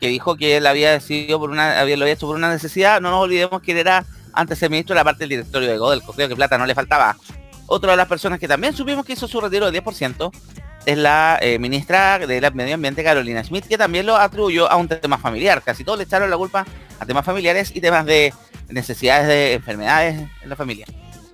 que 0.00 0.08
dijo 0.08 0.36
que 0.36 0.58
él 0.58 0.66
había 0.66 0.92
decidido 0.92 1.38
por 1.38 1.50
una, 1.50 1.80
había, 1.80 1.96
lo 1.96 2.04
había 2.04 2.14
hecho 2.14 2.26
por 2.26 2.36
una 2.36 2.50
necesidad. 2.50 3.00
No 3.00 3.10
nos 3.10 3.22
olvidemos 3.22 3.62
que 3.62 3.72
él 3.72 3.78
era 3.78 4.04
antes 4.32 4.62
el 4.62 4.70
ministro 4.70 4.94
de 4.94 5.00
la 5.00 5.04
parte 5.04 5.20
del 5.20 5.30
directorio 5.30 5.70
de 5.70 5.78
Godelco. 5.78 6.12
Creo 6.12 6.28
que 6.28 6.36
plata 6.36 6.58
no 6.58 6.66
le 6.66 6.74
faltaba. 6.74 7.16
Otra 7.66 7.92
de 7.92 7.96
las 7.96 8.06
personas 8.06 8.38
que 8.38 8.46
también 8.46 8.74
supimos 8.74 9.04
que 9.04 9.14
hizo 9.14 9.26
su 9.26 9.40
retiro 9.40 9.70
del 9.70 9.82
10% 9.82 10.30
es 10.84 10.96
la 10.96 11.38
eh, 11.40 11.58
ministra 11.58 12.18
de 12.18 12.40
la 12.40 12.50
Medio 12.50 12.74
Ambiente, 12.74 13.02
Carolina 13.02 13.42
Schmidt, 13.42 13.66
que 13.66 13.76
también 13.76 14.06
lo 14.06 14.16
atribuyó 14.16 14.70
a 14.70 14.76
un 14.76 14.86
tema 14.86 15.18
familiar. 15.18 15.62
Casi 15.62 15.82
todos 15.82 15.98
le 15.98 16.04
echaron 16.04 16.30
la 16.30 16.36
culpa 16.36 16.64
a 17.00 17.06
temas 17.06 17.24
familiares 17.24 17.72
y 17.74 17.80
temas 17.80 18.06
de 18.06 18.32
necesidades 18.68 19.26
de 19.26 19.54
enfermedades 19.54 20.28
en 20.42 20.48
la 20.48 20.54
familia. 20.54 20.86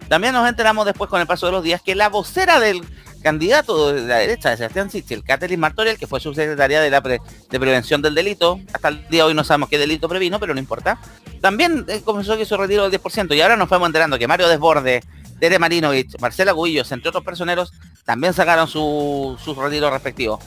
También 0.09 0.33
nos 0.33 0.49
enteramos 0.49 0.87
después 0.87 1.11
con 1.11 1.21
el 1.21 1.27
paso 1.27 1.47
de 1.47 1.53
los 1.53 1.63
días 1.63 1.83
que 1.83 1.95
la 1.95 2.09
vocera 2.09 2.61
del 2.61 2.83
candidato 3.23 3.93
de 3.93 4.03
la 4.03 4.17
derecha 4.19 4.51
de 4.51 4.57
Sebastián 4.57 4.91
Sichel, 4.91 5.23
Kathleen 5.25 5.61
Martorial, 5.61 5.97
que 5.99 6.07
fue 6.07 6.21
subsecretaria 6.21 6.81
de 6.81 6.91
la 6.91 7.01
pre- 7.01 7.21
de 7.51 7.61
prevención 7.61 8.03
del 8.03 8.15
delito, 8.15 8.61
hasta 8.73 8.89
el 8.89 9.09
día 9.09 9.23
de 9.23 9.29
hoy 9.29 9.35
no 9.35 9.45
sabemos 9.45 9.69
qué 9.69 9.79
delito 9.79 10.09
previno, 10.09 10.39
pero 10.41 10.55
no 10.55 10.61
importa, 10.61 10.99
también 11.41 11.85
eh, 11.89 12.03
comenzó 12.05 12.37
que 12.37 12.45
su 12.45 12.57
retiro 12.57 12.89
del 12.89 13.01
10%, 13.01 13.35
y 13.37 13.41
ahora 13.41 13.57
nos 13.57 13.69
fuimos 13.69 13.87
enterando 13.89 14.19
que 14.19 14.27
Mario 14.29 14.49
Desborde, 14.49 15.03
Tere 15.41 15.59
Marinovich, 15.59 16.19
Marcela 16.21 16.55
Cubillos, 16.55 16.91
entre 16.93 17.09
otros 17.09 17.25
personeros, 17.25 17.73
también 18.05 18.33
sacaron 18.33 18.69
su- 18.69 19.37
sus 19.43 19.57
retiros 19.57 19.93
respectivos. 19.93 20.41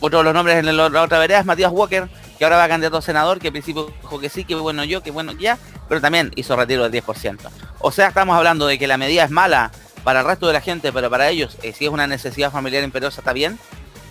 Otro 0.00 0.18
de 0.18 0.24
los 0.24 0.34
nombres 0.34 0.58
en 0.58 0.76
la 0.76 1.02
otra 1.02 1.18
vereda 1.18 1.38
es 1.40 1.46
Matías 1.46 1.72
Walker, 1.72 2.08
que 2.38 2.44
ahora 2.44 2.58
va 2.58 2.68
candidato 2.68 2.98
a 2.98 3.02
senador, 3.02 3.38
que 3.38 3.46
al 3.48 3.52
principio 3.52 3.90
dijo 4.02 4.20
que 4.20 4.28
sí, 4.28 4.44
que 4.44 4.54
bueno 4.54 4.84
yo, 4.84 5.02
que 5.02 5.10
bueno 5.10 5.32
ya, 5.32 5.56
pero 5.88 6.00
también 6.00 6.30
hizo 6.36 6.56
retiro 6.56 6.82
del 6.88 6.92
10%. 7.02 7.38
O 7.78 7.90
sea, 7.90 8.08
estamos 8.08 8.36
hablando 8.36 8.66
de 8.66 8.78
que 8.78 8.86
la 8.86 8.98
medida 8.98 9.24
es 9.24 9.30
mala 9.30 9.70
para 10.04 10.20
el 10.20 10.26
resto 10.26 10.46
de 10.46 10.52
la 10.52 10.60
gente, 10.60 10.92
pero 10.92 11.10
para 11.10 11.30
ellos, 11.30 11.56
eh, 11.62 11.72
si 11.72 11.86
es 11.86 11.90
una 11.90 12.06
necesidad 12.06 12.52
familiar 12.52 12.84
imperiosa, 12.84 13.22
está 13.22 13.32
bien. 13.32 13.58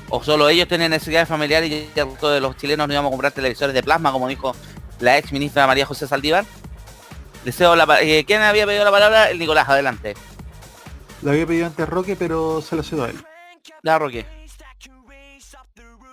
O 0.09 0.23
solo 0.23 0.49
ellos 0.49 0.67
tienen 0.67 0.91
necesidades 0.91 1.29
familiares 1.29 1.69
y 1.69 1.89
el 1.95 2.07
resto 2.09 2.29
de 2.29 2.41
los 2.41 2.57
chilenos 2.57 2.87
no 2.87 2.93
íbamos 2.93 3.09
a 3.09 3.13
comprar 3.13 3.31
televisores 3.31 3.73
de 3.73 3.83
plasma, 3.83 4.11
como 4.11 4.27
dijo 4.27 4.55
la 4.99 5.17
ex 5.17 5.31
ministra 5.31 5.67
María 5.67 5.85
José 5.85 6.07
Saldívar. 6.07 6.45
Deseo 7.45 7.75
la 7.75 7.87
eh, 8.01 8.23
¿Quién 8.25 8.41
había 8.41 8.65
pedido 8.65 8.83
la 8.83 8.91
palabra? 8.91 9.29
El 9.29 9.39
Nicolás, 9.39 9.69
adelante. 9.69 10.15
Lo 11.21 11.31
había 11.31 11.45
pedido 11.45 11.67
antes 11.67 11.87
Roque, 11.87 12.15
pero 12.15 12.61
se 12.61 12.75
lo 12.75 12.83
cedo 12.83 13.05
a 13.05 13.09
él. 13.09 13.23
La 13.81 13.97
Roque. 13.99 14.25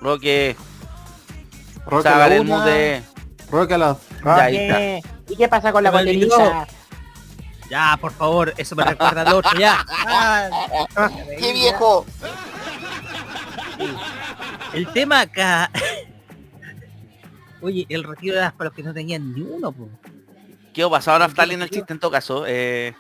Roque. 0.01 0.57
Roque 1.86 2.09
a 2.09 2.12
Sábale 2.12 2.36
la 2.36 2.40
el 2.40 2.48
una, 2.48 2.59
mute. 2.59 3.02
Roque 3.51 3.74
a 3.74 3.78
la... 3.78 3.97
Ya, 4.24 4.36
ahí 4.36 4.57
está. 4.57 5.09
¿Y 5.28 5.36
qué 5.36 5.48
pasa 5.48 5.73
con 5.73 5.82
la 5.82 5.90
botellita? 5.90 6.66
Ya, 7.71 7.97
por 8.01 8.13
favor, 8.13 8.53
eso 8.57 8.75
me 8.75 8.83
recuerda 8.85 9.23
al 9.23 9.33
otro, 9.33 9.59
ya. 9.59 9.85
Ah, 9.89 10.49
¡Qué 11.39 11.53
viejo! 11.53 12.05
El 14.73 14.93
tema 14.93 15.21
acá. 15.21 15.71
Oye, 17.63 17.87
el 17.89 18.05
retiro 18.05 18.37
era 18.37 18.51
para 18.53 18.71
los 18.71 18.77
que 18.77 18.83
no 18.83 18.93
tenían 18.93 19.33
ni 19.35 19.43
uno, 19.43 19.71
po. 19.71 19.89
¿Qué 20.73 20.87
pasó? 20.89 21.13
Ahora 21.13 21.27
está 21.27 21.45
lindo 21.47 21.65
el 21.65 21.71
chiste 21.71 21.93
en 21.93 21.99
todo 22.01 22.11
caso. 22.11 22.45
Eh, 22.47 22.95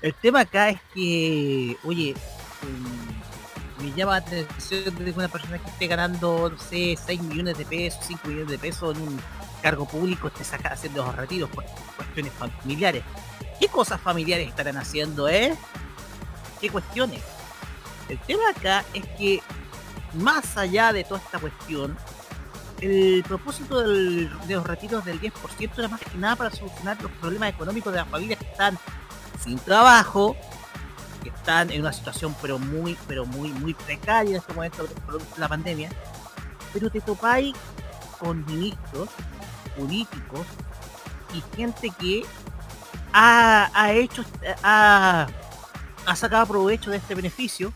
El 0.00 0.14
tema 0.14 0.40
acá 0.40 0.68
es 0.70 0.80
que, 0.94 1.76
oye, 1.84 2.14
mm, 2.62 3.84
me 3.84 3.92
llama 3.92 4.12
la 4.12 4.18
atención 4.18 4.94
de 5.04 5.10
una 5.12 5.28
persona 5.28 5.58
que 5.58 5.70
esté 5.70 5.86
ganando, 5.86 6.50
no 6.50 6.58
sé, 6.58 6.96
6 7.04 7.20
millones 7.22 7.58
de 7.58 7.64
pesos, 7.64 8.04
5 8.06 8.28
millones 8.28 8.50
de 8.50 8.58
pesos 8.58 8.96
en 8.96 9.02
un 9.02 9.20
cargo 9.62 9.86
público 9.86 10.28
esté 10.28 10.44
saca, 10.44 10.70
haciendo 10.70 11.04
los 11.04 11.16
retiros 11.16 11.50
por 11.50 11.64
cuestiones 11.96 12.32
familiares. 12.32 13.04
¿Qué 13.60 13.68
cosas 13.68 14.00
familiares 14.00 14.48
estarán 14.48 14.76
haciendo, 14.76 15.28
eh? 15.28 15.56
¿Qué 16.60 16.70
cuestiones? 16.70 17.22
El 18.08 18.18
tema 18.20 18.50
acá 18.50 18.84
es 18.94 19.04
que, 19.18 19.42
más 20.14 20.56
allá 20.56 20.92
de 20.92 21.04
toda 21.04 21.20
esta 21.20 21.38
cuestión, 21.38 21.96
el 22.80 23.24
propósito 23.26 23.80
de 23.80 24.30
los 24.48 24.66
retiros 24.66 25.04
del 25.04 25.20
10% 25.20 25.78
era 25.78 25.88
más 25.88 26.00
que 26.00 26.16
nada 26.16 26.36
para 26.36 26.50
solucionar 26.50 27.00
los 27.02 27.10
problemas 27.12 27.50
económicos 27.50 27.92
de 27.92 27.98
las 27.98 28.08
familias 28.08 28.38
que 28.38 28.46
están 28.46 28.78
sin 29.42 29.58
trabajo, 29.58 30.36
que 31.22 31.30
están 31.30 31.70
en 31.70 31.80
una 31.80 31.92
situación 31.92 32.34
pero 32.40 32.58
muy, 32.58 32.96
pero 33.08 33.26
muy, 33.26 33.50
muy 33.50 33.74
precaria 33.74 34.30
en 34.30 34.36
este 34.36 34.54
momento 34.54 34.84
de 34.84 34.90
la 35.36 35.48
pandemia, 35.48 35.90
pero 36.72 36.88
te 36.90 37.00
topáis 37.00 37.54
con 38.18 38.44
ministros, 38.46 39.08
políticos 39.78 40.46
y 41.34 41.56
gente 41.56 41.90
que 41.98 42.24
ha, 43.12 43.70
ha 43.72 43.92
hecho, 43.92 44.24
ha, 44.62 45.28
ha 46.06 46.16
sacado 46.16 46.46
provecho 46.46 46.90
de 46.90 46.96
este 46.96 47.14
beneficio 47.14 47.72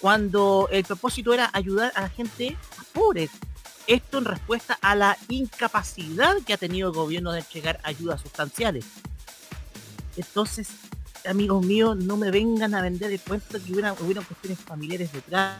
cuando 0.00 0.68
el 0.70 0.84
propósito 0.84 1.32
era 1.34 1.50
ayudar 1.52 1.92
a 1.94 2.02
la 2.02 2.08
gente 2.08 2.56
pobre. 2.92 3.28
Esto 3.86 4.18
en 4.18 4.24
respuesta 4.24 4.78
a 4.80 4.96
la 4.96 5.16
incapacidad 5.28 6.36
que 6.44 6.52
ha 6.52 6.56
tenido 6.56 6.88
el 6.88 6.94
gobierno 6.94 7.32
de 7.32 7.40
entregar 7.40 7.78
ayudas 7.84 8.20
sustanciales. 8.20 8.84
Entonces, 10.16 10.68
amigos 11.26 11.64
míos, 11.64 11.96
no 11.96 12.16
me 12.16 12.30
vengan 12.30 12.74
a 12.74 12.82
vender 12.82 13.12
el 13.12 13.20
cuento 13.20 13.62
que 13.62 13.72
hubiera, 13.72 13.92
hubieran 13.94 14.24
cuestiones 14.24 14.58
familiares 14.58 15.12
detrás, 15.12 15.58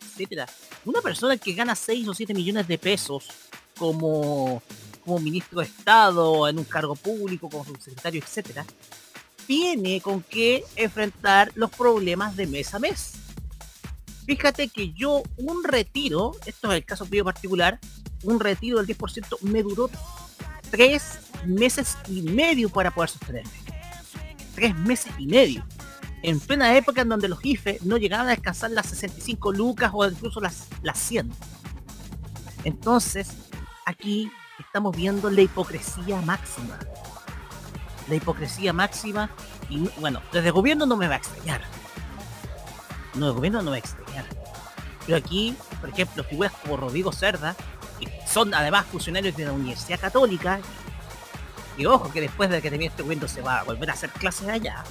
etcétera. 0.00 0.46
Una 0.84 1.00
persona 1.00 1.36
que 1.36 1.52
gana 1.52 1.74
6 1.74 2.08
o 2.08 2.14
7 2.14 2.34
millones 2.34 2.68
de 2.68 2.78
pesos 2.78 3.28
como, 3.78 4.62
como 5.06 5.20
ministro 5.20 5.60
de 5.60 5.66
Estado, 5.66 6.48
en 6.48 6.58
un 6.58 6.64
cargo 6.64 6.96
público, 6.96 7.48
como 7.48 7.64
subsecretario, 7.64 8.20
etcétera, 8.20 8.66
tiene 9.46 10.00
con 10.00 10.20
qué 10.22 10.64
enfrentar 10.74 11.52
los 11.54 11.70
problemas 11.70 12.36
de 12.36 12.48
mes 12.48 12.74
a 12.74 12.80
mes. 12.80 13.12
Fíjate 14.26 14.66
que 14.66 14.92
yo 14.92 15.22
un 15.36 15.62
retiro, 15.62 16.32
esto 16.44 16.72
es 16.72 16.78
el 16.78 16.84
caso 16.84 17.06
mío 17.06 17.24
particular, 17.24 17.78
un 18.24 18.40
retiro 18.40 18.82
del 18.82 18.96
10% 18.98 19.40
me 19.42 19.62
duró 19.62 19.88
tres 20.72 21.20
meses 21.46 21.96
y 22.08 22.22
medio 22.22 22.68
para 22.68 22.90
poder 22.90 23.10
sostenerme. 23.10 23.52
Tres 24.56 24.74
meses 24.74 25.12
y 25.18 25.26
medio. 25.28 25.64
En 26.22 26.40
plena 26.40 26.76
época 26.76 27.02
en 27.02 27.08
donde 27.10 27.28
los 27.28 27.44
IFE 27.44 27.78
no 27.84 27.98
llegaban 27.98 28.26
a 28.26 28.32
alcanzar 28.32 28.72
las 28.72 28.86
65 28.86 29.52
lucas 29.52 29.92
o 29.94 30.04
incluso 30.04 30.40
las, 30.40 30.66
las 30.82 30.98
100. 30.98 31.30
Entonces, 32.64 33.28
aquí 33.84 34.28
estamos 34.58 34.96
viendo 34.96 35.30
la 35.30 35.40
hipocresía 35.40 36.20
máxima. 36.22 36.78
La 38.08 38.14
hipocresía 38.14 38.72
máxima 38.72 39.30
y 39.68 39.88
bueno, 39.98 40.22
desde 40.32 40.48
el 40.48 40.52
gobierno 40.52 40.86
no 40.86 40.96
me 40.96 41.08
va 41.08 41.14
a 41.14 41.18
extrañar. 41.18 41.62
No, 43.14 43.28
el 43.28 43.32
gobierno 43.32 43.58
no 43.58 43.64
me 43.64 43.70
va 43.70 43.76
a 43.76 43.78
extrañar. 43.78 44.24
Pero 45.04 45.18
aquí, 45.18 45.56
por 45.80 45.90
ejemplo, 45.90 46.24
figuras 46.24 46.52
como 46.62 46.76
Rodrigo 46.76 47.12
Cerda, 47.12 47.54
que 47.98 48.08
son 48.26 48.52
además 48.54 48.86
funcionarios 48.86 49.36
de 49.36 49.46
la 49.46 49.52
Universidad 49.52 50.00
Católica, 50.00 50.60
y 51.78 51.86
ojo 51.86 52.10
que 52.10 52.20
después 52.20 52.50
de 52.50 52.60
que 52.62 52.70
termine 52.70 52.90
este 52.90 53.02
cuento 53.02 53.28
se 53.28 53.42
va 53.42 53.60
a 53.60 53.64
volver 53.64 53.90
a 53.90 53.92
hacer 53.92 54.10
clases 54.10 54.48
allá. 54.48 54.84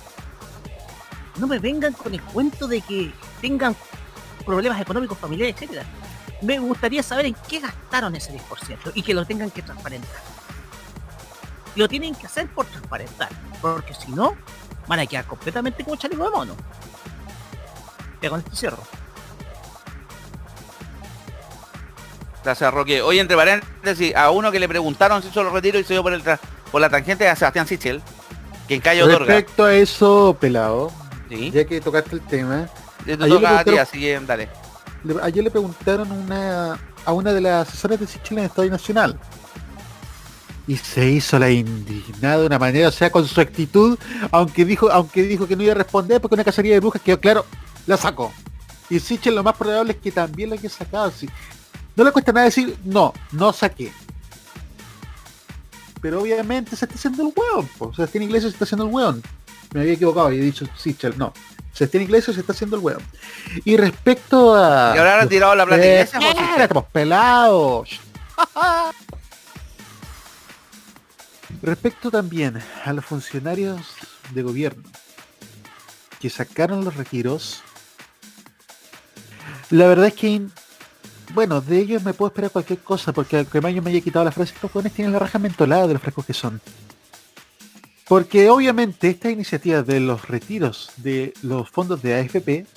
No 1.37 1.47
me 1.47 1.59
vengan 1.59 1.93
con 1.93 2.13
el 2.13 2.21
cuento 2.21 2.67
de 2.67 2.81
que 2.81 3.11
tengan 3.41 3.75
problemas 4.45 4.79
económicos 4.79 5.17
familiares, 5.17 5.55
etcétera. 5.55 5.83
Me 6.41 6.59
gustaría 6.59 7.01
saber 7.01 7.25
en 7.27 7.35
qué 7.47 7.59
gastaron 7.59 8.15
ese 8.15 8.33
10% 8.33 8.91
y 8.93 9.01
que 9.01 9.13
lo 9.13 9.25
tengan 9.25 9.49
que 9.51 9.61
transparentar. 9.61 10.21
Lo 11.75 11.87
tienen 11.87 12.13
que 12.15 12.25
hacer 12.27 12.47
por 12.47 12.65
transparentar, 12.65 13.29
porque 13.61 13.93
si 13.93 14.11
no, 14.11 14.35
van 14.87 14.99
a 14.99 15.05
quedar 15.05 15.25
completamente 15.25 15.83
como 15.83 15.95
chaleco 15.95 16.23
de 16.25 16.29
mono. 16.29 16.55
Ya 18.21 18.29
con 18.29 18.39
esto 18.39 18.55
cierro. 18.55 18.77
Gracias, 22.43 22.73
Roque. 22.73 23.01
Hoy, 23.01 23.19
entre 23.19 23.35
paréntesis, 23.35 24.15
a 24.15 24.29
uno 24.31 24.51
que 24.51 24.59
le 24.59 24.67
preguntaron 24.67 25.21
si 25.21 25.29
hizo 25.29 25.43
los 25.43 25.51
retiros 25.51 25.81
y 25.81 25.83
se 25.83 25.93
dio 25.93 26.03
por, 26.03 26.13
el 26.13 26.23
tra- 26.23 26.39
por 26.71 26.79
la 26.79 26.89
tangente 26.89 27.27
a 27.27 27.35
Sebastián 27.35 27.67
Sichel, 27.67 28.01
quien 28.67 28.81
calle 28.81 29.01
otorga. 29.03 29.25
Respecto 29.33 29.63
a 29.65 29.73
eso, 29.73 30.37
pelado, 30.39 30.91
Sí. 31.27 31.49
ya 31.51 31.65
que 31.65 31.81
tocaste 31.81 32.15
el 32.15 32.21
tema, 32.21 32.67
Te 33.03 33.13
ayer, 33.13 33.17
toca 33.17 33.39
le 33.39 33.47
a 33.47 33.49
ti, 33.59 33.63
preguntaron, 33.63 33.79
así 33.79 33.99
que 33.99 34.19
dale. 34.19 34.49
Ayer 35.21 35.43
le 35.43 35.51
preguntaron 35.51 36.07
a 36.31 37.13
una 37.13 37.33
de 37.33 37.41
las 37.41 37.67
asesoras 37.67 37.99
de 37.99 38.07
Sichel 38.07 38.39
en 38.39 38.45
Estado 38.45 38.69
Nacional. 38.69 39.19
Y 40.67 40.77
se 40.77 41.07
hizo 41.07 41.37
la 41.37 41.51
indignada 41.51 42.39
de 42.39 42.47
una 42.47 42.57
manera, 42.57 42.87
o 42.87 42.91
sea, 42.91 43.11
con 43.11 43.27
su 43.27 43.39
actitud, 43.39 43.99
aunque 44.31 44.65
dijo, 44.65 44.91
aunque 44.91 45.21
dijo 45.23 45.47
que 45.47 45.55
no 45.55 45.61
iba 45.61 45.73
a 45.73 45.75
responder 45.75 46.19
porque 46.19 46.33
una 46.33 46.43
cacería 46.43 46.73
de 46.73 46.79
brujas 46.79 47.01
quedó 47.01 47.19
claro, 47.19 47.45
la 47.85 47.97
sacó. 47.97 48.33
Y 48.89 48.99
Sichel 48.99 49.35
lo 49.35 49.43
más 49.43 49.55
probable 49.55 49.93
es 49.93 49.99
que 49.99 50.11
también 50.11 50.49
la 50.49 50.55
haya 50.55 50.69
sacado. 50.69 51.11
sí. 51.11 51.29
No 51.95 52.03
le 52.03 52.11
cuesta 52.11 52.33
nada 52.33 52.45
decir, 52.45 52.75
no, 52.83 53.13
no 53.31 53.53
saqué. 53.53 53.91
Pero 56.01 56.21
obviamente 56.21 56.75
se 56.75 56.85
está 56.85 56.95
haciendo 56.95 57.23
el 57.23 57.33
hueón, 57.35 57.67
po. 57.77 57.93
Sebastián 57.93 58.23
Iglesias 58.23 58.51
se 58.51 58.55
está 58.55 58.65
haciendo 58.65 58.85
el 58.85 58.93
hueón. 58.93 59.23
Me 59.73 59.81
había 59.81 59.93
equivocado 59.93 60.31
y 60.31 60.37
he 60.37 60.41
dicho 60.41 60.67
Sichel, 60.77 61.17
no. 61.17 61.31
Sebastián 61.75 62.03
Iglesias 62.03 62.35
se 62.35 62.39
está 62.39 62.53
haciendo 62.53 62.77
el 62.77 62.81
hueón. 62.81 63.03
Y 63.65 63.75
respecto 63.75 64.55
a... 64.55 64.93
¿Y 64.95 64.97
ahora 64.97 65.21
han 65.21 65.29
tirado 65.29 65.53
la 65.55 65.65
plata 65.65 65.83
Eh, 65.83 66.07
Iglesias? 66.07 66.23
Estamos 66.57 66.85
pelados. 66.85 67.99
Respecto 71.61 72.09
también 72.09 72.61
a 72.85 72.93
los 72.93 73.03
funcionarios 73.03 73.81
de 74.31 74.41
gobierno 74.41 74.83
que 76.21 76.29
sacaron 76.29 76.85
los 76.85 76.95
retiros, 76.95 77.61
la 79.69 79.87
verdad 79.87 80.07
es 80.07 80.13
que, 80.13 80.43
bueno, 81.33 81.59
de 81.59 81.79
ellos 81.79 82.03
me 82.03 82.13
puedo 82.13 82.29
esperar 82.29 82.51
cualquier 82.51 82.79
cosa, 82.79 83.11
porque 83.11 83.37
aunque 83.37 83.59
Mayo 83.59 83.81
me 83.81 83.89
haya 83.91 83.99
quitado 84.01 84.23
la 84.23 84.31
frase, 84.31 84.53
estos 84.53 84.71
jóvenes 84.71 84.93
tienen 84.93 85.11
la 85.11 85.19
raja 85.19 85.39
mentolada 85.39 85.87
de 85.87 85.93
los 85.93 86.01
frescos 86.01 86.25
que 86.25 86.33
son. 86.33 86.61
Porque 88.07 88.49
obviamente 88.49 89.09
esta 89.09 89.31
iniciativa 89.31 89.81
de 89.81 89.99
los 89.99 90.27
retiros 90.27 90.91
de 90.97 91.33
los 91.41 91.69
fondos 91.69 92.01
de 92.01 92.13
AFP 92.13 92.67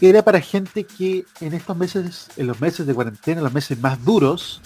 era 0.00 0.24
para 0.24 0.40
gente 0.40 0.84
que 0.84 1.24
en 1.40 1.52
estos 1.52 1.76
meses, 1.76 2.28
en 2.36 2.46
los 2.46 2.60
meses 2.60 2.86
de 2.86 2.94
cuarentena, 2.94 3.42
los 3.42 3.52
meses 3.52 3.78
más 3.78 4.02
duros, 4.04 4.60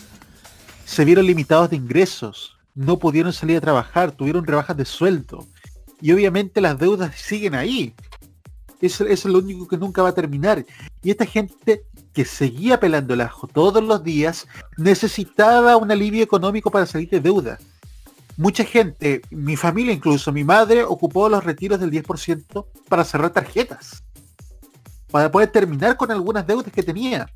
se 0.85 1.05
vieron 1.05 1.27
limitados 1.27 1.71
de 1.71 1.77
ingresos, 1.77 2.57
no 2.75 2.99
pudieron 2.99 3.33
salir 3.33 3.59
a 3.59 3.61
trabajar, 3.61 4.13
tuvieron 4.13 4.47
rebajas 4.47 4.77
de 4.77 4.85
sueldo. 4.85 5.47
Y 6.01 6.13
obviamente 6.13 6.61
las 6.61 6.79
deudas 6.79 7.15
siguen 7.17 7.55
ahí. 7.55 7.95
Eso, 8.81 9.05
es 9.05 9.25
lo 9.25 9.41
único 9.41 9.67
que 9.67 9.77
nunca 9.77 10.03
va 10.03 10.11
a 10.11 10.15
terminar. 10.15 10.65
Y 11.03 11.11
esta 11.11 11.27
gente 11.27 11.83
que 12.13 12.25
seguía 12.25 12.79
pelando 12.79 13.15
el 13.15 13.21
ajo 13.21 13.49
todos 13.49 13.83
los 13.83 14.03
días 14.05 14.47
necesitaba 14.77 15.77
un 15.77 15.91
alivio 15.91 16.23
económico 16.23 16.71
para 16.71 16.87
salir 16.87 17.11
de 17.11 17.21
deuda. 17.21 17.59
Mucha 18.39 18.63
gente, 18.65 19.21
mi 19.31 19.57
familia 19.57 19.93
incluso, 19.93 20.31
mi 20.33 20.45
madre 20.45 20.85
ocupó 20.85 21.29
los 21.29 21.43
retiros 21.43 21.81
del 21.81 21.91
10% 21.91 22.67
para 22.89 23.03
cerrar 23.05 23.31
tarjetas. 23.31 24.05
Para 25.11 25.29
poder 25.31 25.49
terminar 25.51 25.97
con 25.97 26.11
algunas 26.13 26.47
deudas 26.47 26.73
que 26.73 26.83
tenía. 26.85 27.29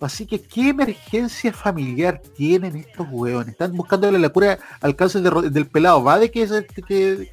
Así 0.00 0.26
que, 0.26 0.40
¿qué 0.40 0.68
emergencia 0.68 1.52
familiar 1.52 2.22
tienen 2.36 2.76
estos 2.76 3.06
hueones? 3.10 3.48
Están 3.48 3.76
buscándole 3.76 4.18
la 4.18 4.28
cura 4.28 4.58
al 4.80 4.94
cáncer 4.94 5.22
de 5.22 5.50
del 5.50 5.66
pelado. 5.66 6.04
¿Va 6.04 6.18
de 6.20 6.30
que, 6.30 6.42
es- 6.44 6.64
que, 6.86 7.30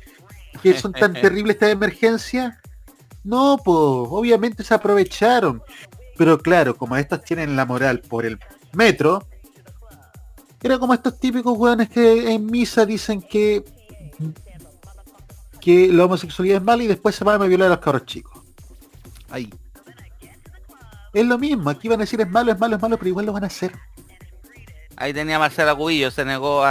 que 0.62 0.80
son 0.80 0.94
tan 0.94 1.14
terribles 1.22 1.56
estas 1.58 1.70
emergencias? 1.70 2.56
No, 3.24 3.58
pues, 3.64 3.78
obviamente 3.78 4.64
se 4.64 4.74
aprovecharon. 4.74 5.62
Pero 6.18 6.40
claro, 6.40 6.76
como 6.76 6.98
estos 6.98 7.24
tienen 7.24 7.56
la 7.56 7.66
moral 7.68 8.00
por 8.02 8.26
el 8.26 8.40
metro, 8.74 9.28
era 10.68 10.80
como 10.80 10.94
estos 10.94 11.20
típicos 11.20 11.58
hueones 11.58 11.90
que 11.90 12.34
en 12.34 12.46
misa 12.46 12.86
dicen 12.86 13.22
que 13.22 13.64
que 15.60 15.92
la 15.92 16.06
homosexualidad 16.06 16.58
es 16.58 16.64
mala 16.64 16.84
y 16.84 16.88
después 16.88 17.16
se 17.16 17.24
van 17.24 17.42
a 17.42 17.46
violar 17.46 17.68
a 17.68 17.72
los 17.72 17.80
cabros 17.80 18.06
chicos. 18.06 18.42
Ahí. 19.30 19.54
Es 21.14 21.26
lo 21.26 21.38
mismo, 21.38 21.70
aquí 21.70 21.88
van 21.88 22.00
a 22.00 22.04
decir 22.04 22.22
es 22.22 22.30
malo, 22.30 22.52
es 22.52 22.60
malo, 22.60 22.76
es 22.76 22.82
malo, 22.82 22.98
pero 22.98 23.10
igual 23.10 23.26
lo 23.26 23.34
van 23.34 23.44
a 23.44 23.48
hacer. 23.48 23.72
Ahí 24.96 25.14
tenía 25.14 25.40
Marcela 25.40 25.76
Cubillo, 25.76 26.12
se 26.12 26.26
negó 26.26 26.64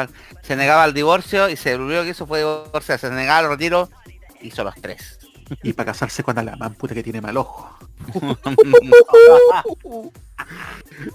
se 0.42 0.56
negaba 0.56 0.84
al 0.84 0.94
divorcio 0.94 1.48
y 1.48 1.56
se 1.56 1.76
volvió 1.76 2.02
que 2.04 2.10
eso 2.10 2.26
fue 2.26 2.38
divorcio, 2.38 2.98
se 2.98 3.10
negaba 3.10 3.38
al 3.38 3.48
retiro, 3.48 3.88
hizo 4.40 4.64
los 4.64 4.74
tres. 4.76 5.18
Y 5.62 5.72
para 5.72 5.92
casarse 5.92 6.22
con 6.22 6.38
Alamán, 6.38 6.74
puta 6.74 6.94
que 6.94 7.02
tiene 7.02 7.20
mal 7.20 7.36
ojo. 7.36 7.76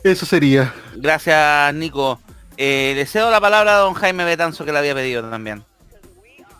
Eso 0.04 0.26
sería. 0.26 0.74
Gracias, 0.96 1.74
Nico. 1.74 2.20
Eh, 2.58 2.94
le 2.96 3.06
cedo 3.06 3.32
la 3.32 3.42
palabra 3.42 3.76
a 3.76 3.80
don 3.80 3.94
Jaime 3.94 4.24
Betanzo 4.26 4.66
que 4.66 4.72
la 4.72 4.80
había 4.80 4.94
pedido 4.94 5.30
también. 5.30 5.64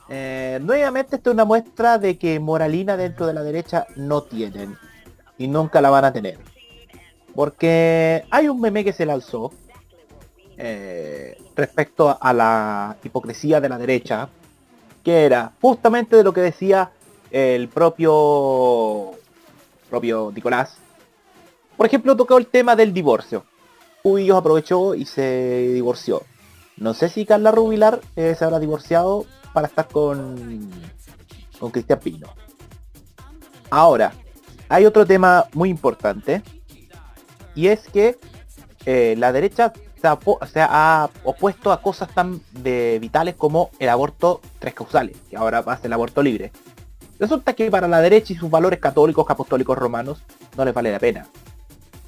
Eh, 0.10 0.60
nuevamente 0.62 1.16
esto 1.16 1.30
es 1.30 1.34
una 1.34 1.46
muestra 1.46 1.98
de 1.98 2.18
que 2.18 2.40
moralina 2.40 2.98
dentro 2.98 3.28
de 3.28 3.34
la 3.34 3.44
derecha 3.44 3.86
no 3.96 4.24
tienen 4.24 4.78
y 5.38 5.48
nunca 5.48 5.82
la 5.82 5.90
van 5.90 6.06
a 6.06 6.14
tener. 6.14 6.38
Porque 7.34 8.26
hay 8.30 8.50
un 8.50 8.60
meme 8.60 8.84
que 8.84 8.94
se 8.94 9.06
lanzó 9.06 9.52
eh, 10.58 11.38
respecto 11.56 12.18
a 12.20 12.34
la 12.34 12.98
hipocresía 13.04 13.62
de 13.62 13.70
la 13.70 13.78
derecha, 13.78 14.28
que 15.04 15.26
era 15.26 15.54
justamente 15.62 16.16
de 16.16 16.24
lo 16.24 16.34
que 16.34 16.42
decía 16.42 16.92
el 17.32 17.70
propio 17.70 19.12
propio 19.90 20.32
Nicolás. 20.34 20.78
Por 21.78 21.86
ejemplo, 21.86 22.16
tocó 22.16 22.38
el 22.38 22.48
tema 22.48 22.76
del 22.76 22.94
divorcio. 22.94 23.46
Cubillos 24.02 24.38
aprovechó 24.38 24.96
y 24.96 25.06
se 25.06 25.70
divorció. 25.74 26.24
No 26.78 26.94
sé 26.94 27.10
si 27.10 27.26
Carla 27.26 27.52
Rubilar 27.52 28.02
eh, 28.16 28.36
se 28.38 28.44
habrá 28.44 28.60
divorciado 28.60 29.26
para 29.54 29.68
estar 29.68 29.88
con 29.88 30.70
con 31.62 31.70
Cristian 31.70 32.00
Pino. 32.00 32.28
Ahora, 33.70 34.12
hay 34.68 34.86
otro 34.86 35.06
tema 35.06 35.46
muy 35.54 35.70
importante 35.70 36.42
y 37.56 37.68
es 37.68 37.88
que 37.88 38.18
eh, 38.86 39.16
la 39.18 39.32
derecha 39.32 39.72
se 40.02 40.08
ha 40.08 41.10
opuesto 41.24 41.72
a 41.72 41.82
cosas 41.82 42.10
tan 42.10 42.42
de 42.52 42.98
vitales 43.00 43.36
como 43.36 43.70
el 43.78 43.90
aborto 43.90 44.42
tres 44.58 44.74
causales, 44.74 45.16
que 45.30 45.38
ahora 45.38 45.62
va 45.62 45.74
a 45.74 45.78
ser 45.78 45.86
el 45.86 45.94
aborto 45.94 46.24
libre. 46.24 46.52
Resulta 47.20 47.54
que 47.54 47.70
para 47.70 47.88
la 47.88 48.02
derecha 48.02 48.34
y 48.34 48.36
sus 48.36 48.50
valores 48.50 48.80
católicos, 48.80 49.28
apostólicos 49.30 49.78
romanos, 49.78 50.24
no 50.58 50.66
les 50.66 50.74
vale 50.74 50.92
la 50.92 50.98
pena. 50.98 51.28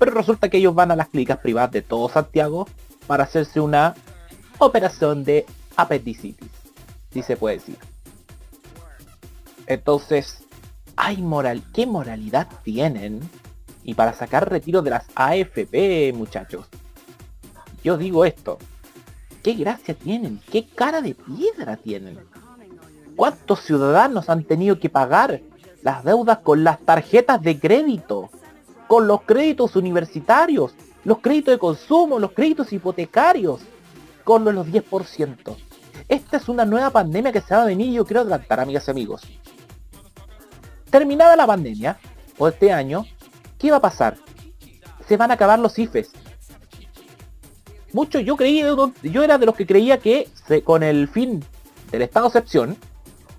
Pero 0.04 0.18
resulta 0.18 0.50
que 0.50 0.58
ellos 0.58 0.76
van 0.76 0.92
a 0.92 0.98
las 0.98 1.08
clínicas 1.08 1.38
privadas 1.38 1.72
de 1.72 1.82
todo 1.82 2.10
Santiago 2.10 2.68
para 3.08 3.24
hacerse 3.24 3.62
una 3.62 3.96
operación 4.58 5.24
de 5.24 5.46
apendicitis, 5.78 6.52
si 7.14 7.22
se 7.22 7.38
puede 7.38 7.60
decir. 7.60 7.78
Entonces, 9.66 10.44
hay 10.98 11.22
moral, 11.22 11.64
¿qué 11.74 11.86
moralidad 11.86 12.50
tienen? 12.64 13.22
Y 13.86 13.94
para 13.94 14.12
sacar 14.12 14.50
retiro 14.50 14.82
de 14.82 14.90
las 14.90 15.06
AFP, 15.16 16.12
muchachos. 16.14 16.66
Yo 17.82 17.96
digo 17.96 18.26
esto. 18.26 18.58
¿Qué 19.42 19.54
gracia 19.54 19.94
tienen? 19.94 20.42
¿Qué 20.52 20.68
cara 20.68 21.02
de 21.02 21.16
piedra 21.16 21.78
tienen? 21.78 22.20
¿Cuántos 23.16 23.62
ciudadanos 23.62 24.30
han 24.30 24.44
tenido 24.44 24.82
que 24.82 24.90
pagar 24.90 25.40
las 25.82 26.04
deudas 26.04 26.40
con 26.40 26.66
las 26.66 26.82
tarjetas 26.82 27.42
de 27.42 27.58
crédito? 27.58 28.30
Con 28.88 29.08
los 29.08 29.22
créditos 29.22 29.76
universitarios, 29.76 30.74
los 31.04 31.20
créditos 31.20 31.54
de 31.54 31.60
consumo, 31.60 32.20
los 32.20 32.32
créditos 32.32 32.72
hipotecarios, 32.72 33.62
con 34.24 34.46
los 34.46 34.68
10%. 34.68 35.56
Esta 36.08 36.38
es 36.38 36.50
una 36.50 36.66
nueva 36.66 36.90
pandemia 36.90 37.32
que 37.32 37.42
se 37.42 37.56
va 37.56 37.64
a 37.64 37.66
venir 37.66 37.88
y 37.88 37.94
yo 37.94 38.06
quiero 38.06 38.22
adelantar, 38.22 38.60
amigas 38.60 38.88
y 38.88 38.92
amigos. 38.92 39.22
Terminada 40.90 41.36
la 41.36 41.48
pandemia, 41.48 41.98
o 42.38 42.48
este 42.48 42.72
año, 42.72 43.06
¿qué 43.58 43.72
va 43.72 43.78
a 43.78 43.82
pasar? 43.82 44.18
Se 45.08 45.18
van 45.18 45.32
a 45.32 45.36
acabar 45.36 45.60
los 45.60 45.78
IFES. 45.78 46.12
Mucho 47.94 48.20
yo 48.20 48.36
creí, 48.36 48.64
yo 49.04 49.24
era 49.24 49.38
de 49.38 49.46
los 49.46 49.56
que 49.56 49.68
creía 49.68 49.98
que 50.00 50.28
con 50.64 50.84
el 50.84 51.08
fin 51.08 51.44
del 51.92 52.02
estado 52.02 52.30
de 52.30 52.40
excepción 52.40 52.78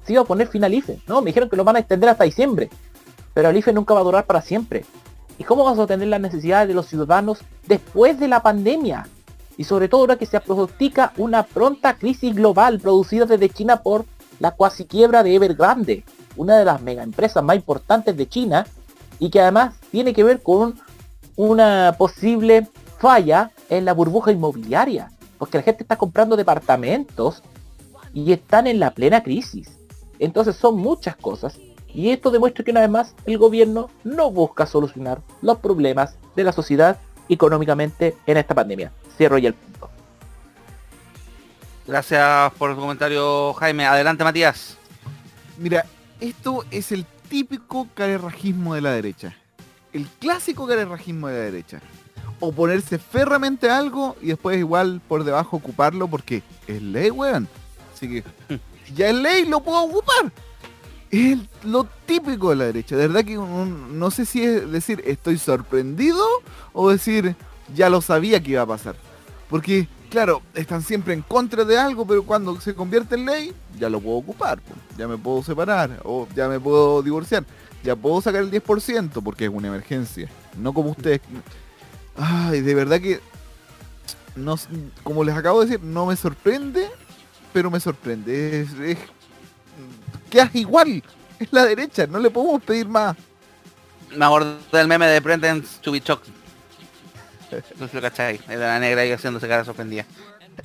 se 0.04 0.12
iba 0.12 0.22
a 0.22 0.26
poner 0.26 0.48
fin 0.48 0.64
al 0.64 0.74
IFE. 0.74 1.00
No, 1.06 1.20
me 1.20 1.30
dijeron 1.30 1.48
que 1.48 1.56
lo 1.56 1.64
van 1.64 1.76
a 1.76 1.80
extender 1.80 2.08
hasta 2.08 2.24
diciembre. 2.24 2.70
Pero 3.32 3.48
el 3.48 3.56
IFE 3.56 3.72
nunca 3.72 3.94
va 3.94 4.00
a 4.00 4.04
durar 4.04 4.26
para 4.26 4.42
siempre. 4.42 4.84
¿Y 5.38 5.44
cómo 5.44 5.64
vamos 5.64 5.78
a 5.80 5.82
atender 5.84 6.08
las 6.08 6.20
necesidades 6.20 6.68
de 6.68 6.74
los 6.74 6.86
ciudadanos 6.86 7.40
después 7.66 8.18
de 8.20 8.28
la 8.28 8.42
pandemia? 8.42 9.08
Y 9.56 9.64
sobre 9.64 9.88
todo 9.88 10.02
ahora 10.02 10.16
que 10.16 10.26
se 10.26 10.40
pronostica 10.40 11.12
una 11.16 11.42
pronta 11.42 11.96
crisis 11.96 12.34
global 12.34 12.80
producida 12.80 13.26
desde 13.26 13.48
China 13.48 13.82
por 13.82 14.04
la 14.38 14.52
cuasi 14.52 14.84
quiebra 14.84 15.22
de 15.22 15.34
Evergrande, 15.34 16.04
una 16.36 16.58
de 16.58 16.64
las 16.64 16.80
mega 16.82 17.02
empresas 17.02 17.42
más 17.42 17.56
importantes 17.56 18.16
de 18.16 18.28
China 18.28 18.66
y 19.18 19.30
que 19.30 19.40
además 19.40 19.74
tiene 19.90 20.12
que 20.12 20.24
ver 20.24 20.42
con 20.42 20.80
una 21.36 21.94
posible 21.98 22.68
falla 22.98 23.50
en 23.68 23.84
la 23.84 23.92
burbuja 23.92 24.32
inmobiliaria, 24.32 25.10
porque 25.38 25.58
la 25.58 25.64
gente 25.64 25.82
está 25.82 25.96
comprando 25.96 26.36
departamentos 26.36 27.42
y 28.12 28.32
están 28.32 28.66
en 28.66 28.78
la 28.80 28.92
plena 28.92 29.22
crisis. 29.22 29.78
Entonces 30.18 30.56
son 30.56 30.76
muchas 30.76 31.16
cosas 31.16 31.58
y 31.94 32.10
esto 32.10 32.30
demuestra 32.30 32.64
que 32.64 32.72
una 32.72 32.80
vez 32.80 32.90
más 32.90 33.14
el 33.24 33.38
gobierno 33.38 33.88
no 34.02 34.30
busca 34.30 34.66
solucionar 34.66 35.22
los 35.40 35.58
problemas 35.58 36.16
de 36.34 36.44
la 36.44 36.52
sociedad 36.52 36.98
económicamente 37.28 38.16
en 38.26 38.36
esta 38.36 38.54
pandemia. 38.54 38.92
Cierro 39.16 39.38
ya 39.38 39.48
el 39.48 39.54
punto. 39.54 39.88
Gracias 41.86 42.52
por 42.54 42.70
el 42.70 42.76
comentario, 42.76 43.52
Jaime. 43.54 43.86
Adelante, 43.86 44.24
Matías. 44.24 44.76
Mira, 45.58 45.86
esto 46.20 46.64
es 46.70 46.90
el 46.92 47.06
típico 47.28 47.88
carerrajismo 47.94 48.74
de 48.74 48.80
la 48.80 48.90
derecha. 48.90 49.36
El 49.92 50.06
clásico 50.06 50.66
carerrajismo 50.66 51.28
de 51.28 51.34
la 51.34 51.44
derecha. 51.44 51.80
Oponerse 52.40 52.98
férreamente 52.98 53.70
a 53.70 53.78
algo 53.78 54.16
y 54.20 54.28
después 54.28 54.58
igual 54.58 55.00
por 55.06 55.22
debajo 55.22 55.56
ocuparlo 55.56 56.08
porque 56.08 56.42
es 56.66 56.82
ley, 56.82 57.10
weón. 57.10 57.48
Así 57.94 58.08
que 58.08 58.24
ya 58.94 59.10
es 59.10 59.14
ley, 59.14 59.44
lo 59.44 59.60
puedo 59.60 59.84
ocupar. 59.84 60.32
Es 61.14 61.38
lo 61.64 61.84
típico 62.06 62.50
de 62.50 62.56
la 62.56 62.64
derecha. 62.64 62.96
De 62.96 63.06
verdad 63.08 63.24
que 63.24 63.38
un- 63.38 63.98
no 63.98 64.10
sé 64.10 64.24
si 64.26 64.42
es 64.42 64.70
decir 64.70 65.02
estoy 65.06 65.38
sorprendido 65.38 66.24
o 66.72 66.90
decir 66.90 67.36
ya 67.74 67.88
lo 67.88 68.00
sabía 68.00 68.42
que 68.42 68.52
iba 68.52 68.62
a 68.62 68.66
pasar. 68.66 68.96
Porque, 69.48 69.86
claro, 70.10 70.42
están 70.54 70.82
siempre 70.82 71.14
en 71.14 71.22
contra 71.22 71.64
de 71.64 71.78
algo, 71.78 72.06
pero 72.06 72.22
cuando 72.24 72.60
se 72.60 72.74
convierte 72.74 73.14
en 73.14 73.26
ley, 73.26 73.52
ya 73.78 73.88
lo 73.88 74.00
puedo 74.00 74.16
ocupar. 74.16 74.60
Ya 74.98 75.06
me 75.06 75.16
puedo 75.18 75.42
separar, 75.42 76.00
o 76.04 76.26
ya 76.34 76.48
me 76.48 76.58
puedo 76.58 77.02
divorciar. 77.02 77.44
Ya 77.82 77.94
puedo 77.94 78.20
sacar 78.20 78.42
el 78.42 78.50
10% 78.50 79.22
porque 79.22 79.44
es 79.44 79.50
una 79.50 79.68
emergencia. 79.68 80.28
No 80.58 80.72
como 80.72 80.90
ustedes. 80.90 81.20
Ay, 82.16 82.60
de 82.62 82.74
verdad 82.74 83.00
que... 83.00 83.20
No, 84.36 84.56
como 85.04 85.22
les 85.22 85.36
acabo 85.36 85.60
de 85.60 85.66
decir, 85.66 85.84
no 85.84 86.06
me 86.06 86.16
sorprende, 86.16 86.88
pero 87.52 87.70
me 87.70 87.78
sorprende. 87.78 88.62
Es, 88.62 88.72
es, 88.80 88.98
quedas 90.34 90.54
igual. 90.54 91.02
Es 91.38 91.52
la 91.52 91.64
derecha, 91.64 92.06
no 92.06 92.18
le 92.18 92.30
podemos 92.30 92.62
pedir 92.62 92.88
más. 92.88 93.16
Me 94.14 94.24
acordé 94.24 94.56
del 94.72 94.88
meme 94.88 95.06
de 95.06 95.20
Brendan 95.20 95.64
Chubichok. 95.80 96.22
No 97.78 97.88
sé 97.88 97.94
lo 97.94 98.02
cacháis. 98.02 98.40
Es 98.40 98.48
de 98.48 98.56
la 98.58 98.78
negra 98.78 99.02
ahí 99.02 99.12
haciéndose 99.12 99.48
cara 99.48 99.64
sorprendida. 99.64 100.04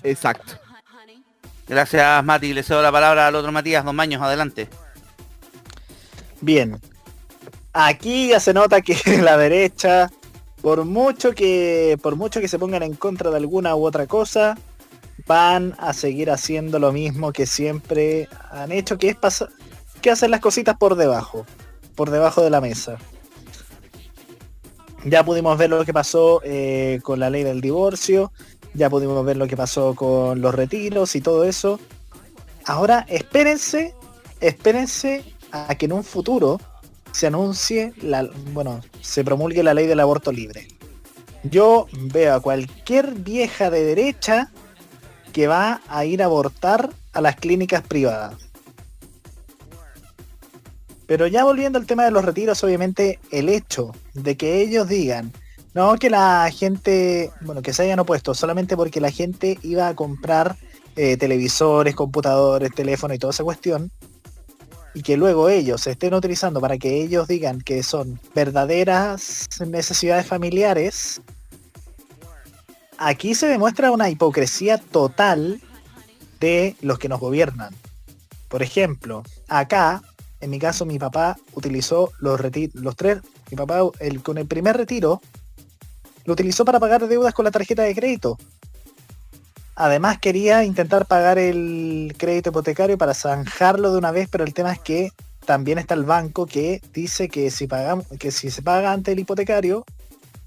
Exacto. 0.03 0.53
Gracias, 1.67 2.23
Mati. 2.23 2.53
Le 2.53 2.63
cedo 2.63 2.81
la 2.81 2.91
palabra 2.91 3.27
al 3.27 3.35
otro 3.35 3.51
Matías, 3.51 3.85
dos 3.85 3.93
Maños, 3.93 4.21
adelante. 4.21 4.67
Bien. 6.41 6.79
Aquí 7.73 8.29
ya 8.29 8.39
se 8.39 8.53
nota 8.53 8.81
que 8.81 8.97
la 9.21 9.37
derecha, 9.37 10.09
por 10.61 10.85
mucho 10.85 11.33
que, 11.33 11.97
por 12.01 12.15
mucho 12.15 12.41
que 12.41 12.47
se 12.47 12.57
pongan 12.57 12.81
en 12.81 12.95
contra 12.95 13.29
de 13.29 13.37
alguna 13.37 13.75
u 13.75 13.85
otra 13.85 14.07
cosa, 14.07 14.57
van 15.27 15.75
a 15.77 15.93
seguir 15.93 16.31
haciendo 16.31 16.79
lo 16.79 16.91
mismo 16.91 17.31
que 17.31 17.45
siempre 17.45 18.27
han 18.51 18.71
hecho, 18.71 18.97
que 18.97 19.09
es 19.09 19.15
pasar, 19.15 19.49
que 19.99 20.11
hacer 20.11 20.29
las 20.29 20.39
cositas 20.39 20.77
por 20.77 20.95
debajo, 20.95 21.45
por 21.95 22.09
debajo 22.09 22.41
de 22.41 22.49
la 22.49 22.61
mesa. 22.61 22.97
Ya 25.05 25.23
pudimos 25.23 25.57
ver 25.57 25.69
lo 25.69 25.85
que 25.85 25.93
pasó 25.93 26.41
eh, 26.43 26.99
con 27.03 27.19
la 27.19 27.29
ley 27.29 27.43
del 27.43 27.61
divorcio, 27.61 28.31
ya 28.73 28.89
pudimos 28.89 29.23
ver 29.25 29.37
lo 29.37 29.47
que 29.47 29.55
pasó 29.55 29.95
con 29.95 30.41
los 30.41 30.53
retiros 30.53 31.15
y 31.15 31.21
todo 31.21 31.45
eso. 31.45 31.79
Ahora 32.65 33.05
espérense, 33.07 33.95
espérense 34.41 35.23
a 35.51 35.75
que 35.75 35.85
en 35.85 35.93
un 35.93 36.03
futuro 36.03 36.59
se 37.11 37.27
anuncie 37.27 37.93
la, 38.01 38.29
bueno, 38.53 38.81
se 39.01 39.23
promulgue 39.23 39.63
la 39.63 39.73
ley 39.73 39.87
del 39.87 39.99
aborto 39.99 40.31
libre. 40.31 40.67
Yo 41.43 41.87
veo 41.91 42.35
a 42.35 42.41
cualquier 42.41 43.13
vieja 43.13 43.69
de 43.69 43.83
derecha 43.83 44.51
que 45.31 45.47
va 45.47 45.81
a 45.87 46.05
ir 46.05 46.21
a 46.21 46.25
abortar 46.25 46.89
a 47.13 47.21
las 47.21 47.37
clínicas 47.37 47.81
privadas. 47.81 48.48
Pero 51.09 51.25
ya 51.25 51.43
volviendo 51.43 51.79
al 51.79 51.87
tema 51.87 52.05
de 52.05 52.11
los 52.11 52.23
retiros, 52.23 52.63
obviamente 52.63 53.17
el 53.31 53.49
hecho 53.49 53.93
de 54.13 54.37
que 54.37 54.61
ellos 54.61 54.87
digan, 54.87 55.33
no 55.73 55.95
que 55.95 56.11
la 56.11 56.51
gente, 56.51 57.31
bueno, 57.41 57.63
que 57.63 57.73
se 57.73 57.81
hayan 57.81 57.97
opuesto 57.97 58.35
solamente 58.35 58.77
porque 58.77 59.01
la 59.01 59.09
gente 59.09 59.57
iba 59.63 59.87
a 59.87 59.95
comprar 59.95 60.55
eh, 60.95 61.17
televisores, 61.17 61.95
computadores, 61.95 62.69
teléfono 62.75 63.15
y 63.15 63.17
toda 63.17 63.31
esa 63.31 63.43
cuestión, 63.43 63.91
y 64.93 65.01
que 65.01 65.17
luego 65.17 65.49
ellos 65.49 65.81
se 65.81 65.91
estén 65.91 66.13
utilizando 66.13 66.61
para 66.61 66.77
que 66.77 67.01
ellos 67.01 67.27
digan 67.27 67.59
que 67.59 67.81
son 67.81 68.19
verdaderas 68.35 69.47
necesidades 69.65 70.27
familiares, 70.27 71.21
aquí 72.99 73.33
se 73.33 73.47
demuestra 73.47 73.89
una 73.89 74.11
hipocresía 74.11 74.77
total 74.77 75.59
de 76.39 76.75
los 76.81 76.99
que 76.99 77.09
nos 77.09 77.19
gobiernan. 77.19 77.73
Por 78.47 78.61
ejemplo, 78.61 79.23
acá, 79.47 80.03
en 80.41 80.49
mi 80.49 80.59
caso, 80.59 80.85
mi 80.85 80.97
papá 80.97 81.37
utilizó 81.53 82.11
los, 82.19 82.39
los 82.73 82.95
tres, 82.95 83.19
mi 83.51 83.57
papá 83.57 83.81
el, 83.99 84.21
con 84.23 84.37
el 84.37 84.47
primer 84.47 84.77
retiro, 84.77 85.21
lo 86.25 86.33
utilizó 86.33 86.65
para 86.65 86.79
pagar 86.79 87.07
deudas 87.07 87.33
con 87.33 87.45
la 87.45 87.51
tarjeta 87.51 87.83
de 87.83 87.95
crédito. 87.95 88.37
además 89.75 90.19
quería 90.19 90.63
intentar 90.63 91.05
pagar 91.05 91.39
el 91.39 92.13
crédito 92.17 92.49
hipotecario 92.49 92.97
para 92.97 93.13
zanjarlo 93.13 93.91
de 93.91 93.97
una 93.97 94.11
vez, 94.11 94.29
pero 94.29 94.43
el 94.43 94.53
tema 94.53 94.73
es 94.73 94.79
que 94.79 95.11
también 95.45 95.79
está 95.79 95.95
el 95.95 96.03
banco 96.03 96.45
que 96.45 96.81
dice 96.93 97.27
que 97.27 97.49
si 97.49 97.65
pagamos, 97.67 98.05
que 98.19 98.31
si 98.31 98.51
se 98.51 98.61
paga 98.61 98.91
ante 98.91 99.13
el 99.13 99.19
hipotecario, 99.19 99.85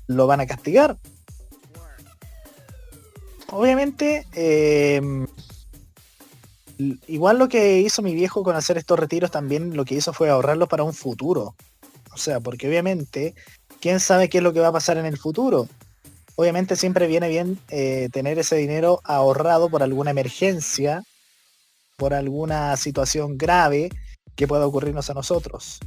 lo 0.06 0.26
van 0.26 0.40
a 0.40 0.46
castigar. 0.46 0.96
Obviamente, 3.50 4.26
eh, 4.32 5.26
igual 7.06 7.38
lo 7.38 7.48
que 7.48 7.80
hizo 7.80 8.02
mi 8.02 8.14
viejo 8.14 8.42
con 8.42 8.56
hacer 8.56 8.78
estos 8.78 8.98
retiros 8.98 9.30
también 9.30 9.76
lo 9.76 9.84
que 9.84 9.94
hizo 9.94 10.12
fue 10.12 10.30
ahorrarlo 10.30 10.66
para 10.68 10.84
un 10.84 10.94
futuro. 10.94 11.54
O 12.12 12.16
sea, 12.16 12.40
porque 12.40 12.68
obviamente, 12.68 13.34
¿quién 13.80 14.00
sabe 14.00 14.28
qué 14.28 14.38
es 14.38 14.44
lo 14.44 14.52
que 14.52 14.60
va 14.60 14.68
a 14.68 14.72
pasar 14.72 14.98
en 14.98 15.06
el 15.06 15.18
futuro? 15.18 15.68
Obviamente 16.36 16.76
siempre 16.76 17.06
viene 17.06 17.28
bien 17.28 17.58
eh, 17.68 18.08
tener 18.12 18.38
ese 18.38 18.56
dinero 18.56 19.00
ahorrado 19.04 19.68
por 19.68 19.82
alguna 19.82 20.10
emergencia, 20.10 21.02
por 21.96 22.14
alguna 22.14 22.76
situación 22.76 23.36
grave 23.38 23.90
que 24.34 24.48
pueda 24.48 24.66
ocurrirnos 24.66 25.10
a 25.10 25.14
nosotros. 25.14 25.78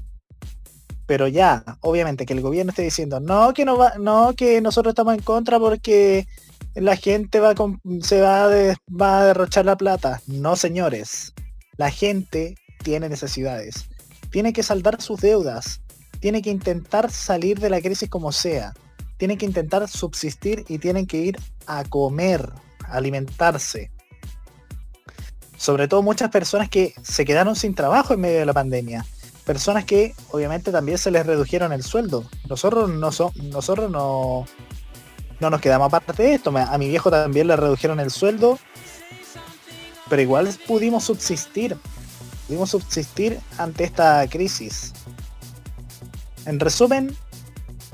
Pero 1.08 1.28
ya, 1.28 1.64
obviamente 1.82 2.26
que 2.26 2.34
el 2.34 2.42
gobierno 2.42 2.72
esté 2.72 2.82
diciendo, 2.82 3.20
no, 3.20 3.54
que 3.54 3.66
no 3.66 3.78
va, 3.78 3.94
no, 4.00 4.34
que 4.34 4.62
nosotros 4.62 4.92
estamos 4.92 5.14
en 5.14 5.22
contra 5.22 5.60
porque 5.60 6.28
la 6.74 6.96
gente 6.96 7.40
va 7.40 7.52
a 7.52 7.56
se 8.02 8.22
va 8.22 8.48
va 8.90 9.20
a 9.20 9.26
derrochar 9.26 9.66
la 9.66 9.78
plata. 9.78 10.22
No, 10.28 10.56
señores. 10.56 11.34
La 11.78 11.92
gente 11.92 12.56
tiene 12.84 13.10
necesidades. 13.10 13.90
Tiene 14.32 14.54
que 14.54 14.64
saldar 14.64 15.02
sus 15.02 15.22
deudas. 15.22 15.82
Tiene 16.20 16.42
que 16.42 16.50
intentar 16.50 17.12
salir 17.12 17.60
de 17.60 17.70
la 17.70 17.82
crisis 17.82 18.10
como 18.10 18.32
sea. 18.32 18.74
Tiene 19.18 19.38
que 19.38 19.46
intentar 19.46 19.88
subsistir 19.88 20.66
y 20.68 20.80
tienen 20.80 21.06
que 21.06 21.18
ir 21.18 21.38
a 21.68 21.84
comer, 21.84 22.52
a 22.86 22.98
alimentarse. 22.98 23.92
Sobre 25.58 25.88
todo 25.88 26.02
muchas 26.02 26.32
personas 26.32 26.70
que 26.70 26.94
se 27.02 27.24
quedaron 27.26 27.56
sin 27.56 27.76
trabajo 27.76 28.14
en 28.14 28.22
medio 28.22 28.40
de 28.40 28.46
la 28.46 28.54
pandemia. 28.54 29.06
Personas 29.46 29.86
que 29.86 30.14
obviamente 30.32 30.72
también 30.72 30.98
se 30.98 31.12
les 31.12 31.26
redujeron 31.26 31.72
el 31.72 31.84
sueldo. 31.84 32.26
Nosotros 32.50 32.90
no, 32.90 33.12
so- 33.12 33.32
nosotros 33.36 33.90
no, 33.92 34.46
no 35.40 35.50
nos 35.50 35.62
quedamos 35.62 35.88
aparte 35.88 36.24
de 36.24 36.36
esto. 36.36 36.54
A 36.56 36.78
mi 36.78 36.88
viejo 36.88 37.10
también 37.10 37.48
le 37.48 37.56
redujeron 37.56 38.00
el 38.00 38.12
sueldo. 38.12 38.60
Pero 40.10 40.22
igual 40.22 40.50
pudimos 40.68 41.04
subsistir. 41.04 41.78
Pudimos 42.48 42.70
subsistir 42.70 43.40
ante 43.58 43.84
esta 43.84 44.28
crisis. 44.28 44.94
En 46.46 46.60
resumen, 46.60 47.16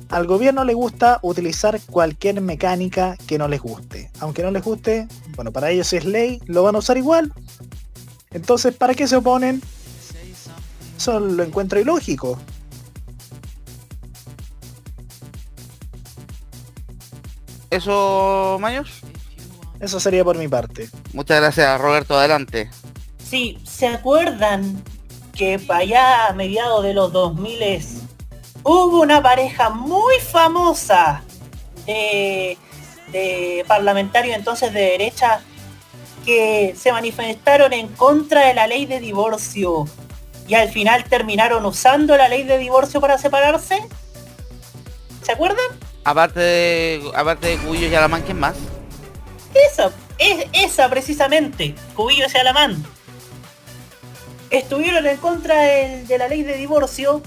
al 0.10 0.28
gobierno 0.28 0.66
le 0.66 0.74
gusta 0.74 1.20
utilizar 1.22 1.80
cualquier 1.90 2.42
mecánica 2.42 3.16
que 3.28 3.38
no 3.38 3.48
les 3.48 3.62
guste. 3.62 4.12
Aunque 4.20 4.44
no 4.44 4.52
les 4.52 4.62
guste, 4.62 5.08
bueno, 5.36 5.54
para 5.54 5.72
ellos 5.72 5.94
es 5.94 6.04
ley, 6.04 6.42
lo 6.48 6.64
van 6.64 6.76
a 6.76 6.80
usar 6.80 6.98
igual. 6.98 7.34
Entonces, 8.32 8.76
¿para 8.76 8.94
qué 8.94 9.08
se 9.08 9.16
oponen? 9.16 9.62
Eso 10.98 11.20
lo 11.20 11.44
encuentro 11.44 11.80
ilógico. 11.80 12.38
¿Eso, 17.72 18.58
Maños? 18.60 19.00
Eso 19.80 20.00
sería 20.00 20.24
por 20.24 20.38
mi 20.38 20.48
parte. 20.48 20.90
Muchas 21.14 21.40
gracias, 21.40 21.82
Roberto. 21.82 22.18
Adelante. 22.18 22.70
Sí, 23.18 23.58
¿se 23.64 23.88
acuerdan 23.88 24.84
que 25.34 25.58
para 25.58 25.80
allá 25.80 26.28
a 26.28 26.34
mediados 26.34 26.84
de 26.84 26.94
los 26.94 27.12
2000 27.14 27.82
hubo 28.64 29.02
una 29.02 29.24
pareja 29.24 29.70
muy 29.70 30.20
famosa 30.20 31.24
de, 31.86 32.58
de 33.12 33.66
parlamentarios 33.68 34.36
entonces 34.36 34.74
de 34.74 34.82
derecha 34.82 35.42
que 36.26 36.76
se 36.78 36.92
manifestaron 36.92 37.74
en 37.74 37.88
contra 37.88 38.46
de 38.48 38.54
la 38.54 38.68
ley 38.68 38.86
de 38.86 39.00
divorcio 39.00 39.86
y 40.48 40.56
al 40.56 40.70
final 40.70 41.06
terminaron 41.06 41.66
usando 41.66 42.18
la 42.18 42.28
ley 42.28 42.44
de 42.44 42.58
divorcio 42.58 43.00
para 43.00 43.18
separarse? 43.18 43.80
¿Se 45.24 45.32
acuerdan? 45.32 45.66
Aparte 46.04 46.40
de, 46.40 47.12
aparte 47.16 47.48
de 47.48 47.58
Cuyo 47.58 47.88
y 47.88 47.96
Alamán, 47.96 48.24
¿quién 48.24 48.40
más? 48.40 48.56
Esa, 49.54 49.92
es 50.18 50.46
esa 50.54 50.90
precisamente, 50.90 51.76
Cubillos 51.96 52.34
y 52.34 52.38
Alamán. 52.38 52.84
Estuvieron 54.50 55.06
en 55.08 55.18
contra 55.18 55.56
de 55.62 56.18
la 56.18 56.28
ley 56.28 56.44
de 56.44 56.58
divorcio, 56.58 57.22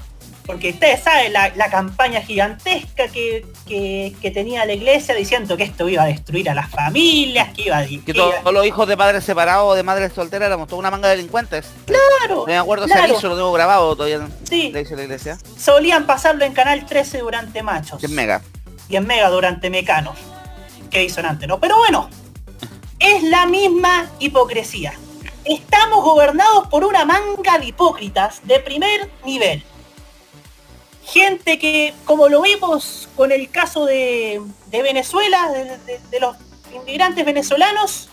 porque 0.45 0.71
ustedes 0.71 1.03
saben 1.03 1.33
la, 1.33 1.53
la 1.57 1.71
campaña 1.71 2.21
gigantesca 2.21 3.09
que, 3.09 3.47
que- 3.67 4.15
que 4.21 4.31
tenía 4.31 4.67
la 4.67 4.75
iglesia 4.75 5.15
diciendo 5.15 5.57
que 5.57 5.63
esto 5.63 5.89
iba 5.89 6.03
a 6.03 6.07
destruir 6.07 6.51
a 6.51 6.55
las 6.55 6.69
familias, 6.71 7.49
que 7.55 7.63
iba 7.63 7.79
a... 7.79 7.87
Que 7.87 8.13
todos 8.13 8.53
los 8.53 8.67
hijos 8.67 8.87
de 8.87 8.97
padres 8.99 9.25
separados 9.25 9.73
o 9.73 9.75
de 9.75 9.83
madres 9.83 10.13
solteras 10.13 10.49
éramos 10.49 10.69
toda 10.69 10.81
una 10.81 10.91
manga 10.91 11.09
de 11.09 11.17
delincuentes. 11.17 11.65
Claro. 11.87 12.45
Me 12.47 12.59
acuerdo 12.59 12.85
ese 12.85 12.95
claro. 12.95 13.13
aviso, 13.15 13.29
lo 13.29 13.37
tengo 13.37 13.53
grabado 13.53 13.97
todavía. 13.97 14.29
Sí. 14.47 14.71
La 14.73 14.81
iglesia. 14.81 15.39
Solían 15.59 16.05
pasarlo 16.07 16.45
en 16.45 16.53
Canal 16.53 16.85
13 16.85 17.19
durante 17.21 17.63
Machos. 17.63 17.99
Que 18.01 18.09
mega. 18.09 18.43
Y 18.89 18.97
en 18.97 19.07
Mega 19.07 19.31
durante 19.31 19.71
Mecanos. 19.71 20.17
Que 20.91 21.01
disonante, 21.01 21.47
¿no? 21.47 21.59
Pero 21.61 21.77
bueno, 21.79 22.09
es 22.99 23.23
la 23.25 23.47
misma 23.47 24.11
hipocresía. 24.19 24.95
Estamos 25.45 26.03
gobernados 26.05 26.69
por 26.69 26.85
una 26.85 27.05
manga 27.05 27.59
de 27.59 27.67
hipócritas 27.67 28.41
de 28.45 28.61
primer 28.61 29.11
nivel. 29.25 29.63
Gente 31.05 31.59
que, 31.59 31.93
como 32.05 32.29
lo 32.29 32.41
vimos 32.43 33.09
con 33.15 33.31
el 33.31 33.51
caso 33.51 33.85
de, 33.85 34.41
Venezuela, 34.71 35.51
de, 35.51 36.21
los 36.21 36.37
inmigrantes 36.75 37.25
venezolanos, 37.27 38.09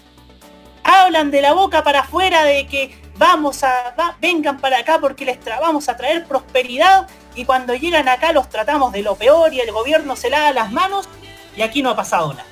hablan 0.83 1.31
de 1.31 1.41
la 1.41 1.53
boca 1.53 1.83
para 1.83 2.01
afuera 2.01 2.43
de 2.43 2.67
que 2.67 3.01
vamos 3.17 3.63
a, 3.63 3.95
vengan 4.19 4.59
para 4.59 4.79
acá 4.79 4.99
porque 4.99 5.23
les 5.23 5.39
tra- 5.39 5.61
vamos 5.61 5.87
a 5.87 5.95
traer 5.95 6.25
prosperidad 6.25 7.07
y 7.35 7.45
cuando 7.45 7.73
llegan 7.73 8.07
acá 8.07 8.33
los 8.33 8.49
tratamos 8.49 8.91
de 8.91 9.01
lo 9.01 9.15
peor 9.15 9.53
y 9.53 9.59
el 9.59 9.71
gobierno 9.71 10.15
se 10.15 10.29
lava 10.29 10.51
las 10.51 10.71
manos 10.71 11.07
y 11.55 11.61
aquí 11.61 11.81
no 11.81 11.89
ha 11.89 11.95
pasado 11.95 12.33
nada. 12.33 12.45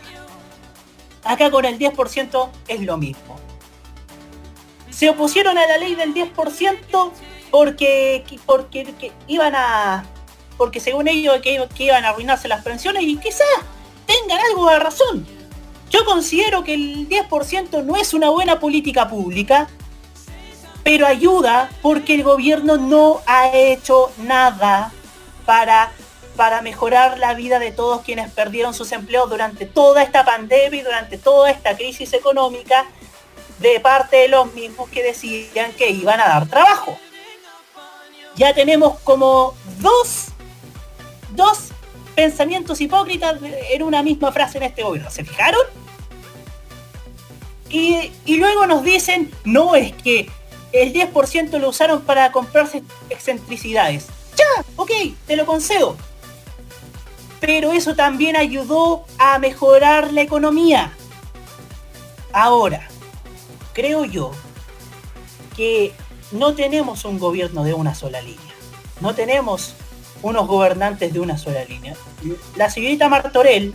Acá 1.23 1.51
con 1.51 1.65
el 1.65 1.77
10% 1.77 2.49
es 2.67 2.81
lo 2.81 2.97
mismo. 2.97 3.37
Se 4.89 5.09
opusieron 5.09 5.57
a 5.57 5.65
la 5.65 5.77
ley 5.77 5.95
del 5.95 6.13
10% 6.13 7.11
porque, 7.51 8.23
porque 8.45 8.83
que 8.99 9.11
iban 9.27 9.55
a... 9.55 10.05
Porque 10.57 10.79
según 10.79 11.07
ellos 11.07 11.39
que 11.41 11.67
iban 11.77 12.05
a 12.05 12.09
arruinarse 12.09 12.47
las 12.47 12.63
pensiones 12.63 13.03
y 13.03 13.17
quizás 13.17 13.47
tengan 14.05 14.39
algo 14.49 14.69
de 14.69 14.79
razón. 14.79 15.25
Yo 15.89 16.03
considero 16.05 16.63
que 16.63 16.73
el 16.73 17.07
10% 17.07 17.83
no 17.83 17.95
es 17.95 18.13
una 18.13 18.29
buena 18.29 18.59
política 18.59 19.07
pública, 19.07 19.67
pero 20.83 21.05
ayuda 21.05 21.69
porque 21.81 22.15
el 22.15 22.23
gobierno 22.23 22.77
no 22.77 23.21
ha 23.25 23.49
hecho 23.53 24.11
nada 24.17 24.91
para, 25.45 25.91
para 26.35 26.61
mejorar 26.61 27.17
la 27.19 27.33
vida 27.33 27.59
de 27.59 27.71
todos 27.71 28.01
quienes 28.01 28.31
perdieron 28.31 28.73
sus 28.73 28.91
empleos 28.91 29.29
durante 29.29 29.65
toda 29.65 30.03
esta 30.03 30.25
pandemia 30.25 30.79
y 30.79 30.83
durante 30.83 31.17
toda 31.17 31.51
esta 31.51 31.75
crisis 31.75 32.13
económica 32.13 32.85
de 33.59 33.79
parte 33.79 34.17
de 34.17 34.27
los 34.29 34.53
mismos 34.53 34.89
que 34.89 35.03
decían 35.03 35.73
que 35.73 35.89
iban 35.89 36.19
a 36.19 36.27
dar 36.27 36.47
trabajo. 36.47 36.97
Ya 38.35 38.53
tenemos 38.53 38.99
como 38.99 39.53
dos, 39.79 40.27
dos 41.31 41.69
pensamientos 42.15 42.79
hipócritas 42.79 43.37
en 43.69 43.83
una 43.83 44.01
misma 44.01 44.31
frase 44.31 44.59
en 44.59 44.63
este 44.63 44.83
gobierno. 44.83 45.11
¿Se 45.11 45.25
fijaron? 45.25 45.61
Y, 47.69 48.11
y 48.25 48.37
luego 48.37 48.65
nos 48.65 48.83
dicen, 48.83 49.31
no, 49.43 49.75
es 49.75 49.93
que 49.93 50.29
el 50.71 50.93
10% 50.93 51.57
lo 51.59 51.69
usaron 51.69 52.01
para 52.01 52.31
comprarse 52.31 52.83
excentricidades. 53.09 54.07
Ya, 54.35 54.63
ok, 54.75 54.91
te 55.25 55.35
lo 55.35 55.45
concedo. 55.45 55.95
Pero 57.39 57.71
eso 57.71 57.95
también 57.95 58.35
ayudó 58.35 59.05
a 59.17 59.39
mejorar 59.39 60.11
la 60.11 60.21
economía. 60.21 60.91
Ahora, 62.33 62.87
creo 63.73 64.05
yo 64.05 64.31
que 65.55 65.93
no 66.31 66.53
tenemos 66.53 67.05
un 67.05 67.17
gobierno 67.17 67.63
de 67.63 67.73
una 67.73 67.95
sola 67.95 68.21
línea. 68.21 68.53
No 69.01 69.15
tenemos 69.15 69.73
unos 70.21 70.47
gobernantes 70.47 71.13
de 71.13 71.19
una 71.19 71.37
sola 71.37 71.63
línea. 71.63 71.95
La 72.55 72.69
señorita 72.69 73.09
Martorell, 73.09 73.73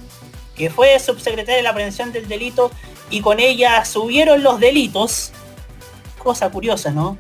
que 0.55 0.71
fue 0.71 0.99
subsecretaria 0.99 1.57
de 1.57 1.63
la 1.63 1.75
prevención 1.75 2.13
del 2.13 2.29
delito 2.29 2.71
y 3.11 3.21
con 3.21 3.41
ella 3.41 3.85
subieron 3.85 4.43
los 4.43 4.61
delitos, 4.61 5.33
cosa 6.25 6.51
curiosa, 6.51 6.91
¿no? 6.91 7.17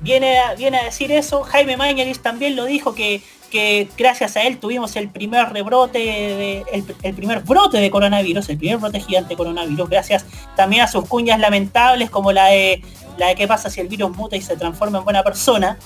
Viene 0.00 0.38
a, 0.38 0.54
viene 0.54 0.78
a 0.78 0.84
decir 0.84 1.12
eso, 1.12 1.42
Jaime 1.42 1.76
Mañalich 1.76 2.18
también 2.20 2.56
lo 2.56 2.64
dijo 2.64 2.94
que, 2.94 3.22
que 3.50 3.88
gracias 3.96 4.36
a 4.36 4.42
él 4.42 4.58
tuvimos 4.58 4.96
el 4.96 5.08
primer 5.10 5.50
rebrote, 5.52 5.98
de- 5.98 6.64
el, 6.72 6.84
el 7.02 7.14
primer 7.14 7.40
brote 7.40 7.78
de 7.78 7.90
coronavirus, 7.90 8.48
el 8.50 8.58
primer 8.58 8.78
brote 8.78 9.00
gigante 9.00 9.30
de 9.30 9.36
coronavirus, 9.36 9.88
gracias 9.88 10.24
también 10.56 10.82
a 10.82 10.88
sus 10.88 11.06
cuñas 11.06 11.38
lamentables 11.40 12.10
como 12.10 12.32
la 12.32 12.46
de 12.46 12.82
la 13.16 13.28
de 13.28 13.34
qué 13.36 13.46
pasa 13.46 13.70
si 13.70 13.80
el 13.80 13.88
virus 13.88 14.10
muta 14.16 14.36
y 14.36 14.40
se 14.42 14.56
transforma 14.56 14.98
en 14.98 15.04
buena 15.04 15.22
persona. 15.22 15.78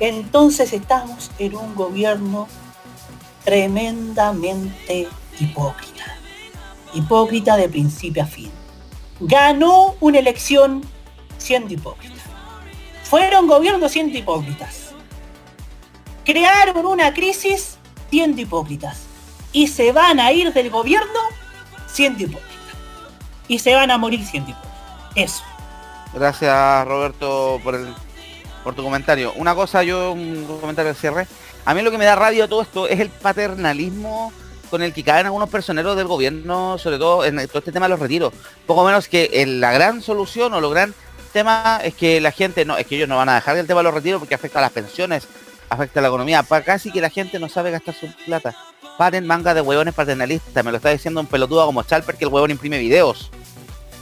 Entonces 0.00 0.72
estamos 0.72 1.30
en 1.38 1.54
un 1.56 1.74
gobierno 1.76 2.48
tremendamente 3.44 5.08
hipócrita. 5.38 6.04
Hipócrita 6.92 7.56
de 7.56 7.68
principio 7.68 8.22
a 8.24 8.26
fin. 8.26 8.50
Ganó 9.20 9.94
una 10.00 10.18
elección 10.18 10.82
siendo 11.38 11.72
hipócrita. 11.72 12.14
Fueron 13.02 13.46
gobiernos 13.46 13.92
siendo 13.92 14.16
hipócritas. 14.16 14.92
Crearon 16.24 16.86
una 16.86 17.12
crisis 17.12 17.78
siendo 18.10 18.40
hipócritas. 18.40 19.02
Y 19.52 19.68
se 19.68 19.92
van 19.92 20.18
a 20.18 20.32
ir 20.32 20.52
del 20.52 20.70
gobierno 20.70 21.20
siendo 21.86 22.24
hipócritas. 22.24 22.50
Y 23.46 23.58
se 23.58 23.74
van 23.74 23.90
a 23.90 23.98
morir 23.98 24.24
siendo 24.24 24.50
hipócritas. 24.50 24.74
Eso. 25.14 25.44
Gracias 26.12 26.86
Roberto 26.86 27.60
por 27.62 27.76
por 28.64 28.74
tu 28.74 28.82
comentario. 28.82 29.32
Una 29.34 29.54
cosa, 29.54 29.82
yo 29.84 30.12
un 30.12 30.46
comentario 30.60 30.92
de 30.92 30.98
cierre. 30.98 31.28
A 31.66 31.74
mí 31.74 31.82
lo 31.82 31.90
que 31.90 31.98
me 31.98 32.06
da 32.06 32.16
rabia 32.16 32.48
todo 32.48 32.62
esto 32.62 32.88
es 32.88 32.98
el 32.98 33.10
paternalismo 33.10 34.32
con 34.70 34.82
el 34.82 34.92
que 34.92 35.04
caen 35.04 35.26
algunos 35.26 35.48
personeros 35.48 35.96
del 35.96 36.06
gobierno, 36.06 36.78
sobre 36.78 36.98
todo 36.98 37.24
en 37.24 37.36
todo 37.48 37.58
este 37.58 37.72
tema 37.72 37.86
de 37.86 37.90
los 37.90 38.00
retiros. 38.00 38.32
Poco 38.66 38.84
menos 38.84 39.08
que 39.08 39.30
en 39.34 39.60
la 39.60 39.72
gran 39.72 40.02
solución 40.02 40.52
o 40.54 40.60
lo 40.60 40.70
gran 40.70 40.94
tema 41.32 41.80
es 41.82 41.94
que 41.94 42.20
la 42.20 42.30
gente 42.30 42.64
no, 42.64 42.76
es 42.76 42.86
que 42.86 42.96
ellos 42.96 43.08
no 43.08 43.16
van 43.16 43.28
a 43.28 43.34
dejar 43.34 43.56
el 43.56 43.66
tema 43.66 43.80
de 43.80 43.84
los 43.84 43.94
retiros 43.94 44.20
porque 44.20 44.34
afecta 44.34 44.58
a 44.60 44.62
las 44.62 44.72
pensiones, 44.72 45.26
afecta 45.68 46.00
a 46.00 46.02
la 46.02 46.08
economía. 46.08 46.42
Pa- 46.42 46.62
casi 46.62 46.92
que 46.92 47.00
la 47.00 47.10
gente 47.10 47.38
no 47.38 47.48
sabe 47.48 47.70
gastar 47.70 47.94
su 47.94 48.08
plata. 48.24 48.54
Paren 48.98 49.26
manga 49.26 49.54
de 49.54 49.60
huevones 49.60 49.94
paternalistas. 49.94 50.64
Me 50.64 50.70
lo 50.70 50.76
está 50.76 50.90
diciendo 50.90 51.20
un 51.20 51.26
pelotudo 51.26 51.66
como 51.66 51.82
Chalper 51.82 52.14
que 52.16 52.24
el 52.24 52.30
huevón 52.32 52.50
imprime 52.52 52.78
videos. 52.78 53.30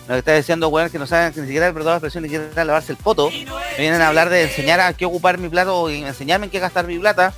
Me 0.07 0.15
lo 0.15 0.19
está 0.19 0.35
diciendo 0.35 0.69
huevones 0.69 0.93
que 0.93 0.99
no 0.99 1.07
saben 1.07 1.33
que 1.33 1.41
ni 1.41 1.47
siquiera 1.47 1.73
perdón 1.73 1.93
la 1.93 1.97
expresión, 1.97 2.25
ni 2.25 2.29
siquiera 2.29 2.65
lavarse 2.65 2.93
el 2.93 2.99
poto. 2.99 3.31
Me 3.31 3.79
vienen 3.79 4.03
a 4.03 4.09
hablar 4.09 4.29
de 4.29 4.43
enseñar 4.43 4.81
a 4.81 4.93
qué 4.93 5.07
ocupar 5.07 5.39
mi 5.39 5.49
plata 5.49 5.73
o 5.73 5.89
enseñarme 5.89 6.47
en 6.47 6.51
qué 6.51 6.59
gastar 6.59 6.87
mi 6.87 6.99
plata. 6.99 7.33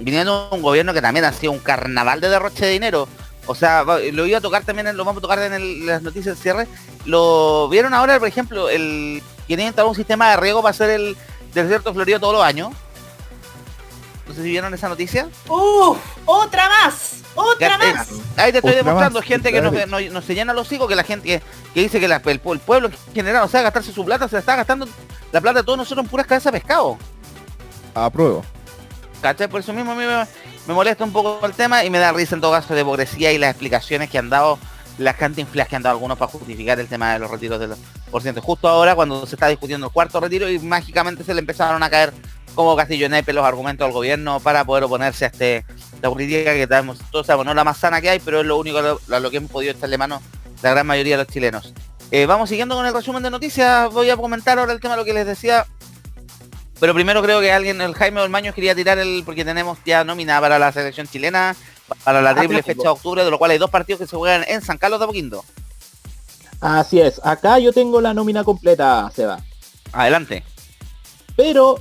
Viniendo 0.00 0.48
un 0.50 0.62
gobierno 0.62 0.92
que 0.94 1.02
también 1.02 1.24
ha 1.24 1.32
sido 1.32 1.52
un 1.52 1.58
carnaval 1.58 2.20
de 2.20 2.28
derroche 2.28 2.64
de 2.66 2.72
dinero. 2.72 3.08
O 3.46 3.54
sea, 3.54 3.84
lo 3.84 4.26
iba 4.26 4.38
a 4.38 4.40
tocar 4.40 4.64
también, 4.64 4.86
en- 4.88 4.96
lo 4.96 5.04
vamos 5.04 5.18
a 5.20 5.22
tocar 5.22 5.38
en 5.40 5.52
el- 5.52 5.86
las 5.86 6.02
noticias 6.02 6.36
de 6.36 6.42
cierre. 6.42 6.68
Lo 7.04 7.68
vieron 7.68 7.92
ahora, 7.94 8.18
por 8.18 8.28
ejemplo, 8.28 8.68
el 8.68 9.22
quieren 9.46 9.66
instalar 9.66 9.88
un 9.88 9.96
sistema 9.96 10.30
de 10.30 10.36
riego 10.36 10.62
para 10.62 10.70
hacer 10.70 10.90
el 10.90 11.16
desierto 11.52 11.92
florido 11.92 12.20
todos 12.20 12.34
los 12.34 12.42
años. 12.44 12.70
No 14.26 14.34
sé 14.34 14.42
si 14.42 14.50
vieron 14.50 14.72
esa 14.72 14.88
noticia. 14.88 15.28
¡Uf! 15.48 15.98
¡Otra 16.24 16.68
más! 16.68 17.16
¡Otra 17.34 17.78
te- 17.78 17.92
más! 17.94 18.08
Ahí 18.36 18.52
te 18.52 18.58
estoy 18.58 18.74
demostrando 18.76 19.18
más, 19.18 19.26
gente 19.28 19.50
que 19.52 19.60
nos, 19.60 19.72
nos- 19.88 20.12
nos 20.12 20.24
se 20.24 20.34
llena 20.34 20.52
los 20.54 20.70
hijos, 20.72 20.88
que 20.88 20.94
la 20.94 21.02
gente 21.02 21.26
que, 21.28 21.42
que 21.74 21.80
dice 21.80 21.98
que 21.98 22.06
la- 22.08 22.22
el, 22.24 22.40
el 22.44 22.58
pueblo 22.60 22.88
en 22.88 23.14
general, 23.14 23.42
o 23.42 23.48
sea, 23.48 23.62
gastarse 23.62 23.92
su 23.92 24.04
plata, 24.04 24.28
se 24.28 24.34
la 24.36 24.40
está 24.40 24.54
gastando 24.56 24.86
la 25.32 25.40
plata 25.40 25.58
de 25.60 25.64
todos 25.64 25.78
nosotros 25.78 26.04
en 26.04 26.10
puras 26.10 26.26
cabezas 26.26 26.52
de 26.52 26.60
pescado. 26.60 26.96
Apruebo. 27.94 28.44
¿Cachai? 29.22 29.48
Por 29.48 29.60
eso 29.60 29.72
mismo 29.72 29.92
a 29.92 29.94
mí 29.94 30.02
me, 30.04 30.74
molesta 30.74 31.04
un 31.04 31.12
poco 31.12 31.46
el 31.46 31.52
tema 31.52 31.84
y 31.84 31.90
me 31.90 31.98
da 31.98 32.12
risa 32.12 32.34
en 32.34 32.40
todo 32.40 32.50
caso 32.50 32.74
de 32.74 32.80
hipocresía 32.80 33.32
y 33.32 33.38
las 33.38 33.50
explicaciones 33.50 34.10
que 34.10 34.18
han 34.18 34.28
dado, 34.28 34.58
las 34.98 35.14
cantinflas 35.16 35.68
que 35.68 35.76
han 35.76 35.82
dado 35.82 35.94
algunos 35.94 36.18
para 36.18 36.30
justificar 36.30 36.80
el 36.80 36.88
tema 36.88 37.12
de 37.12 37.20
los 37.20 37.30
retiros 37.30 37.60
de 37.60 37.68
los 37.68 37.78
porcientos. 38.10 38.44
Justo 38.44 38.68
ahora 38.68 38.96
cuando 38.96 39.24
se 39.24 39.36
está 39.36 39.46
discutiendo 39.46 39.86
el 39.86 39.92
cuarto 39.92 40.18
retiro 40.18 40.50
y 40.50 40.58
mágicamente 40.58 41.22
se 41.22 41.34
le 41.34 41.40
empezaron 41.40 41.82
a 41.84 41.88
caer 41.88 42.12
como 42.56 42.74
castillo 42.76 43.08
nepe 43.08 43.32
los 43.32 43.44
argumentos 43.44 43.86
del 43.86 43.94
gobierno 43.94 44.40
para 44.40 44.64
poder 44.64 44.84
oponerse 44.84 45.24
a 45.24 45.28
este 45.28 45.64
la 46.02 46.10
política 46.10 46.52
que 46.52 46.66
tenemos, 46.66 46.98
todos 47.12 47.24
sabemos, 47.24 47.46
no 47.46 47.54
la 47.54 47.62
más 47.62 47.78
sana 47.78 48.00
que 48.00 48.10
hay, 48.10 48.18
pero 48.18 48.40
es 48.40 48.46
lo 48.46 48.58
único 48.58 48.78
a 48.78 48.82
lo, 48.82 49.00
a 49.10 49.20
lo 49.20 49.30
que 49.30 49.36
hemos 49.36 49.52
podido 49.52 49.72
echarle 49.72 49.96
mano 49.96 50.20
la 50.62 50.70
gran 50.70 50.86
mayoría 50.86 51.16
de 51.16 51.24
los 51.24 51.32
chilenos. 51.32 51.72
Eh, 52.10 52.26
vamos 52.26 52.48
siguiendo 52.48 52.74
con 52.74 52.84
el 52.84 52.92
resumen 52.92 53.22
de 53.22 53.30
noticias, 53.30 53.90
voy 53.92 54.10
a 54.10 54.16
comentar 54.16 54.58
ahora 54.58 54.72
el 54.72 54.80
tema 54.80 54.94
de 54.94 55.00
lo 55.00 55.04
que 55.04 55.14
les 55.14 55.26
decía 55.26 55.64
pero 56.82 56.94
primero 56.94 57.22
creo 57.22 57.40
que 57.40 57.52
alguien, 57.52 57.80
el 57.80 57.94
Jaime 57.94 58.20
Olmaño 58.20 58.52
quería 58.52 58.74
tirar 58.74 58.98
el, 58.98 59.22
porque 59.24 59.44
tenemos 59.44 59.78
ya 59.86 60.02
nómina 60.02 60.40
para 60.40 60.58
la 60.58 60.72
selección 60.72 61.06
chilena, 61.06 61.54
para 62.02 62.20
la 62.20 62.34
triple 62.34 62.58
Atlético. 62.58 62.82
fecha 62.82 62.88
de 62.88 62.92
octubre, 62.92 63.24
de 63.24 63.30
lo 63.30 63.38
cual 63.38 63.52
hay 63.52 63.58
dos 63.58 63.70
partidos 63.70 64.00
que 64.00 64.08
se 64.08 64.16
juegan 64.16 64.44
en 64.48 64.62
San 64.62 64.78
Carlos 64.78 64.98
de 64.98 65.04
Apoquindo. 65.04 65.44
Así 66.60 67.00
es, 67.00 67.20
acá 67.24 67.60
yo 67.60 67.72
tengo 67.72 68.00
la 68.00 68.12
nómina 68.14 68.42
completa, 68.42 69.08
Seba. 69.14 69.38
Adelante. 69.92 70.42
Pero, 71.36 71.78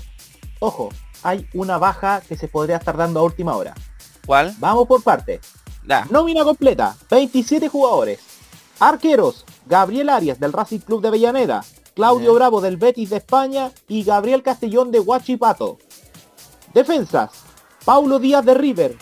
ojo, 0.60 0.90
hay 1.24 1.48
una 1.56 1.80
baja 1.80 2.22
que 2.22 2.38
se 2.38 2.48
podría 2.48 2.78
estar 2.78 2.96
dando 2.96 3.22
a 3.22 3.24
última 3.24 3.56
hora. 3.56 3.74
¿Cuál? 4.28 4.54
Vamos 4.60 4.88
por 4.88 5.02
parte. 5.02 5.42
Da. 5.82 6.06
Nómina 6.12 6.44
completa, 6.44 6.96
27 7.10 7.70
jugadores. 7.70 8.20
Arqueros, 8.80 9.46
Gabriel 9.66 10.10
Arias 10.10 10.40
del 10.40 10.54
Racing 10.54 10.82
Club 10.82 11.02
de 11.02 11.08
Avellaneda, 11.08 11.66
Claudio 11.94 12.34
Bravo 12.34 12.62
del 12.62 12.78
Betis 12.78 13.10
de 13.10 13.18
España 13.18 13.72
y 13.88 14.04
Gabriel 14.04 14.44
Castellón 14.44 14.92
de 14.92 15.00
Huachipato. 15.00 15.78
Defensas, 16.74 17.32
Paulo 17.84 18.20
Díaz 18.20 18.46
de 18.46 18.54
River, 18.54 18.98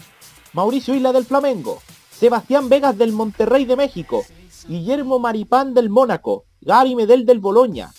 Mauricio 0.53 0.95
Isla 0.95 1.13
del 1.13 1.25
Flamengo, 1.25 1.79
Sebastián 2.09 2.67
Vegas 2.67 2.97
del 2.97 3.11
Monterrey 3.11 3.65
de 3.65 3.75
México, 3.75 4.25
Guillermo 4.67 5.19
Maripán 5.19 5.73
del 5.73 5.89
Mónaco, 5.89 6.45
Gary 6.61 6.95
Medel 6.95 7.25
del 7.25 7.39
Boloña, 7.39 7.91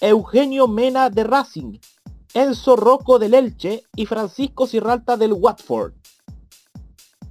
Eugenio 0.00 0.66
Mena 0.66 1.08
de 1.08 1.24
Racing, 1.24 1.78
Enzo 2.34 2.76
Rocco 2.76 3.18
del 3.18 3.34
Elche 3.34 3.84
y 3.94 4.06
Francisco 4.06 4.66
Cirralta 4.66 5.16
del 5.16 5.32
Watford. 5.34 5.92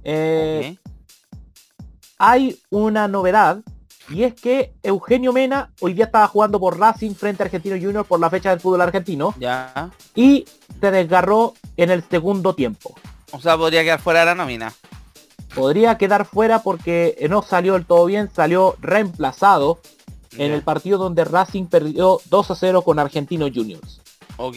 Eh, 0.04 0.76
Hay 2.18 2.60
una 2.70 3.08
novedad 3.08 3.62
y 4.12 4.24
es 4.24 4.34
que 4.34 4.72
Eugenio 4.82 5.32
Mena 5.32 5.70
hoy 5.80 5.94
día 5.94 6.04
estaba 6.06 6.26
jugando 6.28 6.60
por 6.60 6.78
Racing 6.78 7.14
frente 7.14 7.42
a 7.42 7.46
Argentino 7.46 7.76
Junior 7.76 8.04
por 8.04 8.20
la 8.20 8.30
fecha 8.30 8.50
del 8.50 8.60
fútbol 8.60 8.80
argentino 8.80 9.34
Ya. 9.38 9.90
y 10.14 10.44
se 10.80 10.90
desgarró 10.90 11.54
en 11.76 11.90
el 11.90 12.02
segundo 12.08 12.54
tiempo. 12.54 12.94
O 13.32 13.40
sea, 13.40 13.56
podría 13.56 13.82
quedar 13.82 14.00
fuera 14.00 14.20
de 14.20 14.26
la 14.26 14.34
nómina. 14.34 14.72
Podría 15.54 15.98
quedar 15.98 16.24
fuera 16.26 16.62
porque 16.62 17.16
no 17.28 17.42
salió 17.42 17.74
del 17.74 17.86
todo 17.86 18.04
bien, 18.06 18.30
salió 18.34 18.76
reemplazado 18.80 19.78
en 20.38 20.52
el 20.52 20.62
partido 20.62 20.98
donde 20.98 21.24
Racing 21.24 21.66
perdió 21.66 22.20
2 22.30 22.50
a 22.50 22.54
0 22.54 22.82
con 22.82 22.98
Argentino 22.98 23.46
Juniors. 23.54 24.00
Ok. 24.38 24.56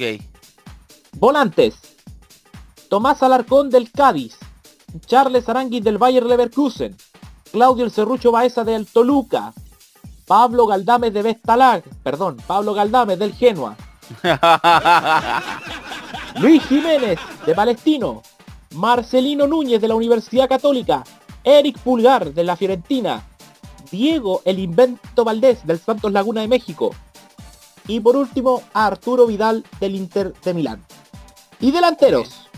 Volantes. 1.13 1.75
Tomás 2.89 3.21
Alarcón 3.23 3.69
del 3.69 3.91
Cádiz. 3.91 4.37
Charles 5.05 5.49
Aranguis 5.49 5.83
del 5.83 5.97
Bayer 5.97 6.23
Leverkusen. 6.25 6.95
Claudio 7.55 7.85
El 7.85 7.91
Cerrucho 7.91 8.33
Baeza 8.33 8.65
del 8.65 8.85
Toluca. 8.85 9.53
Pablo 10.27 10.67
Galdames 10.67 11.13
de 11.13 11.21
Vestalag. 11.21 11.83
Perdón, 12.03 12.35
Pablo 12.45 12.73
Galdames 12.73 13.17
del 13.17 13.33
Genoa. 13.33 13.77
Luis 16.41 16.61
Jiménez 16.65 17.17
de 17.45 17.55
Palestino. 17.55 18.23
Marcelino 18.73 19.47
Núñez 19.47 19.79
de 19.79 19.87
la 19.87 19.95
Universidad 19.95 20.49
Católica. 20.49 21.05
Eric 21.45 21.79
Pulgar 21.79 22.33
de 22.33 22.43
la 22.43 22.57
Fiorentina. 22.57 23.25
Diego 23.89 24.41
El 24.43 24.59
Invento 24.59 25.23
Valdés 25.23 25.65
del 25.65 25.79
Santos 25.79 26.11
Laguna 26.11 26.41
de 26.41 26.49
México. 26.49 26.93
Y 27.87 28.01
por 28.01 28.17
último, 28.17 28.63
Arturo 28.73 29.27
Vidal 29.27 29.63
del 29.79 29.95
Inter 29.95 30.33
de 30.43 30.53
Milán. 30.53 30.83
Y 31.61 31.71
delanteros. 31.71 32.49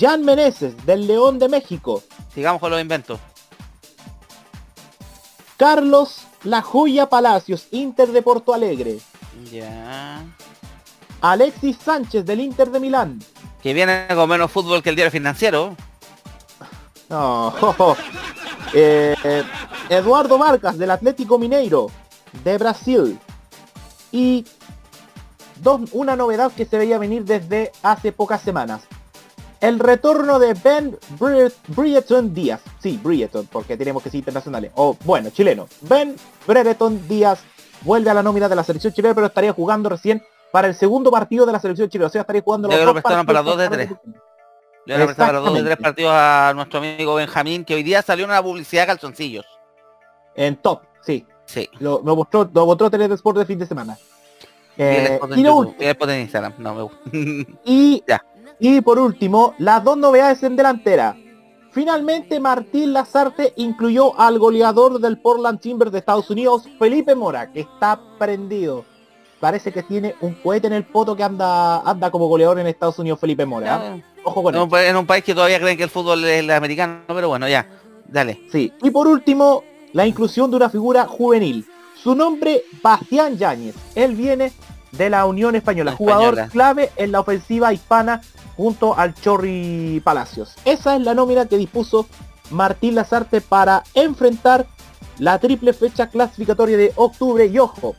Jan 0.00 0.24
Meneses 0.24 0.86
del 0.86 1.06
León 1.06 1.38
de 1.38 1.50
México. 1.50 2.02
Sigamos 2.32 2.58
con 2.58 2.70
los 2.70 2.80
inventos. 2.80 3.20
Carlos 5.62 6.26
La 6.42 6.60
Joya 6.60 7.08
Palacios, 7.08 7.68
Inter 7.70 8.08
de 8.10 8.20
Porto 8.20 8.52
Alegre. 8.52 8.98
Ya. 9.48 10.24
Alexis 11.20 11.76
Sánchez 11.76 12.26
del 12.26 12.40
Inter 12.40 12.68
de 12.68 12.80
Milán. 12.80 13.20
Que 13.62 13.72
viene 13.72 14.08
con 14.12 14.28
menos 14.28 14.50
fútbol 14.50 14.82
que 14.82 14.90
el 14.90 14.96
diario 14.96 15.12
financiero. 15.12 15.76
No. 17.08 17.54
Eh, 18.74 19.14
eh, 19.22 19.44
Eduardo 19.88 20.36
Vargas 20.36 20.76
del 20.78 20.90
Atlético 20.90 21.38
Mineiro 21.38 21.92
de 22.42 22.58
Brasil. 22.58 23.16
Y 24.10 24.44
dos, 25.60 25.82
una 25.92 26.16
novedad 26.16 26.50
que 26.50 26.66
se 26.66 26.76
veía 26.76 26.98
venir 26.98 27.24
desde 27.24 27.70
hace 27.84 28.10
pocas 28.10 28.42
semanas. 28.42 28.82
El 29.62 29.78
retorno 29.78 30.38
de 30.40 30.54
Ben 30.54 30.98
Bre- 31.18 31.52
Brereton 31.68 32.34
Díaz. 32.34 32.60
Sí, 32.80 33.00
Brereton, 33.02 33.48
porque 33.50 33.76
tenemos 33.76 34.02
que 34.02 34.10
ser 34.10 34.18
internacionales. 34.18 34.72
O 34.74 34.96
bueno, 35.04 35.30
chileno. 35.30 35.68
Ben 35.82 36.16
Brereton 36.46 37.06
Díaz 37.08 37.40
vuelve 37.82 38.10
a 38.10 38.14
la 38.14 38.22
nómina 38.24 38.48
de 38.48 38.56
la 38.56 38.64
selección 38.64 38.92
chilena, 38.92 39.14
pero 39.14 39.28
estaría 39.28 39.52
jugando 39.52 39.88
recién 39.88 40.20
para 40.50 40.66
el 40.68 40.74
segundo 40.74 41.10
partido 41.12 41.46
de 41.46 41.52
la 41.52 41.60
selección 41.60 41.88
chilena. 41.88 42.08
O 42.08 42.10
sea, 42.10 42.22
estaría 42.22 42.42
jugando 42.42 42.68
Ya 42.68 42.76
los 42.76 42.86
dos 42.86 42.94
prestaron 42.94 43.24
para 43.24 43.38
partidos 43.38 43.56
dos 43.56 43.70
de 43.70 43.76
tres. 43.86 43.98
Le 44.84 45.14
para 45.14 45.38
dos 45.38 45.54
de 45.54 45.62
tres 45.62 45.76
partidos 45.76 46.12
a 46.12 46.52
nuestro 46.56 46.80
amigo 46.80 47.14
Benjamín, 47.14 47.64
que 47.64 47.74
hoy 47.76 47.84
día 47.84 48.02
salió 48.02 48.24
una 48.24 48.42
publicidad 48.42 48.82
de 48.82 48.86
calzoncillos. 48.88 49.46
En 50.34 50.56
top, 50.56 50.82
sí. 51.02 51.24
Sí. 51.44 51.68
Lo, 51.78 52.02
lo 52.04 52.16
mostró, 52.16 52.50
lo 52.52 52.66
mostró 52.66 52.90
Televisión 52.90 53.14
Sport 53.14 53.38
de 53.38 53.46
fin 53.46 53.58
de 53.60 53.66
semana. 53.66 53.96
Eh, 54.76 55.20
y, 55.36 55.42
lo 55.42 55.74
y 55.78 56.20
Instagram. 56.20 56.54
No 56.58 56.74
me 56.74 56.82
gusta. 56.82 56.98
y, 57.64 58.02
y 58.62 58.80
por 58.80 59.00
último, 59.00 59.54
las 59.58 59.82
dos 59.82 59.96
novedades 59.96 60.40
en 60.44 60.54
delantera. 60.54 61.16
Finalmente 61.72 62.38
Martín 62.38 62.92
Lazarte 62.92 63.52
incluyó 63.56 64.16
al 64.20 64.38
goleador 64.38 65.00
del 65.00 65.18
Portland 65.18 65.58
Timbers 65.58 65.90
de 65.90 65.98
Estados 65.98 66.30
Unidos, 66.30 66.68
Felipe 66.78 67.16
Mora, 67.16 67.50
que 67.50 67.60
está 67.60 67.98
prendido. 68.20 68.84
Parece 69.40 69.72
que 69.72 69.82
tiene 69.82 70.14
un 70.20 70.34
cohete 70.34 70.68
en 70.68 70.74
el 70.74 70.84
poto 70.84 71.16
que 71.16 71.24
anda 71.24 71.80
anda 71.80 72.12
como 72.12 72.28
goleador 72.28 72.60
en 72.60 72.68
Estados 72.68 73.00
Unidos, 73.00 73.18
Felipe 73.18 73.44
Mora. 73.44 73.74
¿ah? 73.74 73.96
Ojo 74.22 74.44
con 74.44 74.54
en 74.54 74.96
un 74.96 75.06
país 75.06 75.24
que 75.24 75.34
todavía 75.34 75.58
creen 75.58 75.76
que 75.76 75.82
el 75.82 75.90
fútbol 75.90 76.24
es 76.24 76.38
el 76.38 76.50
americano, 76.52 77.02
pero 77.08 77.26
bueno, 77.28 77.48
ya. 77.48 77.68
Dale. 78.06 78.42
Sí. 78.52 78.72
Y 78.80 78.92
por 78.92 79.08
último, 79.08 79.64
la 79.92 80.06
inclusión 80.06 80.48
de 80.50 80.58
una 80.58 80.70
figura 80.70 81.06
juvenil. 81.06 81.66
Su 82.00 82.14
nombre, 82.14 82.62
Bastián 82.80 83.36
Yáñez. 83.36 83.74
Él 83.96 84.14
viene 84.14 84.52
de 84.92 85.10
la 85.10 85.24
Unión 85.26 85.56
Española, 85.56 85.92
jugador 85.92 86.34
Española. 86.34 86.48
clave 86.52 86.92
en 86.96 87.12
la 87.12 87.20
ofensiva 87.20 87.72
hispana 87.72 88.20
junto 88.56 88.96
al 88.96 89.14
Chorri 89.14 90.00
Palacios. 90.04 90.54
Esa 90.64 90.94
es 90.96 91.02
la 91.02 91.14
nómina 91.14 91.46
que 91.46 91.56
dispuso 91.56 92.06
Martín 92.50 92.94
Lazarte 92.94 93.40
para 93.40 93.82
enfrentar 93.94 94.66
la 95.18 95.38
triple 95.38 95.72
fecha 95.72 96.08
clasificatoria 96.08 96.76
de 96.76 96.92
octubre 96.96 97.46
y 97.46 97.58
ojo, 97.58 97.94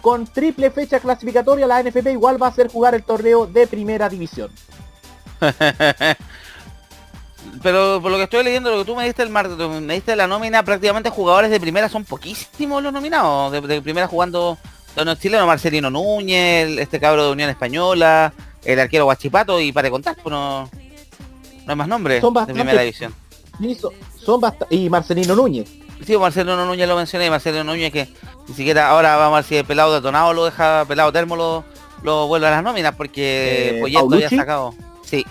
con 0.00 0.26
triple 0.26 0.70
fecha 0.70 1.00
clasificatoria 1.00 1.66
la 1.66 1.82
NFP 1.82 2.08
igual 2.12 2.40
va 2.42 2.46
a 2.46 2.50
hacer 2.50 2.68
jugar 2.70 2.94
el 2.94 3.02
torneo 3.04 3.46
de 3.46 3.66
primera 3.66 4.08
división. 4.08 4.50
Pero 7.62 8.00
por 8.02 8.10
lo 8.10 8.16
que 8.16 8.24
estoy 8.24 8.44
leyendo, 8.44 8.70
lo 8.70 8.78
que 8.78 8.84
tú 8.84 8.96
me 8.96 9.04
diste 9.04 9.22
el 9.22 9.30
mar- 9.30 9.48
me 9.48 9.94
diste 9.94 10.14
la 10.16 10.26
nómina, 10.26 10.62
prácticamente 10.64 11.10
jugadores 11.10 11.50
de 11.50 11.60
primera 11.60 11.88
son 11.88 12.04
poquísimos 12.04 12.82
los 12.82 12.92
nominados. 12.92 13.52
De, 13.52 13.60
de 13.60 13.80
primera 13.82 14.06
jugando 14.08 14.58
los 15.04 15.18
chilenos, 15.18 15.46
Marcelino 15.46 15.90
Núñez, 15.90 16.78
este 16.78 16.98
cabro 16.98 17.26
de 17.26 17.32
Unión 17.32 17.50
Española, 17.50 18.32
el 18.64 18.80
arquero 18.80 19.04
Guachipato 19.04 19.60
y 19.60 19.72
para 19.72 19.90
contar, 19.90 20.16
pues 20.22 20.32
no, 20.32 20.62
no 20.62 20.70
hay 21.70 21.76
más 21.76 21.88
nombres 21.88 22.20
Son 22.20 22.32
de 22.32 22.46
primera 22.46 22.80
división. 22.80 23.14
Y, 23.60 23.74
so- 23.74 23.92
son 24.24 24.40
y 24.70 24.88
Marcelino 24.88 25.34
Núñez. 25.34 25.68
Sí, 26.06 26.16
Marcelino 26.16 26.64
Núñez 26.64 26.88
lo 26.88 26.96
mencioné, 26.96 27.28
Marcelino 27.30 27.64
Núñez 27.64 27.92
que 27.92 28.08
ni 28.48 28.54
siquiera 28.54 28.88
ahora 28.88 29.16
vamos 29.16 29.34
a 29.34 29.40
ver 29.40 29.44
si 29.44 29.56
el 29.56 29.64
pelado 29.64 29.94
detonado 29.94 30.32
lo 30.32 30.44
deja, 30.44 30.84
pelado 30.86 31.10
termo 31.12 31.36
lo, 31.36 31.64
lo 32.02 32.26
vuelve 32.26 32.46
a 32.46 32.50
las 32.50 32.62
nóminas 32.62 32.94
porque 32.94 33.78
Eh, 33.78 33.80
Poyet 33.80 33.94
lo 33.94 34.00
había 34.00 34.10
¿Paulucci? 34.28 34.36
sacado. 34.36 34.74
Sí. 35.04 35.24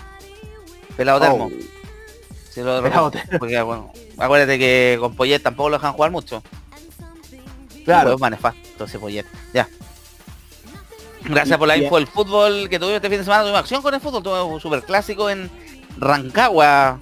Pelado 0.96 1.20
termo. 1.20 1.50
Oh. 1.52 2.60
Lo 2.60 2.82
Pelado 2.82 3.12
porque 3.38 3.60
bueno, 3.60 3.92
acuérdate 4.16 4.58
que 4.58 4.96
con 4.98 5.14
Poyet 5.14 5.40
tampoco 5.42 5.68
lo 5.68 5.76
dejan 5.76 5.92
jugar 5.92 6.10
mucho. 6.10 6.42
Claro. 7.86 8.12
Es 8.14 8.20
más 8.20 8.30
nefasto 8.30 8.84
ese 8.84 8.98
Poyet. 8.98 9.24
Ya. 9.54 9.66
Gracias 11.24 11.58
por 11.58 11.66
la 11.66 11.76
info 11.76 11.96
del 11.96 12.06
fútbol 12.06 12.68
que 12.68 12.78
tuvimos 12.78 12.96
este 12.96 13.08
fin 13.08 13.18
de 13.18 13.24
semana. 13.24 13.42
Tuvimos 13.42 13.60
acción 13.60 13.82
con 13.82 13.94
el 13.94 14.00
fútbol. 14.00 14.22
Tuvimos 14.22 14.52
un 14.52 14.60
super 14.60 14.82
clásico 14.82 15.28
en 15.30 15.50
Rancagua, 15.98 17.00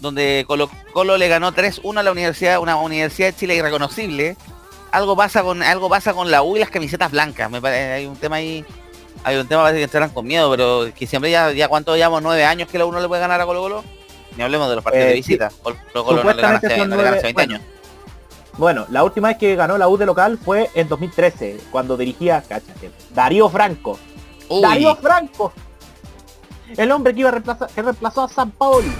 donde 0.00 0.44
Colo 0.46 0.70
Colo 0.92 1.16
le 1.16 1.28
ganó 1.28 1.52
3-1 1.52 1.98
a 1.98 2.02
la 2.02 2.12
universidad, 2.12 2.60
una 2.60 2.76
universidad 2.76 3.28
de 3.28 3.36
Chile 3.36 3.54
irreconocible. 3.56 4.36
Algo 4.92 5.16
pasa 5.16 5.42
con 5.42 5.62
algo 5.62 5.88
pasa 5.88 6.12
con 6.14 6.30
la 6.30 6.42
U 6.42 6.56
y 6.56 6.60
las 6.60 6.70
camisetas 6.70 7.10
blancas. 7.10 7.50
Me 7.50 7.60
parece, 7.60 7.92
hay 7.92 8.06
un 8.06 8.16
tema 8.16 8.36
ahí. 8.36 8.64
Hay 9.24 9.36
un 9.38 9.46
tema 9.48 9.62
parece 9.62 9.78
que 9.78 9.84
entrarán 9.84 10.10
con 10.10 10.26
miedo, 10.26 10.50
pero 10.50 10.92
que 10.94 11.06
siempre 11.06 11.30
ya, 11.30 11.50
ya 11.50 11.66
cuánto 11.66 11.96
llevamos 11.96 12.22
nueve 12.22 12.44
años 12.44 12.68
que 12.68 12.78
la 12.78 12.84
U 12.86 12.92
no 12.92 13.00
le 13.00 13.08
puede 13.08 13.22
ganar 13.22 13.40
a 13.40 13.46
Colo 13.46 13.60
Colo. 13.62 13.84
Ni 14.36 14.42
hablemos 14.44 14.68
de 14.68 14.74
los 14.76 14.84
partidos 14.84 15.06
Eh, 15.06 15.08
de 15.10 15.14
sí. 15.14 15.20
visita. 15.22 15.50
Colo 15.62 15.76
Colo 16.04 16.22
no 16.22 16.32
le 16.32 16.42
gana 16.42 16.56
hace, 16.58 16.76
no 16.76 16.96
le 16.96 17.02
gana 17.02 17.16
hace 17.16 17.22
nueve- 17.22 17.22
20 17.22 17.32
bueno. 17.32 17.54
años. 17.54 17.62
Bueno, 18.58 18.86
la 18.90 19.02
última 19.04 19.28
vez 19.28 19.38
que 19.38 19.56
ganó 19.56 19.76
la 19.78 19.88
U 19.88 19.96
de 19.96 20.06
local 20.06 20.38
fue 20.38 20.70
en 20.74 20.88
2013, 20.88 21.58
cuando 21.72 21.96
dirigía, 21.96 22.42
cáchate, 22.48 22.90
Darío 23.14 23.48
Franco. 23.48 23.98
Uy. 24.48 24.62
Darío 24.62 24.94
Franco. 24.96 25.52
El 26.76 26.90
hombre 26.92 27.12
que 27.14 27.20
iba 27.20 27.28
a 27.28 27.32
reemplazar, 27.32 27.68
que 27.68 27.82
reemplazó 27.82 28.22
a 28.22 28.28
San 28.28 28.50
Paoli. 28.52 28.92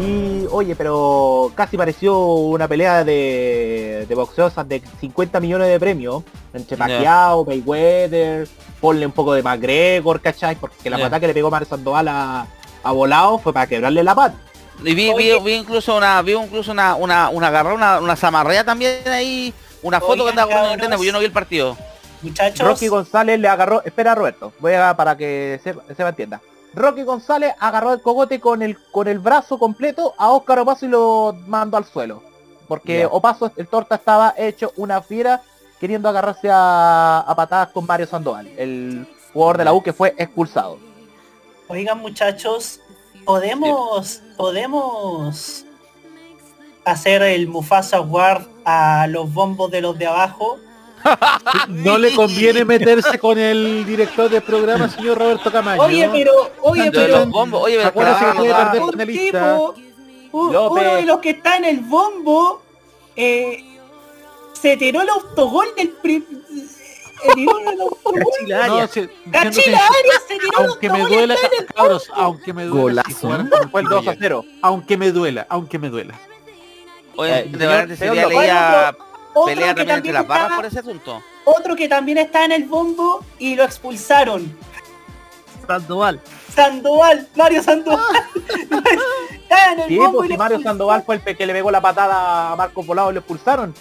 Y 0.00 0.46
oye, 0.52 0.76
pero 0.76 1.50
casi 1.56 1.76
pareció 1.76 2.16
una 2.18 2.68
pelea 2.68 3.02
de, 3.02 4.06
de 4.08 4.14
boxeos 4.14 4.52
de 4.68 4.80
50 5.00 5.40
millones 5.40 5.66
de 5.68 5.80
premios 5.80 6.22
entre. 6.54 6.76
Pacquiao, 6.76 7.44
Mayweather, 7.44 8.46
ponle 8.80 9.04
un 9.06 9.10
poco 9.12 9.32
de 9.32 9.42
McGregor, 9.42 10.20
¿cachai? 10.20 10.54
Porque 10.56 10.88
la 10.90 10.96
Ya. 10.98 11.04
patada 11.04 11.20
que 11.20 11.26
le 11.26 11.34
pegó 11.34 11.50
Mario 11.50 11.66
Sandoval 11.68 12.06
a, 12.06 12.46
a 12.84 12.92
Volado 12.92 13.38
fue 13.38 13.52
para 13.52 13.66
quebrarle 13.66 14.04
la 14.04 14.14
pata. 14.14 14.36
Y 14.82 14.94
vi, 14.94 15.12
vi, 15.14 15.38
vi 15.40 15.52
incluso 15.52 15.96
una, 15.96 16.22
vi 16.22 16.32
incluso 16.32 16.72
una, 16.72 16.94
una, 16.94 17.28
una 17.28 17.46
agarró 17.48 17.74
una, 17.74 18.00
una 18.00 18.16
zamarrea 18.16 18.64
también 18.64 19.06
ahí, 19.06 19.52
una 19.82 20.00
foto 20.00 20.24
que 20.24 20.30
andaba 20.30 20.50
cabros. 20.50 20.72
internet, 20.72 20.96
porque 20.96 21.06
yo 21.06 21.12
no 21.12 21.18
vi 21.18 21.26
el 21.26 21.32
partido. 21.32 21.76
Muchachos, 22.22 22.66
Rocky 22.66 22.88
González 22.88 23.38
le 23.38 23.48
agarró, 23.48 23.82
espera 23.84 24.14
Roberto, 24.14 24.52
voy 24.58 24.74
a 24.74 24.94
para 24.96 25.16
que 25.16 25.60
se, 25.62 25.74
se 25.94 26.02
me 26.02 26.08
entienda. 26.10 26.40
Rocky 26.74 27.02
González 27.02 27.54
agarró 27.58 27.92
el 27.92 28.00
cogote 28.00 28.38
con 28.40 28.62
el 28.62 28.78
con 28.92 29.08
el 29.08 29.18
brazo 29.18 29.58
completo 29.58 30.14
a 30.16 30.30
Óscar 30.30 30.60
Opaso 30.60 30.86
y 30.86 30.88
lo 30.88 31.34
mandó 31.46 31.76
al 31.76 31.84
suelo. 31.84 32.22
Porque 32.68 33.00
Ya. 33.00 33.08
Opaso, 33.08 33.50
el 33.56 33.66
torta 33.66 33.96
estaba 33.96 34.34
hecho 34.36 34.72
una 34.76 35.02
fiera 35.02 35.42
queriendo 35.80 36.08
agarrarse 36.08 36.48
a, 36.50 37.24
a 37.26 37.34
patadas 37.34 37.70
con 37.70 37.86
Mario 37.86 38.06
Sandoval, 38.06 38.46
el 38.56 39.06
jugador 39.32 39.58
de 39.58 39.64
la 39.64 39.72
U 39.72 39.82
que 39.82 39.92
fue 39.92 40.14
expulsado. 40.16 40.78
oigan 41.68 41.98
muchachos, 41.98 42.80
podemos, 43.24 44.20
podemos 44.36 45.64
hacer 46.84 47.22
el 47.22 47.48
Mufasa 47.48 47.98
Award 47.98 48.46
a 48.64 49.06
los 49.08 49.32
bombos 49.32 49.70
de 49.70 49.80
los 49.80 49.98
de 49.98 50.06
abajo. 50.06 50.58
No 51.68 51.96
le 51.96 52.14
conviene 52.14 52.64
meterse 52.64 53.18
con 53.18 53.38
el 53.38 53.86
director 53.86 54.28
del 54.28 54.42
programa, 54.42 54.88
señor 54.90 55.16
Roberto 55.18 55.50
Camaño. 55.50 55.82
Oye, 55.82 56.08
pero, 56.12 56.32
oye, 56.60 56.90
pero, 56.92 57.18
los 57.18 57.28
bombos, 57.30 57.62
oye, 57.64 57.76
pero 57.78 57.88
que 57.88 57.92
puede 57.94 58.14
perder 58.14 58.82
un 58.82 58.98
tipo, 59.06 59.74
un- 60.32 60.56
uno 60.56 60.94
de 60.96 61.02
los 61.02 61.18
que 61.20 61.30
está 61.30 61.56
en 61.56 61.64
el 61.64 61.80
bombo, 61.80 62.60
eh, 63.16 63.64
se 64.52 64.76
tiró 64.76 65.00
el 65.00 65.08
autogol 65.08 65.68
del 65.76 65.90
se 67.22 67.34
tiró. 67.34 67.52
No, 67.60 68.88
Cachila 69.32 69.78
Arias 69.78 70.22
se 70.28 70.38
tiró 70.38 70.58
el 70.60 70.66
aunque 70.66 70.90
me 70.90 71.00
duela, 71.06 71.36
cabros, 71.74 72.10
aunque 72.14 72.52
me 72.52 72.64
duela, 72.64 73.02
Golazo. 73.02 73.28
Fue 73.70 73.80
el 73.80 73.86
equipo 73.86 73.94
2 73.96 74.06
a 74.06 74.10
ayer. 74.10 74.16
0. 74.20 74.44
Aunque 74.62 74.96
me 74.96 75.12
duela, 75.12 75.46
aunque 75.48 75.78
me 75.78 75.88
duela. 75.90 76.14
Oye, 77.16 77.44
de 77.44 77.66
verdad 77.66 77.96
sería 77.96 78.26
leía 78.26 78.96
pelea 79.44 79.74
también 79.74 79.96
entre 79.98 80.12
las 80.12 80.26
barras 80.26 80.52
por 80.56 80.66
ese 80.66 80.78
asunto. 80.80 81.22
Otro 81.44 81.76
que 81.76 81.88
también 81.88 82.18
está 82.18 82.44
en 82.44 82.52
el 82.52 82.64
bombo 82.64 83.24
y 83.38 83.54
lo 83.56 83.64
expulsaron. 83.64 84.56
Sandoval. 85.66 86.20
Sandoval, 86.54 87.28
Mario 87.36 87.62
Sandoval. 87.62 88.00
está 89.42 89.72
en 89.72 89.80
el 89.80 89.88
Sí, 89.88 89.96
bombo 89.98 90.18
pues 90.18 90.30
y 90.30 90.36
Mario. 90.36 90.60
Sandoval 90.62 91.02
fue 91.04 91.14
el 91.16 91.20
pe- 91.20 91.36
que 91.36 91.46
le 91.46 91.52
pegó 91.52 91.70
la 91.70 91.80
patada 91.80 92.52
a 92.52 92.56
Marco 92.56 92.84
Polado 92.84 93.10
y 93.10 93.14
lo 93.14 93.20
expulsaron. 93.20 93.74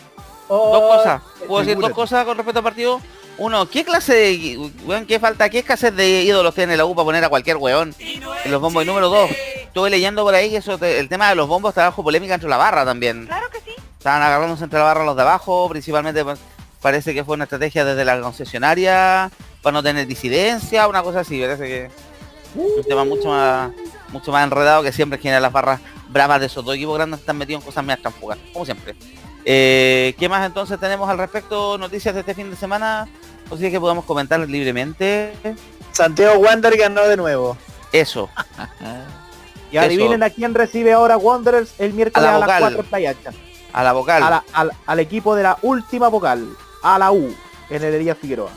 Oh, 0.49 0.71
Dos 0.73 0.97
cosas. 0.97 1.21
¿Puedo 1.47 1.63
decir 1.63 1.77
dos 1.77 1.91
cosas 1.91 2.25
con 2.25 2.35
respecto 2.35 2.59
al 2.59 2.63
partido? 2.63 2.99
Uno, 3.37 3.69
¿qué 3.69 3.85
clase 3.85 4.13
de... 4.13 4.71
Weón, 4.85 5.05
qué 5.05 5.17
falta, 5.19 5.49
qué 5.49 5.59
escasez 5.59 5.95
de 5.95 6.23
ídolos 6.23 6.53
tiene 6.53 6.75
la 6.75 6.83
U 6.85 6.93
para 6.93 7.05
poner 7.05 7.23
a 7.23 7.29
cualquier 7.29 7.55
weón 7.57 7.95
en 7.99 8.51
los 8.51 8.59
bombos? 8.59 8.83
Y 8.83 8.85
número 8.87 9.07
dos, 9.09 9.29
estuve 9.63 9.89
leyendo 9.89 10.23
por 10.25 10.35
ahí 10.35 10.49
que 10.49 10.57
eso, 10.57 10.77
te- 10.77 10.99
el 10.99 11.07
tema 11.07 11.29
de 11.29 11.35
los 11.35 11.47
bombos 11.47 11.69
está 11.69 11.83
bajo 11.85 12.03
polémica 12.03 12.33
entre 12.33 12.49
la 12.49 12.57
barra 12.57 12.83
también. 12.83 13.27
Claro 13.27 13.47
que 13.49 13.59
sí. 13.61 13.71
Estaban 13.97 14.21
agarrándose 14.23 14.65
entre 14.65 14.79
la 14.79 14.85
barra 14.85 15.05
los 15.05 15.15
de 15.15 15.21
abajo, 15.21 15.69
principalmente 15.69 16.25
parece 16.81 17.13
que 17.13 17.23
fue 17.23 17.35
una 17.35 17.45
estrategia 17.45 17.85
desde 17.85 18.03
la 18.03 18.19
concesionaria 18.19 19.31
para 19.61 19.73
no 19.73 19.83
tener 19.83 20.05
disidencia, 20.07 20.87
una 20.87 21.01
cosa 21.03 21.21
así, 21.21 21.39
parece 21.39 21.63
que 21.65 21.89
un 22.55 22.83
tema 22.83 23.05
mucho 23.05 23.27
más 23.29 23.71
mucho 24.09 24.31
más 24.31 24.43
enredado 24.43 24.81
que 24.81 24.91
siempre 24.91 25.19
genera 25.19 25.39
las 25.39 25.51
barras 25.51 25.79
bravas 26.09 26.39
de 26.39 26.47
esos 26.47 26.65
dos 26.65 26.75
equipos 26.75 26.95
grandes 26.95 27.19
están 27.19 27.37
metidos 27.37 27.61
en 27.61 27.65
cosas 27.67 27.85
más 27.85 27.99
trampugas, 28.01 28.37
como 28.51 28.65
siempre. 28.65 28.95
Eh, 29.51 30.13
¿Qué 30.19 30.29
más 30.29 30.45
entonces 30.45 30.79
tenemos 30.79 31.09
al 31.09 31.17
respecto? 31.17 31.75
Noticias 31.79 32.13
de 32.13 32.19
este 32.19 32.35
fin 32.35 32.51
de 32.51 32.55
semana, 32.55 33.07
o 33.49 33.57
si 33.57 33.65
es 33.65 33.71
que 33.71 33.79
podamos 33.79 34.05
comentar 34.05 34.39
libremente. 34.41 35.33
Santiago 35.91 36.37
Wander 36.37 36.77
ganó 36.77 37.01
de 37.07 37.17
nuevo. 37.17 37.57
Eso. 37.91 38.29
Y 39.71 39.77
adivinen 39.77 40.23
a 40.23 40.31
quién 40.31 40.55
recibe 40.55 40.93
ahora 40.93 41.15
Wanderers 41.17 41.73
el 41.79 41.93
miércoles 41.93 42.27
A 42.27 42.31
la 42.31 42.37
a, 42.37 42.39
las 42.39 42.47
vocal. 42.47 42.61
4 42.73 42.79
en 42.81 42.85
Playa 42.87 43.09
Ancha. 43.11 43.31
A 43.73 43.83
la 43.83 43.93
vocal. 43.93 44.23
A 44.23 44.29
la- 44.31 44.43
al, 44.53 44.71
al 44.87 44.99
equipo 44.99 45.35
de 45.35 45.43
la 45.43 45.57
última 45.61 46.07
vocal, 46.07 46.47
a 46.81 46.97
la 46.97 47.11
U, 47.11 47.31
en 47.69 47.83
el 47.83 47.93
Elías 47.93 48.17
Figueroa. 48.19 48.49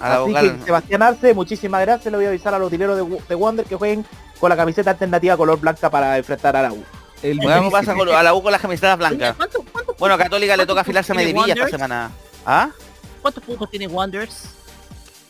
A 0.00 0.08
la 0.08 0.14
Así 0.16 0.26
vocal. 0.28 0.58
que 0.58 0.64
Sebastián 0.64 1.02
Arce, 1.02 1.34
muchísimas 1.34 1.80
gracias. 1.82 2.10
Le 2.10 2.16
voy 2.18 2.26
a 2.26 2.30
avisar 2.30 2.52
a 2.52 2.58
los 2.58 2.66
utileros 2.66 2.96
de, 2.96 3.18
de 3.28 3.34
Wander 3.36 3.64
que 3.64 3.76
jueguen 3.76 4.04
con 4.40 4.48
la 4.50 4.56
camiseta 4.56 4.90
alternativa 4.90 5.36
color 5.36 5.60
blanca 5.60 5.88
para 5.88 6.18
enfrentar 6.18 6.56
a 6.56 6.62
la 6.62 6.72
U. 6.72 6.84
El 7.22 7.38
Bueno, 7.38 7.56
¿cómo 7.58 7.70
pasa 7.70 7.94
con, 7.94 8.08
a 8.08 8.22
la 8.22 8.34
U 8.34 8.42
con 8.42 8.52
las 8.52 8.60
camisetas 8.60 8.96
blancas? 8.98 9.34
¿Cuánto- 9.36 9.64
cuánto- 9.72 9.94
Bueno, 9.98 10.14
a 10.14 10.18
Católica 10.18 10.56
le 10.56 10.66
toca 10.66 10.82
afilarse 10.82 11.12
a 11.12 11.14
Medivilla 11.14 11.54
esta 11.54 11.68
semana. 11.68 12.10
¿Ah? 12.44 12.70
¿Cuántos 13.22 13.42
puntos 13.42 13.70
tiene 13.70 13.86
Wanderers? 13.86 14.44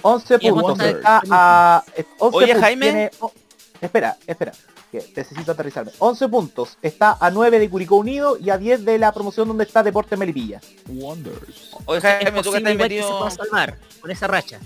11 0.03 0.39
¿Y 0.41 0.49
a 0.49 0.51
puntos. 0.53 0.81
Está 0.81 1.23
a, 1.31 1.85
eh, 1.97 2.05
11 2.19 2.37
Oye. 2.37 2.55
Jaime. 2.55 2.87
Tiene- 2.87 3.11
oh, 3.21 3.33
espera, 3.81 4.17
espera. 4.27 4.53
Que 4.93 5.05
necesito 5.17 5.53
aterrizarme. 5.53 5.93
11 5.99 6.29
puntos. 6.29 6.77
Está 6.83 7.17
a 7.19 7.31
9 7.31 7.59
de 7.59 7.69
Curicó 7.71 7.97
Unido 7.97 8.37
y 8.39 8.51
a 8.51 8.59
10 8.59 8.85
de 8.85 8.99
la 8.99 9.13
promoción 9.13 9.49
donde 9.49 9.65
está 9.65 9.83
Deporte 9.83 10.17
Melipilla. 10.17 10.61
Wonders. 10.89 11.71
Oye, 11.87 11.99
Es 11.99 12.03
Jaime, 12.05 12.25
tú 12.31 12.37
que 12.37 12.43
posible 12.43 12.59
estás 12.59 12.75
igual 12.75 12.89
que 12.89 12.95
se 12.95 13.01
metido... 13.01 13.19
pueda 13.19 13.31
salvar 13.31 13.79
con 14.01 14.11
esa 14.11 14.27
racha. 14.27 14.61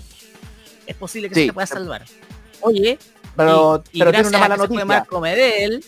Es 0.85 0.95
posible 0.95 1.29
que 1.29 1.35
Sí. 1.35 1.45
se 1.47 1.53
pueda 1.53 1.65
salvar. 1.67 2.03
Oye, 2.61 2.99
Pero, 3.35 3.83
y, 3.91 4.01
tiene 4.03 4.27
una 4.27 4.37
a 4.37 4.41
mala 4.41 4.55
que 4.55 4.61
se 4.61 4.67
fue 4.67 4.75
noticia. 4.77 4.85
Marco 4.85 5.21
Medel, 5.21 5.85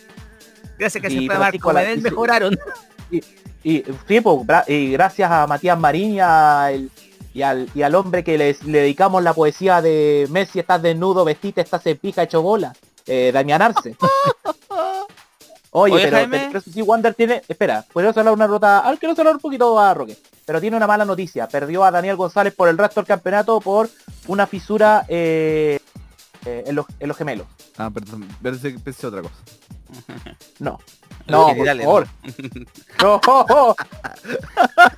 gracias 0.84 1.04
a 1.04 1.08
que 1.08 1.14
Y 1.14 1.20
se 1.20 1.26
fue 1.26 1.38
Marco 1.40 1.74
Medel, 1.74 2.02
mejoraron. 2.02 2.58
Y, 3.12 3.22
y, 3.64 3.84
sí, 4.08 4.22
pues, 4.22 4.40
y 4.68 4.92
gracias 4.92 5.30
a 5.32 5.46
Matías 5.48 5.78
Marín 5.80 6.16
y, 6.16 6.20
a 6.20 6.72
el- 6.72 6.90
y 7.34 7.42
al, 7.44 7.70
y 7.76 7.82
al 7.84 7.96
hombre 7.96 8.24
que 8.24 8.38
les, 8.38 8.64
le 8.64 8.80
dedicamos 8.80 9.22
la 9.24 9.34
poesía 9.34 9.82
de 9.82 10.28
Messi 10.32 10.60
estás 10.60 10.82
desnudo, 10.82 11.24
vestite, 11.26 11.62
estás 11.62 11.86
en 11.88 11.98
pija, 11.98 12.24
hecho 12.24 12.42
bola. 12.42 12.74
Eh, 13.06 13.32
Damián 13.34 13.62
Arce. 13.62 13.96
Oye, 15.76 15.94
Oye, 15.96 16.04
pero 16.06 16.18
Jaime. 16.18 16.40
Tennessee 16.40 16.82
Wander 16.84 17.14
tiene, 17.16 17.42
espera, 17.48 17.84
podemos 17.92 18.16
hablar 18.18 18.34
una 18.36 18.48
nota, 18.48 18.80
al 18.80 19.00
quiero 19.00 19.16
hablar 19.18 19.36
un 19.36 19.42
poquito 19.42 19.80
a 19.80 19.92
Roque, 19.94 20.16
pero 20.46 20.62
tiene 20.62 20.78
una 20.78 20.86
mala 20.86 21.04
noticia, 21.04 21.48
perdió 21.48 21.84
a 21.84 21.90
Daniel 21.90 22.16
González 22.16 22.54
por 22.54 22.70
el 22.70 22.78
resto 22.78 23.00
del 23.02 23.08
campeonato 23.08 23.60
por 23.60 23.90
una 24.28 24.46
fisura 24.46 25.04
eh, 25.08 25.80
eh, 26.46 26.64
en, 26.68 26.76
los, 26.76 26.86
en 27.00 27.08
los 27.08 27.18
gemelos. 27.18 27.48
Ah, 27.78 27.90
perdón, 27.92 28.28
pensé, 28.42 28.72
pensé 28.84 29.08
otra 29.08 29.22
cosa. 29.24 29.34
No. 30.60 30.80
Los 30.80 31.28
No, 31.28 31.42
por 31.46 31.54
genitales, 31.56 31.86
favor. 31.86 32.08
No. 33.02 33.22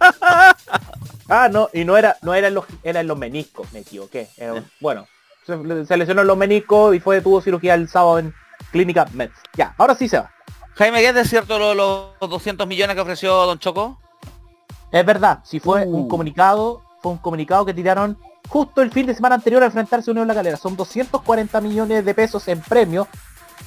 ah, 1.29 1.49
no, 1.51 1.69
y 1.73 1.83
no 1.85 1.97
era, 1.97 2.17
no 2.21 2.33
era 2.33 2.47
en 2.47 2.53
los, 2.55 2.65
era 2.83 2.99
en 3.01 3.07
los 3.07 3.17
meniscos, 3.17 3.71
me 3.73 3.79
equivoqué. 3.79 4.29
Era- 4.37 4.63
bueno, 4.79 5.07
se, 5.45 5.85
se 5.85 5.97
lesionó 5.97 6.21
en 6.21 6.27
los 6.27 6.37
meniscos 6.37 6.95
y 6.95 6.99
fue, 6.99 7.21
tuvo 7.21 7.41
cirugía 7.41 7.73
el 7.75 7.87
sábado 7.89 8.19
en 8.19 8.33
Clínica 8.71 9.05
Mets. 9.13 9.35
Ya, 9.55 9.73
ahora 9.77 9.95
sí 9.95 10.07
se 10.09 10.17
va. 10.19 10.31
Jaime, 10.75 10.99
¿qué 10.99 11.09
es 11.09 11.15
de 11.15 11.25
cierto 11.25 11.57
lo- 11.59 11.73
los 11.73 12.29
200 12.29 12.67
millones 12.67 12.95
que 12.95 13.01
ofreció 13.01 13.33
Don 13.45 13.59
Choco? 13.59 13.99
Es 14.91 15.05
verdad, 15.05 15.39
si 15.43 15.59
fue 15.59 15.85
Uh. 15.85 15.95
un 15.97 16.07
comunicado, 16.09 16.81
fue 17.01 17.11
un 17.13 17.17
comunicado 17.17 17.65
que 17.65 17.73
tiraron 17.73 18.17
justo 18.49 18.81
el 18.81 18.91
fin 18.91 19.05
de 19.07 19.15
semana 19.15 19.35
anterior 19.35 19.63
a 19.63 19.67
enfrentarse 19.67 20.09
a 20.09 20.13
Unión 20.13 20.27
La 20.27 20.33
Calera. 20.35 20.57
Son 20.57 20.75
240 20.75 21.61
millones 21.61 22.05
de 22.05 22.13
pesos 22.13 22.47
en 22.47 22.61
premio 22.61 23.07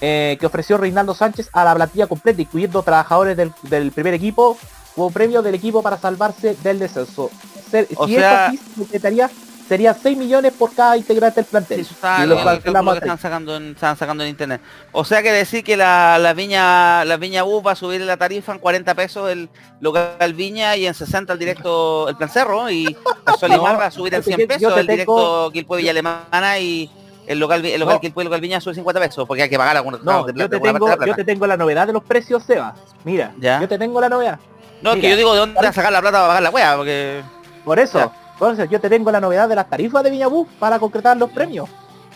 eh, 0.01 0.36
que 0.40 0.47
ofreció 0.47 0.77
Reinaldo 0.78 1.15
Sánchez 1.15 1.48
a 1.52 1.65
la 1.65 1.74
plantilla 1.74 2.06
completa, 2.06 2.40
incluyendo 2.43 2.82
trabajadores 2.82 3.36
del, 3.36 3.52
del 3.62 3.93
primer 3.93 4.15
equipo, 4.15 4.56
como 4.94 5.10
premio 5.10 5.43
del 5.43 5.55
equipo 5.55 5.82
para 5.82 5.97
salvarse 5.98 6.56
del 6.62 6.78
descenso. 6.78 7.31
Ser- 7.70 7.89
O 7.97 8.06
si 8.06 8.15
sea- 8.15 8.47
es 8.47 8.48
así, 8.48 8.56
se 8.59 8.81
completaría- 8.81 9.31
sería 9.69 9.93
6 9.93 10.16
millones 10.16 10.55
por 10.59 10.73
cada 10.74 10.97
integrante 10.97 11.43
del 11.43 11.44
plantel. 11.44 11.81
Está 11.81 12.20
Y 12.20 12.23
el, 12.23 12.32
el 12.32 12.62
que 12.62 12.70
están 12.70 13.19
sacando 13.19 13.55
en, 13.56 13.73
están 13.73 13.97
sacando 13.98 14.24
en 14.24 14.31
internet. 14.31 14.62
O 14.93 15.05
sea 15.05 15.23
que 15.23 15.31
decir 15.31 15.62
que 15.62 15.77
la, 15.77 16.19
la 16.19 16.32
viña 16.32 17.05
la 17.05 17.19
viña 17.19 17.43
Bus 17.43 17.62
va 17.66 17.73
a 17.73 17.77
subir 17.77 18.01
la 18.01 18.16
tarifa 18.16 18.52
en 18.52 18.60
40 18.60 18.94
pesos 18.94 19.31
el 19.31 19.51
local 19.81 20.32
Viña 20.32 20.74
y 20.77 20.86
en 20.86 20.94
60 20.94 21.35
el 21.35 21.39
directo 21.39 22.09
el 22.09 22.16
Plan 22.16 22.31
Cerro 22.31 22.70
y 22.70 22.97
Solimar 23.39 23.74
No, 23.74 23.78
va 23.78 23.86
a 23.86 23.90
subir 23.90 24.15
en 24.15 24.23
yo 24.23 24.24
te- 24.24 24.36
100 24.36 24.40
yo 24.40 24.48
pesos 24.48 24.78
el 24.78 24.86
directo 24.86 25.51
Quilpue 25.52 25.77
Villa 25.78 25.90
Alemana 25.90 26.59
y 26.59 26.90
el 27.28 27.38
local 27.38 27.64
el 27.64 27.78
local 27.80 27.94
No. 27.96 28.00
Quilpue 28.00 28.24
local 28.24 28.40
Viña 28.40 28.60
sube 28.60 28.74
50 28.74 29.00
pesos 29.00 29.26
porque 29.28 29.42
hay 29.44 29.48
que 29.48 29.56
pagar 29.59 29.76
algunos 29.76 30.02
No, 30.02 30.24
de 30.24 30.32
yo 30.32 30.34
plata, 30.34 30.48
te, 30.50 30.56
alguna 30.56 30.72
tengo, 30.72 30.86
parte 30.86 31.00
de 31.00 31.06
la 31.06 31.12
yo 31.12 31.16
te 31.16 31.24
tengo 31.24 31.46
la 31.46 31.56
novedad 31.56 31.86
de 31.86 31.92
los 31.92 32.02
precios, 32.02 32.42
Seba. 32.42 32.74
Mira, 33.05 33.32
Ya. 33.38 33.60
yo 33.60 33.68
te 33.68 33.78
tengo 33.78 34.00
la 34.00 34.09
novedad. 34.09 34.38
No, 34.82 34.90
que 34.92 34.96
Mira, 34.98 35.10
yo 35.10 35.16
digo 35.16 35.32
de 35.34 35.38
dónde 35.40 35.72
sacar 35.72 35.92
la 35.92 36.00
plata 36.00 36.18
para 36.18 36.26
pagar 36.28 36.42
la 36.42 36.50
wea 36.50 36.76
porque 36.76 37.22
Por 37.64 37.78
eso, 37.78 38.10
entonces 38.34 38.68
yo 38.70 38.80
te 38.80 38.88
tengo 38.88 39.10
la 39.10 39.20
novedad 39.20 39.48
de 39.48 39.55
las 39.56 39.68
tarifas 39.68 40.02
de 40.02 40.10
Viñabú 40.10 40.46
para 40.59 40.78
concretar 40.78 41.16
los 41.16 41.30
premios. 41.30 41.68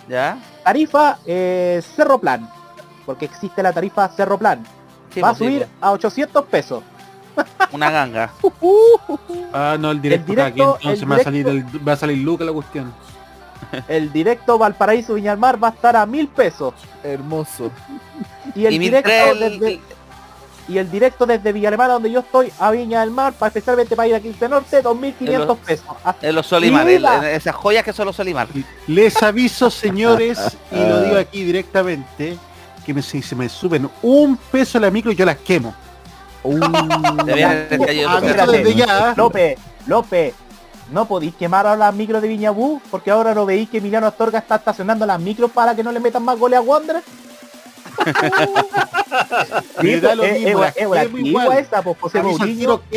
ya 0.09 0.36
Tarifa 0.64 1.18
eh, 1.26 1.82
Cerro 1.97 2.18
Plan, 2.18 2.48
porque 3.05 3.24
existe 3.24 3.62
la 3.62 3.72
tarifa 3.72 4.09
Cerro 4.10 4.39
Plan. 4.39 4.64
Sí, 5.12 5.20
Va 5.20 5.28
a 5.28 5.34
pues, 5.34 5.39
subir 5.39 5.66
a 5.80 5.90
800 5.93 6.44
pesos. 6.47 6.82
una 7.72 7.90
ganga. 7.90 8.30
Ah, 9.55 9.76
no, 9.78 9.90
el 9.90 10.01
directo, 10.01 10.32
El 10.32 10.39
está 10.39 10.47
aquí, 10.48 10.60
directo- 10.60 10.76
entonces 10.76 11.02
el 11.02 11.06
me 11.09 11.14
va 11.16 11.20
a 11.20 11.24
salir 11.24 11.44
directo- 11.47 11.76
el- 11.78 11.89
va 11.89 11.93
a 11.93 11.97
salir 11.97 12.18
Luca 12.18 12.44
la 12.44 12.52
cuestión. 12.52 12.93
El 13.89 14.12
directo 14.12 14.59
Valparaíso 14.59 15.14
Viñalmar 15.14 15.62
va 15.62 15.68
a 15.68 15.70
estar 15.72 15.97
a 15.97 16.05
mil 16.06 16.28
pesos. 16.28 16.74
Hermoso. 17.02 17.70
Y 18.55 18.66
el 18.66 18.74
Y 18.74 18.78
directo 18.78 19.10
desde 19.39 19.80
y 20.68 20.78
el 20.78 20.89
directo 20.90 21.26
desde 21.26 21.52
Villa 21.52 21.68
Alemana 21.68 21.94
donde 21.94 22.10
yo 22.10 22.20
estoy 22.20 22.52
a 22.60 22.70
Viña 22.70 23.01
del 23.01 23.10
Mar, 23.10 23.32
para 23.32 23.48
especialmente 23.48 23.97
para 23.97 24.06
ir 24.06 24.14
a 24.14 24.20
15 24.20 24.48
Norte, 24.48 24.80
2.500 24.82 25.56
pesos. 25.59 25.84
En 26.22 26.34
los 26.36 26.47
Solimar, 26.47 26.89
Y 26.89 26.94
en- 26.94 27.02
la- 27.02 27.16
en 27.30 27.34
esas 27.36 27.55
joyas 27.56 27.82
que 27.84 27.93
son 27.93 28.06
los 28.06 28.14
Solimar. 28.14 28.47
Les 28.86 29.20
aviso, 29.24 29.70
señores, 29.70 30.56
y 30.70 30.76
lo 30.76 31.01
digo 31.05 31.18
aquí 31.18 31.43
directamente, 31.43 32.39
que 32.86 32.94
me- 32.94 33.02
si 33.02 33.22
se 33.22 33.34
me 33.34 33.48
suben 33.48 33.90
un 34.02 34.36
peso 34.36 34.78
la 34.78 34.89
micro, 34.90 35.10
yo 35.10 35.24
las 35.26 35.39
quemo. 35.39 35.74
Viene 36.44 37.66
el 37.70 37.72
estallido 37.80 38.09
Ah, 38.09 38.20
desde 38.20 38.74
ya. 38.74 39.14
López, 39.16 39.59
López, 39.86 40.34
no 40.91 41.07
podéis 41.07 41.35
quemar 41.35 41.67
a 41.67 41.77
las 41.77 41.95
micros 41.95 42.23
de 42.23 42.29
Viñabú, 42.29 42.81
porque 42.91 43.11
ahora 43.11 43.35
no 43.35 43.47
veis 43.47 43.69
que 43.69 43.79
Emiliano 43.79 44.07
Astorga 44.07 44.39
está 44.39 44.57
estacionando 44.57 45.07
las 45.07 45.21
micros 45.21 45.51
para 45.51 45.75
que 45.75 45.83
no 45.83 45.93
le 45.93 46.01
metan 46.01 46.25
más 46.25 46.39
goles 46.39 46.59
a 46.59 46.63
Wander. 46.63 47.03
Eh, 49.83 49.97
eh, 49.99 50.01
las 50.01 50.77
eh, 50.77 51.97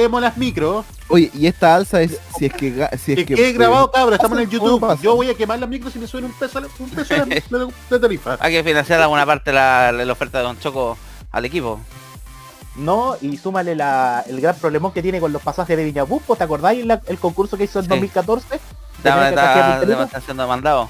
pues, 0.09 0.37
micros. 0.37 0.85
Oye, 1.09 1.29
y 1.33 1.47
esta 1.47 1.75
alza 1.75 2.01
es 2.01 2.19
si 2.37 2.45
es 2.45 2.53
que 2.53 2.87
si 2.97 3.11
es 3.11 3.17
Que 3.17 3.25
que 3.25 3.35
quede 3.35 3.53
grabado, 3.53 3.91
cabros, 3.91 4.15
estamos 4.15 4.37
en 4.37 4.45
el 4.45 4.49
YouTube. 4.49 4.79
pasa. 4.79 5.01
Yo 5.01 5.15
voy 5.15 5.29
a 5.29 5.33
quemar 5.35 5.59
las 5.59 5.69
micros 5.69 5.91
si 5.91 5.99
me 5.99 6.07
suben 6.07 6.25
un 6.25 6.33
peso, 6.33 6.61
un 6.79 6.89
peso 6.89 7.13
la 7.89 7.99
tarifa. 7.99 8.37
Hay 8.39 8.53
que 8.53 8.63
financiar 8.63 9.01
alguna 9.01 9.25
parte 9.25 9.51
la, 9.51 9.91
la 9.91 10.11
oferta 10.11 10.37
de 10.37 10.45
Don 10.45 10.59
Choco 10.59 10.97
al 11.31 11.45
equipo. 11.45 11.79
No, 12.75 13.15
y 13.21 13.37
súmale 13.37 13.73
la, 13.75 14.23
el 14.27 14.41
gran 14.41 14.55
problemón 14.55 14.91
que 14.91 15.01
tiene 15.01 15.19
con 15.21 15.31
los 15.31 15.41
pasajes 15.41 15.77
de 15.77 15.83
Viñabú, 15.85 16.21
¿te 16.37 16.43
acordáis 16.43 16.85
la- 16.85 17.01
el 17.07 17.17
concurso 17.17 17.55
que 17.57 17.63
hizo 17.65 17.79
en 17.79 17.85
Sí. 17.85 17.89
2014? 17.89 18.55
Está, 18.55 18.61
Tenés 19.01 19.29
que 19.29 19.35
sacar 19.35 19.57
está- 19.57 19.73
un 19.75 19.79
teléfono. 19.79 20.05
está 20.05 20.21
siendo 20.21 20.43
demandado. 20.43 20.89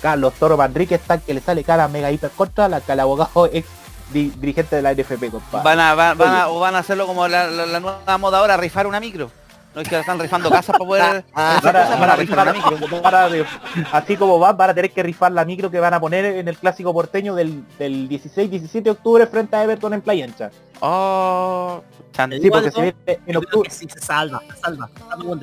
Carlos 0.00 0.32
Toro 0.38 0.56
Manrique 0.56 0.94
está 0.94 1.18
que 1.18 1.34
le 1.34 1.40
sale 1.40 1.64
cara 1.64 1.88
mega 1.88 2.10
hiper 2.10 2.30
contra 2.30 2.68
la 2.68 2.80
que 2.80 2.92
el 2.92 3.00
abogado 3.00 3.46
ex 3.52 3.66
di- 4.12 4.30
dirigente 4.38 4.76
de 4.76 4.82
la 4.82 4.92
NFP, 4.92 5.30
compadre. 5.30 5.64
Van 5.64 5.80
a, 5.80 5.94
van, 5.94 6.16
van 6.16 6.34
a- 6.34 6.48
o 6.48 6.60
van 6.60 6.74
a 6.76 6.78
hacerlo 6.78 7.06
como 7.06 7.26
la, 7.28 7.48
la- 7.48 7.66
la 7.66 7.80
nueva 7.80 8.18
moda 8.18 8.38
ahora, 8.38 8.56
rifar 8.56 8.86
una 8.86 9.00
micro. 9.00 9.30
No 9.78 9.82
es 9.82 9.88
que 9.88 9.96
están 10.00 10.18
rifando 10.18 10.50
casas 10.50 10.76
para 10.76 10.78
poder 10.84 11.02
hacer 11.04 11.24
Van 11.32 11.46
a- 11.46 11.60
cosas, 11.60 11.90
van 11.90 12.00
van 12.00 12.10
a 12.10 12.12
a 12.12 12.16
rifar 12.16 12.38
una 12.40 12.52
rifar- 12.52 13.30
micro. 13.30 13.46
así 13.92 14.16
como 14.16 14.36
van, 14.40 14.56
van 14.56 14.70
a 14.70 14.74
tener 14.74 14.90
que 14.90 15.04
rifar 15.04 15.30
la 15.30 15.44
micro 15.44 15.70
que 15.70 15.78
van 15.78 15.94
a 15.94 16.00
poner 16.00 16.24
en 16.24 16.48
el 16.48 16.58
clásico 16.58 16.92
porteño 16.92 17.36
del, 17.36 17.64
del 17.78 18.08
16-17 18.08 18.82
de 18.82 18.90
octubre 18.90 19.24
frente 19.28 19.54
a 19.54 19.62
Everton 19.62 19.94
en 19.94 20.00
Playa 20.00 20.24
Ancha. 20.24 20.50
Oh. 20.80 21.80
Sí, 22.40 22.50
porque 22.50 22.72
se 22.72 22.80
viene 22.80 22.96
en 23.24 23.36
octubre. 23.36 23.68
que 23.68 23.74
sí 23.76 23.86
se 23.88 24.00
salva, 24.00 24.40
se 24.52 24.60
salva. 24.60 24.90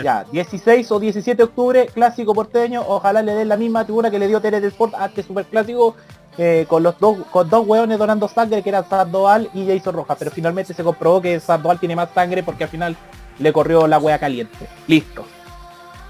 Ya, 0.03 0.25
16 0.29 0.91
o 0.91 0.99
17 0.99 1.37
de 1.37 1.43
octubre, 1.45 1.85
clásico 1.93 2.33
porteño, 2.35 2.83
ojalá 2.85 3.21
le 3.21 3.35
den 3.35 3.47
la 3.47 3.55
misma 3.55 3.85
tribuna 3.85 4.11
que 4.11 4.19
le 4.19 4.27
dio 4.27 4.41
TNT 4.41 4.65
Sport 4.65 4.95
a 4.95 5.05
este 5.05 5.23
super 5.23 5.45
clásico 5.45 5.95
eh, 6.37 6.65
con 6.67 6.83
los 6.83 6.99
dos 6.99 7.19
con 7.31 7.49
dos 7.49 7.65
hueones 7.65 7.97
donando 7.97 8.27
sangre 8.27 8.61
que 8.61 8.67
eran 8.67 8.83
Sandoval 8.89 9.49
y 9.53 9.65
Jason 9.65 9.95
Rojas, 9.95 10.17
pero 10.19 10.29
finalmente 10.31 10.73
se 10.73 10.83
comprobó 10.83 11.21
que 11.21 11.39
Sandoval 11.39 11.79
tiene 11.79 11.95
más 11.95 12.09
sangre 12.13 12.43
porque 12.43 12.65
al 12.65 12.69
final 12.69 12.97
le 13.39 13.53
corrió 13.53 13.87
la 13.87 13.97
hueá 13.99 14.19
caliente. 14.19 14.67
Listo. 14.87 15.25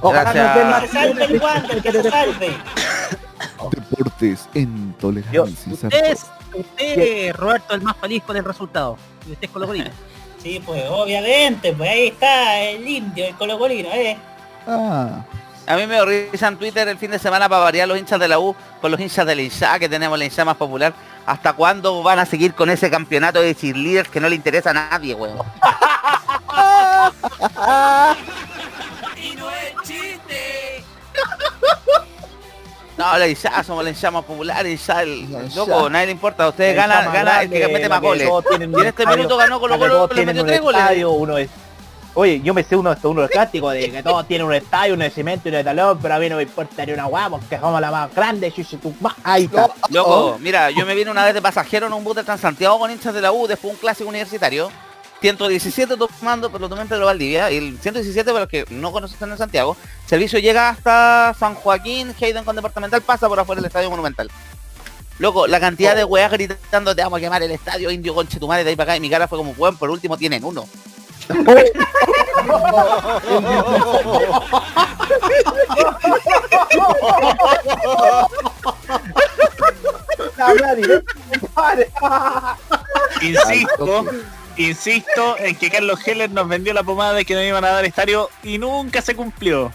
Ojalá 0.01 0.31
Gracias. 0.33 0.93
nos 0.93 1.17
den 1.17 1.27
Que 1.27 1.39
más 1.39 1.81
que 1.81 1.91
se 1.91 2.09
salve. 2.09 2.57
Deportes 3.71 4.49
en 4.53 4.93
tolerancia. 4.93 5.73
Usted, 5.73 6.17
usted, 6.53 7.35
Roberto, 7.35 7.73
el 7.73 7.81
más 7.81 7.97
feliz 7.97 8.23
con 8.23 8.37
el 8.37 8.43
resultado. 8.43 8.97
Y 9.27 9.31
usted 9.31 9.45
es 9.45 9.51
colocolino. 9.51 9.89
Sí, 10.45 10.61
pues 10.63 10.83
obviamente, 10.87 11.73
pues 11.73 11.89
ahí 11.89 12.07
está 12.09 12.59
el 12.61 12.87
indio, 12.87 13.25
el 13.25 13.33
colocolino, 13.33 13.89
eh. 13.89 14.15
Ah, 14.67 15.25
A 15.65 15.75
mí 15.75 15.87
me 15.87 15.97
en 15.97 16.57
Twitter 16.57 16.87
el 16.87 16.99
fin 16.99 17.09
de 17.09 17.17
semana 17.17 17.49
para 17.49 17.63
variar 17.63 17.87
los 17.87 17.97
hinchas 17.97 18.19
de 18.19 18.27
la 18.27 18.37
U 18.37 18.55
con 18.79 18.91
los 18.91 18.99
hinchas 18.99 19.25
del 19.25 19.39
hincha 19.39 19.79
que 19.79 19.89
tenemos 19.89 20.19
la 20.19 20.25
hincha 20.25 20.45
más 20.45 20.55
popular. 20.55 20.93
¿Hasta 21.25 21.53
cuándo 21.53 22.03
van 22.03 22.19
a 22.19 22.27
seguir 22.27 22.53
con 22.53 22.69
ese 22.69 22.91
campeonato 22.91 23.41
de 23.41 23.55
cheerleaders 23.55 24.07
que 24.07 24.19
no 24.19 24.29
le 24.29 24.35
interesa 24.35 24.69
a 24.69 24.73
nadie, 24.73 25.15
weón? 25.15 25.39
No, 32.97 33.17
la 33.17 33.27
hinchada 33.27 33.63
somos 33.63 33.83
la 33.83 33.89
hinchada 33.89 34.11
más 34.11 34.23
popular, 34.25 34.65
hinchada 34.65 35.03
el 35.03 35.27
loco, 35.55 35.89
nadie 35.89 36.07
le 36.07 36.11
importa, 36.13 36.47
ustedes 36.49 36.75
La 36.75 36.87
ganan, 36.87 37.13
gana 37.13 37.41
el 37.43 37.49
que 37.49 37.67
mete 37.67 37.89
más 37.89 38.01
goles. 38.01 38.29
Y 38.51 38.63
en 38.63 38.75
este 38.75 38.87
estadio, 38.87 39.17
minuto 39.17 39.37
ganó 39.37 39.59
Colo 39.59 39.77
Colo, 39.77 40.07
le 40.13 40.25
metió 40.25 40.45
tres 40.45 40.61
goles. 40.61 40.79
estadio, 40.81 41.11
uno 41.11 41.37
es- 41.37 41.49
Oye, 42.17 42.39
yo 42.41 42.53
me 42.53 42.63
sé 42.63 42.77
uno 42.77 42.91
de 42.91 42.95
estos, 42.95 43.11
uno 43.11 43.23
de 43.23 43.27
clásicos 43.27 43.73
de 43.73 43.91
que 43.91 44.01
todos 44.01 44.25
tienen 44.25 44.47
un 44.47 44.53
estadio, 44.53 44.93
uno 44.93 45.03
de 45.03 45.09
cemento 45.09 45.49
y 45.49 45.49
uno 45.49 45.57
de 45.57 45.63
talón, 45.65 45.99
pero 46.01 46.13
a 46.15 46.19
mí 46.19 46.29
no 46.29 46.37
me 46.37 46.43
importa 46.43 46.85
ni 46.85 46.93
una 46.93 47.03
guapa 47.07 47.31
porque 47.39 47.59
somos 47.59 47.81
la 47.81 47.91
más 47.91 48.15
grande, 48.15 48.51
tu 48.51 48.93
ahí 49.21 49.43
está. 49.43 49.69
Loco, 49.89 50.37
mira, 50.39 50.71
yo 50.71 50.85
me 50.85 50.95
vine 50.95 51.11
una 51.11 51.25
vez 51.25 51.33
de 51.33 51.41
pasajero 51.41 51.87
en 51.87 51.93
un 51.93 52.05
bus 52.05 52.15
de 52.15 52.23
Transantiago 52.23 52.79
con 52.79 52.89
hinchas 52.89 53.13
de 53.13 53.19
la 53.19 53.33
U, 53.33 53.47
después 53.47 53.73
un 53.73 53.77
clásico 53.81 54.07
universitario. 54.07 54.71
117 55.21 55.95
tomando, 55.97 56.49
pero 56.49 56.59
lo 56.59 56.69
tomé 56.69 56.83
en 56.83 56.87
Pedro 56.87 57.05
Valdivia, 57.05 57.51
y 57.51 57.57
el 57.57 57.79
117 57.79 58.31
para 58.31 58.41
los 58.41 58.49
que 58.49 58.65
no 58.69 58.91
conocen 58.91 59.31
en 59.31 59.37
Santiago, 59.37 59.75
servicio 60.05 60.39
llega 60.39 60.69
hasta 60.69 61.35
San 61.39 61.55
Joaquín, 61.55 62.13
Hayden 62.19 62.43
con 62.43 62.55
Departamental, 62.55 63.01
pasa 63.01 63.27
por 63.27 63.39
afuera 63.39 63.61
del 63.61 63.67
Estadio 63.67 63.89
Monumental. 63.89 64.29
Loco, 65.17 65.47
la 65.47 65.59
cantidad 65.61 65.95
de 65.95 66.03
weas 66.03 66.29
gritando 66.31 66.93
te 66.93 67.01
vamos 67.01 67.17
a 67.17 67.21
quemar 67.21 67.41
el 67.41 67.51
estadio 67.51 67.89
indio 67.89 68.13
conche 68.13 68.37
tu 68.37 68.49
madre 68.49 68.65
de 68.65 68.71
ahí 68.71 68.75
para 68.75 68.91
acá 68.91 68.97
y 68.97 68.99
mi 68.99 69.09
cara 69.09 69.29
fue 69.29 69.37
como 69.37 69.51
weón, 69.51 69.77
por 69.77 69.89
último 69.89 70.17
tienen 70.17 70.43
uno. 70.43 70.67
Insisto, 83.21 84.05
insisto 84.57 85.35
en 85.39 85.55
que 85.55 85.69
Carlos 85.69 86.05
Heller 86.07 86.31
nos 86.31 86.47
vendió 86.47 86.73
la 86.73 86.83
pomada 86.83 87.13
de 87.13 87.25
que 87.25 87.33
nos 87.35 87.43
iban 87.43 87.63
a 87.65 87.69
dar 87.71 87.85
estadio 87.85 88.29
y 88.43 88.57
nunca 88.57 89.01
se 89.01 89.15
cumplió. 89.15 89.71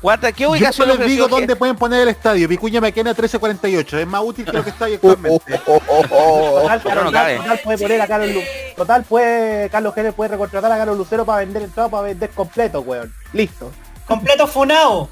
¿Cuánta, 0.00 0.32
¿Qué 0.32 0.42
Yo 0.42 0.50
ubicación 0.50 0.88
les 0.88 1.06
digo 1.06 1.28
dónde 1.28 1.56
pueden 1.56 1.76
poner 1.76 2.02
el 2.02 2.08
estadio. 2.08 2.46
Vicuña 2.46 2.78
Maquena 2.78 3.10
1348. 3.12 3.98
Es 4.00 4.06
más 4.06 4.20
útil 4.22 4.44
que 4.44 4.52
lo 4.52 4.62
que 4.62 4.68
está 4.68 4.84
ahí 4.84 4.94
actualmente. 4.94 5.58
Total, 5.64 6.82
no 6.84 6.90
Carlos, 6.90 7.12
cabe. 7.12 7.36
total 7.38 7.60
puede 7.64 7.78
poner 7.78 8.00
a 8.02 8.06
Carlos 8.06 8.30
Lu- 8.34 8.42
Total 8.76 9.02
puede, 9.04 9.70
Carlos 9.70 9.94
Geller 9.94 10.12
puede 10.12 10.28
recontratar 10.32 10.70
a 10.70 10.76
Carlos 10.76 10.98
Lucero 10.98 11.24
para 11.24 11.38
vender 11.38 11.62
entrado 11.62 11.88
para 11.88 12.02
vender 12.02 12.28
completo, 12.30 12.80
weón. 12.80 13.14
Listo. 13.32 13.72
Completo 14.06 14.46
funao. 14.46 15.08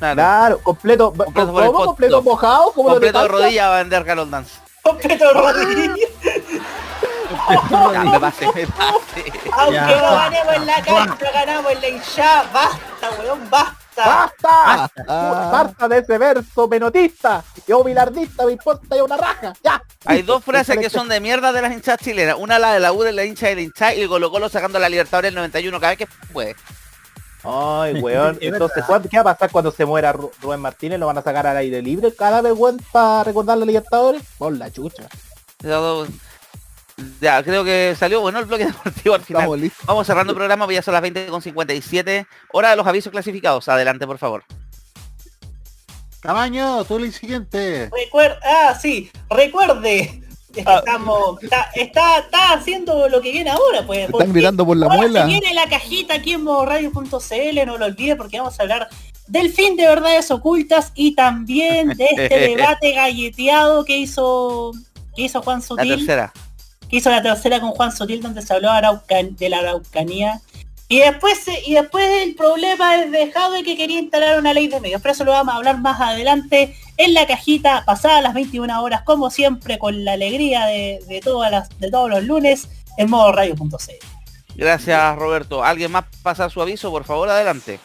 Claro, 0.00 0.58
completo, 0.62 1.12
Completo 1.12 1.52
¿cómo? 1.52 1.84
completo 1.86 2.16
no. 2.16 2.22
mojado, 2.22 2.72
Completo 2.72 3.22
de 3.22 3.28
rodilla 3.28 3.68
va 3.68 3.74
a 3.76 3.78
vender 3.82 4.04
Carol 4.04 4.28
Dance. 4.30 4.52
Completo 4.82 5.26
de 5.28 5.32
rodilla. 5.34 5.94
Ya, 7.70 8.04
me 8.04 8.20
pase, 8.20 8.46
me 8.54 8.66
pase. 8.66 9.32
Aunque 9.52 9.74
Ya. 9.74 9.86
no 9.86 10.14
ganemos 10.16 10.54
en 10.54 10.66
la 10.66 10.82
cancha, 10.82 11.30
ganamos 11.32 11.72
en 11.72 11.80
la 11.80 11.88
hinchada. 11.88 12.44
Basta, 12.52 13.10
weón, 13.22 13.50
basta. 13.50 13.76
¡Basta! 13.98 14.90
¡Basta 15.06 15.88
de 15.88 15.98
ese 15.98 16.18
verso 16.18 16.68
menotista! 16.68 17.42
Yo 17.66 17.82
bilardista, 17.82 18.46
me 18.46 18.52
importa 18.52 18.94
ya 18.94 19.02
una 19.02 19.16
raja. 19.16 19.52
¡Ya! 19.64 19.82
Hay 20.04 20.22
dos 20.22 20.44
frases 20.44 20.78
que 20.78 20.88
son 20.88 21.08
de 21.08 21.18
mierda 21.18 21.50
de 21.50 21.60
las 21.62 21.72
hinchas 21.72 21.98
chilenas. 21.98 22.36
Una 22.38 22.60
la 22.60 22.74
de 22.74 22.78
la 22.78 22.92
U 22.92 23.02
de 23.02 23.10
la 23.10 23.24
hincha 23.24 23.48
del 23.48 23.58
hincha 23.58 23.92
y 23.94 24.02
el 24.02 24.08
Colo 24.08 24.30
Colo 24.30 24.48
sacando 24.48 24.78
la 24.78 24.88
Libertadores 24.88 25.30
del 25.32 25.34
91 25.34 25.80
cada 25.80 25.96
vez 25.96 25.98
que 25.98 26.06
puede. 26.32 26.54
Ay, 27.42 27.94
weón. 28.00 28.36
Es 28.40 28.52
Entonces, 28.52 28.76
verdad. 28.76 28.86
¿cuándo- 28.86 29.08
¿qué 29.08 29.16
va 29.16 29.30
a 29.32 29.34
pasar 29.34 29.50
cuando 29.50 29.72
se 29.72 29.84
muera 29.84 30.12
Ru- 30.14 30.30
Rubén 30.42 30.60
Martínez? 30.60 31.00
¿Lo 31.00 31.06
van 31.08 31.18
a 31.18 31.22
sacar 31.22 31.48
al 31.48 31.56
aire 31.56 31.82
libre 31.82 32.14
cada 32.14 32.40
vez, 32.40 32.52
weón, 32.56 32.76
para 32.92 33.24
recordar 33.24 33.58
la 33.58 33.66
Libertadores? 33.66 34.22
Por 34.38 34.56
la 34.56 34.70
chucha. 34.70 35.08
Ya, 37.20 37.42
creo 37.42 37.64
que 37.64 37.94
salió 37.98 38.20
bueno 38.20 38.38
el 38.38 38.44
bloque 38.46 38.66
deportivo 38.66 39.14
al 39.14 39.22
final. 39.22 39.42
Estamos 39.42 39.60
listos. 39.60 39.86
Vamos 39.86 40.06
cerrando 40.06 40.32
el 40.32 40.36
programa, 40.36 40.64
pues 40.64 40.76
ya 40.76 40.82
son 40.82 40.94
las 40.94 41.02
20.57. 41.02 42.26
Hora 42.52 42.70
de 42.70 42.76
los 42.76 42.86
avisos 42.86 43.10
clasificados. 43.12 43.68
Adelante, 43.68 44.06
por 44.06 44.18
favor. 44.18 44.44
Camaño, 46.20 46.84
tú 46.84 46.96
el 46.96 47.12
siguiente. 47.12 47.90
Recuer- 47.90 48.38
ah, 48.44 48.76
sí, 48.80 49.10
recuerde. 49.30 50.22
Que 50.52 50.60
estamos, 50.62 51.40
está, 51.42 51.70
está, 51.74 52.18
está 52.20 52.52
haciendo 52.54 53.08
lo 53.08 53.20
que 53.20 53.30
viene 53.30 53.50
ahora, 53.50 53.86
pues. 53.86 54.00
Están 54.00 54.12
porque 54.12 54.26
gritando 54.32 54.64
por 54.66 54.76
la 54.78 54.86
ahora 54.86 54.96
muela. 54.98 55.20
se 55.20 55.26
viene 55.26 55.54
la 55.54 55.68
cajita 55.68 56.14
aquí 56.14 56.32
en 56.32 56.42
modoradio.cl, 56.42 57.66
no 57.66 57.78
lo 57.78 57.84
olvide 57.84 58.16
porque 58.16 58.38
vamos 58.38 58.58
a 58.58 58.62
hablar 58.62 58.88
del 59.26 59.52
fin 59.52 59.76
de 59.76 59.86
verdades 59.86 60.30
ocultas 60.30 60.90
y 60.94 61.14
también 61.14 61.88
de 61.90 62.06
este 62.16 62.38
debate 62.56 62.92
galleteado 62.92 63.84
que 63.84 63.98
hizo 63.98 64.72
que 65.14 65.22
hizo 65.22 65.42
Juan 65.42 65.58
La 65.60 65.66
Sutil. 65.66 65.88
tercera. 65.96 66.32
Que 66.88 66.96
hizo 66.96 67.10
la 67.10 67.22
tercera 67.22 67.60
con 67.60 67.70
Juan 67.72 67.92
Sotil 67.92 68.22
donde 68.22 68.42
se 68.42 68.52
habló 68.54 68.70
de 68.70 69.48
la 69.48 69.58
Araucanía. 69.58 70.40
Y 70.90 71.00
después 71.00 71.38
se- 71.38 71.62
y 71.66 71.74
después 71.74 72.08
el 72.22 72.34
problema 72.34 72.96
es 73.02 73.10
dejado 73.10 73.52
de 73.52 73.62
que 73.62 73.76
quería 73.76 73.98
instalar 74.00 74.38
una 74.38 74.54
ley 74.54 74.68
de 74.68 74.80
medios. 74.80 75.02
Pero 75.02 75.12
eso 75.12 75.24
lo 75.24 75.32
vamos 75.32 75.52
a 75.52 75.58
hablar 75.58 75.78
más 75.80 76.00
adelante 76.00 76.74
en 76.96 77.12
la 77.12 77.26
cajita, 77.26 77.84
pasadas 77.84 78.22
las 78.22 78.32
21 78.32 78.82
horas, 78.82 79.02
como 79.02 79.30
siempre, 79.30 79.78
con 79.78 80.04
la 80.06 80.12
alegría 80.14 80.64
de, 80.64 81.00
de 81.06 81.20
todas 81.20 81.50
las, 81.50 81.68
de 81.78 81.90
todos 81.90 82.08
los 82.08 82.24
lunes, 82.24 82.68
en 82.96 83.10
modo 83.10 83.32
radio.cl. 83.32 83.92
Gracias, 84.56 85.16
Roberto. 85.16 85.62
¿Alguien 85.62 85.92
más 85.92 86.04
pasa 86.22 86.48
su 86.48 86.62
aviso? 86.62 86.90
Por 86.90 87.04
favor, 87.04 87.28
adelante. 87.28 87.78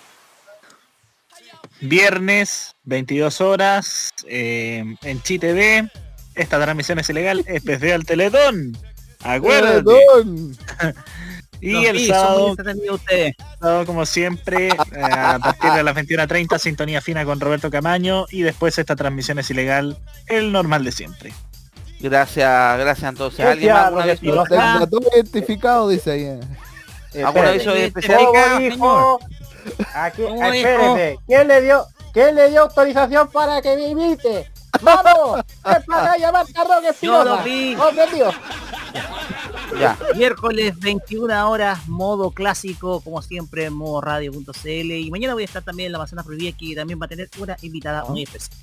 Viernes, 1.81 2.75
22 2.83 3.41
horas, 3.41 4.11
eh, 4.27 4.83
en 5.01 5.21
Chi 5.21 5.37
TV. 5.39 5.89
Esta 6.35 6.59
transmisión 6.61 6.99
es 6.99 7.09
ilegal, 7.09 7.43
especial 7.47 8.05
Teletón. 8.05 8.77
Acuérdate. 9.23 9.91
Y 11.61 11.71
Los 11.71 11.85
el 11.85 12.07
sábado, 12.09 12.55
como 13.85 14.05
siempre, 14.05 14.67
eh, 14.67 14.75
a 15.01 15.39
partir 15.39 15.71
de 15.71 15.81
las 15.81 15.95
21.30, 15.95 16.59
sintonía 16.59 16.99
fina 16.99 17.23
con 17.23 17.39
Roberto 17.39 17.71
Camaño. 17.71 18.25
Y 18.31 18.41
después 18.41 18.77
esta 18.77 18.97
transmisión 18.97 19.39
es 19.39 19.49
ilegal, 19.49 19.97
el 20.27 20.51
normal 20.51 20.83
de 20.83 20.91
siempre. 20.91 21.33
Gracias, 22.01 22.77
gracias 22.79 23.09
entonces. 23.09 23.45
¿Alguien 23.45 23.71
más? 23.73 23.85
¿Alguna 23.85 24.05
vez- 24.07 24.19
todo 24.89 25.01
identificado, 25.15 25.87
dice 25.87 26.11
ahí. 26.11 26.39
¿Cómo 27.23 28.59
dijo? 28.59 29.19
Aquí, 29.95 30.21
¿Cómo 30.23 30.43
espérate. 30.51 31.19
¿Quién 31.25 31.47
le 31.47 31.61
dio, 31.61 31.85
quién 32.11 32.35
le 32.35 32.49
dio 32.49 32.63
autorización 32.63 33.29
para 33.31 33.61
que 33.61 33.75
me 33.77 33.87
imite? 33.87 34.51
¡Vamos! 34.81 35.39
¡Es 35.65 35.85
para 35.85 36.17
llamar 36.17 36.45
a 36.55 36.63
Roque 36.63 36.81
Yo 36.83 36.89
Espinosa! 36.89 37.23
lo 37.23 37.43
vi. 37.43 37.75
¡Hombre, 37.75 38.03
tío! 38.13 38.31
Ya. 39.79 39.97
Miércoles 40.15 40.77
21 40.79 41.49
horas, 41.49 41.87
modo 41.87 42.29
clásico, 42.29 43.01
como 43.01 43.23
siempre, 43.23 43.65
en 43.65 43.73
modo 43.73 44.01
radio.cl. 44.01 44.67
Y 44.67 45.09
mañana 45.09 45.33
voy 45.33 45.43
a 45.43 45.45
estar 45.45 45.63
también 45.63 45.87
en 45.87 45.93
la 45.93 45.97
Amazonas 45.97 46.25
Prohibida, 46.25 46.55
que 46.55 46.75
también 46.75 46.99
va 47.01 47.05
a 47.05 47.09
tener 47.09 47.27
una 47.39 47.57
invitada 47.61 48.05
muy 48.05 48.23
especial. 48.23 48.55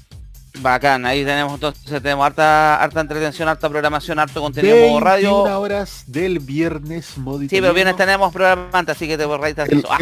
Bacán, 0.58 1.06
ahí 1.06 1.24
tenemos 1.24 1.54
entonces, 1.54 2.02
tenemos 2.02 2.26
harta, 2.26 2.82
harta 2.82 3.00
entretención, 3.00 3.48
harta 3.48 3.68
programación, 3.68 4.18
harto 4.18 4.40
contenido 4.40 4.76
en 4.76 4.92
modo 4.92 5.04
21 5.04 5.04
radio. 5.04 5.60
horas 5.60 6.04
del 6.06 6.40
viernes 6.40 7.16
modo 7.18 7.40
Sí, 7.40 7.48
pero 7.50 7.72
viernes 7.72 7.96
tenemos 7.96 8.32
programa 8.32 8.68
antes, 8.72 8.96
así 8.96 9.06
que 9.06 9.16
te 9.16 9.24
borráis 9.24 9.56
El, 9.58 9.78
eso. 9.78 9.88
Ah, 9.90 9.98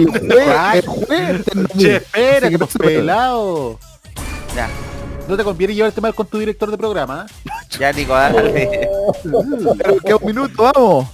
el 0.76 0.86
juez, 0.86 0.86
juez. 0.86 1.44
Che, 1.78 2.02
que 2.50 2.58
puede. 2.58 2.96
pelado. 2.96 3.78
ya, 4.56 4.68
No 5.28 5.36
te 5.36 5.44
conviene 5.44 5.74
llevarte 5.74 6.00
mal 6.00 6.14
con 6.14 6.26
tu 6.26 6.38
director 6.38 6.70
de 6.70 6.78
programa. 6.78 7.26
¿eh? 7.28 7.50
ya 7.78 7.92
Nico, 7.92 8.14
dale. 8.14 8.88
Que 10.04 10.14
un 10.14 10.24
minuto, 10.26 10.70
vamos. 10.74 11.06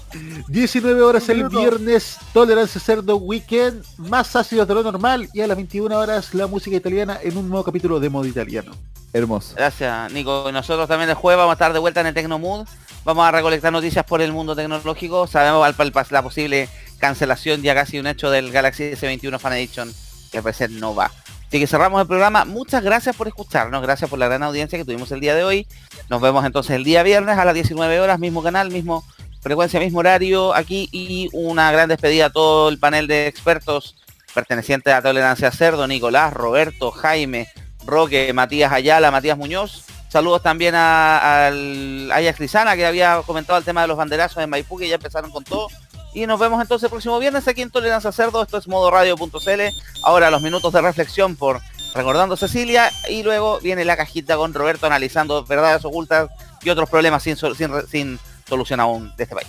19 0.48 1.02
horas 1.02 1.28
el 1.28 1.48
viernes, 1.48 2.16
Tolerancia 2.32 2.80
Cerdo 2.80 3.16
Weekend, 3.16 3.84
más 3.98 4.36
ácidos 4.36 4.68
de 4.68 4.74
lo 4.74 4.82
normal 4.82 5.28
y 5.32 5.40
a 5.40 5.46
las 5.46 5.56
21 5.56 5.98
horas 5.98 6.32
la 6.34 6.46
música 6.46 6.76
italiana 6.76 7.18
en 7.22 7.36
un 7.36 7.48
nuevo 7.48 7.64
capítulo 7.64 7.98
de 7.98 8.08
modo 8.08 8.26
italiano. 8.26 8.72
Hermoso. 9.12 9.54
Gracias, 9.56 10.12
Nico. 10.12 10.48
Y 10.48 10.52
nosotros 10.52 10.88
también 10.88 11.08
el 11.10 11.14
jueves 11.16 11.38
vamos 11.38 11.52
a 11.52 11.54
estar 11.54 11.72
de 11.72 11.78
vuelta 11.78 12.00
en 12.00 12.08
el 12.08 12.14
Tecnomood. 12.14 12.66
Vamos 13.04 13.26
a 13.26 13.30
recolectar 13.30 13.72
noticias 13.72 14.04
por 14.04 14.20
el 14.22 14.32
mundo 14.32 14.54
tecnológico. 14.56 15.26
Sabemos 15.26 15.64
al- 15.64 15.74
al- 15.78 16.06
la 16.10 16.22
posible 16.22 16.68
cancelación, 16.98 17.62
ya 17.62 17.74
casi 17.74 17.98
un 17.98 18.06
hecho 18.06 18.30
del 18.30 18.50
Galaxy 18.50 18.84
S21 18.94 19.38
Fan 19.38 19.52
Edition, 19.54 19.92
que 20.30 20.38
al 20.38 20.42
parecer 20.44 20.70
no 20.70 20.94
va. 20.94 21.10
Así 21.48 21.60
que 21.60 21.66
cerramos 21.66 22.00
el 22.00 22.06
programa. 22.08 22.44
Muchas 22.44 22.82
gracias 22.82 23.14
por 23.14 23.28
escucharnos. 23.28 23.80
Gracias 23.82 24.10
por 24.10 24.18
la 24.18 24.26
gran 24.26 24.42
audiencia 24.42 24.76
que 24.78 24.84
tuvimos 24.84 25.10
el 25.12 25.20
día 25.20 25.34
de 25.34 25.44
hoy. 25.44 25.66
Nos 26.10 26.20
vemos 26.20 26.44
entonces 26.44 26.74
el 26.74 26.84
día 26.84 27.02
viernes 27.02 27.38
a 27.38 27.44
las 27.44 27.54
19 27.54 28.00
horas, 28.00 28.18
mismo 28.18 28.42
canal, 28.42 28.70
mismo 28.70 29.04
frecuencia, 29.40 29.78
mismo 29.78 30.00
horario 30.00 30.54
aquí 30.54 30.88
y 30.90 31.28
una 31.32 31.70
gran 31.70 31.88
despedida 31.88 32.26
a 32.26 32.30
todo 32.30 32.68
el 32.70 32.78
panel 32.78 33.06
de 33.06 33.26
expertos 33.28 33.96
pertenecientes 34.34 34.92
a 34.92 35.02
Tolerancia 35.02 35.50
Cerdo, 35.52 35.86
Nicolás, 35.86 36.32
Roberto, 36.32 36.90
Jaime, 36.90 37.46
Roque, 37.86 38.32
Matías 38.32 38.72
Ayala, 38.72 39.10
Matías 39.12 39.38
Muñoz. 39.38 39.84
Saludos 40.08 40.42
también 40.42 40.74
a- 40.76 41.46
Ajax 41.48 42.40
Lizana 42.40 42.74
que 42.74 42.86
había 42.86 43.20
comentado 43.26 43.58
el 43.58 43.64
tema 43.64 43.82
de 43.82 43.88
los 43.88 43.96
banderazos 43.96 44.42
en 44.42 44.50
Maipú 44.50 44.76
que 44.78 44.88
ya 44.88 44.94
empezaron 44.96 45.30
con 45.30 45.44
todo. 45.44 45.68
Y 46.14 46.26
nos 46.26 46.38
vemos 46.38 46.62
entonces 46.62 46.84
el 46.84 46.90
próximo 46.90 47.18
viernes 47.18 47.46
aquí 47.48 47.60
en 47.60 47.70
Tolerancia 47.70 48.12
Cerdo. 48.12 48.42
Esto 48.42 48.56
es 48.56 48.68
modoradio.cl. 48.68 49.60
Ahora 50.04 50.30
los 50.30 50.40
minutos 50.40 50.72
de 50.72 50.80
reflexión 50.80 51.34
por 51.34 51.60
Recordando 51.92 52.36
Cecilia 52.36 52.90
y 53.08 53.22
luego 53.22 53.60
viene 53.60 53.84
la 53.84 53.96
cajita 53.96 54.36
con 54.36 54.54
Roberto 54.54 54.86
analizando 54.86 55.44
verdades 55.44 55.84
ocultas 55.84 56.30
y 56.62 56.70
otros 56.70 56.88
problemas 56.88 57.22
sin, 57.22 57.36
sin, 57.36 57.70
sin 57.88 58.18
solución 58.48 58.80
aún 58.80 59.12
de 59.16 59.24
este 59.24 59.34
país. 59.34 59.48